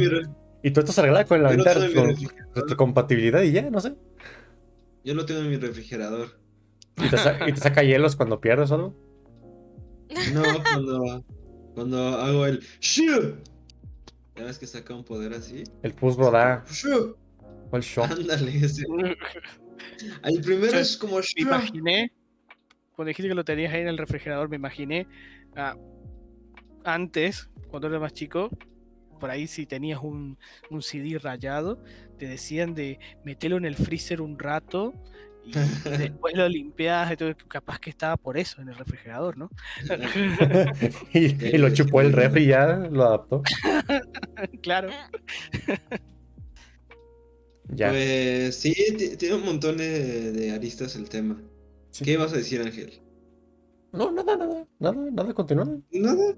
Y 0.64 0.72
todo 0.72 0.80
esto 0.80 0.94
se 0.94 1.02
arreglaba 1.02 1.26
con 1.26 1.44
la 1.44 2.76
compatibilidad 2.78 3.42
y 3.42 3.52
ya, 3.52 3.70
no 3.70 3.82
sé. 3.82 3.96
Yo 5.04 5.14
lo 5.14 5.26
tengo 5.26 5.42
en 5.42 5.50
mi 5.50 5.58
refrigerador. 5.58 6.40
¿Y 6.96 7.10
te, 7.10 7.18
saca 7.58 7.84
hielos 7.84 8.16
cuando 8.16 8.40
pierdes 8.40 8.72
o 8.72 8.76
algo? 8.76 8.96
No, 10.34 10.44
cuando, 10.64 11.26
cuando 11.76 11.98
hago 12.18 12.46
el 12.46 12.62
¿Ya 14.38 14.46
ves 14.46 14.58
que 14.58 14.68
saca 14.68 14.96
un 14.96 15.04
poder 15.04 15.34
así? 15.34 15.66
El 15.84 15.94
Pus 15.94 16.16
Rodá. 16.16 16.64
O 17.72 17.76
el 17.76 17.84
shock. 17.84 18.10
Ándale, 18.10 18.56
ese. 18.56 18.86
El 20.24 20.42
primero 20.42 20.80
es 20.80 20.98
como 20.98 21.18
Me 21.18 21.24
imaginé, 21.36 22.12
cuando 22.96 23.10
dijiste 23.10 23.30
que 23.30 23.36
lo 23.36 23.46
tenías 23.46 23.74
ahí 23.74 23.82
en 23.82 23.88
el 23.88 23.98
refrigerador, 23.98 24.50
me 24.50 24.56
imaginé 24.56 25.08
ah, 25.56 25.76
antes, 26.84 27.50
cuando 27.70 27.88
era 27.88 28.00
más 28.00 28.14
chico, 28.14 28.50
por 29.20 29.30
ahí 29.30 29.48
si 29.48 29.66
tenías 29.66 30.00
un, 30.02 30.38
un 30.70 30.82
CD 30.82 31.18
rayado, 31.20 31.84
te 32.18 32.28
decían 32.28 32.74
de 32.74 33.00
meterlo 33.24 33.58
en 33.58 33.66
el 33.66 33.76
freezer 33.76 34.22
un 34.22 34.38
rato 34.38 34.94
y 35.44 35.52
después 35.98 36.36
lo 36.36 36.48
limpias, 36.48 37.16
capaz 37.48 37.80
que 37.80 37.90
estaba 37.90 38.18
por 38.18 38.38
eso 38.38 38.62
en 38.62 38.70
el 38.70 38.76
refrigerador, 38.76 39.38
¿no? 39.38 39.50
y, 41.14 41.58
lo 41.58 41.74
chupó 41.74 42.02
el 42.02 42.14
refri 42.14 42.44
y 42.44 42.48
ya 42.48 42.78
lo 42.92 43.06
adaptó. 43.06 43.44
claro. 44.62 44.90
ya. 47.70 47.90
Pues 47.90 48.56
sí, 48.56 48.74
tiene 49.18 49.36
un 49.36 49.46
montón 49.46 49.78
de, 49.78 50.52
aristas 50.54 50.96
el 50.96 51.10
tema. 51.10 51.42
¿Qué 52.00 52.14
ibas 52.14 52.34
a 52.34 52.38
decir, 52.38 52.62
Ángel? 52.62 53.02
No, 53.92 54.12
nada, 54.12 54.38
nada, 54.38 54.66
nada, 54.80 55.12
nada, 55.12 55.34
continúa. 55.34 55.66
¿Nada? 55.92 56.36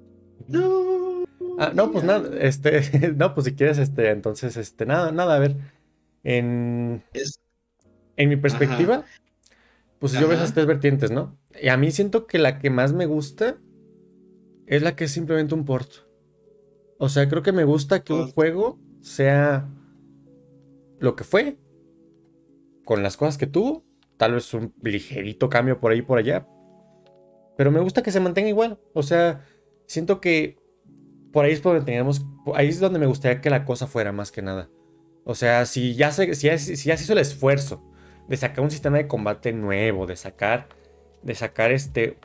No. 0.47 1.25
Ah, 1.59 1.71
no, 1.73 1.91
pues 1.91 2.03
nada, 2.03 2.29
este, 2.39 2.81
no, 3.15 3.33
pues 3.33 3.45
si 3.45 3.53
quieres, 3.53 3.77
este, 3.77 4.09
entonces, 4.09 4.57
este, 4.57 4.85
nada, 4.85 5.11
nada, 5.11 5.35
a 5.35 5.39
ver. 5.39 5.55
En. 6.23 7.03
En 8.15 8.29
mi 8.29 8.35
perspectiva, 8.35 9.05
pues 9.99 10.13
yo 10.13 10.27
veo 10.27 10.37
esas 10.37 10.53
tres 10.53 10.67
vertientes, 10.67 11.09
¿no? 11.09 11.35
Y 11.59 11.69
a 11.69 11.77
mí 11.77 11.89
siento 11.89 12.27
que 12.27 12.37
la 12.37 12.59
que 12.59 12.69
más 12.69 12.93
me 12.93 13.07
gusta 13.07 13.57
es 14.67 14.83
la 14.83 14.95
que 14.95 15.05
es 15.05 15.11
simplemente 15.11 15.55
un 15.55 15.65
port. 15.65 15.89
O 16.99 17.09
sea, 17.09 17.27
creo 17.27 17.41
que 17.41 17.51
me 17.51 17.63
gusta 17.63 18.03
que 18.03 18.13
un 18.13 18.31
juego 18.31 18.79
sea 19.01 19.67
lo 20.99 21.15
que 21.15 21.23
fue, 21.23 21.57
con 22.85 23.01
las 23.01 23.17
cosas 23.17 23.37
que 23.37 23.47
tuvo, 23.47 23.83
tal 24.17 24.33
vez 24.33 24.53
un 24.53 24.73
ligerito 24.81 25.49
cambio 25.49 25.79
por 25.79 25.91
ahí 25.91 26.01
por 26.01 26.17
allá, 26.17 26.47
pero 27.57 27.71
me 27.71 27.79
gusta 27.79 28.01
que 28.01 28.11
se 28.11 28.19
mantenga 28.19 28.49
igual. 28.49 28.79
O 28.93 29.03
sea, 29.03 29.45
siento 29.85 30.21
que 30.21 30.57
por 31.31 31.45
ahí 31.45 31.53
es 31.53 31.61
donde 31.61 31.81
teníamos, 31.81 32.25
ahí 32.55 32.69
es 32.69 32.79
donde 32.79 32.99
me 32.99 33.05
gustaría 33.05 33.41
que 33.41 33.49
la 33.49 33.65
cosa 33.65 33.87
fuera 33.87 34.11
más 34.11 34.31
que 34.31 34.41
nada. 34.41 34.69
O 35.25 35.35
sea, 35.35 35.65
si 35.65 35.95
ya 35.95 36.11
se, 36.11 36.35
si 36.35 36.57
si 36.57 36.87
ya 36.87 36.95
hizo 36.95 37.13
el 37.13 37.19
esfuerzo 37.19 37.83
de 38.27 38.37
sacar 38.37 38.63
un 38.63 38.71
sistema 38.71 38.97
de 38.97 39.07
combate 39.07 39.53
nuevo, 39.53 40.05
de 40.05 40.15
sacar, 40.15 40.67
de 41.21 41.35
sacar 41.35 41.71
este, 41.71 42.17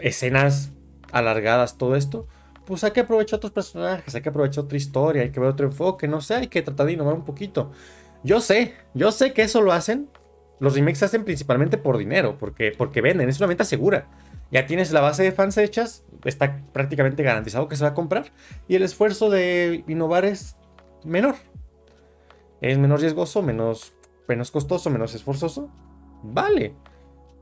escenas 0.00 0.72
alargadas, 1.12 1.78
todo 1.78 1.96
esto, 1.96 2.26
pues 2.66 2.84
hay 2.84 2.92
que 2.92 3.00
aprovechar 3.00 3.38
otros 3.38 3.52
personajes, 3.52 4.14
hay 4.14 4.22
que 4.22 4.28
aprovechar 4.28 4.64
otra 4.64 4.76
historia, 4.76 5.22
hay 5.22 5.30
que 5.30 5.40
ver 5.40 5.50
otro 5.50 5.66
enfoque, 5.66 6.08
no 6.08 6.20
sé, 6.20 6.34
hay 6.34 6.46
que 6.48 6.62
tratar 6.62 6.86
de 6.86 6.92
innovar 6.92 7.14
un 7.14 7.24
poquito. 7.24 7.72
Yo 8.22 8.40
sé, 8.40 8.74
yo 8.94 9.10
sé 9.12 9.32
que 9.32 9.42
eso 9.42 9.60
lo 9.60 9.72
hacen 9.72 10.08
los 10.62 10.76
remakes 10.76 11.00
se 11.00 11.06
hacen 11.06 11.24
principalmente 11.24 11.76
por 11.76 11.98
dinero, 11.98 12.36
porque, 12.38 12.72
porque 12.78 13.00
venden, 13.00 13.28
es 13.28 13.38
una 13.38 13.48
venta 13.48 13.64
segura. 13.64 14.06
Ya 14.52 14.64
tienes 14.64 14.92
la 14.92 15.00
base 15.00 15.24
de 15.24 15.32
fans 15.32 15.58
hechas, 15.58 16.04
está 16.24 16.62
prácticamente 16.72 17.24
garantizado 17.24 17.66
que 17.66 17.74
se 17.74 17.82
va 17.82 17.90
a 17.90 17.94
comprar, 17.94 18.26
y 18.68 18.76
el 18.76 18.84
esfuerzo 18.84 19.28
de 19.28 19.82
innovar 19.88 20.24
es 20.24 20.54
menor. 21.04 21.34
Es 22.60 22.78
menos 22.78 23.00
riesgoso, 23.00 23.42
menos, 23.42 23.92
menos 24.28 24.52
costoso, 24.52 24.88
menos 24.88 25.16
esforzoso. 25.16 25.68
Vale. 26.22 26.76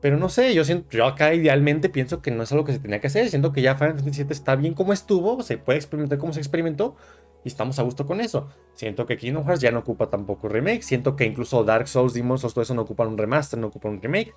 Pero 0.00 0.16
no 0.16 0.30
sé, 0.30 0.54
yo 0.54 0.64
siento, 0.64 0.88
yo 0.96 1.04
acá 1.04 1.34
idealmente 1.34 1.90
pienso 1.90 2.22
que 2.22 2.30
no 2.30 2.44
es 2.44 2.52
algo 2.52 2.64
que 2.64 2.72
se 2.72 2.78
tenía 2.78 3.02
que 3.02 3.08
hacer. 3.08 3.28
Siento 3.28 3.52
que 3.52 3.60
ya 3.60 3.74
Final 3.74 3.96
Fantasy 3.96 4.22
VII 4.22 4.32
está 4.32 4.56
bien 4.56 4.72
como 4.72 4.94
estuvo, 4.94 5.42
se 5.42 5.58
puede 5.58 5.78
experimentar 5.78 6.16
como 6.16 6.32
se 6.32 6.40
experimentó 6.40 6.96
y 7.44 7.48
estamos 7.48 7.78
a 7.78 7.82
gusto 7.82 8.06
con 8.06 8.20
eso. 8.20 8.48
Siento 8.74 9.06
que 9.06 9.16
Kingdom 9.16 9.44
Hearts 9.44 9.60
ya 9.60 9.70
no 9.70 9.80
ocupa 9.80 10.10
tampoco 10.10 10.48
remake. 10.48 10.82
Siento 10.82 11.16
que 11.16 11.24
incluso 11.24 11.64
Dark 11.64 11.88
Souls, 11.88 12.12
Demons 12.12 12.42
Souls, 12.42 12.54
todo 12.54 12.62
eso 12.62 12.74
no 12.74 12.82
ocupan 12.82 13.08
un 13.08 13.18
remaster, 13.18 13.58
no 13.58 13.68
ocupan 13.68 13.92
un 13.92 14.02
remake. 14.02 14.34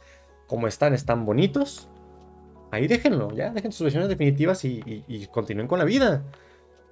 Como 0.48 0.68
están, 0.68 0.94
están 0.94 1.26
bonitos. 1.26 1.90
Ahí 2.72 2.88
déjenlo, 2.88 3.32
ya, 3.34 3.52
dejen 3.52 3.72
sus 3.72 3.84
versiones 3.84 4.10
definitivas 4.10 4.64
y, 4.66 5.28
continúen 5.32 5.68
con 5.68 5.80
la 5.80 5.86
vida. 5.86 6.24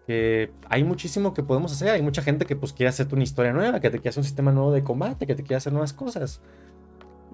Que 0.05 0.51
hay 0.67 0.83
muchísimo 0.83 1.33
que 1.33 1.43
podemos 1.43 1.71
hacer. 1.71 1.89
Hay 1.89 2.01
mucha 2.01 2.21
gente 2.21 2.45
que 2.45 2.55
pues 2.55 2.73
quiere 2.73 2.89
hacerte 2.89 3.15
una 3.15 3.23
historia 3.23 3.53
nueva, 3.53 3.79
que 3.79 3.89
te 3.89 3.97
quiere 3.97 4.09
hacer 4.09 4.21
un 4.21 4.25
sistema 4.25 4.51
nuevo 4.51 4.71
de 4.71 4.83
combate, 4.83 5.25
que 5.25 5.35
te 5.35 5.43
quiere 5.43 5.55
hacer 5.55 5.71
nuevas 5.71 5.93
cosas. 5.93 6.41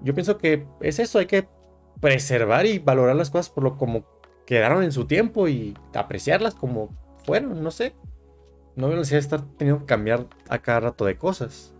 Yo 0.02 0.14
pienso 0.14 0.38
que 0.38 0.66
es 0.80 1.00
eso, 1.00 1.18
hay 1.18 1.26
que 1.26 1.48
preservar 2.00 2.66
y 2.66 2.78
valorar 2.78 3.16
las 3.16 3.30
cosas 3.30 3.50
por 3.50 3.64
lo 3.64 3.76
como 3.76 4.04
quedaron 4.46 4.84
en 4.84 4.92
su 4.92 5.06
tiempo 5.06 5.48
y 5.48 5.76
apreciarlas 5.92 6.54
como 6.54 6.90
fueron, 7.24 7.62
no 7.62 7.72
sé 7.72 7.92
no 8.78 8.88
veo 8.88 8.96
necesidad 8.96 9.18
de 9.18 9.22
estar 9.22 9.42
teniendo 9.56 9.80
que 9.80 9.86
cambiar 9.86 10.26
a 10.48 10.58
cada 10.60 10.80
rato 10.80 11.04
de 11.04 11.16
cosas. 11.16 11.74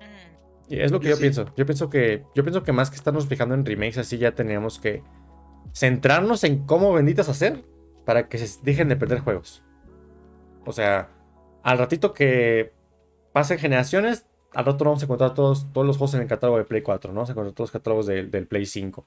Mm. 0.00 0.74
Y 0.74 0.80
es 0.80 0.90
lo 0.90 0.98
que 0.98 1.10
yo, 1.10 1.18
pienso. 1.18 1.46
Yo 1.56 1.64
pienso 1.64 1.88
que. 1.88 2.24
Yo 2.34 2.42
pienso 2.42 2.64
que 2.64 2.72
más 2.72 2.90
que 2.90 2.96
estarnos 2.96 3.26
fijando 3.26 3.54
en 3.54 3.64
remakes 3.64 3.98
así, 3.98 4.18
ya 4.18 4.34
teníamos 4.34 4.80
que 4.80 5.02
centrarnos 5.72 6.42
en 6.42 6.66
cómo 6.66 6.92
benditas 6.92 7.28
hacer 7.28 7.64
para 8.04 8.28
que 8.28 8.38
se 8.38 8.60
dejen 8.62 8.88
de 8.88 8.96
perder 8.96 9.20
juegos. 9.20 9.62
O 10.66 10.72
sea, 10.72 11.08
al 11.62 11.78
ratito 11.78 12.12
que 12.12 12.72
pasen 13.32 13.58
generaciones, 13.58 14.26
al 14.52 14.64
rato 14.64 14.84
vamos 14.84 15.02
a 15.02 15.04
encontrar 15.04 15.34
todos, 15.34 15.72
todos 15.72 15.86
los 15.86 15.98
juegos 15.98 16.14
en 16.14 16.22
el 16.22 16.26
catálogo 16.26 16.58
de 16.58 16.64
Play 16.64 16.82
4, 16.82 17.12
¿no? 17.12 17.16
Vamos 17.16 17.30
a 17.30 17.32
encontrar 17.32 17.54
todos 17.54 17.68
los 17.68 17.72
catálogos 17.72 18.06
del 18.06 18.46
Play 18.48 18.66
5. 18.66 19.06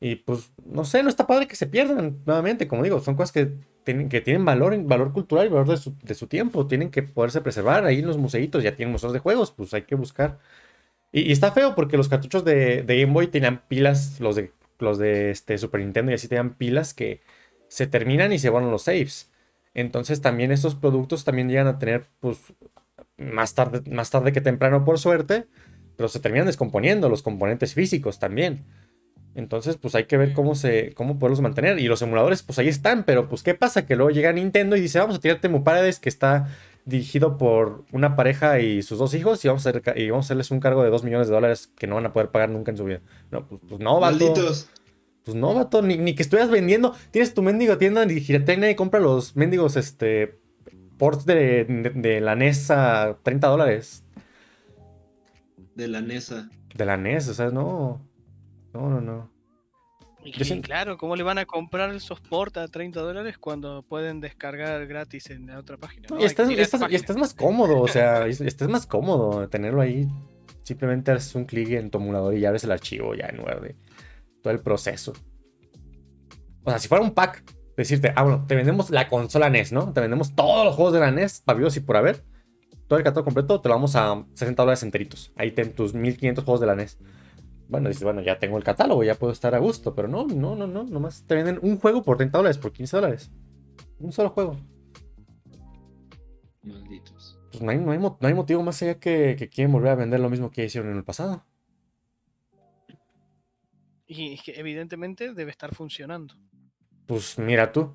Y 0.00 0.16
pues, 0.16 0.52
no 0.64 0.84
sé, 0.84 1.02
no 1.02 1.08
está 1.08 1.26
padre 1.26 1.48
que 1.48 1.56
se 1.56 1.66
pierdan 1.66 2.18
nuevamente, 2.26 2.68
como 2.68 2.82
digo, 2.82 3.00
son 3.00 3.16
cosas 3.16 3.32
que 3.32 3.52
tienen, 3.84 4.08
que 4.08 4.20
tienen 4.20 4.44
valor, 4.44 4.76
valor 4.84 5.12
cultural 5.12 5.46
y 5.46 5.48
valor 5.48 5.68
de 5.68 6.14
su, 6.14 6.26
tiempo, 6.26 6.66
tienen 6.66 6.90
que 6.90 7.02
poderse 7.02 7.40
preservar. 7.40 7.84
Ahí 7.84 8.00
en 8.00 8.06
los 8.06 8.18
museitos 8.18 8.62
ya 8.62 8.74
tienen 8.76 8.92
museos 8.92 9.12
de 9.12 9.20
juegos, 9.20 9.52
pues 9.52 9.72
hay 9.74 9.82
que 9.82 9.94
buscar. 9.94 10.38
Y, 11.12 11.32
está 11.32 11.52
feo 11.52 11.74
porque 11.74 11.96
los 11.96 12.08
cartuchos 12.08 12.44
de, 12.44 12.84
Game 12.86 13.12
Boy 13.12 13.28
tenían 13.28 13.62
pilas, 13.68 14.20
los 14.20 14.36
de, 14.36 14.52
los 14.78 14.98
de 14.98 15.30
este, 15.30 15.58
Super 15.58 15.80
Nintendo 15.80 16.12
y 16.12 16.14
así 16.16 16.28
tenían 16.28 16.54
pilas 16.54 16.94
que 16.94 17.22
se 17.68 17.86
terminan 17.86 18.32
y 18.32 18.38
se 18.38 18.50
van 18.50 18.70
los 18.70 18.82
saves. 18.82 19.30
Entonces 19.74 20.20
también 20.20 20.52
estos 20.52 20.74
productos 20.74 21.24
también 21.24 21.48
llegan 21.48 21.68
a 21.68 21.78
tener, 21.78 22.06
pues, 22.20 22.38
más 23.18 23.54
tarde, 23.54 23.82
más 23.90 24.10
tarde 24.10 24.32
que 24.32 24.40
temprano 24.40 24.84
por 24.84 24.98
suerte, 24.98 25.46
pero 25.96 26.08
se 26.08 26.20
terminan 26.20 26.46
descomponiendo 26.46 27.08
los 27.08 27.22
componentes 27.22 27.74
físicos 27.74 28.18
también. 28.18 28.64
Entonces, 29.36 29.76
pues 29.76 29.94
hay 29.94 30.04
que 30.04 30.16
ver 30.16 30.32
cómo 30.32 30.54
se, 30.54 30.94
cómo 30.94 31.18
poderlos 31.18 31.42
mantener. 31.42 31.78
Y 31.78 31.88
los 31.88 32.00
emuladores, 32.00 32.42
pues 32.42 32.58
ahí 32.58 32.68
están, 32.68 33.04
pero 33.04 33.28
pues 33.28 33.42
¿qué 33.42 33.54
pasa? 33.54 33.84
Que 33.84 33.94
luego 33.94 34.10
llega 34.10 34.32
Nintendo 34.32 34.76
y 34.76 34.80
dice, 34.80 34.98
vamos 34.98 35.16
a 35.16 35.20
tirarte 35.20 35.50
Mu 35.50 35.62
Paredes, 35.62 36.00
que 36.00 36.08
está 36.08 36.48
dirigido 36.86 37.36
por 37.36 37.84
una 37.92 38.16
pareja 38.16 38.60
y 38.60 38.80
sus 38.80 38.98
dos 38.98 39.12
hijos, 39.12 39.44
y 39.44 39.48
vamos 39.48 39.66
a, 39.66 39.72
y 39.94 40.08
vamos 40.08 40.24
a 40.24 40.28
hacerles 40.28 40.50
un 40.50 40.60
cargo 40.60 40.82
de 40.82 40.88
2 40.88 41.04
millones 41.04 41.28
de 41.28 41.34
dólares 41.34 41.70
que 41.76 41.86
no 41.86 41.96
van 41.96 42.06
a 42.06 42.14
poder 42.14 42.30
pagar 42.30 42.48
nunca 42.48 42.70
en 42.70 42.78
su 42.78 42.84
vida. 42.84 43.02
No, 43.30 43.46
pues, 43.46 43.60
pues 43.68 43.78
no, 43.78 44.00
vato. 44.00 44.16
Malditos. 44.16 44.70
Pues 45.22 45.36
no, 45.36 45.52
vato, 45.52 45.82
ni, 45.82 45.98
ni 45.98 46.14
que 46.14 46.22
estuvieras 46.22 46.50
vendiendo. 46.50 46.94
Tienes 47.10 47.34
tu 47.34 47.42
mendigo 47.42 47.76
tienda 47.76 48.06
de 48.06 48.18
Giratena 48.18 48.70
y 48.70 48.74
compra 48.74 49.00
los 49.00 49.36
mendigos, 49.36 49.76
este, 49.76 50.38
ports 50.96 51.26
de, 51.26 51.92
de, 51.94 52.20
la 52.22 52.36
NES 52.36 52.70
a 52.70 53.18
30 53.22 53.48
dólares. 53.48 54.02
De 55.74 55.88
la 55.88 56.00
NESA. 56.00 56.48
De 56.74 56.86
la 56.86 56.96
NES, 56.96 57.28
o 57.28 57.34
sea, 57.34 57.50
no. 57.50 58.00
No, 58.76 58.90
no, 58.90 59.00
no. 59.00 59.30
Y 60.22 60.60
claro, 60.60 60.98
¿cómo 60.98 61.14
le 61.14 61.22
van 61.22 61.38
a 61.38 61.46
comprar 61.46 61.94
esos 61.94 62.20
porta 62.20 62.64
a 62.64 62.68
30 62.68 63.00
dólares 63.00 63.38
cuando 63.38 63.84
pueden 63.84 64.20
descargar 64.20 64.84
gratis 64.86 65.30
en 65.30 65.46
la 65.46 65.58
otra 65.58 65.76
página? 65.76 66.08
y, 66.18 66.24
estás, 66.24 67.16
más 67.16 67.32
cómodo, 67.32 67.80
o 67.80 67.88
sea, 67.88 68.26
estás 68.26 68.68
más 68.68 68.86
cómodo 68.86 69.48
tenerlo 69.48 69.80
ahí. 69.80 70.08
Simplemente 70.64 71.12
haces 71.12 71.34
un 71.36 71.44
clic 71.44 71.70
en 71.70 71.90
tu 71.90 71.98
emulador 71.98 72.34
y 72.34 72.40
ya 72.40 72.48
abres 72.48 72.64
el 72.64 72.72
archivo 72.72 73.14
ya 73.14 73.26
en 73.26 73.36
lugar 73.36 73.60
de 73.60 73.76
todo 74.42 74.52
el 74.52 74.60
proceso. 74.60 75.12
O 76.64 76.70
sea, 76.70 76.80
si 76.80 76.88
fuera 76.88 77.04
un 77.04 77.14
pack, 77.14 77.44
decirte, 77.76 78.12
ah, 78.16 78.24
bueno, 78.24 78.44
te 78.48 78.56
vendemos 78.56 78.90
la 78.90 79.08
consola 79.08 79.48
NES, 79.48 79.70
¿no? 79.70 79.92
Te 79.92 80.00
vendemos 80.00 80.34
todos 80.34 80.64
los 80.64 80.74
juegos 80.74 80.92
de 80.92 81.00
la 81.00 81.12
NES, 81.12 81.40
pavios 81.40 81.76
y 81.76 81.80
por 81.80 81.96
haber. 81.96 82.24
Todo 82.88 82.98
el 82.98 83.04
catálogo 83.04 83.26
completo 83.26 83.60
te 83.60 83.68
lo 83.68 83.76
vamos 83.76 83.94
a 83.94 84.24
60 84.34 84.60
dólares 84.60 84.82
enteritos. 84.82 85.32
Ahí 85.36 85.52
ten 85.52 85.72
tus 85.72 85.94
1500 85.94 86.44
juegos 86.44 86.60
de 86.60 86.66
la 86.66 86.74
NES 86.74 86.98
bueno, 87.68 87.88
dices, 87.88 88.04
bueno, 88.04 88.20
ya 88.20 88.38
tengo 88.38 88.56
el 88.56 88.64
catálogo, 88.64 89.02
ya 89.02 89.14
puedo 89.14 89.32
estar 89.32 89.54
a 89.54 89.58
gusto, 89.58 89.94
pero 89.94 90.08
no, 90.08 90.26
no, 90.26 90.54
no, 90.54 90.66
no, 90.66 90.84
nomás 90.84 91.24
te 91.26 91.34
venden 91.34 91.58
un 91.62 91.78
juego 91.78 92.02
por 92.02 92.16
30 92.16 92.38
dólares, 92.38 92.58
por 92.58 92.72
15 92.72 92.96
dólares. 92.96 93.30
Un 93.98 94.12
solo 94.12 94.30
juego. 94.30 94.56
Malditos. 96.62 97.38
Pues 97.50 97.62
no 97.62 97.70
hay, 97.70 97.78
no 97.78 98.18
hay, 98.20 98.34
motivo 98.34 98.62
más 98.62 98.80
allá 98.82 98.98
que, 99.00 99.34
que, 99.38 99.48
quieren 99.48 99.72
volver 99.72 99.92
a 99.92 99.94
vender 99.94 100.20
lo 100.20 100.30
mismo 100.30 100.50
que 100.50 100.64
hicieron 100.64 100.90
en 100.90 100.98
el 100.98 101.04
pasado. 101.04 101.44
Y 104.06 104.38
que 104.38 104.52
evidentemente 104.52 105.32
debe 105.32 105.50
estar 105.50 105.74
funcionando. 105.74 106.34
Pues 107.06 107.38
mira 107.38 107.72
tú. 107.72 107.94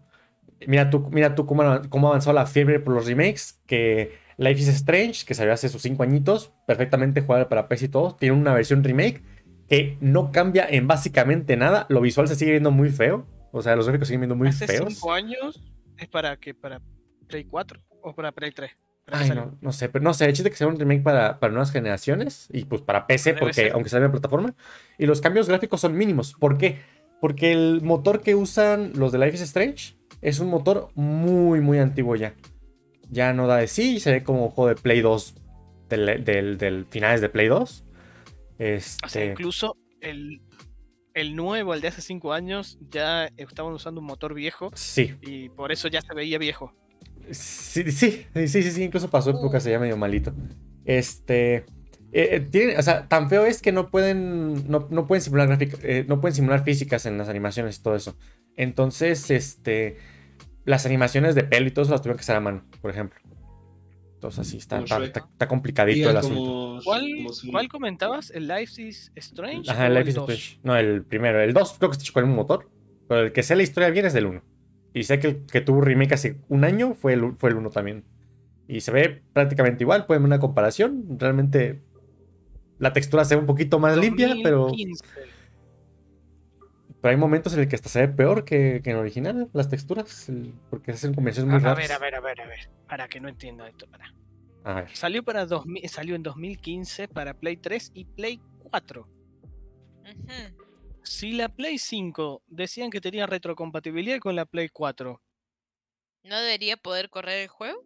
Mira 0.68 0.90
tú, 0.90 1.10
mira 1.12 1.34
tú 1.36 1.46
cómo, 1.46 1.64
cómo 1.90 2.10
avanzó 2.10 2.34
la 2.34 2.46
fiebre 2.46 2.80
por 2.80 2.94
los 2.94 3.06
remakes. 3.06 3.62
Que 3.66 4.18
Life 4.38 4.60
is 4.60 4.68
Strange, 4.70 5.26
que 5.26 5.34
salió 5.34 5.54
hace 5.54 5.70
sus 5.70 5.82
5 5.82 6.04
añitos, 6.04 6.52
perfectamente 6.66 7.22
jugable 7.22 7.46
para 7.46 7.68
PC 7.68 7.86
y 7.86 7.90
todo, 7.90 8.16
tiene 8.16 8.36
una 8.36 8.54
versión 8.54 8.84
remake 8.84 9.22
que 9.72 9.98
no 10.02 10.34
cambia 10.34 10.68
en 10.70 10.86
básicamente 10.86 11.56
nada. 11.56 11.86
Lo 11.88 12.02
visual 12.02 12.28
se 12.28 12.36
sigue 12.36 12.52
viendo 12.52 12.72
muy 12.72 12.90
feo. 12.90 13.26
O 13.54 13.62
sea, 13.62 13.74
los 13.78 13.86
gráficos 13.86 14.10
siguen 14.10 14.20
viendo 14.20 14.36
muy 14.36 14.50
Hace 14.50 14.68
feos. 14.68 14.94
cinco 14.94 15.14
años 15.14 15.64
es 15.98 16.10
para 16.10 16.36
que 16.36 16.54
para 16.54 16.82
Play 17.30 17.46
4 17.46 17.80
o 18.02 18.14
para 18.14 18.34
Play 18.34 18.52
3. 18.52 18.70
Ay, 19.14 19.30
no, 19.30 19.58
no 19.62 19.72
sé, 19.72 19.88
pero 19.88 20.04
no 20.04 20.14
sé, 20.14 20.26
el 20.26 20.34
chiste 20.34 20.50
que 20.50 20.58
sea 20.58 20.68
un 20.68 20.78
remake 20.78 21.04
para, 21.04 21.40
para 21.40 21.54
nuevas 21.54 21.72
generaciones 21.72 22.50
y 22.52 22.66
pues 22.66 22.82
para 22.82 23.08
PC, 23.08 23.34
porque 23.36 23.72
aunque 23.72 23.90
sea 23.90 24.00
en 24.04 24.12
plataforma, 24.12 24.54
y 24.98 25.06
los 25.06 25.22
cambios 25.22 25.48
gráficos 25.48 25.80
son 25.80 25.98
mínimos. 25.98 26.34
¿Por 26.34 26.58
qué? 26.58 26.80
Porque 27.22 27.54
el 27.54 27.82
motor 27.82 28.20
que 28.22 28.36
usan 28.36 28.92
los 28.96 29.14
de 29.14 29.20
Life 29.20 29.36
is 29.36 29.42
Strange 29.42 29.96
es 30.22 30.40
un 30.40 30.50
motor 30.50 30.90
muy, 30.96 31.62
muy 31.62 31.80
antiguo 31.80 32.18
ya. 32.18 32.34
Ya 33.10 33.32
no 33.32 33.48
da 33.48 33.56
de 33.56 33.68
sí, 33.68 34.02
se 34.02 34.12
ve 34.12 34.24
como 34.24 34.48
un 34.48 34.52
juego 34.52 34.68
de 34.68 34.76
Play 34.76 35.00
2 35.00 35.36
del, 35.88 36.26
del, 36.26 36.58
del 36.58 36.86
finales 36.88 37.22
de 37.22 37.30
Play 37.30 37.48
2. 37.48 37.86
Este... 38.62 39.26
incluso 39.26 39.76
el, 40.02 40.40
el 41.16 41.36
nuevo, 41.36 41.74
el 41.74 41.82
de 41.82 41.88
hace 41.88 42.02
5 42.04 42.32
años, 42.32 42.78
ya 42.92 43.26
estaban 43.38 43.74
usando 43.74 44.02
un 44.02 44.08
motor 44.08 44.36
viejo. 44.36 44.70
Sí. 44.76 45.16
Y 45.22 45.50
por 45.50 45.72
eso 45.72 45.88
ya 45.88 46.02
se 46.02 46.14
veía 46.14 46.38
viejo. 46.38 46.72
Sí, 47.32 47.92
sí, 47.92 48.28
sí, 48.36 48.48
sí, 48.48 48.64
sí, 48.64 48.84
incluso 48.84 49.10
pasó 49.10 49.32
época, 49.32 49.60
se 49.60 49.72
ya 49.72 49.80
medio 49.80 49.98
malito. 49.98 50.34
Este. 50.86 51.66
Eh, 52.14 52.50
eh, 52.52 52.76
o 52.78 52.82
sea, 52.84 53.08
tan 53.08 53.30
feo 53.30 53.46
es 53.46 53.62
que 53.62 53.72
no 53.72 53.90
pueden. 53.90 54.70
No, 54.70 55.08
pueden 55.08 55.22
simular 55.22 55.48
gráfica, 55.48 55.78
eh, 55.82 56.06
no 56.08 56.22
pueden 56.22 56.36
simular 56.36 56.64
físicas 56.64 57.06
en 57.06 57.18
las 57.18 57.30
animaciones 57.30 57.80
y 57.80 57.82
todo 57.82 57.96
eso. 57.96 58.16
Entonces, 58.56 59.32
este. 59.32 59.98
Las 60.66 60.86
animaciones 60.86 61.34
de 61.34 61.44
pelo 61.44 61.68
y 61.68 61.72
todo 61.72 61.84
eso 61.84 61.92
las 61.92 62.02
tuvieron 62.02 62.18
que 62.18 62.22
hacer 62.22 62.36
a 62.36 62.40
mano, 62.40 62.64
por 62.82 62.92
ejemplo. 62.92 63.20
Entonces, 64.22 64.48
así 64.48 64.58
está, 64.58 64.84
está, 64.84 65.48
complicadito 65.48 66.12
el 66.12 66.16
asunto. 66.16 66.80
¿Cuál, 66.86 67.68
comentabas? 67.68 68.30
¿El 68.30 68.48
Life 68.48 68.80
is 68.80 69.12
Strange? 69.16 69.72
Ajá, 69.72 69.88
el 69.88 69.96
Life 69.96 70.12
is 70.12 70.16
Strange. 70.16 70.60
No, 70.62 70.78
el 70.78 71.04
primero. 71.04 71.42
El 71.42 71.54
2 71.54 71.76
creo 71.80 71.90
que 71.90 71.94
está 71.94 72.04
hecho 72.04 72.14
con 72.14 72.26
un 72.26 72.36
motor. 72.36 72.70
Pero 73.08 73.22
el 73.22 73.32
que 73.32 73.42
sé 73.42 73.56
la 73.56 73.64
historia 73.64 73.90
bien 73.90 74.06
es 74.06 74.14
del 74.14 74.28
1. 74.28 74.44
Y 74.94 75.06
sé 75.06 75.18
que 75.18 75.28
el 75.28 75.46
que 75.48 75.62
tuvo 75.62 75.82
remake 75.82 76.14
hace 76.14 76.38
un 76.50 76.66
año 76.66 76.94
fue 76.94 77.14
el, 77.14 77.34
fue 77.40 77.50
el 77.50 77.56
1 77.56 77.72
también. 77.72 78.04
Y 78.68 78.82
se 78.82 78.92
ve 78.92 79.24
prácticamente 79.34 79.84
igual. 79.84 80.06
Pueden 80.06 80.22
ver 80.22 80.28
una 80.28 80.40
comparación. 80.40 81.18
Realmente 81.18 81.82
la 82.78 82.94
textura 82.94 83.26
se 83.26 83.34
ve 83.34 83.42
un 83.42 83.48
poquito 83.48 83.80
más 83.80 83.98
limpia, 83.98 84.36
pero. 84.44 84.72
Pero 87.02 87.12
hay 87.12 87.18
momentos 87.18 87.54
en 87.54 87.62
el 87.62 87.68
que 87.68 87.76
hasta 87.76 87.90
se 87.90 88.06
ve 88.06 88.14
peor 88.14 88.46
que, 88.46 88.82
que 88.84 88.92
en 88.92 88.98
original, 88.98 89.50
las 89.54 89.70
texturas, 89.70 90.32
porque 90.70 90.92
hacen 90.92 91.16
convenciones 91.16 91.52
muy 91.52 91.60
raras. 91.60 91.80
A 91.80 91.82
ver, 91.82 91.92
a 91.92 92.00
ver, 92.00 92.16
a 92.16 92.20
ver, 92.20 92.42
a 92.42 92.48
ver. 92.48 92.70
Para 92.88 93.08
que 93.08 93.20
no 93.20 93.28
entienda 93.28 93.68
esto, 93.68 93.88
para. 93.88 94.14
A 94.64 94.82
ver. 94.82 94.96
Salió, 94.96 95.24
para 95.24 95.48
salió 95.88 96.14
en 96.16 96.22
2015 96.22 97.08
para 97.08 97.34
Play 97.34 97.58
3 97.58 97.92
y 97.96 98.06
Play 98.06 98.40
4. 98.70 99.08
Si 101.04 101.32
la 101.32 101.50
Play 101.50 101.80
5 101.80 102.44
decían 102.48 102.92
que 102.92 103.02
tenía 103.02 103.26
retrocompatibilidad 103.26 104.20
con 104.20 104.36
la 104.36 104.46
Play 104.46 104.70
4. 104.70 105.20
¿No 106.24 106.40
debería 106.40 106.78
poder 106.78 107.10
correr 107.10 107.42
el 107.42 107.48
juego? 107.48 107.84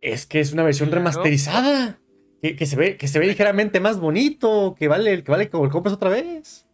Es 0.00 0.26
que 0.26 0.40
es 0.40 0.52
una 0.52 0.64
versión 0.64 0.90
remasterizada. 0.90 2.00
que, 2.42 2.56
que 2.56 2.66
se 2.66 2.74
ve, 2.74 2.96
que 2.96 3.06
se 3.06 3.20
ve 3.20 3.28
ligeramente 3.28 3.78
más 3.78 4.00
bonito, 4.00 4.74
que 4.76 4.88
vale, 4.88 5.22
que 5.22 5.30
vale 5.30 5.48
como 5.48 5.64
el 5.64 5.70
compras 5.70 5.94
otra 5.94 6.10
vez. 6.10 6.66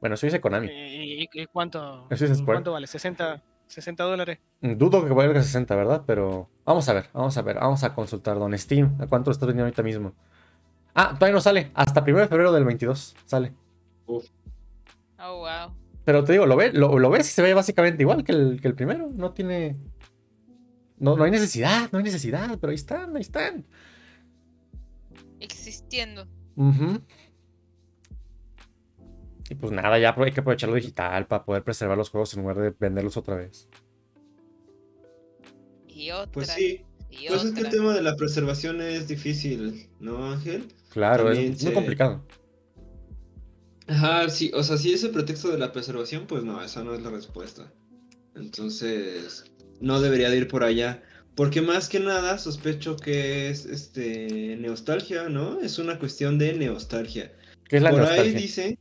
Bueno, 0.00 0.14
eso 0.14 0.26
dice 0.26 0.40
Konami. 0.40 0.68
¿Y, 0.68 1.28
y- 1.32 1.46
cuánto, 1.46 2.06
Eso 2.10 2.26
cuánto 2.44 2.72
vale? 2.72 2.86
¿60, 2.86 3.42
60 3.66 4.04
dólares? 4.04 4.38
Dudo 4.60 5.04
que 5.04 5.12
valga 5.12 5.42
60, 5.42 5.74
¿verdad? 5.74 6.02
Pero 6.06 6.48
vamos 6.64 6.88
a 6.88 6.92
ver, 6.92 7.06
vamos 7.12 7.36
a 7.36 7.42
ver, 7.42 7.56
vamos 7.56 7.82
a 7.84 7.94
consultar 7.94 8.38
Don 8.38 8.56
Steam. 8.56 8.96
¿A 9.00 9.06
cuánto 9.06 9.30
lo 9.30 9.32
estás 9.32 9.46
vendiendo 9.46 9.64
ahorita 9.66 9.82
mismo? 9.82 10.14
Ah, 10.94 11.14
todavía 11.14 11.34
no 11.34 11.40
sale. 11.40 11.70
Hasta 11.74 12.00
1 12.02 12.18
de 12.18 12.28
febrero 12.28 12.52
del 12.52 12.64
22 12.64 13.14
sale. 13.24 13.52
Oh, 14.06 14.22
wow. 15.18 15.74
Pero 16.04 16.24
te 16.24 16.32
digo, 16.32 16.46
lo, 16.46 16.56
ve, 16.56 16.72
lo, 16.72 16.98
lo 16.98 17.10
ves 17.10 17.28
y 17.28 17.32
se 17.32 17.42
ve 17.42 17.52
básicamente 17.54 18.02
igual 18.02 18.24
que 18.24 18.32
el, 18.32 18.60
que 18.60 18.68
el 18.68 18.74
primero. 18.74 19.10
No 19.12 19.32
tiene. 19.32 19.76
No, 20.98 21.16
no 21.16 21.24
hay 21.24 21.30
necesidad, 21.30 21.90
no 21.92 21.98
hay 21.98 22.04
necesidad, 22.04 22.56
pero 22.60 22.70
ahí 22.70 22.76
están, 22.76 23.14
ahí 23.14 23.20
están. 23.22 23.64
Existiendo. 25.40 26.26
Ujú. 26.56 27.00
Y 29.50 29.54
pues 29.54 29.72
nada, 29.72 29.98
ya 29.98 30.14
hay 30.16 30.32
que 30.32 30.40
aprovechar 30.40 30.68
lo 30.68 30.76
digital 30.76 31.26
para 31.26 31.44
poder 31.44 31.64
preservar 31.64 31.96
los 31.96 32.10
juegos 32.10 32.34
en 32.34 32.42
lugar 32.42 32.58
de 32.58 32.74
venderlos 32.78 33.16
otra 33.16 33.36
vez. 33.36 33.68
Y 35.86 36.10
otra. 36.10 36.30
Pues 36.32 36.48
sí. 36.48 36.84
Y 37.10 37.28
Pues 37.28 37.44
es 37.44 37.52
que 37.52 37.60
el 37.60 37.70
tema 37.70 37.94
de 37.94 38.02
la 38.02 38.16
preservación 38.16 38.82
es 38.82 39.08
difícil, 39.08 39.88
¿no, 39.98 40.30
Ángel? 40.30 40.68
Claro, 40.90 41.24
También 41.24 41.54
es 41.54 41.64
muy 41.64 41.72
complicado. 41.72 42.22
Ajá, 43.86 44.28
sí, 44.28 44.50
o 44.54 44.62
sea, 44.62 44.76
si 44.76 44.92
es 44.92 45.02
el 45.04 45.12
pretexto 45.12 45.48
de 45.50 45.56
la 45.56 45.72
preservación, 45.72 46.26
pues 46.26 46.44
no, 46.44 46.62
esa 46.62 46.84
no 46.84 46.94
es 46.94 47.00
la 47.00 47.08
respuesta. 47.08 47.72
Entonces, 48.34 49.44
no 49.80 50.00
debería 50.02 50.28
de 50.28 50.36
ir 50.36 50.48
por 50.48 50.62
allá. 50.62 51.02
Porque 51.34 51.62
más 51.62 51.88
que 51.88 52.00
nada 52.00 52.36
sospecho 52.36 52.96
que 52.96 53.48
es 53.48 53.64
este 53.64 54.56
nostalgia, 54.56 55.28
¿no? 55.28 55.60
Es 55.60 55.78
una 55.78 55.98
cuestión 55.98 56.36
de 56.36 56.52
nostalgia. 56.52 57.32
¿Qué 57.68 57.76
es 57.76 57.82
la 57.82 57.90
por 57.90 58.02
ahí 58.02 58.32
nostalgia? 58.32 58.77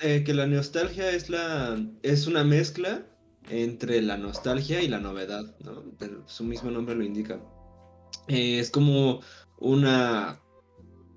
Eh, 0.00 0.24
que 0.24 0.34
la 0.34 0.46
nostalgia 0.46 1.10
es 1.10 1.30
la 1.30 1.80
es 2.02 2.26
una 2.26 2.44
mezcla 2.44 3.06
entre 3.48 4.02
la 4.02 4.16
nostalgia 4.16 4.82
y 4.82 4.88
la 4.88 5.00
novedad, 5.00 5.56
¿no? 5.60 5.84
Su 6.26 6.44
mismo 6.44 6.70
nombre 6.70 6.94
lo 6.94 7.04
indica. 7.04 7.40
Eh, 8.28 8.58
es 8.58 8.70
como 8.70 9.20
una 9.58 10.40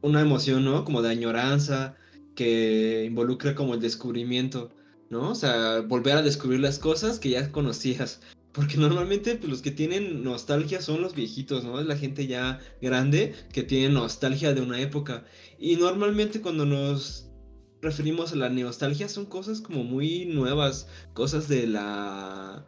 una 0.01 0.21
emoción, 0.21 0.63
¿no? 0.63 0.85
Como 0.85 1.01
de 1.01 1.09
añoranza 1.09 1.95
que 2.35 3.03
involucra 3.05 3.55
como 3.55 3.73
el 3.73 3.81
descubrimiento, 3.81 4.71
¿no? 5.09 5.31
O 5.31 5.35
sea, 5.35 5.81
volver 5.81 6.17
a 6.17 6.21
descubrir 6.21 6.61
las 6.61 6.79
cosas 6.79 7.19
que 7.19 7.31
ya 7.31 7.51
conocías. 7.51 8.21
Porque 8.53 8.77
normalmente 8.77 9.35
pues, 9.35 9.49
los 9.49 9.61
que 9.61 9.71
tienen 9.71 10.23
nostalgia 10.23 10.81
son 10.81 11.01
los 11.01 11.15
viejitos, 11.15 11.63
¿no? 11.63 11.79
Es 11.79 11.85
la 11.85 11.97
gente 11.97 12.27
ya 12.27 12.59
grande 12.81 13.33
que 13.53 13.63
tiene 13.63 13.93
nostalgia 13.93 14.53
de 14.53 14.61
una 14.61 14.79
época. 14.79 15.25
Y 15.59 15.75
normalmente 15.75 16.41
cuando 16.41 16.65
nos 16.65 17.28
referimos 17.81 18.31
a 18.31 18.35
la 18.35 18.49
nostalgia 18.49 19.09
son 19.09 19.25
cosas 19.25 19.61
como 19.61 19.83
muy 19.83 20.25
nuevas, 20.25 20.87
cosas 21.13 21.47
de 21.47 21.67
la... 21.67 22.65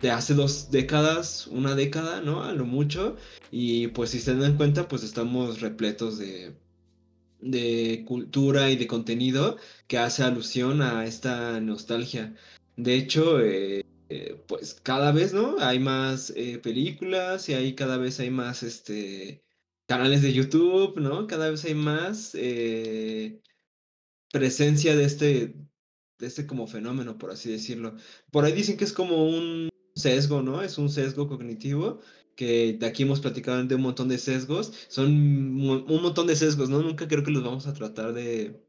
de 0.00 0.10
hace 0.10 0.34
dos 0.34 0.70
décadas, 0.70 1.46
una 1.48 1.74
década, 1.74 2.20
¿no? 2.20 2.42
A 2.44 2.52
lo 2.52 2.64
mucho. 2.66 3.16
Y 3.50 3.88
pues 3.88 4.10
si 4.10 4.20
se 4.20 4.34
dan 4.36 4.56
cuenta, 4.56 4.88
pues 4.88 5.02
estamos 5.02 5.60
repletos 5.60 6.18
de, 6.18 6.54
de 7.40 8.04
cultura 8.06 8.70
y 8.70 8.76
de 8.76 8.86
contenido 8.86 9.56
que 9.86 9.98
hace 9.98 10.22
alusión 10.22 10.82
a 10.82 11.04
esta 11.06 11.60
nostalgia. 11.60 12.34
De 12.76 12.94
hecho, 12.96 13.40
eh, 13.40 13.84
eh, 14.08 14.42
pues 14.46 14.74
cada 14.82 15.12
vez, 15.12 15.32
¿no? 15.34 15.56
Hay 15.60 15.78
más 15.78 16.32
eh, 16.36 16.58
películas 16.58 17.48
y 17.48 17.54
hay 17.54 17.74
cada 17.74 17.96
vez 17.98 18.20
hay 18.20 18.30
más 18.30 18.62
este 18.62 19.42
canales 19.86 20.22
de 20.22 20.32
YouTube, 20.32 20.98
¿no? 20.98 21.26
Cada 21.26 21.50
vez 21.50 21.64
hay 21.64 21.74
más 21.74 22.34
presencia 24.34 24.96
de 24.96 25.04
este, 25.04 25.54
de 26.18 26.26
este 26.26 26.44
como 26.44 26.66
fenómeno, 26.66 27.18
por 27.18 27.30
así 27.30 27.52
decirlo. 27.52 27.94
Por 28.32 28.44
ahí 28.44 28.52
dicen 28.52 28.76
que 28.76 28.82
es 28.82 28.92
como 28.92 29.28
un 29.28 29.68
sesgo, 29.94 30.42
¿no? 30.42 30.60
Es 30.60 30.76
un 30.76 30.90
sesgo 30.90 31.28
cognitivo, 31.28 32.00
que 32.34 32.72
de 32.72 32.84
aquí 32.84 33.04
hemos 33.04 33.20
platicado 33.20 33.62
de 33.62 33.74
un 33.76 33.82
montón 33.82 34.08
de 34.08 34.18
sesgos. 34.18 34.72
Son 34.88 35.06
un 35.08 36.02
montón 36.02 36.26
de 36.26 36.34
sesgos, 36.34 36.68
¿no? 36.68 36.82
Nunca 36.82 37.06
creo 37.06 37.22
que 37.22 37.30
los 37.30 37.44
vamos 37.44 37.68
a 37.68 37.74
tratar 37.74 38.12
de, 38.12 38.60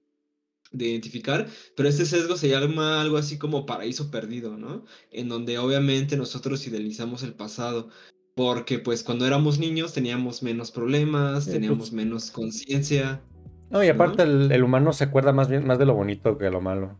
de 0.71 0.87
identificar, 0.87 1.49
pero 1.75 1.89
este 1.89 2.05
sesgo 2.05 2.37
se 2.37 2.49
llama 2.49 3.01
algo 3.01 3.17
así 3.17 3.39
como 3.39 3.65
paraíso 3.65 4.11
perdido, 4.11 4.57
¿no? 4.57 4.85
En 5.09 5.29
donde 5.29 5.57
obviamente 5.57 6.15
nosotros 6.15 6.67
idealizamos 6.67 7.23
el 7.23 7.33
pasado. 7.33 7.89
Porque 8.35 8.77
pues 8.77 9.01
cuando 9.01 9.25
éramos 9.25 9.57
niños 9.57 9.93
teníamos 9.93 10.43
menos 10.43 10.69
problemas, 10.69 11.47
teníamos 11.47 11.91
menos 11.91 12.29
conciencia. 12.29 13.23
No, 13.69 13.83
y 13.83 13.89
aparte 13.89 14.23
el, 14.23 14.51
el 14.51 14.63
humano 14.63 14.93
se 14.93 15.05
acuerda 15.05 15.33
más 15.33 15.49
bien 15.49 15.65
más 15.65 15.79
de 15.79 15.85
lo 15.85 15.93
bonito 15.95 16.37
que 16.37 16.45
de 16.45 16.51
lo 16.51 16.61
malo. 16.61 16.97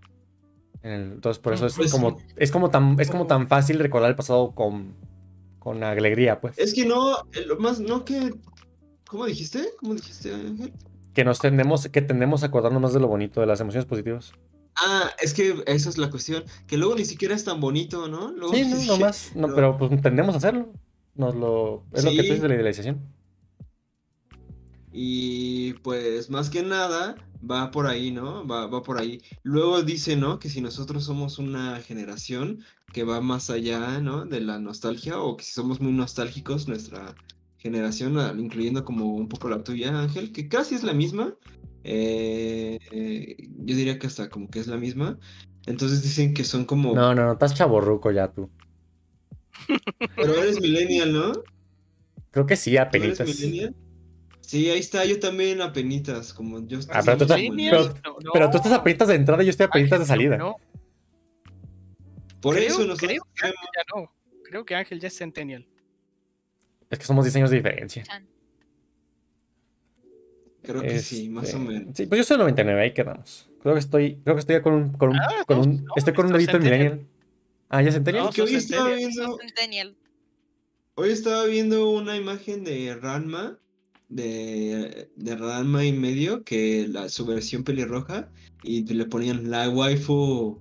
Entonces 0.82 1.42
por 1.42 1.54
eso 1.54 1.66
es 1.66 1.76
Pues 1.76 1.92
como 1.92 2.18
es 2.36 2.52
como 2.52 2.70
tan 2.70 3.00
es 3.00 3.10
como 3.10 3.28
tan 3.28 3.48
fácil 3.48 3.80
recordar 3.80 4.10
el 4.10 4.16
pasado 4.16 4.54
con 4.54 4.94
con 5.66 5.84
alegría, 5.84 6.40
pues. 6.40 6.60
Es 6.60 6.76
que 6.76 6.86
no, 6.86 7.16
eh, 7.34 7.44
lo 7.48 7.58
más, 7.58 7.80
no 7.80 8.06
que... 8.06 8.36
¿Cómo 9.08 9.26
dijiste? 9.26 9.68
¿Cómo 9.80 9.96
dijiste, 9.96 10.32
Ángel? 10.32 10.72
Que 11.16 11.26
nos 11.26 11.40
tendemos 11.40 11.88
que 11.88 12.02
tendemos 12.04 12.44
a 12.44 12.46
acordarnos 12.46 12.84
más 12.84 12.94
de 12.94 13.00
lo 13.00 13.08
bonito, 13.08 13.42
de 13.42 13.48
las 13.48 13.62
emociones 13.62 13.88
positivas. 13.88 14.34
Ah, 14.76 15.10
es 15.20 15.34
que 15.34 15.64
esa 15.66 15.90
es 15.90 15.98
la 15.98 16.12
cuestión, 16.12 16.44
que 16.68 16.78
luego 16.78 16.94
ni 16.94 17.04
siquiera 17.04 17.34
es 17.34 17.46
tan 17.46 17.60
bonito, 17.60 18.08
¿no? 18.08 18.32
Luego 18.32 18.54
Sí, 18.54 18.64
no, 18.88 18.94
nomás, 18.94 19.32
no, 19.36 19.56
pero 19.56 19.76
pues 19.76 19.90
tendemos 20.04 20.36
a 20.36 20.38
hacerlo. 20.38 20.72
Nos 21.16 21.34
lo 21.34 21.84
es 21.94 22.04
lo 22.04 22.12
que 22.12 22.18
tú 22.18 22.24
dices 22.24 22.42
de 22.44 22.48
la 22.48 22.54
idealización. 22.54 23.02
Y 24.98 25.74
pues 25.84 26.30
más 26.30 26.50
que 26.50 26.64
nada 26.64 27.16
va 27.50 27.70
por 27.72 27.86
ahí, 27.88 28.12
¿no? 28.12 28.48
Va, 28.48 28.68
va 28.68 28.82
por 28.82 28.98
ahí. 28.98 29.22
Luego 29.44 29.84
dice, 29.84 30.16
¿no? 30.16 30.40
Que 30.40 30.50
si 30.50 30.62
nosotros 30.62 31.04
somos 31.04 31.38
una 31.38 31.82
generación 31.82 32.64
que 32.94 33.04
va 33.04 33.20
más 33.20 33.50
allá, 33.50 34.00
¿no? 34.00 34.26
De 34.26 34.40
la 34.40 34.58
nostalgia 34.60 35.20
o 35.20 35.36
que 35.36 35.44
si 35.44 35.52
somos 35.52 35.82
muy 35.82 35.92
nostálgicos, 35.92 36.68
nuestra 36.70 37.14
generación, 37.58 38.18
ah, 38.20 38.34
incluyendo 38.38 38.86
como 38.86 39.14
un 39.16 39.28
poco 39.28 39.50
la 39.50 39.64
tuya, 39.64 40.00
Ángel, 40.00 40.32
que 40.32 40.48
casi 40.48 40.76
es 40.76 40.84
la 40.84 40.94
misma. 40.94 41.36
eh, 41.84 42.80
eh, 42.92 43.36
yo 43.66 43.76
diría 43.76 44.00
que 44.00 44.08
hasta 44.08 44.30
como 44.30 44.50
que 44.50 44.60
es 44.60 44.68
la 44.68 44.78
misma. 44.78 45.20
Entonces 45.66 46.04
dicen 46.04 46.34
que 46.34 46.44
son 46.46 46.64
como... 46.66 46.94
No, 46.96 47.14
no, 47.14 47.26
no, 47.26 47.34
estás 47.34 47.54
chaborruco 47.56 48.12
ya 48.12 48.32
tú. 48.32 48.50
Pero 50.16 50.36
eres 50.36 50.62
millennial, 50.62 51.12
¿no? 51.14 51.32
Creo 52.32 52.46
que 52.46 52.56
sí, 52.56 52.72
¿Tú 52.72 52.78
eres 53.02 53.20
apenitas. 53.20 53.28
millennial? 53.28 53.76
Sí, 54.46 54.70
ahí 54.70 54.80
está, 54.80 55.04
yo 55.06 55.20
también 55.20 55.60
apenitas, 55.62 56.32
como 56.34 56.66
yo 56.68 56.78
Ah, 56.90 57.02
pero 57.04 57.18
tú 57.18 57.24
estás- 57.24 57.40
pero- 57.58 57.84
no, 58.24 58.32
Pero 58.34 58.50
tú 58.52 58.58
estás 58.58 58.72
no. 58.72 58.78
apenitas 58.78 59.08
de 59.08 59.16
entrada 59.16 59.42
y 59.42 59.46
yo 59.48 59.50
estoy 59.50 59.66
apenitas 59.66 59.98
de 60.00 60.04
Ángel, 60.04 60.08
salida. 60.08 60.38
No, 60.38 60.56
Por 62.42 62.56
creo, 62.56 62.68
eso 62.68 62.78
nosotros 62.86 63.00
creo 63.00 63.24
que 63.34 63.46
Ángel 63.48 63.60
ya 63.76 63.96
no. 64.00 64.12
Creo 64.44 64.66
que 64.66 64.76
Ángel 64.76 65.00
ya 65.00 65.08
es 65.08 65.18
Centennial. 65.18 65.66
Es 66.92 67.00
que 67.00 67.06
somos 67.06 67.26
10 67.26 67.36
años 67.38 67.50
de 67.50 67.56
diferencia. 67.58 68.04
Creo 70.62 70.82
que 70.82 71.00
sí, 71.00 71.30
más 71.30 71.46
o 71.46 71.48
Este, 71.48 71.60
menos. 71.60 71.98
Sí, 71.98 72.06
pues 72.06 72.20
yo 72.20 72.24
soy 72.24 72.36
el 72.36 72.40
99, 72.40 72.82
ahí 72.82 72.94
quedamos. 72.94 73.50
Creo 73.62 73.74
que 73.74 73.80
estoy, 73.80 74.16
creo 74.24 74.36
que 74.36 74.40
estoy 74.42 74.62
con 74.62 74.74
un, 74.74 74.94
con 74.94 75.10
un, 75.10 75.16
Ah, 75.18 75.44
con 75.48 75.60
un- 75.60 75.86
no, 75.86 75.94
estoy 75.96 76.14
con 76.14 76.28
un 76.28 76.36
en 76.36 76.42
Centennial. 76.42 76.72
millennial. 76.80 77.08
Ah, 77.70 77.82
ya 77.82 77.92
Centennial. 77.92 78.26
No, 78.26 78.32
Que 78.32 78.42
hoy 78.44 78.56
estaba 78.56 78.90
viendo, 78.94 79.38
hoy 80.96 81.10
estaba 81.12 81.46
viendo 81.46 81.90
una 81.90 82.16
imagen 82.16 82.64
de 82.64 82.96
Ranma, 82.96 83.60
de, 84.10 85.10
de 85.16 85.36
Ranma 85.36 85.86
y 85.86 85.94
medio, 85.94 86.44
que 86.44 86.88
la, 86.88 87.10
su 87.10 87.26
versión 87.26 87.64
pelirroja, 87.64 88.30
y 88.64 88.84
le 88.84 89.06
ponían 89.06 89.50
la 89.50 89.70
waifu, 89.70 90.60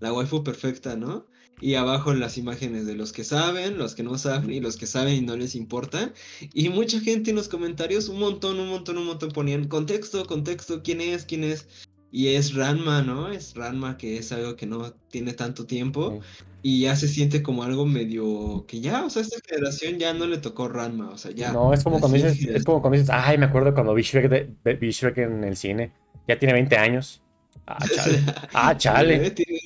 la 0.00 0.12
waifu 0.12 0.42
perfecta, 0.44 0.96
¿no? 0.96 1.26
Y 1.60 1.74
abajo 1.74 2.12
las 2.14 2.36
imágenes 2.36 2.86
de 2.86 2.94
los 2.94 3.12
que 3.12 3.24
saben, 3.24 3.78
los 3.78 3.94
que 3.94 4.02
no 4.02 4.18
saben 4.18 4.50
y 4.50 4.60
los 4.60 4.76
que 4.76 4.86
saben 4.86 5.14
y 5.14 5.20
no 5.20 5.36
les 5.36 5.54
importa. 5.54 6.12
Y 6.52 6.68
mucha 6.68 7.00
gente 7.00 7.30
en 7.30 7.36
los 7.36 7.48
comentarios, 7.48 8.08
un 8.08 8.18
montón, 8.18 8.58
un 8.60 8.68
montón, 8.68 8.98
un 8.98 9.06
montón 9.06 9.30
ponían 9.30 9.68
contexto, 9.68 10.26
contexto, 10.26 10.82
quién 10.82 11.00
es, 11.00 11.24
quién 11.24 11.44
es. 11.44 11.66
Y 12.10 12.28
es 12.28 12.54
Ranma, 12.54 13.02
¿no? 13.02 13.28
Es 13.30 13.54
Ranma 13.54 13.96
que 13.96 14.18
es 14.18 14.30
algo 14.32 14.56
que 14.56 14.66
no 14.66 14.92
tiene 15.10 15.32
tanto 15.32 15.64
tiempo. 15.64 16.20
Y 16.64 16.80
ya 16.82 16.96
se 16.96 17.08
siente 17.08 17.42
como 17.42 17.62
algo 17.62 17.86
medio 17.86 18.64
que 18.66 18.80
ya, 18.80 19.04
o 19.04 19.10
sea, 19.10 19.22
esta 19.22 19.36
generación 19.46 19.98
ya 19.98 20.14
no 20.14 20.26
le 20.26 20.38
tocó 20.38 20.66
Ranma, 20.68 21.10
o 21.10 21.18
sea, 21.18 21.30
ya. 21.32 21.52
No, 21.52 21.72
es 21.74 21.84
como 21.84 22.00
cuando 22.00 22.16
dices, 22.16 22.40
es 22.46 22.64
como 22.64 22.80
cuando 22.80 22.96
dices, 22.98 23.10
ay, 23.12 23.36
me 23.38 23.46
acuerdo 23.46 23.74
cuando 23.74 23.92
vi 23.94 24.02
Shrek, 24.02 24.28
de- 24.30 24.74
vi 24.76 24.90
Shrek 24.90 25.18
en 25.18 25.44
el 25.44 25.56
cine. 25.56 25.92
Ya 26.26 26.38
tiene 26.38 26.54
20 26.54 26.76
años. 26.78 27.22
Ah, 27.66 27.86
chale. 27.88 28.18
Ah, 28.52 28.76
chale. 28.76 29.26
Eh, 29.26 29.30
Tiene, 29.30 29.60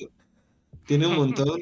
tiene 0.85 1.07
un 1.07 1.15
montón, 1.15 1.61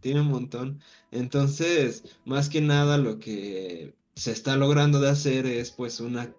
tiene 0.00 0.20
un 0.22 0.28
montón. 0.28 0.80
Entonces, 1.10 2.04
más 2.24 2.48
que 2.50 2.60
nada 2.60 2.98
lo 2.98 3.18
que 3.18 3.94
se 4.14 4.32
está 4.32 4.56
logrando 4.56 5.00
de 5.00 5.10
hacer 5.10 5.46
es 5.46 5.70
pues 5.72 6.00
una... 6.00 6.34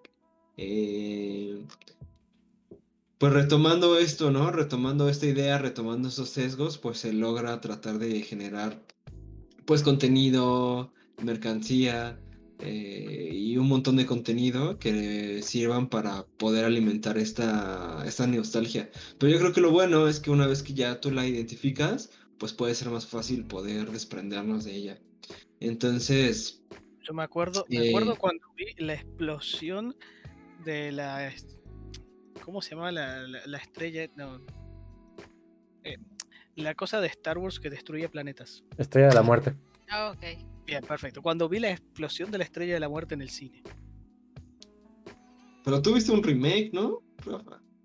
eh, 0.57 1.65
pues 3.19 3.33
retomando 3.33 3.99
esto, 3.99 4.31
¿no? 4.31 4.49
Retomando 4.49 5.09
esta 5.09 5.27
idea, 5.27 5.57
retomando 5.57 6.07
esos 6.07 6.29
sesgos, 6.29 6.77
pues 6.77 6.99
se 6.99 7.13
logra 7.13 7.59
tratar 7.61 7.99
de 7.99 8.21
generar 8.21 8.81
pues 9.65 9.83
contenido, 9.83 10.91
mercancía, 11.21 12.17
eh, 12.61 13.29
y 13.31 13.57
un 13.57 13.67
montón 13.67 13.97
de 13.97 14.05
contenido 14.05 14.79
que 14.79 15.41
sirvan 15.43 15.89
para 15.89 16.25
poder 16.37 16.63
alimentar 16.63 17.17
esta, 17.17 18.03
esta 18.05 18.25
nostalgia. 18.25 18.89
Pero 19.17 19.31
yo 19.31 19.39
creo 19.39 19.53
que 19.53 19.61
lo 19.61 19.71
bueno 19.71 20.07
es 20.07 20.21
que 20.21 20.31
una 20.31 20.47
vez 20.47 20.63
que 20.63 20.73
ya 20.73 20.99
tú 21.01 21.11
la 21.11 21.27
identificas, 21.27 22.11
pues 22.37 22.53
puede 22.53 22.73
ser 22.73 22.89
más 22.89 23.05
fácil 23.05 23.45
poder 23.45 23.91
desprendernos 23.91 24.63
de 24.63 24.75
ella. 24.75 24.99
Entonces... 25.59 26.63
Yo 27.01 27.13
me 27.13 27.23
acuerdo, 27.23 27.65
me 27.67 27.89
acuerdo 27.89 28.15
cuando 28.17 28.47
vi 28.55 28.65
la 28.77 28.93
explosión 28.93 29.95
de 30.63 30.91
la... 30.93 31.33
¿Cómo 32.43 32.61
se 32.61 32.75
llama 32.75 32.91
la, 32.91 33.23
la, 33.23 33.57
estrella? 33.57 34.09
No. 34.15 34.39
Eh, 35.83 35.97
la 36.55 36.75
cosa 36.75 37.01
de 37.01 37.07
Star 37.07 37.37
Wars 37.37 37.59
que 37.59 37.69
destruía 37.69 38.09
planetas. 38.09 38.63
Estrella 38.77 39.09
de 39.09 39.15
la 39.15 39.21
muerte. 39.21 39.55
Ah, 39.89 40.13
ok. 40.15 40.23
Bien, 40.65 40.83
perfecto. 40.83 41.21
Cuando 41.21 41.49
vi 41.49 41.59
la 41.59 41.71
explosión 41.71 42.31
de 42.31 42.37
la 42.37 42.43
estrella 42.43 42.73
de 42.75 42.79
la 42.79 42.89
muerte 42.89 43.15
en 43.15 43.21
el 43.21 43.29
cine. 43.29 43.63
Pero 45.63 45.81
tuviste 45.81 46.11
un 46.11 46.23
remake, 46.23 46.71
¿no? 46.73 47.01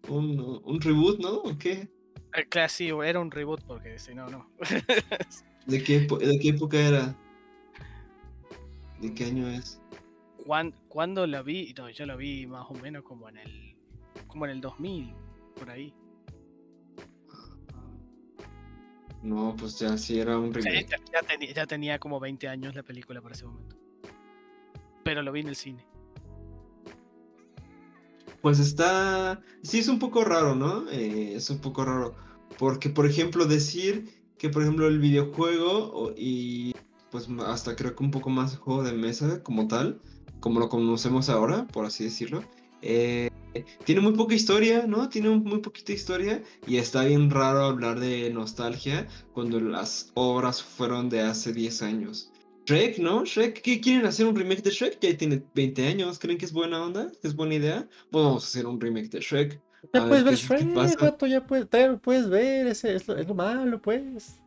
Un, 0.08 0.60
un 0.64 0.80
reboot, 0.80 1.20
¿no? 1.20 1.36
¿O 1.36 1.58
qué? 1.58 1.88
Eh, 2.34 2.46
claro, 2.48 2.68
sí, 2.68 2.88
era 2.88 3.20
un 3.20 3.30
reboot 3.30 3.62
porque 3.64 3.98
si 3.98 4.14
no, 4.14 4.28
no. 4.28 4.50
¿De 5.66 5.82
qué, 5.82 6.00
¿De 6.00 6.38
qué 6.40 6.48
época 6.48 6.78
era? 6.78 7.16
¿De 9.00 9.14
qué 9.14 9.24
año 9.24 9.48
es? 9.48 9.80
¿Cuándo, 10.88 11.26
la 11.26 11.42
vi? 11.42 11.74
No, 11.76 11.88
yo 11.88 12.06
la 12.06 12.16
vi 12.16 12.46
más 12.46 12.66
o 12.68 12.74
menos 12.74 13.02
como 13.02 13.28
en 13.28 13.38
el 13.38 13.73
como 14.34 14.46
en 14.46 14.50
el 14.50 14.60
2000, 14.60 15.14
por 15.56 15.70
ahí. 15.70 15.94
No, 19.22 19.54
pues 19.56 19.78
ya 19.78 19.96
sí 19.96 20.18
era 20.18 20.36
un 20.36 20.52
remake. 20.52 20.88
ya, 21.54 21.66
tenía, 21.66 22.00
como 22.00 22.18
20 22.18 22.48
años 22.48 22.74
la 22.74 22.82
película 22.82 23.22
para 23.22 23.36
ese 23.36 23.46
momento. 23.46 23.76
Pero 25.04 25.22
lo 25.22 25.30
vi 25.30 25.42
en 25.42 25.48
el 25.48 25.54
cine. 25.54 25.86
Pues 28.42 28.58
está. 28.58 29.40
Sí, 29.62 29.78
es 29.78 29.86
un 29.86 30.00
poco 30.00 30.24
raro, 30.24 30.56
¿no? 30.56 30.90
Eh, 30.90 31.36
es 31.36 31.48
un 31.48 31.60
poco 31.60 31.84
raro. 31.84 32.16
Porque, 32.58 32.90
por 32.90 33.06
ejemplo, 33.06 33.46
decir 33.46 34.20
que, 34.36 34.50
por 34.50 34.62
ejemplo, 34.62 34.88
el 34.88 34.98
videojuego 34.98 36.12
y 36.16 36.74
pues 37.12 37.28
hasta 37.46 37.76
creo 37.76 37.94
que 37.94 38.02
un 38.02 38.10
poco 38.10 38.30
más 38.30 38.56
juego 38.56 38.82
de 38.82 38.94
mesa 38.94 39.44
como 39.44 39.68
tal, 39.68 40.00
como 40.40 40.58
lo 40.58 40.68
conocemos 40.68 41.28
ahora, 41.28 41.68
por 41.68 41.86
así 41.86 42.02
decirlo, 42.02 42.42
eh, 42.82 43.30
tiene 43.84 44.00
muy 44.00 44.12
poca 44.12 44.34
historia, 44.34 44.86
¿no? 44.86 45.08
Tiene 45.08 45.30
muy 45.30 45.58
poquita 45.58 45.92
historia 45.92 46.42
y 46.66 46.76
está 46.76 47.04
bien 47.04 47.30
raro 47.30 47.64
hablar 47.64 48.00
de 48.00 48.30
nostalgia 48.30 49.06
cuando 49.32 49.60
las 49.60 50.10
obras 50.14 50.62
fueron 50.62 51.08
de 51.08 51.20
hace 51.20 51.52
10 51.52 51.82
años. 51.82 52.32
Shrek, 52.66 52.98
¿no? 52.98 53.24
Shrek, 53.24 53.60
¿qué 53.60 53.80
quieren 53.80 54.06
hacer 54.06 54.26
un 54.26 54.34
remake 54.34 54.62
de 54.62 54.70
Shrek? 54.70 54.98
Ya 55.00 55.16
tiene 55.16 55.42
20 55.54 55.86
años, 55.86 56.18
¿creen 56.18 56.38
que 56.38 56.46
es 56.46 56.52
buena 56.52 56.82
onda? 56.82 57.12
¿Es 57.22 57.36
buena 57.36 57.54
idea? 57.54 57.88
Pues 58.10 58.24
vamos 58.24 58.44
a 58.44 58.46
hacer 58.46 58.66
un 58.66 58.80
remake 58.80 59.10
de 59.10 59.20
Shrek. 59.20 59.60
Ya 59.92 60.08
puedes 60.08 60.24
ver 60.24 60.34
Shrek, 60.34 60.98
rato, 60.98 61.26
ya 61.26 61.46
puedes, 61.46 61.68
puedes 62.02 62.28
ver, 62.28 62.66
ese, 62.66 62.94
es, 62.94 63.06
lo, 63.06 63.34
malo, 63.34 63.82
pues. 63.82 64.40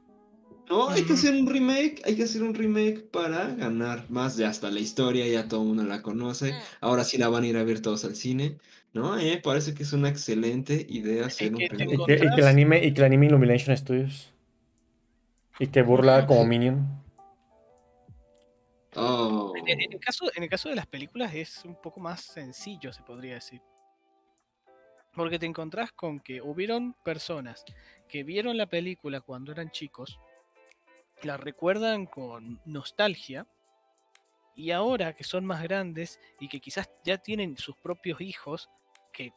No, 0.69 0.89
hay 0.89 1.03
que 1.03 1.13
hacer 1.13 1.33
un 1.33 1.47
remake, 1.47 2.01
hay 2.05 2.15
que 2.15 2.23
hacer 2.23 2.43
un 2.43 2.53
remake 2.53 3.07
para 3.11 3.53
ganar 3.55 4.05
más. 4.09 4.35
Ya 4.35 4.49
hasta 4.49 4.69
la 4.69 4.79
historia, 4.79 5.25
ya 5.27 5.47
todo 5.47 5.61
el 5.61 5.67
mundo 5.67 5.83
la 5.83 6.01
conoce. 6.01 6.51
Mm. 6.51 6.55
Ahora 6.81 7.03
sí 7.03 7.17
la 7.17 7.29
van 7.29 7.43
a 7.43 7.47
ir 7.47 7.57
a 7.57 7.63
ver 7.63 7.81
todos 7.81 8.03
al 8.03 8.15
cine. 8.15 8.57
¿No? 8.93 9.15
me 9.15 9.37
parece 9.37 9.73
que 9.73 9.83
es 9.83 9.93
una 9.93 10.09
excelente 10.09 10.85
idea 10.89 11.27
hacer 11.27 11.53
un 11.53 11.59
remake. 11.59 12.23
Y 12.23 12.35
que, 12.35 12.41
el 12.41 12.47
anime, 12.47 12.83
y 12.83 12.93
que 12.93 13.01
el 13.01 13.05
anime 13.05 13.27
Illumination 13.27 13.77
Studios. 13.77 14.33
Y 15.59 15.67
que 15.67 15.81
burla 15.81 16.25
como 16.25 16.45
Minion. 16.45 16.87
Oh. 18.95 19.53
En, 19.55 19.81
el 19.81 19.99
caso, 19.99 20.25
en 20.35 20.43
el 20.43 20.49
caso 20.49 20.69
de 20.69 20.75
las 20.75 20.87
películas 20.87 21.33
es 21.35 21.63
un 21.65 21.79
poco 21.79 21.99
más 21.99 22.21
sencillo, 22.21 22.91
se 22.91 23.03
podría 23.03 23.35
decir. 23.35 23.61
Porque 25.13 25.37
te 25.37 25.45
encontrás 25.45 25.91
con 25.91 26.19
que 26.19 26.41
hubieron 26.41 26.95
personas 27.03 27.63
que 28.07 28.23
vieron 28.23 28.57
la 28.57 28.67
película 28.67 29.21
cuando 29.21 29.51
eran 29.51 29.69
chicos 29.71 30.19
la 31.23 31.37
recuerdan 31.37 32.05
con 32.05 32.61
nostalgia 32.65 33.47
y 34.57 34.71
ahora 34.71 35.13
que 35.13 35.23
son 35.23 35.45
más 35.45 35.61
grandes 35.61 36.19
y 36.39 36.49
que 36.49 36.59
quizás 36.59 36.89
ya 37.03 37.19
tienen 37.19 37.55
sus 37.57 37.77
propios 37.77 38.19
hijos, 38.19 38.69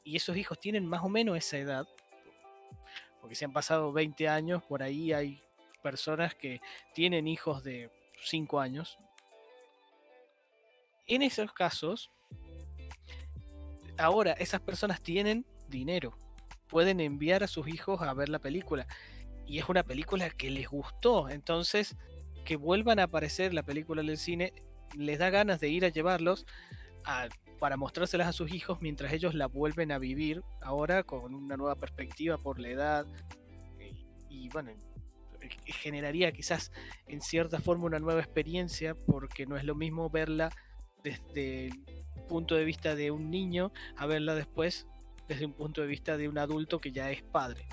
y 0.02 0.16
esos 0.16 0.36
hijos 0.36 0.58
tienen 0.58 0.86
más 0.86 1.02
o 1.02 1.08
menos 1.08 1.36
esa 1.36 1.58
edad, 1.58 1.86
porque 3.20 3.34
se 3.34 3.44
han 3.44 3.52
pasado 3.52 3.92
20 3.92 4.28
años, 4.28 4.62
por 4.62 4.82
ahí 4.82 5.12
hay 5.12 5.42
personas 5.82 6.34
que 6.34 6.60
tienen 6.94 7.28
hijos 7.28 7.62
de 7.62 7.90
5 8.24 8.60
años. 8.60 8.98
En 11.06 11.22
esos 11.22 11.52
casos, 11.52 12.10
ahora 13.98 14.32
esas 14.32 14.60
personas 14.62 15.02
tienen 15.02 15.44
dinero, 15.68 16.16
pueden 16.66 16.98
enviar 16.98 17.42
a 17.42 17.46
sus 17.46 17.68
hijos 17.68 18.00
a 18.00 18.14
ver 18.14 18.30
la 18.30 18.38
película 18.38 18.86
y 19.46 19.58
es 19.58 19.68
una 19.68 19.82
película 19.82 20.30
que 20.30 20.50
les 20.50 20.68
gustó. 20.68 21.28
Entonces, 21.28 21.96
que 22.44 22.56
vuelvan 22.56 22.98
a 23.00 23.04
aparecer 23.04 23.52
la 23.52 23.62
película 23.62 24.00
en 24.00 24.08
el 24.08 24.18
cine, 24.18 24.52
les 24.96 25.18
da 25.18 25.30
ganas 25.30 25.60
de 25.60 25.68
ir 25.68 25.84
a 25.84 25.88
llevarlos 25.88 26.46
para 27.58 27.76
mostrárselas 27.76 28.28
a 28.28 28.32
sus 28.32 28.52
hijos 28.52 28.78
mientras 28.80 29.12
ellos 29.12 29.34
la 29.34 29.46
vuelven 29.46 29.92
a 29.92 29.98
vivir 29.98 30.42
ahora 30.62 31.02
con 31.02 31.34
una 31.34 31.56
nueva 31.56 31.76
perspectiva 31.76 32.38
por 32.38 32.58
la 32.58 32.68
edad. 32.68 33.06
Y, 34.28 34.48
bueno, 34.48 34.70
eh, 34.70 35.48
generaría 35.66 36.32
quizás 36.32 36.72
en 37.06 37.20
cierta 37.20 37.60
forma 37.60 37.84
una 37.84 37.98
nueva 37.98 38.20
experiencia 38.20 38.94
porque 38.94 39.46
no 39.46 39.56
es 39.56 39.64
lo 39.64 39.74
mismo 39.74 40.08
verla 40.08 40.50
desde 41.02 41.66
el 41.66 41.84
punto 42.28 42.54
de 42.54 42.64
vista 42.64 42.94
de 42.94 43.10
un 43.10 43.30
niño 43.30 43.72
a 43.96 44.06
verla 44.06 44.34
después 44.34 44.86
desde 45.28 45.46
un 45.46 45.52
punto 45.52 45.80
de 45.80 45.86
vista 45.86 46.16
de 46.16 46.28
un 46.28 46.38
adulto 46.38 46.80
que 46.80 46.92
ya 46.92 47.10
es 47.10 47.22
padre. 47.22 47.66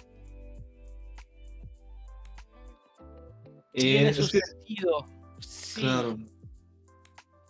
Tiene 3.73 4.09
eh, 4.09 4.13
su 4.13 4.23
sentido. 4.23 5.05
Sí. 5.39 5.81
Claro. 5.81 6.17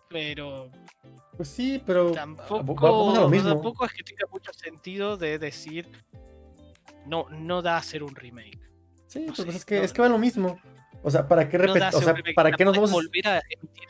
Pero. 0.10 0.72
Pues 1.36 1.50
sí, 1.50 1.82
pero. 1.86 2.12
Tampoco, 2.12 3.16
a 3.16 3.22
lo 3.22 3.30
mismo. 3.30 3.50
tampoco 3.50 3.86
es 3.86 3.94
que 3.94 4.04
tenga 4.04 4.26
mucho 4.32 4.52
sentido 4.54 5.18
de 5.18 5.40
decir. 5.40 5.88
No, 7.06 7.28
no 7.30 7.62
da 7.62 7.76
a 7.76 7.78
hacer 7.78 8.04
un 8.04 8.16
remake. 8.16 8.60
Sí, 9.08 9.28
pues 9.34 9.56
es 9.56 9.64
que, 9.64 9.84
es 9.84 9.94
que 9.94 10.02
va 10.02 10.10
lo 10.10 10.18
mismo. 10.18 10.60
O 11.04 11.10
sea, 11.10 11.28
¿para 11.28 11.48
qué 11.48 11.58
repetir? 11.58 11.84
o 11.94 12.02
sea, 12.02 12.16
¿para 12.36 12.52
qué 12.52 12.66
nos 12.66 12.76
vamos 12.76 12.92
a 12.92 12.96
volver 12.96 13.28
a 13.28 13.42
emitir 13.50 13.88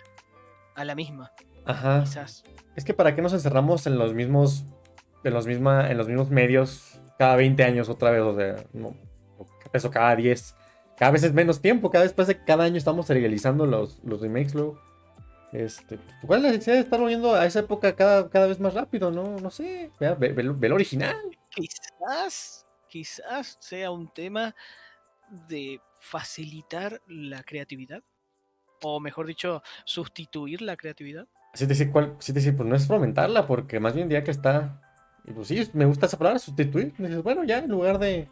a 0.76 0.86
la 0.86 0.94
misma? 0.94 1.32
Ajá. 1.66 2.04
Quizás. 2.04 2.44
Es 2.76 2.86
que 2.86 2.94
¿para 2.94 3.16
qué 3.16 3.24
nos 3.24 3.34
encerramos 3.34 3.88
en 3.88 3.98
los 3.98 4.14
mismos. 4.14 4.66
En 5.24 5.34
los, 5.34 5.48
misma, 5.48 5.90
en 5.90 5.98
los 5.98 6.08
mismos 6.08 6.30
medios 6.30 7.02
cada 7.18 7.36
20 7.36 7.64
años 7.64 7.90
otra 7.90 8.12
vez? 8.12 8.22
O 8.22 8.36
sea, 8.36 8.56
no, 8.74 8.96
eso 9.74 9.90
cada 9.90 10.16
10 10.16 10.56
cada 10.98 11.12
vez 11.12 11.24
es 11.24 11.32
menos 11.32 11.62
tiempo, 11.62 11.92
cada 11.92 12.04
vez 12.04 12.14
pasa 12.14 12.34
que 12.34 12.44
cada 12.44 12.64
año 12.64 12.78
estamos 12.78 13.08
legalizando 13.10 13.68
los, 13.68 14.04
los 14.04 14.20
remakes 14.20 14.56
luego. 14.56 14.82
Este, 15.58 15.98
¿Cuál 16.22 16.40
es 16.40 16.44
la 16.44 16.52
necesidad 16.52 16.76
de 16.76 16.82
estar 16.82 17.00
volviendo 17.00 17.34
a 17.34 17.44
esa 17.48 17.62
época 17.62 17.96
cada, 17.96 18.30
cada 18.30 18.46
vez 18.46 18.60
más 18.60 18.76
rápido? 18.76 19.10
No, 19.10 19.40
no 19.40 19.50
sé. 19.50 19.90
Ve, 20.00 20.14
ve, 20.14 20.72
original. 20.72 21.16
Quizás, 21.50 22.68
quizás 22.88 23.58
sea 23.60 23.90
un 23.90 24.14
tema 24.14 24.54
de 25.50 25.82
facilitar 25.98 27.02
la 27.08 27.42
creatividad. 27.42 28.04
O 28.84 29.00
mejor 29.00 29.26
dicho, 29.26 29.64
sustituir 29.84 30.62
la 30.62 30.78
creatividad. 30.78 31.28
Sí, 31.56 31.66
decir, 31.66 31.92
¿cuál? 31.92 32.16
Sí, 32.20 32.34
decir, 32.34 32.56
pues 32.56 32.70
no 32.70 32.76
es 32.76 32.86
fomentarla, 32.86 33.48
porque 33.48 33.80
más 33.80 33.96
bien 33.96 34.12
ya 34.12 34.24
que 34.24 34.30
está. 34.30 34.80
Y 35.26 35.32
pues 35.32 35.48
sí, 35.48 35.68
me 35.74 35.86
gusta 35.86 36.06
esa 36.06 36.20
palabra, 36.20 36.38
sustituir. 36.38 36.94
Dices, 37.00 37.24
bueno, 37.24 37.44
ya 37.44 37.58
en 37.58 37.72
lugar 37.72 37.98
de. 37.98 38.30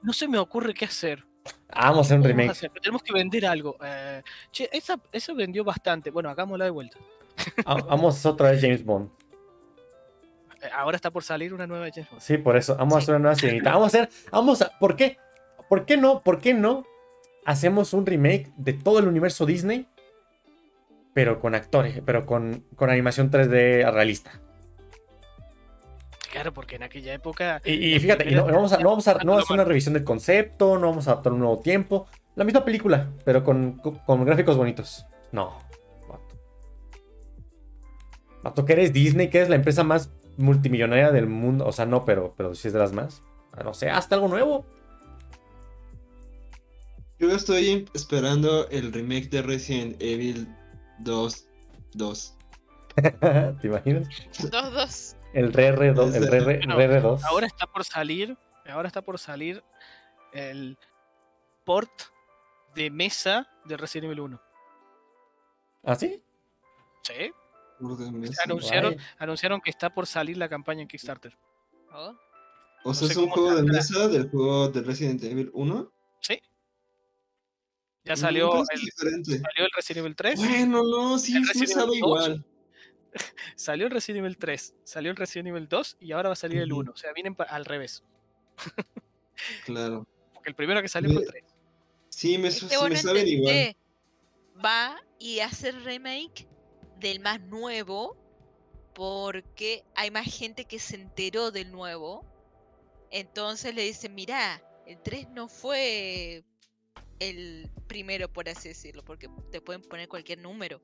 no 0.00 0.12
se 0.14 0.26
me 0.26 0.38
ocurre 0.38 0.72
qué 0.72 0.86
hacer. 0.86 1.26
Vamos 1.74 1.98
a 1.98 2.00
hacer 2.02 2.18
un 2.18 2.24
remake. 2.24 2.70
tenemos 2.80 3.02
que 3.02 3.12
vender 3.12 3.46
algo. 3.46 3.76
Eh, 3.82 4.22
che, 4.50 4.68
esa, 4.72 5.00
eso 5.10 5.34
vendió 5.34 5.64
bastante. 5.64 6.10
Bueno, 6.10 6.28
hagámosla 6.28 6.66
de 6.66 6.70
vuelta. 6.70 6.98
Vamos 7.66 8.14
a 8.14 8.18
hacer 8.18 8.32
otra 8.32 8.50
vez 8.50 8.60
James 8.60 8.84
Bond. 8.84 9.10
Eh, 10.62 10.68
ahora 10.74 10.96
está 10.96 11.10
por 11.10 11.22
salir 11.22 11.54
una 11.54 11.66
nueva 11.66 11.88
James 11.92 12.10
Bond. 12.10 12.22
Sí, 12.22 12.36
por 12.38 12.56
eso. 12.56 12.76
Vamos 12.76 12.94
a 12.94 12.98
hacer 12.98 13.14
una 13.14 13.22
nueva 13.22 13.36
sirenita. 13.36 13.70
Vamos 13.70 13.84
a 13.84 13.86
hacer. 13.86 14.10
Vamos 14.30 14.62
a. 14.62 14.78
¿Por 14.78 14.96
qué? 14.96 15.18
¿Por 15.68 15.86
qué 15.86 15.96
no? 15.96 16.22
¿Por 16.22 16.40
qué 16.40 16.52
no? 16.54 16.84
Hacemos 17.44 17.92
un 17.94 18.06
remake 18.06 18.52
de 18.56 18.74
todo 18.74 18.98
el 18.98 19.08
universo 19.08 19.46
Disney. 19.46 19.88
Pero 21.14 21.40
con 21.40 21.54
actores. 21.54 22.00
Pero 22.04 22.26
con, 22.26 22.64
con 22.76 22.90
animación 22.90 23.30
3D 23.30 23.90
realista. 23.92 24.40
Claro, 26.32 26.54
porque 26.54 26.76
en 26.76 26.82
aquella 26.82 27.12
época. 27.12 27.60
Y, 27.62 28.00
fíjate, 28.00 28.30
no, 28.30 28.46
vamos 28.46 28.72
a, 28.72 28.78
no, 28.78 28.88
vamos 28.88 29.06
a, 29.06 29.22
no 29.22 29.36
hacer 29.36 29.52
una 29.52 29.64
revisión 29.64 29.92
del 29.92 30.02
concepto, 30.02 30.78
no 30.78 30.88
vamos 30.88 31.06
a 31.06 31.12
adaptar 31.12 31.34
un 31.34 31.40
nuevo 31.40 31.60
tiempo. 31.60 32.06
La 32.36 32.44
misma 32.44 32.64
película, 32.64 33.10
pero 33.26 33.44
con, 33.44 33.72
con, 34.06 34.24
gráficos 34.24 34.56
bonitos. 34.56 35.04
No. 35.30 35.58
Mato, 38.42 38.64
que 38.64 38.72
eres 38.72 38.94
Disney, 38.94 39.28
que 39.28 39.42
es 39.42 39.50
la 39.50 39.56
empresa 39.56 39.84
más 39.84 40.10
multimillonaria 40.38 41.10
del 41.10 41.26
mundo. 41.26 41.66
O 41.66 41.72
sea, 41.72 41.84
no, 41.84 42.06
pero, 42.06 42.32
pero 42.34 42.54
sí 42.54 42.68
es 42.68 42.72
de 42.72 42.80
las 42.80 42.92
más. 42.92 43.22
Ah, 43.52 43.62
no 43.62 43.74
sé, 43.74 43.90
hasta 43.90 44.14
algo 44.14 44.28
nuevo. 44.28 44.64
Yo 47.18 47.30
estoy 47.30 47.86
esperando 47.92 48.70
el 48.70 48.90
remake 48.90 49.28
de 49.28 49.42
Resident 49.42 50.00
Evil 50.00 50.48
2. 51.00 51.46
2. 51.92 52.36
¿Te 53.60 53.66
imaginas? 53.66 54.08
2-2. 54.32 55.16
El 55.32 55.52
RR2. 55.52 56.14
El 56.14 56.24
RR, 56.28 56.44
Bueno, 56.66 56.76
RR2. 56.78 57.22
Ahora 57.24 57.46
está 57.46 57.66
por 57.66 57.84
salir, 57.84 58.36
ahora 58.68 58.88
está 58.88 59.02
por 59.02 59.18
salir 59.18 59.62
el 60.32 60.76
port 61.64 61.90
de 62.74 62.90
mesa 62.90 63.48
de 63.64 63.76
Resident 63.76 64.06
Evil 64.06 64.20
1. 64.20 64.42
¿Ah, 65.84 65.94
sí? 65.94 66.22
Sí. 67.02 67.32
Por 67.80 67.96
de 67.96 68.10
mesa. 68.12 68.42
Anunciaron, 68.44 68.94
Guay. 68.94 69.06
anunciaron 69.18 69.60
que 69.60 69.70
está 69.70 69.90
por 69.92 70.06
salir 70.06 70.36
la 70.36 70.48
campaña 70.48 70.82
en 70.82 70.88
Kickstarter. 70.88 71.36
Oh, 71.92 72.14
O 72.84 72.94
sea, 72.94 73.06
sé 73.08 73.12
es 73.14 73.18
un 73.18 73.28
juego 73.30 73.54
de 73.54 73.62
mesa 73.64 74.08
del 74.08 74.30
juego 74.30 74.68
de 74.68 74.82
Resident 74.82 75.22
Evil 75.24 75.50
1. 75.52 75.92
Sí. 76.20 76.40
Ya 78.04 78.14
Mm, 78.14 78.16
salió 78.16 78.62
es 78.62 78.68
el, 78.72 78.80
salió 79.40 79.64
el 79.64 79.70
Resident 79.74 79.98
Evil 80.04 80.16
3. 80.16 80.38
Bueno, 80.38 80.82
no, 80.84 81.18
sí, 81.18 81.36
El 81.36 81.46
Resident 81.46 81.70
sabe 81.70 81.90
Evil 81.92 82.00
2. 82.00 82.26
igual. 82.28 82.44
Salió 83.56 83.86
el 83.86 83.92
Resident 83.92 84.24
Evil 84.24 84.36
3. 84.38 84.74
Salió 84.84 85.10
el 85.10 85.16
Resident 85.16 85.48
Evil 85.48 85.68
2 85.68 85.96
y 86.00 86.12
ahora 86.12 86.28
va 86.30 86.32
a 86.34 86.36
salir 86.36 86.60
el 86.60 86.72
Ujú. 86.72 86.80
1. 86.82 86.92
O 86.92 86.96
sea, 86.96 87.12
vienen 87.12 87.36
al 87.48 87.64
revés. 87.64 88.02
Claro. 89.64 90.06
Porque 90.34 90.50
el 90.50 90.54
primero 90.54 90.80
que 90.82 90.88
salió 90.88 91.10
fue 91.10 91.20
el 91.22 91.26
Me- 91.26 91.32
3. 91.32 91.44
Sí, 92.08 92.38
me, 92.38 92.48
Este 92.48 92.66
me 92.88 92.96
saben 92.96 93.26
igual. 93.26 93.76
Va 94.64 95.02
y 95.18 95.40
hace 95.40 95.72
remake 95.72 96.46
del 96.98 97.20
más 97.20 97.40
nuevo 97.40 98.16
porque 98.94 99.84
hay 99.94 100.10
más 100.10 100.26
gente 100.26 100.66
que 100.66 100.78
se 100.78 100.96
enteró 100.96 101.50
del 101.50 101.72
nuevo. 101.72 102.24
Entonces 103.10 103.74
le 103.74 103.82
dicen, 103.82 104.14
mirá, 104.14 104.62
el 104.86 105.00
3 105.02 105.30
no 105.30 105.48
fue 105.48 106.44
el 107.18 107.70
primero, 107.86 108.30
por 108.32 108.48
así 108.48 108.68
decirlo, 108.68 109.04
porque 109.04 109.28
te 109.50 109.60
pueden 109.60 109.82
poner 109.82 110.08
cualquier 110.08 110.38
número. 110.38 110.80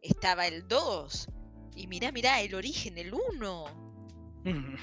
Estaba 0.00 0.46
el 0.46 0.66
2. 0.66 1.28
Y 1.74 1.86
mirá, 1.86 2.12
mirá, 2.12 2.40
el 2.40 2.54
origen, 2.54 2.98
el 2.98 3.12
1. 3.14 3.64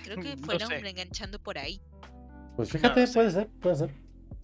Creo 0.04 0.18
que 0.18 0.36
No 0.60 0.60
sé. 0.68 0.90
enganchando 0.90 1.40
por 1.40 1.58
ahí. 1.58 1.82
Pues 2.56 2.72
fíjate, 2.72 3.08
sé. 3.08 3.14
puede 3.14 3.32
ser, 3.32 3.48
puede 3.62 3.76
ser. 3.76 3.96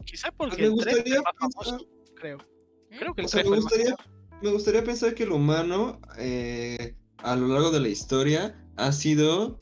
Quizás 0.06 0.32
Pues 0.38 0.50
porque 0.52 0.62
me 0.62 0.68
el 0.68 0.76
3 0.78 0.84
fue 0.84 0.94
gustaría 0.96 1.16
el 1.16 1.24
más 1.24 1.34
famoso, 1.40 1.78
pensar, 1.78 1.88
creo. 2.16 2.38
¿Mm? 2.38 2.98
Creo 2.98 3.14
que 3.16 3.22
el 3.22 3.26
o 3.26 3.30
sea, 3.30 3.42
3 3.42 3.44
me 3.44 3.48
fue 3.50 3.58
el 3.58 3.64
más 3.64 3.74
gustaría, 3.74 3.96
famoso. 3.96 4.42
me 4.42 4.52
gustaría 4.52 4.84
pensar 4.84 5.16
que 5.16 5.24
el 5.24 5.32
humano 5.32 6.00
eh, 6.18 6.96
a 7.18 7.36
lo 7.36 7.48
largo 7.48 7.72
de 7.72 7.80
la 7.80 7.88
historia 7.90 8.56
ha 8.78 8.92
sido 8.92 9.60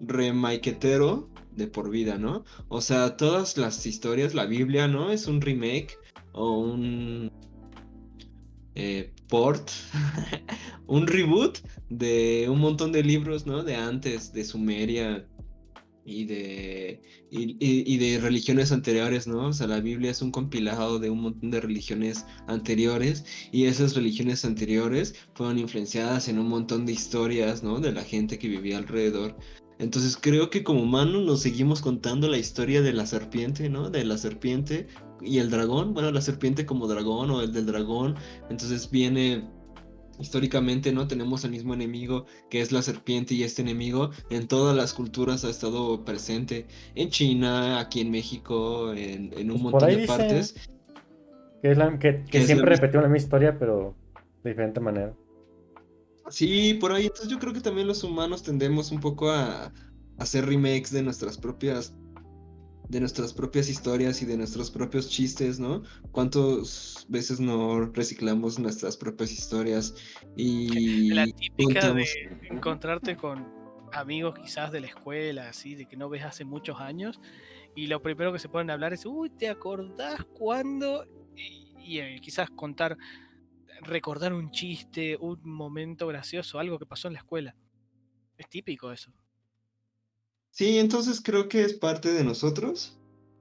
remaquetero 0.00 1.30
de 1.52 1.66
por 1.66 1.90
vida, 1.90 2.18
¿no? 2.18 2.44
O 2.68 2.80
sea, 2.80 3.16
todas 3.16 3.56
las 3.58 3.84
historias, 3.86 4.34
la 4.34 4.46
Biblia, 4.46 4.88
¿no? 4.88 5.10
Es 5.10 5.26
un 5.26 5.40
remake 5.40 5.98
o 6.32 6.58
un 6.58 7.30
eh, 8.74 9.12
un 10.86 11.06
reboot 11.06 11.58
de 11.88 12.46
un 12.50 12.58
montón 12.60 12.92
de 12.92 13.02
libros, 13.02 13.46
¿no? 13.46 13.62
De 13.62 13.74
antes, 13.74 14.30
de 14.34 14.44
Sumeria 14.44 15.26
y 16.04 16.24
de, 16.26 17.00
y 17.30 17.96
de 17.96 18.20
religiones 18.20 18.72
anteriores, 18.72 19.26
¿no? 19.26 19.46
O 19.46 19.52
sea, 19.54 19.68
la 19.68 19.80
Biblia 19.80 20.10
es 20.10 20.20
un 20.20 20.32
compilado 20.32 20.98
de 20.98 21.08
un 21.08 21.22
montón 21.22 21.50
de 21.50 21.62
religiones 21.62 22.26
anteriores 22.46 23.24
y 23.52 23.64
esas 23.64 23.94
religiones 23.94 24.44
anteriores 24.44 25.14
fueron 25.34 25.58
influenciadas 25.58 26.28
en 26.28 26.38
un 26.38 26.48
montón 26.48 26.84
de 26.84 26.92
historias, 26.92 27.62
¿no? 27.62 27.80
De 27.80 27.92
la 27.92 28.02
gente 28.02 28.38
que 28.38 28.48
vivía 28.48 28.76
alrededor. 28.76 29.34
Entonces 29.78 30.18
creo 30.20 30.50
que 30.50 30.62
como 30.62 30.82
humanos 30.82 31.24
nos 31.24 31.40
seguimos 31.40 31.80
contando 31.80 32.28
la 32.28 32.36
historia 32.36 32.82
de 32.82 32.92
la 32.92 33.06
serpiente, 33.06 33.70
¿no? 33.70 33.88
De 33.88 34.04
la 34.04 34.18
serpiente 34.18 34.88
y 35.24 35.38
el 35.38 35.50
dragón, 35.50 35.94
bueno, 35.94 36.10
la 36.10 36.20
serpiente 36.20 36.66
como 36.66 36.86
dragón 36.88 37.30
o 37.30 37.40
el 37.42 37.52
del 37.52 37.66
dragón. 37.66 38.16
Entonces 38.50 38.90
viene 38.90 39.48
históricamente, 40.18 40.92
¿no? 40.92 41.08
Tenemos 41.08 41.44
el 41.44 41.50
mismo 41.52 41.74
enemigo 41.74 42.26
que 42.50 42.60
es 42.60 42.70
la 42.70 42.82
serpiente 42.82 43.34
y 43.34 43.42
este 43.42 43.62
enemigo 43.62 44.10
en 44.30 44.46
todas 44.46 44.76
las 44.76 44.92
culturas 44.94 45.44
ha 45.44 45.50
estado 45.50 46.04
presente. 46.04 46.66
En 46.94 47.08
China, 47.08 47.80
aquí 47.80 48.00
en 48.00 48.10
México, 48.10 48.92
en, 48.92 49.32
en 49.36 49.50
un 49.50 49.60
Pues 49.60 49.72
montón 49.72 49.88
de 49.90 50.06
partes. 50.06 50.54
Que, 51.62 51.70
es 51.72 51.78
la, 51.78 51.98
que, 51.98 52.24
que 52.24 52.30
Que 52.30 52.38
es 52.38 52.42
la 52.44 52.46
siempre 52.46 52.70
misma- 52.70 52.76
repetimos 52.80 53.02
la 53.04 53.08
misma 53.08 53.24
historia, 53.24 53.58
pero 53.58 53.94
de 54.44 54.50
diferente 54.50 54.80
manera. 54.80 55.14
Sí, 56.28 56.74
por 56.80 56.92
ahí. 56.92 57.04
Entonces 57.06 57.28
yo 57.28 57.38
creo 57.38 57.52
que 57.52 57.60
también 57.60 57.86
los 57.86 58.04
humanos 58.04 58.42
tendemos 58.42 58.90
un 58.92 59.00
poco 59.00 59.30
a, 59.30 59.64
a 59.66 59.72
hacer 60.18 60.46
remakes 60.46 60.90
de 60.92 61.02
nuestras 61.02 61.36
propias 61.38 61.94
de 62.92 63.00
nuestras 63.00 63.32
propias 63.32 63.70
historias 63.70 64.20
y 64.20 64.26
de 64.26 64.36
nuestros 64.36 64.70
propios 64.70 65.08
chistes, 65.08 65.58
¿no? 65.58 65.82
¿Cuántas 66.12 67.06
veces 67.08 67.40
no 67.40 67.86
reciclamos 67.86 68.58
nuestras 68.58 68.98
propias 68.98 69.32
historias 69.32 69.94
y 70.36 71.08
La 71.14 71.24
típica 71.24 71.54
de 71.94 72.04
contamos- 72.04 72.08
encontrarte 72.50 73.16
con 73.16 73.48
amigos 73.94 74.34
quizás 74.38 74.70
de 74.72 74.80
la 74.82 74.88
escuela, 74.88 75.48
así, 75.48 75.74
de 75.74 75.86
que 75.86 75.96
no 75.96 76.10
ves 76.10 76.22
hace 76.22 76.44
muchos 76.44 76.80
años, 76.80 77.18
y 77.74 77.86
lo 77.86 78.02
primero 78.02 78.30
que 78.30 78.38
se 78.38 78.50
ponen 78.50 78.68
a 78.68 78.74
hablar 78.74 78.92
es, 78.92 79.06
uy, 79.06 79.30
¿te 79.30 79.48
acordás 79.48 80.22
cuándo? 80.38 81.06
Y, 81.34 81.72
y, 81.78 81.98
eh, 81.98 82.18
quizás 82.20 82.50
contar, 82.50 82.98
recordar 83.80 84.34
un 84.34 84.50
chiste, 84.50 85.16
un 85.18 85.40
momento 85.42 86.06
gracioso, 86.06 86.58
algo 86.58 86.78
que 86.78 86.84
pasó 86.84 87.08
en 87.08 87.14
la 87.14 87.20
escuela. 87.20 87.56
Es 88.36 88.48
típico 88.50 88.92
eso. 88.92 89.10
Sí, 90.52 90.78
entonces 90.78 91.22
creo 91.22 91.48
que 91.48 91.62
es 91.64 91.72
parte 91.72 92.12
de 92.12 92.24
nosotros. 92.24 92.98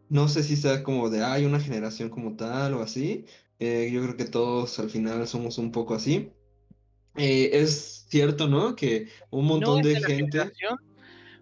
No 0.10 0.30
sé 0.30 0.44
si 0.44 0.56
sea 0.56 0.82
como 0.82 1.10
de, 1.10 1.24
hay 1.24 1.46
una 1.46 1.60
generación 1.60 2.10
como 2.10 2.38
tal 2.38 2.74
o 2.74 2.82
así. 2.82 3.26
Eh, 3.60 3.92
yo 3.94 4.02
creo 4.02 4.16
que 4.16 4.26
todos 4.26 4.80
al 4.80 4.90
final 4.90 5.28
somos 5.28 5.58
un 5.58 5.72
poco 5.74 5.94
así. 5.94 6.32
Eh, 7.18 7.50
es 7.52 8.06
cierto, 8.08 8.48
¿no? 8.48 8.78
Que 8.78 9.10
un 9.30 9.46
montón 9.46 9.82
no 9.82 9.88
de 9.88 9.96
de 9.96 10.02
gente... 10.02 10.38
generación, 10.38 10.80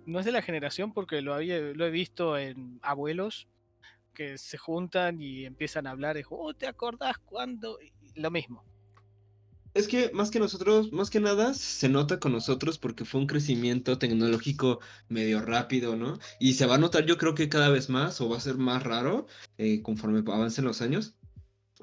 no 0.08 0.20
es 0.20 0.26
de 0.26 0.32
la 0.32 0.42
generación 0.42 0.92
porque 0.92 1.22
lo, 1.22 1.36
había, 1.36 1.60
lo 1.60 1.86
he 1.86 1.92
visto 1.92 2.36
en 2.36 2.80
abuelos 2.82 3.48
que 4.16 4.40
se 4.40 4.58
juntan 4.58 5.22
y 5.22 5.46
empiezan 5.46 5.86
a 5.86 5.92
hablar, 5.92 6.18
es, 6.18 6.26
oh, 6.32 6.54
¿te 6.56 6.66
acordás 6.66 7.20
cuándo? 7.20 7.78
Y 7.80 7.92
Lo 8.20 8.32
mismo. 8.32 8.66
Es 9.76 9.88
que 9.88 10.12
más 10.14 10.32
que 10.32 10.40
nosotros, 10.40 10.92
más 10.92 11.10
que 11.10 11.20
nada, 11.20 11.54
se 11.54 11.90
nota 11.90 12.20
con 12.20 12.32
nosotros 12.32 12.80
porque 12.80 13.06
fue 13.06 13.22
un 13.22 13.28
crecimiento 13.28 13.98
tecnológico 14.00 14.80
medio 15.10 15.42
rápido, 15.42 15.96
¿no? 15.96 16.18
Y 16.40 16.54
se 16.54 16.66
va 16.66 16.76
a 16.76 16.80
notar 16.80 17.06
yo 17.06 17.18
creo 17.18 17.36
que 17.36 17.50
cada 17.50 17.70
vez 17.70 17.90
más 17.90 18.20
o 18.20 18.30
va 18.30 18.38
a 18.38 18.42
ser 18.42 18.58
más 18.58 18.84
raro 18.84 19.28
eh, 19.58 19.82
conforme 19.84 20.20
avancen 20.20 20.66
los 20.66 20.82
años. 20.82 21.14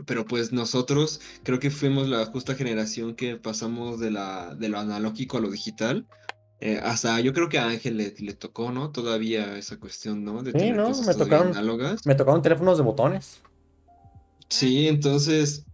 Pero 0.04 0.26
pues 0.26 0.52
nosotros 0.52 1.20
creo 1.42 1.58
que 1.58 1.70
fuimos 1.70 2.08
la 2.08 2.26
justa 2.26 2.54
generación 2.54 3.14
que 3.14 3.36
pasamos 3.36 3.98
de, 3.98 4.10
la, 4.10 4.54
de 4.54 4.68
lo 4.68 4.78
analógico 4.78 5.38
a 5.38 5.40
lo 5.40 5.48
digital. 5.50 6.06
Eh, 6.60 6.80
hasta 6.82 7.20
yo 7.20 7.32
creo 7.32 7.48
que 7.48 7.58
a 7.58 7.68
Ángel 7.68 7.96
le, 7.98 8.14
le 8.18 8.34
tocó, 8.34 8.72
¿no? 8.72 8.90
Todavía 8.90 9.56
esa 9.56 9.78
cuestión, 9.78 10.24
¿no? 10.24 10.42
De 10.42 10.50
Sí, 10.52 10.58
tener 10.58 10.76
¿no? 10.76 10.86
cosas 10.88 11.06
Me 11.06 11.14
tocaron- 11.24 11.48
análogas. 11.52 12.04
Me 12.04 12.14
tocaron 12.14 12.42
teléfonos 12.42 12.76
de 12.78 12.84
botones. 12.84 13.40
Sí, 14.48 14.86
entonces 14.88 15.64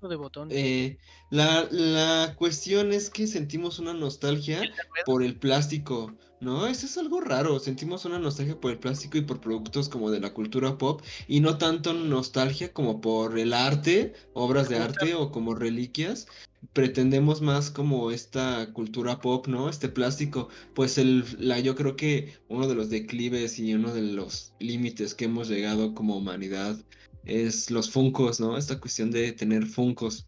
de 0.00 0.14
botón. 0.16 0.48
Eh, 0.52 0.96
la, 1.30 1.68
la 1.70 2.34
cuestión 2.36 2.92
es 2.92 3.10
que 3.10 3.26
sentimos 3.26 3.78
una 3.78 3.92
nostalgia 3.92 4.62
por 5.04 5.22
el 5.22 5.36
plástico, 5.36 6.14
¿no? 6.40 6.66
Eso 6.66 6.86
es 6.86 6.96
algo 6.96 7.20
raro, 7.20 7.58
sentimos 7.58 8.04
una 8.04 8.18
nostalgia 8.18 8.58
por 8.58 8.72
el 8.72 8.78
plástico 8.78 9.18
y 9.18 9.22
por 9.22 9.40
productos 9.40 9.88
como 9.88 10.10
de 10.10 10.20
la 10.20 10.32
cultura 10.32 10.78
pop 10.78 11.02
y 11.26 11.40
no 11.40 11.58
tanto 11.58 11.92
nostalgia 11.92 12.72
como 12.72 13.00
por 13.00 13.38
el 13.38 13.52
arte, 13.52 14.14
obras 14.32 14.68
de 14.68 14.78
arte 14.78 15.14
o 15.14 15.30
como 15.30 15.54
reliquias. 15.54 16.26
Pretendemos 16.72 17.40
más 17.40 17.70
como 17.70 18.10
esta 18.10 18.72
cultura 18.72 19.20
pop, 19.20 19.46
¿no? 19.46 19.68
Este 19.68 19.88
plástico, 19.88 20.48
pues 20.74 20.98
el, 20.98 21.24
la, 21.38 21.60
yo 21.60 21.76
creo 21.76 21.94
que 21.94 22.34
uno 22.48 22.66
de 22.66 22.74
los 22.74 22.90
declives 22.90 23.58
y 23.58 23.74
uno 23.74 23.92
de 23.94 24.02
los 24.02 24.54
límites 24.58 25.14
que 25.14 25.26
hemos 25.26 25.48
llegado 25.48 25.94
como 25.94 26.16
humanidad 26.16 26.76
es 27.24 27.70
los 27.70 27.90
funcos, 27.90 28.40
¿no? 28.40 28.56
Esta 28.56 28.80
cuestión 28.80 29.10
de 29.10 29.32
tener 29.32 29.66
funcos 29.66 30.26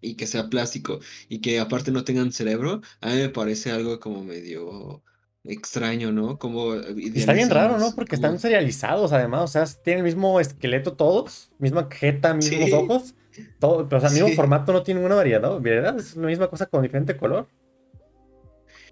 y 0.00 0.14
que 0.14 0.26
sea 0.26 0.48
plástico 0.48 1.00
y 1.28 1.40
que 1.40 1.58
aparte 1.60 1.90
no 1.90 2.04
tengan 2.04 2.32
cerebro, 2.32 2.82
a 3.00 3.08
mí 3.10 3.16
me 3.16 3.28
parece 3.28 3.70
algo 3.70 3.98
como 4.00 4.22
medio 4.24 5.02
extraño, 5.44 6.12
¿no? 6.12 6.38
Como 6.38 6.74
Y 6.96 7.18
está 7.18 7.32
bien 7.32 7.50
raro, 7.50 7.78
¿no? 7.78 7.94
Porque 7.94 8.16
están 8.16 8.38
serializados, 8.38 9.12
además. 9.12 9.42
O 9.42 9.46
sea, 9.48 9.64
tienen 9.82 10.00
el 10.00 10.04
mismo 10.04 10.40
esqueleto 10.40 10.92
todos, 10.92 11.50
misma 11.58 11.88
jeta, 11.90 12.34
mismos 12.34 12.68
Sí. 12.68 12.72
ojos. 12.74 13.14
Todo, 13.60 13.88
pero, 13.88 13.98
o 13.98 14.00
sea, 14.00 14.08
el 14.08 14.14
mismo 14.14 14.28
Sí. 14.28 14.34
formato 14.34 14.72
no 14.72 14.82
tiene 14.82 14.98
ninguna 15.00 15.14
variedad, 15.14 15.60
¿verdad? 15.60 15.98
Es 15.98 16.16
la 16.16 16.26
misma 16.26 16.48
cosa 16.48 16.66
con 16.66 16.82
diferente 16.82 17.16
color. 17.16 17.48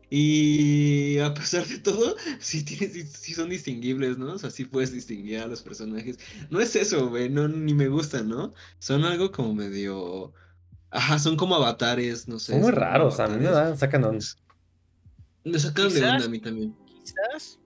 Y 0.09 1.19
a 1.19 1.35
pesar 1.35 1.67
de 1.67 1.79
todo, 1.79 2.15
sí, 2.41 2.65
tiene- 2.65 2.89
sí, 2.93 3.03
sí 3.07 3.35
son 3.35 3.51
distinguibles, 3.51 4.19
¿no? 4.19 4.35
O 4.35 4.39
sea, 4.39 4.51
sí 4.51 4.65
puedes 4.65 4.93
distinguir 4.93 5.41
a 5.41 5.47
los 5.49 5.63
personajes. 5.63 6.19
No 6.49 6.61
es 6.61 6.77
eso, 6.77 7.09
güey, 7.09 7.29
no, 7.29 7.49
ni 7.49 7.75
me 7.75 7.89
gustan, 7.89 8.29
¿no? 8.29 8.53
Son 8.79 9.05
algo 9.05 9.33
como 9.33 9.55
medio... 9.55 10.33
Ajá, 10.97 11.19
son 11.19 11.37
como 11.37 11.55
avatares, 11.57 12.27
no 12.29 12.39
sé. 12.39 12.53
Son 12.53 12.63
muy 12.63 12.73
raros, 12.73 13.21
a 13.21 13.29
mí 13.29 13.37
me 13.37 13.51
dan, 13.51 13.77
sacan 13.77 14.03
de 14.03 14.09
onda. 14.09 14.25
Me 15.45 15.59
sacan 15.59 15.89
de 15.89 15.95
Quizás- 15.95 16.13
onda 16.15 16.25
a 16.25 16.29
mí 16.29 16.41
también. 16.41 16.77
Quizás 16.87 17.61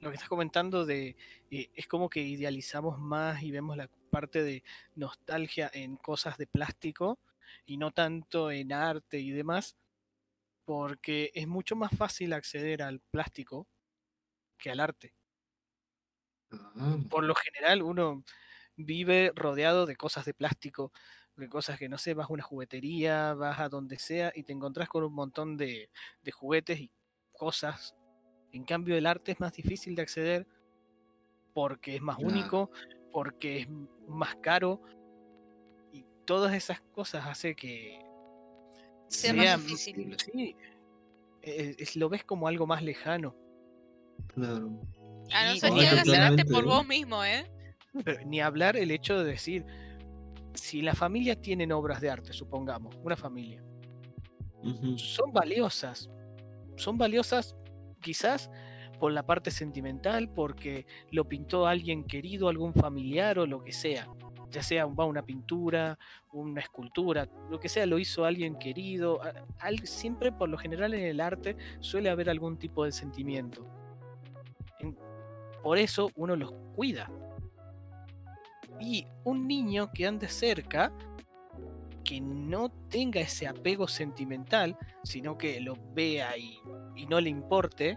lo 0.00 0.10
que 0.10 0.14
estás 0.16 0.28
comentando 0.28 0.84
de 0.84 1.16
eh, 1.50 1.70
es 1.74 1.86
como 1.86 2.08
que 2.10 2.20
idealizamos 2.20 2.98
más 2.98 3.42
y 3.42 3.50
vemos 3.52 3.76
la 3.76 3.88
parte 4.10 4.42
de 4.42 4.64
nostalgia 4.96 5.70
en 5.72 5.96
cosas 5.96 6.36
de 6.38 6.46
plástico 6.46 7.18
y 7.66 7.76
no 7.76 7.92
tanto 7.92 8.50
en 8.50 8.72
arte 8.72 9.20
y 9.20 9.30
demás. 9.30 9.76
porque 10.64 11.32
es 11.34 11.48
mucho 11.48 11.74
más 11.76 11.90
fácil 11.96 12.32
acceder 12.32 12.82
al 12.82 13.00
plástico 13.00 13.66
que 14.58 14.70
al 14.70 14.78
arte. 14.80 15.12
Ah, 16.52 16.96
Por 17.10 17.24
lo 17.24 17.34
general 17.34 17.82
uno 17.82 18.22
vive 18.76 19.32
rodeado 19.34 19.86
de 19.86 19.96
cosas 19.96 20.24
de 20.24 20.34
plástico, 20.34 20.92
de 21.36 21.48
cosas 21.48 21.78
que 21.78 21.88
no 21.88 21.98
sé, 21.98 22.14
vas 22.14 22.28
a 22.28 22.32
una 22.32 22.42
juguetería, 22.42 23.34
vas 23.34 23.58
a 23.60 23.68
donde 23.68 23.98
sea 23.98 24.32
y 24.34 24.42
te 24.42 24.52
encontrás 24.52 24.88
con 24.88 25.02
un 25.04 25.14
montón 25.14 25.56
de, 25.56 25.88
de 26.22 26.32
juguetes 26.32 26.78
y 26.80 26.90
cosas. 27.32 27.94
En 28.52 28.64
cambio 28.64 28.96
el 28.96 29.06
arte 29.06 29.32
es 29.32 29.40
más 29.40 29.52
difícil 29.54 29.94
de 29.94 30.02
acceder 30.02 30.46
porque 31.54 31.96
es 31.96 32.02
más 32.02 32.16
Claro. 32.18 32.30
único, 32.32 32.70
porque 33.12 33.60
es 33.60 33.68
más 34.08 34.36
caro 34.36 34.80
y 35.92 36.04
todas 36.26 36.54
esas 36.54 36.80
cosas 36.80 37.26
hace 37.26 37.54
que 37.54 37.98
Sea 39.08 39.32
más 39.34 39.62
difícil. 39.64 40.16
sí, 40.18 40.56
es- 41.42 41.96
lo 41.96 42.08
ves 42.08 42.24
como 42.24 42.46
algo 42.48 42.66
más 42.66 42.82
lejano. 42.82 43.34
claro. 44.28 44.80
A 45.34 45.46
no 45.46 45.54
Y- 45.54 45.60
ser 45.60 45.72
que 45.72 45.86
hagas 45.86 46.06
el 46.08 46.14
arte 46.16 46.44
por 46.44 46.64
vos 46.64 46.86
mismo, 46.86 47.24
¿eh? 47.24 47.50
Pero 48.04 48.24
ni 48.26 48.40
hablar 48.40 48.76
el 48.76 48.90
hecho 48.90 49.18
de 49.18 49.30
decir, 49.32 49.64
si 50.54 50.82
la 50.82 50.94
familia 50.94 51.40
tienen 51.40 51.72
obras 51.72 52.00
de 52.00 52.10
arte, 52.10 52.32
supongamos, 52.32 52.96
una 53.02 53.16
familia, 53.16 53.62
son 54.96 55.32
valiosas. 55.32 56.10
Son 56.76 56.96
valiosas 56.96 57.56
quizás 58.00 58.50
por 59.00 59.12
la 59.12 59.26
parte 59.26 59.50
sentimental, 59.50 60.28
porque 60.32 60.86
lo 61.10 61.28
pintó 61.28 61.66
alguien 61.66 62.04
querido, 62.04 62.48
algún 62.48 62.72
familiar 62.72 63.38
o 63.38 63.46
lo 63.46 63.62
que 63.64 63.72
sea. 63.72 64.08
Ya 64.50 64.62
sea 64.62 64.86
una 64.86 65.22
pintura, 65.22 65.98
una 66.32 66.60
escultura, 66.60 67.28
lo 67.50 67.58
que 67.58 67.68
sea, 67.68 67.86
lo 67.86 67.98
hizo 67.98 68.24
alguien 68.24 68.56
querido. 68.56 69.20
siempre, 69.84 70.30
por 70.30 70.48
lo 70.48 70.58
general, 70.58 70.94
en 70.94 71.04
el 71.04 71.20
arte 71.20 71.56
suele 71.80 72.10
haber 72.10 72.28
algún 72.30 72.58
tipo 72.58 72.84
de 72.84 72.92
sentimiento. 72.92 73.66
En- 74.78 74.96
por 75.62 75.78
eso 75.78 76.10
uno 76.16 76.36
los 76.36 76.52
cuida. 76.74 77.10
Y 78.82 79.06
un 79.24 79.46
niño 79.46 79.90
que 79.92 80.06
ande 80.06 80.26
cerca, 80.28 80.92
que 82.04 82.20
no 82.20 82.68
tenga 82.90 83.20
ese 83.20 83.46
apego 83.46 83.86
sentimental, 83.86 84.76
sino 85.04 85.38
que 85.38 85.60
lo 85.60 85.74
vea 85.94 86.36
y, 86.36 86.58
y 86.96 87.06
no 87.06 87.20
le 87.20 87.30
importe, 87.30 87.96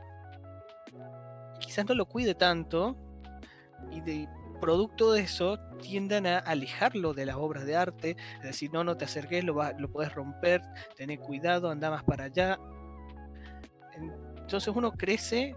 quizás 1.59 1.85
no 1.87 1.95
lo 1.95 2.05
cuide 2.05 2.35
tanto 2.35 2.95
y 3.91 4.01
de 4.01 4.29
producto 4.61 5.11
de 5.11 5.21
eso 5.21 5.59
tiendan 5.81 6.27
a 6.27 6.37
alejarlo 6.37 7.13
de 7.13 7.25
las 7.25 7.35
obras 7.35 7.65
de 7.65 7.75
arte, 7.75 8.15
es 8.37 8.43
decir, 8.43 8.71
no, 8.71 8.83
no 8.83 8.95
te 8.95 9.05
acerques, 9.05 9.43
lo, 9.43 9.55
va- 9.55 9.73
lo 9.77 9.91
puedes 9.91 10.13
romper, 10.13 10.61
tener 10.95 11.19
cuidado, 11.19 11.69
anda 11.69 11.89
más 11.89 12.03
para 12.03 12.25
allá. 12.25 12.59
Entonces 14.37 14.73
uno 14.75 14.91
crece 14.91 15.55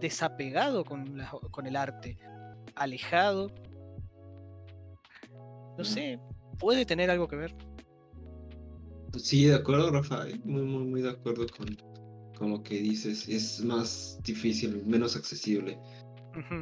desapegado 0.00 0.84
con, 0.84 1.20
con 1.50 1.66
el 1.66 1.76
arte, 1.76 2.16
alejado. 2.74 3.50
No 5.78 5.84
sé, 5.84 6.18
puede 6.58 6.84
tener 6.84 7.10
algo 7.10 7.28
que 7.28 7.36
ver. 7.36 7.54
Sí, 9.16 9.44
de 9.46 9.54
acuerdo, 9.54 9.90
Rafa. 9.90 10.26
Muy, 10.44 10.62
muy, 10.62 10.84
muy 10.84 11.02
de 11.02 11.10
acuerdo 11.10 11.46
con, 11.56 11.76
con 12.36 12.50
lo 12.50 12.62
que 12.62 12.80
dices. 12.80 13.28
Es 13.28 13.60
más 13.64 14.18
difícil, 14.24 14.82
menos 14.84 15.16
accesible. 15.16 15.78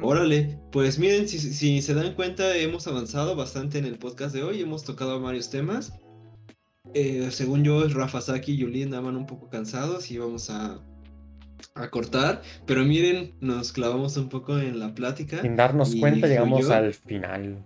Órale, 0.01 0.59
pues 0.71 0.97
miren, 0.97 1.27
si, 1.27 1.37
si 1.39 1.81
se 1.81 1.93
dan 1.93 2.15
cuenta, 2.15 2.55
hemos 2.55 2.87
avanzado 2.87 3.35
bastante 3.35 3.77
en 3.77 3.85
el 3.85 3.99
podcast 3.99 4.33
de 4.33 4.41
hoy, 4.41 4.61
hemos 4.61 4.83
tocado 4.83 5.19
varios 5.21 5.49
temas. 5.51 5.93
Eh, 6.93 7.27
según 7.31 7.63
yo, 7.63 7.87
Rafa 7.89 8.21
Saki 8.21 8.53
y 8.53 8.57
Yulín 8.57 8.85
andaban 8.85 9.15
un 9.17 9.27
poco 9.27 9.49
cansados 9.49 10.09
y 10.09 10.17
vamos 10.17 10.49
a, 10.49 10.79
a 11.75 11.89
cortar, 11.91 12.41
pero 12.65 12.85
miren, 12.85 13.35
nos 13.39 13.71
clavamos 13.71 14.17
un 14.17 14.29
poco 14.29 14.57
en 14.57 14.79
la 14.79 14.95
plática. 14.95 15.41
Sin 15.41 15.55
darnos 15.55 15.95
cuenta, 15.95 16.27
llegamos 16.27 16.69
al 16.69 16.93
final. 16.93 17.63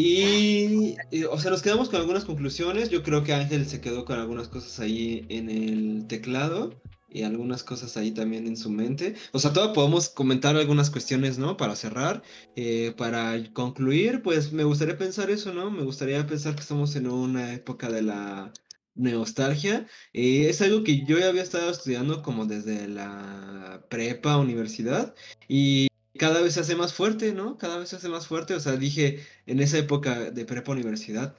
Y, 0.00 0.96
o 1.28 1.40
sea, 1.40 1.50
nos 1.50 1.60
quedamos 1.60 1.88
con 1.88 1.98
algunas 2.00 2.24
conclusiones. 2.24 2.88
Yo 2.88 3.02
creo 3.02 3.24
que 3.24 3.34
Ángel 3.34 3.66
se 3.66 3.80
quedó 3.80 4.04
con 4.04 4.20
algunas 4.20 4.46
cosas 4.46 4.78
ahí 4.78 5.26
en 5.28 5.50
el 5.50 6.06
teclado 6.06 6.80
y 7.10 7.24
algunas 7.24 7.64
cosas 7.64 7.96
ahí 7.96 8.12
también 8.12 8.46
en 8.46 8.56
su 8.56 8.70
mente. 8.70 9.16
O 9.32 9.40
sea, 9.40 9.52
todavía 9.52 9.74
podemos 9.74 10.08
comentar 10.08 10.54
algunas 10.56 10.90
cuestiones, 10.90 11.38
¿no? 11.38 11.56
Para 11.56 11.74
cerrar. 11.74 12.22
Eh, 12.54 12.94
para 12.96 13.52
concluir, 13.52 14.22
pues 14.22 14.52
me 14.52 14.62
gustaría 14.62 14.96
pensar 14.96 15.30
eso, 15.30 15.52
¿no? 15.52 15.68
Me 15.68 15.82
gustaría 15.82 16.24
pensar 16.28 16.54
que 16.54 16.60
estamos 16.60 16.94
en 16.94 17.08
una 17.08 17.52
época 17.52 17.90
de 17.90 18.02
la 18.02 18.52
nostalgia. 18.94 19.88
Eh, 20.12 20.48
es 20.48 20.62
algo 20.62 20.84
que 20.84 21.04
yo 21.06 21.18
ya 21.18 21.28
había 21.28 21.42
estado 21.42 21.70
estudiando 21.70 22.22
como 22.22 22.46
desde 22.46 22.86
la 22.86 23.84
prepa, 23.88 24.36
universidad. 24.36 25.12
Y 25.48 25.88
cada 26.18 26.42
vez 26.42 26.54
se 26.54 26.60
hace 26.60 26.76
más 26.76 26.92
fuerte, 26.92 27.32
¿no? 27.32 27.56
Cada 27.56 27.78
vez 27.78 27.88
se 27.88 27.96
hace 27.96 28.08
más 28.08 28.26
fuerte. 28.26 28.54
O 28.54 28.60
sea, 28.60 28.76
dije, 28.76 29.20
en 29.46 29.60
esa 29.60 29.78
época 29.78 30.30
de 30.30 30.44
prepa 30.44 30.72
universidad, 30.72 31.36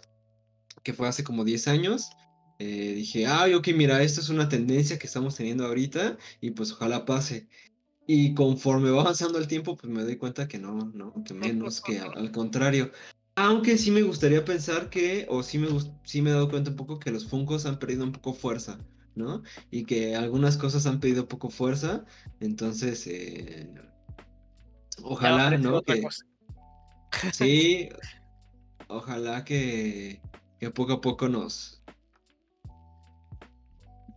que 0.84 0.94
fue 0.94 1.08
hace 1.08 1.24
como 1.24 1.46
10 1.46 1.68
años, 1.68 2.10
eh, 2.58 2.94
dije, 2.96 3.26
ah, 3.28 3.46
ok, 3.56 3.70
mira, 3.76 4.02
esto 4.04 4.22
es 4.22 4.30
una 4.30 4.50
tendencia 4.50 4.98
que 4.98 5.08
estamos 5.08 5.36
teniendo 5.36 5.66
ahorita 5.66 6.18
y 6.42 6.52
pues 6.52 6.72
ojalá 6.72 7.06
pase. 7.06 7.48
Y 8.08 8.34
conforme 8.34 8.90
va 8.90 9.02
avanzando 9.02 9.38
el 9.38 9.48
tiempo, 9.48 9.78
pues 9.78 9.92
me 9.94 10.04
doy 10.04 10.18
cuenta 10.18 10.48
que 10.48 10.58
no, 10.58 10.92
no, 10.94 11.14
que 11.24 11.34
menos, 11.34 11.80
que 11.82 12.00
al, 12.00 12.18
al 12.18 12.32
contrario. 12.32 12.92
Aunque 13.36 13.78
sí 13.78 13.92
me 13.92 14.02
gustaría 14.02 14.44
pensar 14.44 14.90
que, 14.90 15.26
o 15.30 15.44
sí 15.44 15.58
me, 15.60 15.68
sí 16.04 16.22
me 16.22 16.32
he 16.32 16.34
dado 16.34 16.50
cuenta 16.50 16.72
un 16.72 16.76
poco 16.76 17.00
que 17.00 17.12
los 17.12 17.28
Funkos 17.28 17.66
han 17.66 17.80
perdido 17.80 18.04
un 18.04 18.12
poco 18.12 18.34
fuerza, 18.34 18.80
¿no? 19.16 19.44
Y 19.72 19.86
que 19.86 20.16
algunas 20.16 20.58
cosas 20.58 20.86
han 20.88 21.00
perdido 21.00 21.28
poco 21.28 21.50
fuerza. 21.50 22.04
Entonces, 22.42 23.08
eh, 23.08 23.70
ojalá, 25.04 25.58
¿no? 25.58 25.82
Que. 25.82 26.02
Sí, 27.34 27.90
ojalá 28.88 29.44
que, 29.44 30.22
que 30.60 30.70
poco 30.70 30.94
a 30.94 31.02
poco 31.02 31.28
nos, 31.28 31.80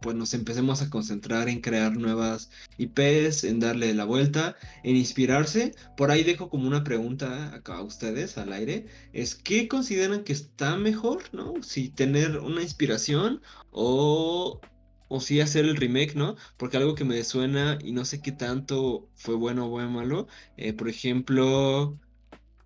pues 0.03 0.17
nos 0.17 0.35
empecemos 0.35 0.83
a 0.83 0.91
concentrar 0.91 1.49
en 1.49 1.61
crear 1.61 1.97
nuevas 1.97 2.51
IPs, 2.77 3.45
en 3.45 3.61
darle 3.61 3.95
la 3.95 4.05
vuelta, 4.05 4.57
en 4.83 4.97
inspirarse. 4.97 5.75
Por 5.97 6.11
ahí 6.11 6.25
dejo 6.25 6.51
como 6.51 6.67
una 6.67 6.85
pregunta 6.85 7.55
acá 7.55 7.77
a 7.77 7.83
ustedes 7.83 8.37
al 8.37 8.53
aire, 8.53 8.87
es 9.13 9.35
¿qué 9.35 9.69
consideran 9.69 10.25
que 10.25 10.35
está 10.35 10.77
mejor, 10.77 11.23
no? 11.33 11.55
Si 11.63 11.89
tener 11.89 12.39
una 12.39 12.63
inspiración 12.63 13.41
o, 13.71 14.61
o 15.13 15.21
si 15.21 15.41
hacer 15.43 15.67
el 15.67 15.77
remake, 15.77 16.15
¿no? 16.15 16.37
Porque 16.57 16.79
algo 16.79 16.95
que 16.95 17.05
me 17.05 17.23
suena 17.23 17.79
y 17.85 17.93
no 17.93 18.07
sé 18.07 18.23
qué 18.23 18.33
tanto 18.33 19.11
fue 19.15 19.35
bueno 19.35 19.67
o 19.67 19.79
malo, 19.91 20.27
eh, 20.57 20.73
por 20.73 20.89
ejemplo 20.89 21.99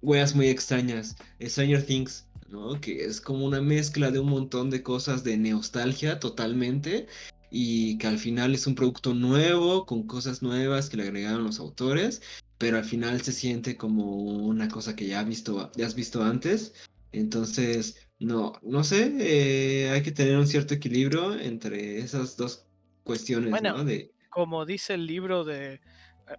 weas 0.01 0.37
muy 0.37 0.49
extrañas. 0.49 1.17
Stranger 1.43 1.85
Things, 1.85 2.29
¿no? 2.49 2.81
Que 2.81 3.05
es 3.05 3.21
como 3.21 3.45
una 3.45 3.61
mezcla 3.61 4.13
de 4.13 4.21
un 4.21 4.31
montón 4.31 4.71
de 4.71 4.83
cosas 4.85 5.25
de 5.25 5.37
nostalgia 5.37 6.21
totalmente. 6.21 7.09
Y 7.51 7.99
que 7.99 8.07
al 8.07 8.19
final 8.19 8.55
es 8.55 8.67
un 8.67 8.75
producto 8.77 9.15
nuevo, 9.15 9.87
con 9.87 10.07
cosas 10.07 10.43
nuevas 10.43 10.89
que 10.89 10.99
le 10.99 11.05
agregaron 11.05 11.45
los 11.45 11.59
autores. 11.59 12.23
Pero 12.59 12.79
al 12.79 12.85
final 12.85 13.21
se 13.23 13.33
siente 13.33 13.77
como 13.77 14.05
una 14.15 14.69
cosa 14.69 14.95
que 14.95 15.07
ya 15.09 15.21
has 15.21 15.27
visto, 15.27 15.73
ya 15.77 15.87
has 15.87 15.97
visto 15.97 16.23
antes. 16.23 16.75
Entonces, 17.13 18.06
no, 18.19 18.55
no 18.63 18.83
sé, 18.85 19.13
eh, 19.21 19.91
hay 19.91 20.03
que 20.03 20.13
tener 20.13 20.37
un 20.39 20.47
cierto 20.47 20.75
equilibrio 20.75 21.39
entre 21.39 21.99
esas 21.99 22.37
dos 22.37 22.67
cuestiones, 23.03 23.51
Bueno. 23.51 23.77
¿no? 23.77 23.85
De, 23.85 24.11
Como 24.31 24.65
dice 24.65 24.95
el 24.95 25.07
libro 25.07 25.45
de 25.45 25.75
eh, 25.75 25.81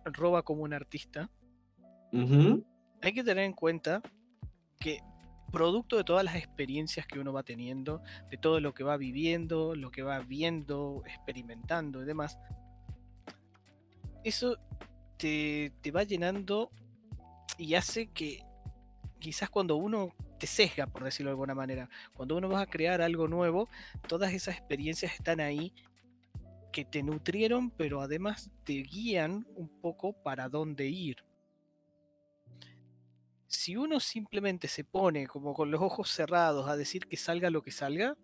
Roba 0.06 0.44
como 0.44 0.64
un 0.64 0.74
artista, 0.74 1.30
hay 2.12 3.14
que 3.14 3.24
tener 3.24 3.44
en 3.44 3.54
cuenta 3.54 4.02
que 4.80 5.02
producto 5.52 5.98
de 5.98 6.04
todas 6.04 6.24
las 6.24 6.36
experiencias 6.36 7.06
que 7.06 7.20
uno 7.20 7.32
va 7.32 7.44
teniendo, 7.44 8.02
de 8.32 8.38
todo 8.38 8.60
lo 8.60 8.74
que 8.74 8.84
va 8.84 8.98
viviendo, 8.98 9.76
lo 9.76 9.92
que 9.92 10.02
va 10.02 10.20
viendo, 10.20 11.04
experimentando 11.06 12.02
y 12.02 12.06
demás, 12.06 12.40
eso 14.24 14.58
te, 15.18 15.72
te 15.82 15.92
va 15.92 16.04
llenando 16.04 16.72
y 17.58 17.76
hace 17.76 18.08
que 18.08 18.44
quizás 19.20 19.50
cuando 19.50 19.76
uno 19.76 20.14
te 20.38 20.48
sesga, 20.48 20.88
por 20.88 21.04
decirlo 21.04 21.30
de 21.30 21.34
alguna 21.34 21.56
manera, 21.56 21.90
cuando 22.14 22.38
uno 22.38 22.50
va 22.50 22.62
a 22.62 22.68
crear 22.68 23.02
algo 23.02 23.28
nuevo, 23.28 23.70
todas 24.08 24.34
esas 24.34 24.58
experiencias 24.58 25.14
están 25.14 25.40
ahí 25.40 25.74
que 26.72 26.86
te 26.86 27.04
nutrieron, 27.04 27.72
pero 27.72 28.02
además 28.02 28.52
te 28.64 28.74
guían 28.74 29.46
un 29.56 29.68
poco 29.82 30.14
para 30.14 30.50
dónde 30.50 30.88
ir 30.88 31.28
si 33.48 33.78
uno 33.78 34.00
simplemente 34.00 34.68
se 34.68 34.84
pone 34.84 35.26
como 35.28 35.54
con 35.54 35.72
los 35.72 35.82
ojos 35.82 36.12
cerrados 36.12 36.70
a 36.70 36.78
decir 36.78 37.08
que 37.08 37.18
salga 37.18 37.50
lo 37.50 37.62
que 37.62 37.72
salga, 37.72 38.18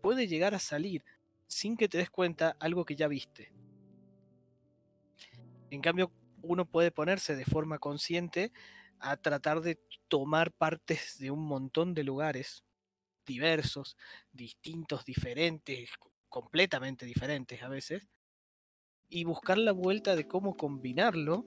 puede 0.00 0.28
llegar 0.28 0.54
a 0.54 0.58
salir 0.58 1.04
sin 1.46 1.76
que 1.76 1.88
te 1.88 1.98
des 1.98 2.10
cuenta 2.10 2.56
algo 2.60 2.84
que 2.84 2.96
ya 2.96 3.08
viste. 3.08 3.52
En 5.70 5.80
cambio, 5.80 6.12
uno 6.42 6.64
puede 6.64 6.92
ponerse 6.92 7.34
de 7.34 7.44
forma 7.44 7.78
consciente 7.78 8.52
a 9.00 9.16
tratar 9.16 9.60
de 9.60 9.80
tomar 10.08 10.52
partes 10.52 11.18
de 11.18 11.30
un 11.30 11.46
montón 11.46 11.94
de 11.94 12.04
lugares 12.04 12.64
diversos, 13.26 13.96
distintos, 14.32 15.04
diferentes, 15.04 15.90
completamente 16.28 17.04
diferentes 17.04 17.62
a 17.62 17.68
veces, 17.68 18.08
y 19.08 19.24
buscar 19.24 19.58
la 19.58 19.72
vuelta 19.72 20.16
de 20.16 20.26
cómo 20.26 20.56
combinarlo 20.56 21.44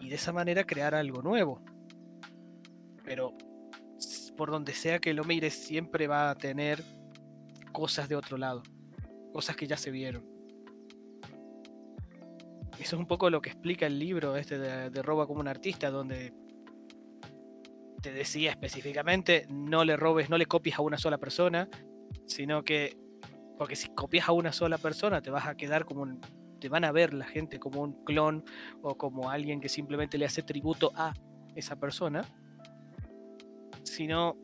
y 0.00 0.08
de 0.08 0.14
esa 0.16 0.32
manera 0.32 0.64
crear 0.64 0.94
algo 0.94 1.22
nuevo. 1.22 1.62
Pero 3.04 3.36
por 4.36 4.50
donde 4.50 4.74
sea 4.74 4.98
que 4.98 5.14
lo 5.14 5.24
mires, 5.24 5.54
siempre 5.54 6.06
va 6.06 6.30
a 6.30 6.34
tener 6.34 6.82
cosas 7.72 8.08
de 8.08 8.16
otro 8.16 8.36
lado, 8.36 8.62
cosas 9.32 9.56
que 9.56 9.66
ya 9.66 9.76
se 9.76 9.90
vieron. 9.90 10.26
Eso 12.78 12.96
es 12.96 13.00
un 13.00 13.06
poco 13.06 13.30
lo 13.30 13.40
que 13.40 13.50
explica 13.50 13.86
el 13.86 13.98
libro 13.98 14.36
este 14.36 14.58
de, 14.58 14.90
de 14.90 15.02
Roba 15.02 15.26
como 15.26 15.40
un 15.40 15.48
artista, 15.48 15.90
donde 15.90 16.32
te 18.02 18.12
decía 18.12 18.50
específicamente, 18.50 19.46
no 19.48 19.84
le 19.84 19.96
robes, 19.96 20.28
no 20.28 20.36
le 20.36 20.46
copies 20.46 20.76
a 20.78 20.82
una 20.82 20.98
sola 20.98 21.18
persona, 21.18 21.68
sino 22.26 22.64
que, 22.64 22.98
porque 23.56 23.76
si 23.76 23.88
copias 23.94 24.28
a 24.28 24.32
una 24.32 24.52
sola 24.52 24.76
persona 24.76 25.22
te 25.22 25.30
vas 25.30 25.46
a 25.46 25.56
quedar 25.56 25.84
como 25.84 26.02
un, 26.02 26.20
te 26.60 26.68
van 26.68 26.84
a 26.84 26.92
ver 26.92 27.14
la 27.14 27.24
gente 27.24 27.58
como 27.58 27.80
un 27.80 28.04
clon 28.04 28.44
o 28.82 28.96
como 28.96 29.30
alguien 29.30 29.60
que 29.60 29.68
simplemente 29.68 30.18
le 30.18 30.26
hace 30.26 30.42
tributo 30.42 30.92
a 30.96 31.14
esa 31.54 31.76
persona, 31.76 32.24
sino 33.84 34.36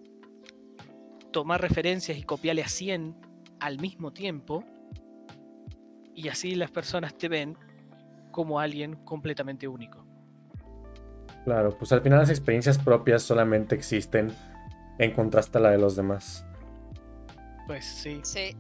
tomar 1.33 1.61
referencias 1.61 2.17
y 2.17 2.23
copiarle 2.23 2.63
a 2.63 2.69
100 2.69 3.17
al 3.61 3.79
mismo 3.81 4.13
tiempo 4.13 4.65
y 6.15 6.29
así 6.29 6.55
las 6.55 6.71
personas 6.71 7.17
te 7.17 7.29
ven 7.29 7.57
como 8.31 8.61
alguien 8.61 8.97
completamente 9.05 9.67
único. 9.67 10.08
Claro, 11.49 11.71
pues 11.79 11.91
al 11.93 12.03
final 12.03 12.19
las 12.19 12.29
experiencias 12.29 12.77
propias 12.77 13.23
solamente 13.23 13.75
existen 13.75 14.37
en 14.99 15.13
contraste 15.13 15.57
a 15.57 15.63
la 15.63 15.71
de 15.71 15.79
los 15.79 15.97
demás. 15.97 16.45
Pues 17.67 17.87
sí. 17.87 18.21
Sí. 18.23 18.55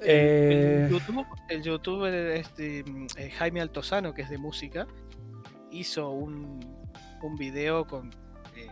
Eh, 0.00 0.84
El, 0.84 0.90
YouTube, 0.92 1.26
el 1.48 1.62
youtuber 1.64 2.14
este, 2.36 2.84
eh, 3.16 3.30
Jaime 3.30 3.60
Altozano, 3.60 4.14
que 4.14 4.22
es 4.22 4.30
de 4.30 4.38
música, 4.38 4.86
hizo 5.72 6.10
un, 6.10 6.60
un 7.20 7.34
video 7.34 7.84
con, 7.84 8.10
eh, 8.54 8.70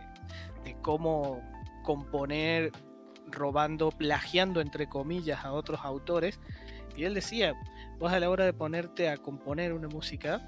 de 0.63 0.77
cómo 0.81 1.41
componer 1.83 2.71
robando, 3.29 3.89
plagiando 3.89 4.61
entre 4.61 4.87
comillas 4.87 5.43
a 5.43 5.51
otros 5.51 5.81
autores. 5.83 6.39
Y 6.95 7.03
él 7.03 7.13
decía, 7.13 7.55
vos 7.99 8.13
a 8.13 8.21
la 8.21 8.29
hora 8.29 8.45
de 8.45 8.53
ponerte 8.53 9.09
a 9.09 9.17
componer 9.17 9.73
una 9.73 9.89
música, 9.89 10.47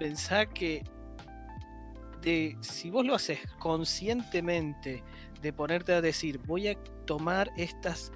pensá 0.00 0.44
que 0.46 0.82
si 2.60 2.90
vos 2.90 3.06
lo 3.06 3.14
haces 3.14 3.40
conscientemente, 3.58 5.02
de 5.40 5.52
ponerte 5.52 5.92
a 5.92 6.00
decir, 6.00 6.38
voy 6.38 6.68
a 6.68 6.74
tomar 7.06 7.50
estos 7.56 8.10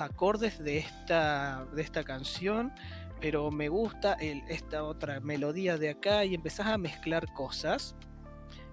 acordes 0.00 0.58
de 0.62 0.78
esta, 0.78 1.66
de 1.74 1.82
esta 1.82 2.04
canción, 2.04 2.72
pero 3.20 3.50
me 3.50 3.68
gusta 3.68 4.14
esta 4.20 4.84
otra 4.84 5.20
melodía 5.20 5.78
de 5.78 5.90
acá 5.90 6.24
y 6.24 6.34
empezás 6.34 6.66
a 6.66 6.76
mezclar 6.78 7.32
cosas, 7.32 7.96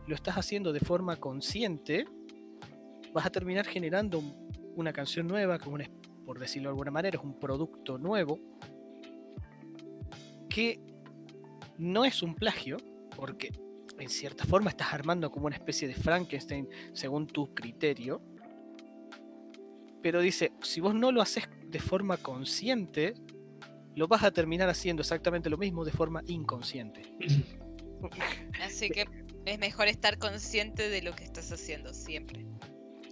lo 0.07 0.15
estás 0.15 0.37
haciendo 0.37 0.73
de 0.73 0.81
forma 0.81 1.15
consciente, 1.15 2.05
vas 3.13 3.25
a 3.25 3.29
terminar 3.29 3.65
generando 3.65 4.19
un- 4.19 4.51
una 4.75 4.91
canción 4.91 5.27
nueva, 5.27 5.57
por 6.25 6.39
decirlo 6.39 6.69
de 6.69 6.73
alguna 6.73 6.91
manera, 6.91 7.17
es 7.17 7.23
un 7.23 7.39
producto 7.39 7.97
nuevo, 7.97 8.39
que 10.49 10.81
no 11.77 12.03
es 12.03 12.21
un 12.21 12.35
plagio, 12.35 12.77
porque 13.15 13.51
en 14.01 14.09
cierta 14.09 14.45
forma 14.45 14.69
estás 14.69 14.93
armando 14.93 15.31
como 15.31 15.47
una 15.47 15.55
especie 15.55 15.87
de 15.87 15.93
Frankenstein 15.93 16.67
según 16.93 17.27
tu 17.27 17.53
criterio. 17.53 18.21
Pero 20.01 20.21
dice, 20.21 20.51
si 20.61 20.81
vos 20.81 20.95
no 20.95 21.11
lo 21.11 21.21
haces 21.21 21.47
de 21.67 21.79
forma 21.79 22.17
consciente, 22.17 23.13
lo 23.95 24.07
vas 24.07 24.23
a 24.23 24.31
terminar 24.31 24.69
haciendo 24.69 25.01
exactamente 25.01 25.49
lo 25.49 25.57
mismo 25.57 25.85
de 25.85 25.91
forma 25.91 26.23
inconsciente. 26.27 27.01
Así 28.61 28.89
que 28.89 29.05
es 29.45 29.59
mejor 29.59 29.87
estar 29.87 30.17
consciente 30.17 30.89
de 30.89 31.01
lo 31.01 31.13
que 31.13 31.23
estás 31.23 31.51
haciendo 31.51 31.93
siempre. 31.93 32.45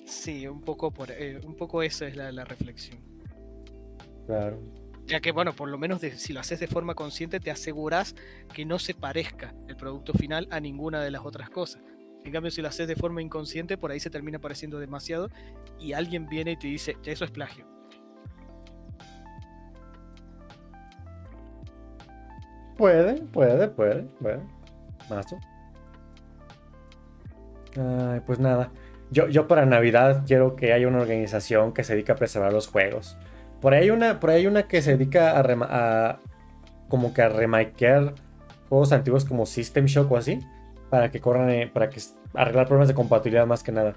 Sí, 0.05 0.47
un 0.47 0.61
poco 0.61 0.91
por 0.91 1.11
eh, 1.11 1.39
un 1.45 1.55
poco 1.55 1.83
esa 1.83 2.07
es 2.07 2.15
la, 2.15 2.31
la 2.31 2.43
reflexión. 2.45 2.99
claro. 4.25 4.59
Ya 5.09 5.19
que 5.21 5.31
bueno, 5.31 5.53
por 5.53 5.69
lo 5.69 5.79
menos 5.79 6.01
de- 6.01 6.11
si 6.17 6.33
lo 6.33 6.39
haces 6.39 6.59
de 6.59 6.67
forma 6.67 6.93
consciente 6.93 7.39
te 7.39 7.49
aseguras 7.49 8.13
que 8.53 8.63
no 8.63 8.77
se 8.77 8.93
parezca 8.93 9.55
el 9.67 9.75
producto 9.75 10.13
final 10.13 10.47
a 10.51 10.59
ninguna 10.59 11.01
de 11.01 11.09
las 11.09 11.25
otras 11.25 11.49
cosas. 11.49 11.81
En 12.23 12.31
cambio, 12.31 12.51
si 12.51 12.61
lo 12.61 12.67
haces 12.67 12.87
de 12.87 12.95
forma 12.95 13.19
inconsciente, 13.23 13.75
por 13.75 13.89
ahí 13.89 13.99
se 13.99 14.11
termina 14.11 14.37
pareciendo 14.37 14.77
demasiado 14.77 15.29
y 15.79 15.93
alguien 15.93 16.27
viene 16.29 16.51
y 16.51 16.57
te 16.57 16.67
dice, 16.67 16.95
ya 17.01 17.11
eso 17.11 17.25
es 17.25 17.31
plagio. 17.31 17.65
Puede, 22.77 23.15
puede, 23.21 23.67
puede, 23.67 24.03
puede. 24.21 24.39
Mazo. 25.09 25.39
Pues 28.25 28.39
nada. 28.39 28.71
Yo, 29.11 29.27
yo 29.27 29.47
para 29.47 29.65
Navidad 29.65 30.23
quiero 30.27 30.55
que 30.55 30.71
haya 30.71 30.87
una 30.87 30.99
organización 30.99 31.73
que 31.73 31.83
se 31.83 31.93
dedique 31.93 32.11
a 32.11 32.15
preservar 32.15 32.53
los 32.53 32.67
juegos. 32.67 33.17
Por 33.61 33.73
ahí 33.73 33.83
hay 33.83 33.89
una, 33.89 34.19
por 34.19 34.29
ahí 34.29 34.41
hay 34.41 34.47
una 34.47 34.63
que 34.67 34.81
se 34.81 34.95
dedica 34.97 35.39
a, 35.39 36.19
como 36.87 37.13
que 37.13 37.21
a 37.21 37.29
remakear 37.29 38.15
juegos 38.69 38.91
antiguos 38.91 39.25
como 39.25 39.45
System 39.45 39.85
Shock 39.85 40.11
o 40.11 40.17
así. 40.17 40.39
Para 40.89 41.11
que 41.11 41.19
corran, 41.19 41.49
eh, 41.49 41.69
para 41.71 41.89
que 41.89 42.01
arreglar 42.33 42.65
problemas 42.65 42.87
de 42.87 42.95
compatibilidad 42.95 43.45
más 43.45 43.63
que 43.63 43.71
nada. 43.71 43.93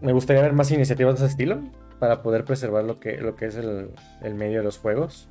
Me 0.00 0.12
gustaría 0.12 0.42
ver 0.42 0.52
más 0.52 0.70
iniciativas 0.70 1.18
de 1.18 1.26
ese 1.26 1.30
estilo. 1.32 1.60
Para 2.00 2.22
poder 2.22 2.44
preservar 2.44 2.84
lo 2.84 3.00
que, 3.00 3.16
lo 3.18 3.36
que 3.36 3.46
es 3.46 3.56
el, 3.56 3.90
el 4.22 4.34
medio 4.34 4.58
de 4.58 4.64
los 4.64 4.78
juegos. 4.78 5.28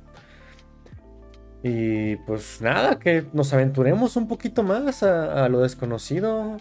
Y 1.68 2.14
pues 2.16 2.60
nada, 2.60 2.98
que 3.00 3.26
nos 3.32 3.52
aventuremos 3.52 4.16
un 4.16 4.28
poquito 4.28 4.62
más 4.62 5.02
a, 5.02 5.48
lo 5.48 5.62
desconocido. 5.62 6.58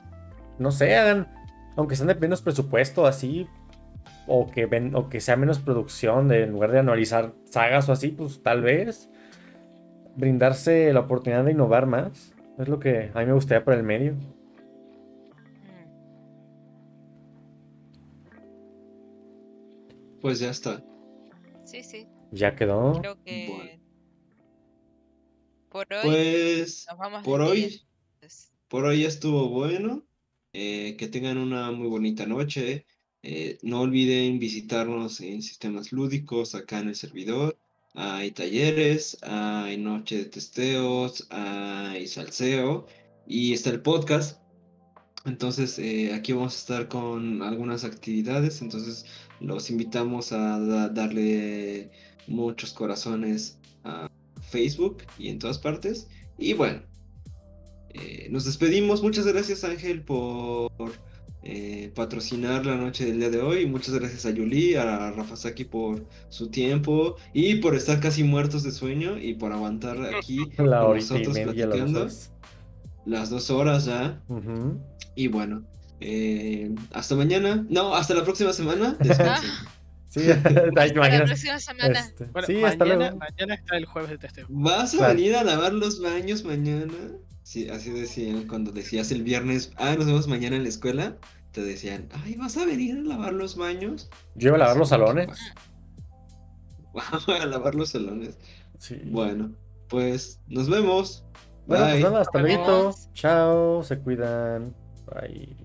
No 0.58 0.72
sé, 0.72 0.96
hagan, 0.96 1.28
aunque 1.76 1.96
sean 1.96 2.08
de 2.08 2.16
menos 2.16 2.42
presupuesto, 2.42 3.06
así, 3.06 3.48
o 4.27 4.47
que, 4.47 4.65
ven, 4.65 4.95
o 4.95 5.10
que 5.10 5.22
sea 5.22 5.35
menos 5.35 5.60
producción, 5.60 6.27
de, 6.27 6.43
en 6.43 6.52
lugar 6.52 6.72
de 6.72 6.80
anualizar 6.80 7.34
sagas 7.45 7.89
o 7.89 7.91
así, 7.91 8.10
pues 8.10 8.41
tal 8.41 8.61
vez 8.61 9.10
brindarse 10.15 10.91
la 10.93 11.02
oportunidad 11.02 11.45
de 11.45 11.52
innovar 11.52 11.85
más. 11.85 12.34
Es 12.57 12.68
lo 12.68 12.80
que 12.80 13.11
a 13.14 13.19
mí 13.19 13.26
me 13.26 13.34
gustaría 13.34 13.65
para 13.65 13.77
el 13.77 13.84
medio. 13.84 14.15
Pues 20.22 20.39
ya 20.39 20.49
está. 20.49 20.84
Sí, 21.65 21.84
sí. 21.84 22.07
Ya 22.31 22.56
quedó. 22.56 22.99
Creo 22.99 23.22
que 23.23 23.47
Bueno. 23.47 23.81
por 25.69 25.93
hoy 25.93 26.02
Pues 26.03 26.85
nos 26.89 26.97
vamos 26.97 27.23
por 27.23 27.41
hoy, 27.41 27.81
por 28.68 28.85
hoy 28.85 29.06
estuvo 29.06 29.49
bueno. 29.49 30.03
Eh, 30.53 30.95
que 30.97 31.10
tengan 31.10 31.38
una 31.38 31.72
muy 31.72 31.88
bonita 31.89 32.26
noche. 32.26 32.85
Eh, 33.27 33.57
no 33.64 33.81
olviden 33.81 34.38
visitarnos 34.38 35.19
en 35.19 35.41
sistemas 35.41 35.91
lúdicos 35.91 36.53
acá 36.53 36.80
en 36.80 36.89
el 36.89 36.95
servidor. 36.95 37.57
Hay 37.95 38.30
talleres, 38.30 39.18
hay 39.23 39.77
noche 39.77 40.18
de 40.19 40.26
testeos, 40.26 41.26
hay 41.31 42.06
salseo 42.06 42.85
y 43.26 43.53
está 43.53 43.72
el 43.72 43.81
podcast. 43.81 44.39
Entonces, 45.26 45.80
eh, 45.80 46.14
aquí 46.14 46.34
vamos 46.34 46.53
a 46.53 46.60
estar 46.60 46.88
con 46.88 47.41
algunas 47.41 47.84
actividades. 47.84 48.61
Entonces, 48.61 49.07
los 49.39 49.72
invitamos 49.72 50.31
a 50.31 50.60
da- 50.60 50.89
darle 50.89 51.89
muchos 52.27 52.73
corazones 52.73 53.57
a 53.85 54.07
Facebook 54.52 54.97
y 55.18 55.30
en 55.30 55.39
todas 55.39 55.57
partes. 55.57 56.07
Y 56.38 56.53
bueno, 56.53 56.84
eh, 57.95 58.27
nos 58.30 58.45
despedimos. 58.45 59.02
Muchas 59.02 59.26
gracias, 59.26 59.64
Ángel, 59.64 60.03
por 60.03 60.91
eh, 61.45 61.91
patrocinar 61.95 62.65
la 62.65 62.76
noche 62.76 63.05
del 63.05 63.19
día 63.19 63.30
de 63.30 63.39
hoy. 63.39 63.65
Muchas 63.67 63.93
gracias 63.93 64.26
a 64.26 64.31
Yuli, 64.31 64.76
a 64.76 65.11
Rafa 65.11 65.35
Saki 65.35 65.65
por 65.65 66.05
su 66.30 66.49
tiempo 66.49 67.15
y 67.34 67.55
por 67.57 67.76
estar 67.76 67.99
casi 67.99 68.23
muertos 68.23 68.63
de 68.63 68.72
sueño 68.72 69.17
y 69.17 69.35
por 69.35 69.51
aguantar 69.53 69.97
aquí 70.15 70.39
La 70.57 70.81
con 70.81 70.95
nosotros 70.97 71.38
platicando. 71.39 71.99
dos. 72.01 72.31
Las 73.05 73.30
dos 73.30 73.49
horas 73.51 73.85
ya. 73.85 74.22
Ujú. 74.27 74.81
Y 75.15 75.27
bueno, 75.27 75.63
eh, 76.01 76.73
hasta 76.91 77.15
mañana. 77.15 77.65
No, 77.69 77.95
hasta 77.95 78.15
la 78.15 78.23
próxima 78.23 78.51
semana. 78.51 78.97
Descansen. 78.99 79.51
Sí, 80.07 80.22
hasta 80.31 80.49
la 80.49 81.26
próxima 81.26 81.59
semana. 81.59 81.99
Este, 81.99 82.23
Bueno, 82.27 82.47
sí, 82.47 82.63
hasta 82.63 82.85
mañana, 82.85 83.05
luego. 83.11 83.17
mañana 83.17 83.53
está 83.55 83.76
el 83.76 83.85
jueves 83.85 84.11
de 84.11 84.17
testeo. 84.17 84.45
¿Vas 84.47 84.93
a 84.93 84.97
Claro. 84.97 85.13
venir 85.13 85.35
a 85.35 85.43
lavar 85.43 85.73
los 85.73 86.01
baños 86.01 86.45
mañana? 86.45 86.93
Sí, 87.45 87.69
así 87.69 87.91
decían 87.91 88.47
cuando 88.47 88.72
decías 88.72 89.11
el 89.11 89.22
viernes, 89.22 89.72
ah, 89.77 89.95
nos 89.95 90.07
vemos 90.07 90.27
mañana 90.27 90.55
en 90.55 90.63
la 90.63 90.69
escuela. 90.69 91.15
Te 91.51 91.61
decían, 91.61 92.09
ay, 92.23 92.34
¿vas 92.34 92.57
a 92.57 92.65
venir 92.65 92.97
a 92.97 93.01
lavar 93.01 93.34
los 93.34 93.55
baños? 93.55 94.09
Yo 94.34 94.47
iba 94.47 94.55
a 94.55 94.59
lavar 94.61 94.77
los 94.77 94.89
salones. 94.89 95.38
a 97.27 97.45
lavar 97.45 97.76
los 97.76 97.89
salones. 97.89 98.39
Sí. 98.80 98.99
Bueno, 99.05 99.51
pues 99.89 100.41
nos 100.47 100.67
vemos. 100.72 101.23
Bueno, 101.67 101.85
pues 101.85 101.93
Bye. 101.93 102.03
nada, 102.03 102.22
hasta 102.22 102.39
luego. 102.39 102.95
Chao, 103.13 103.84
se 103.84 103.99
cuidan. 103.99 104.76
Bye. 105.05 105.55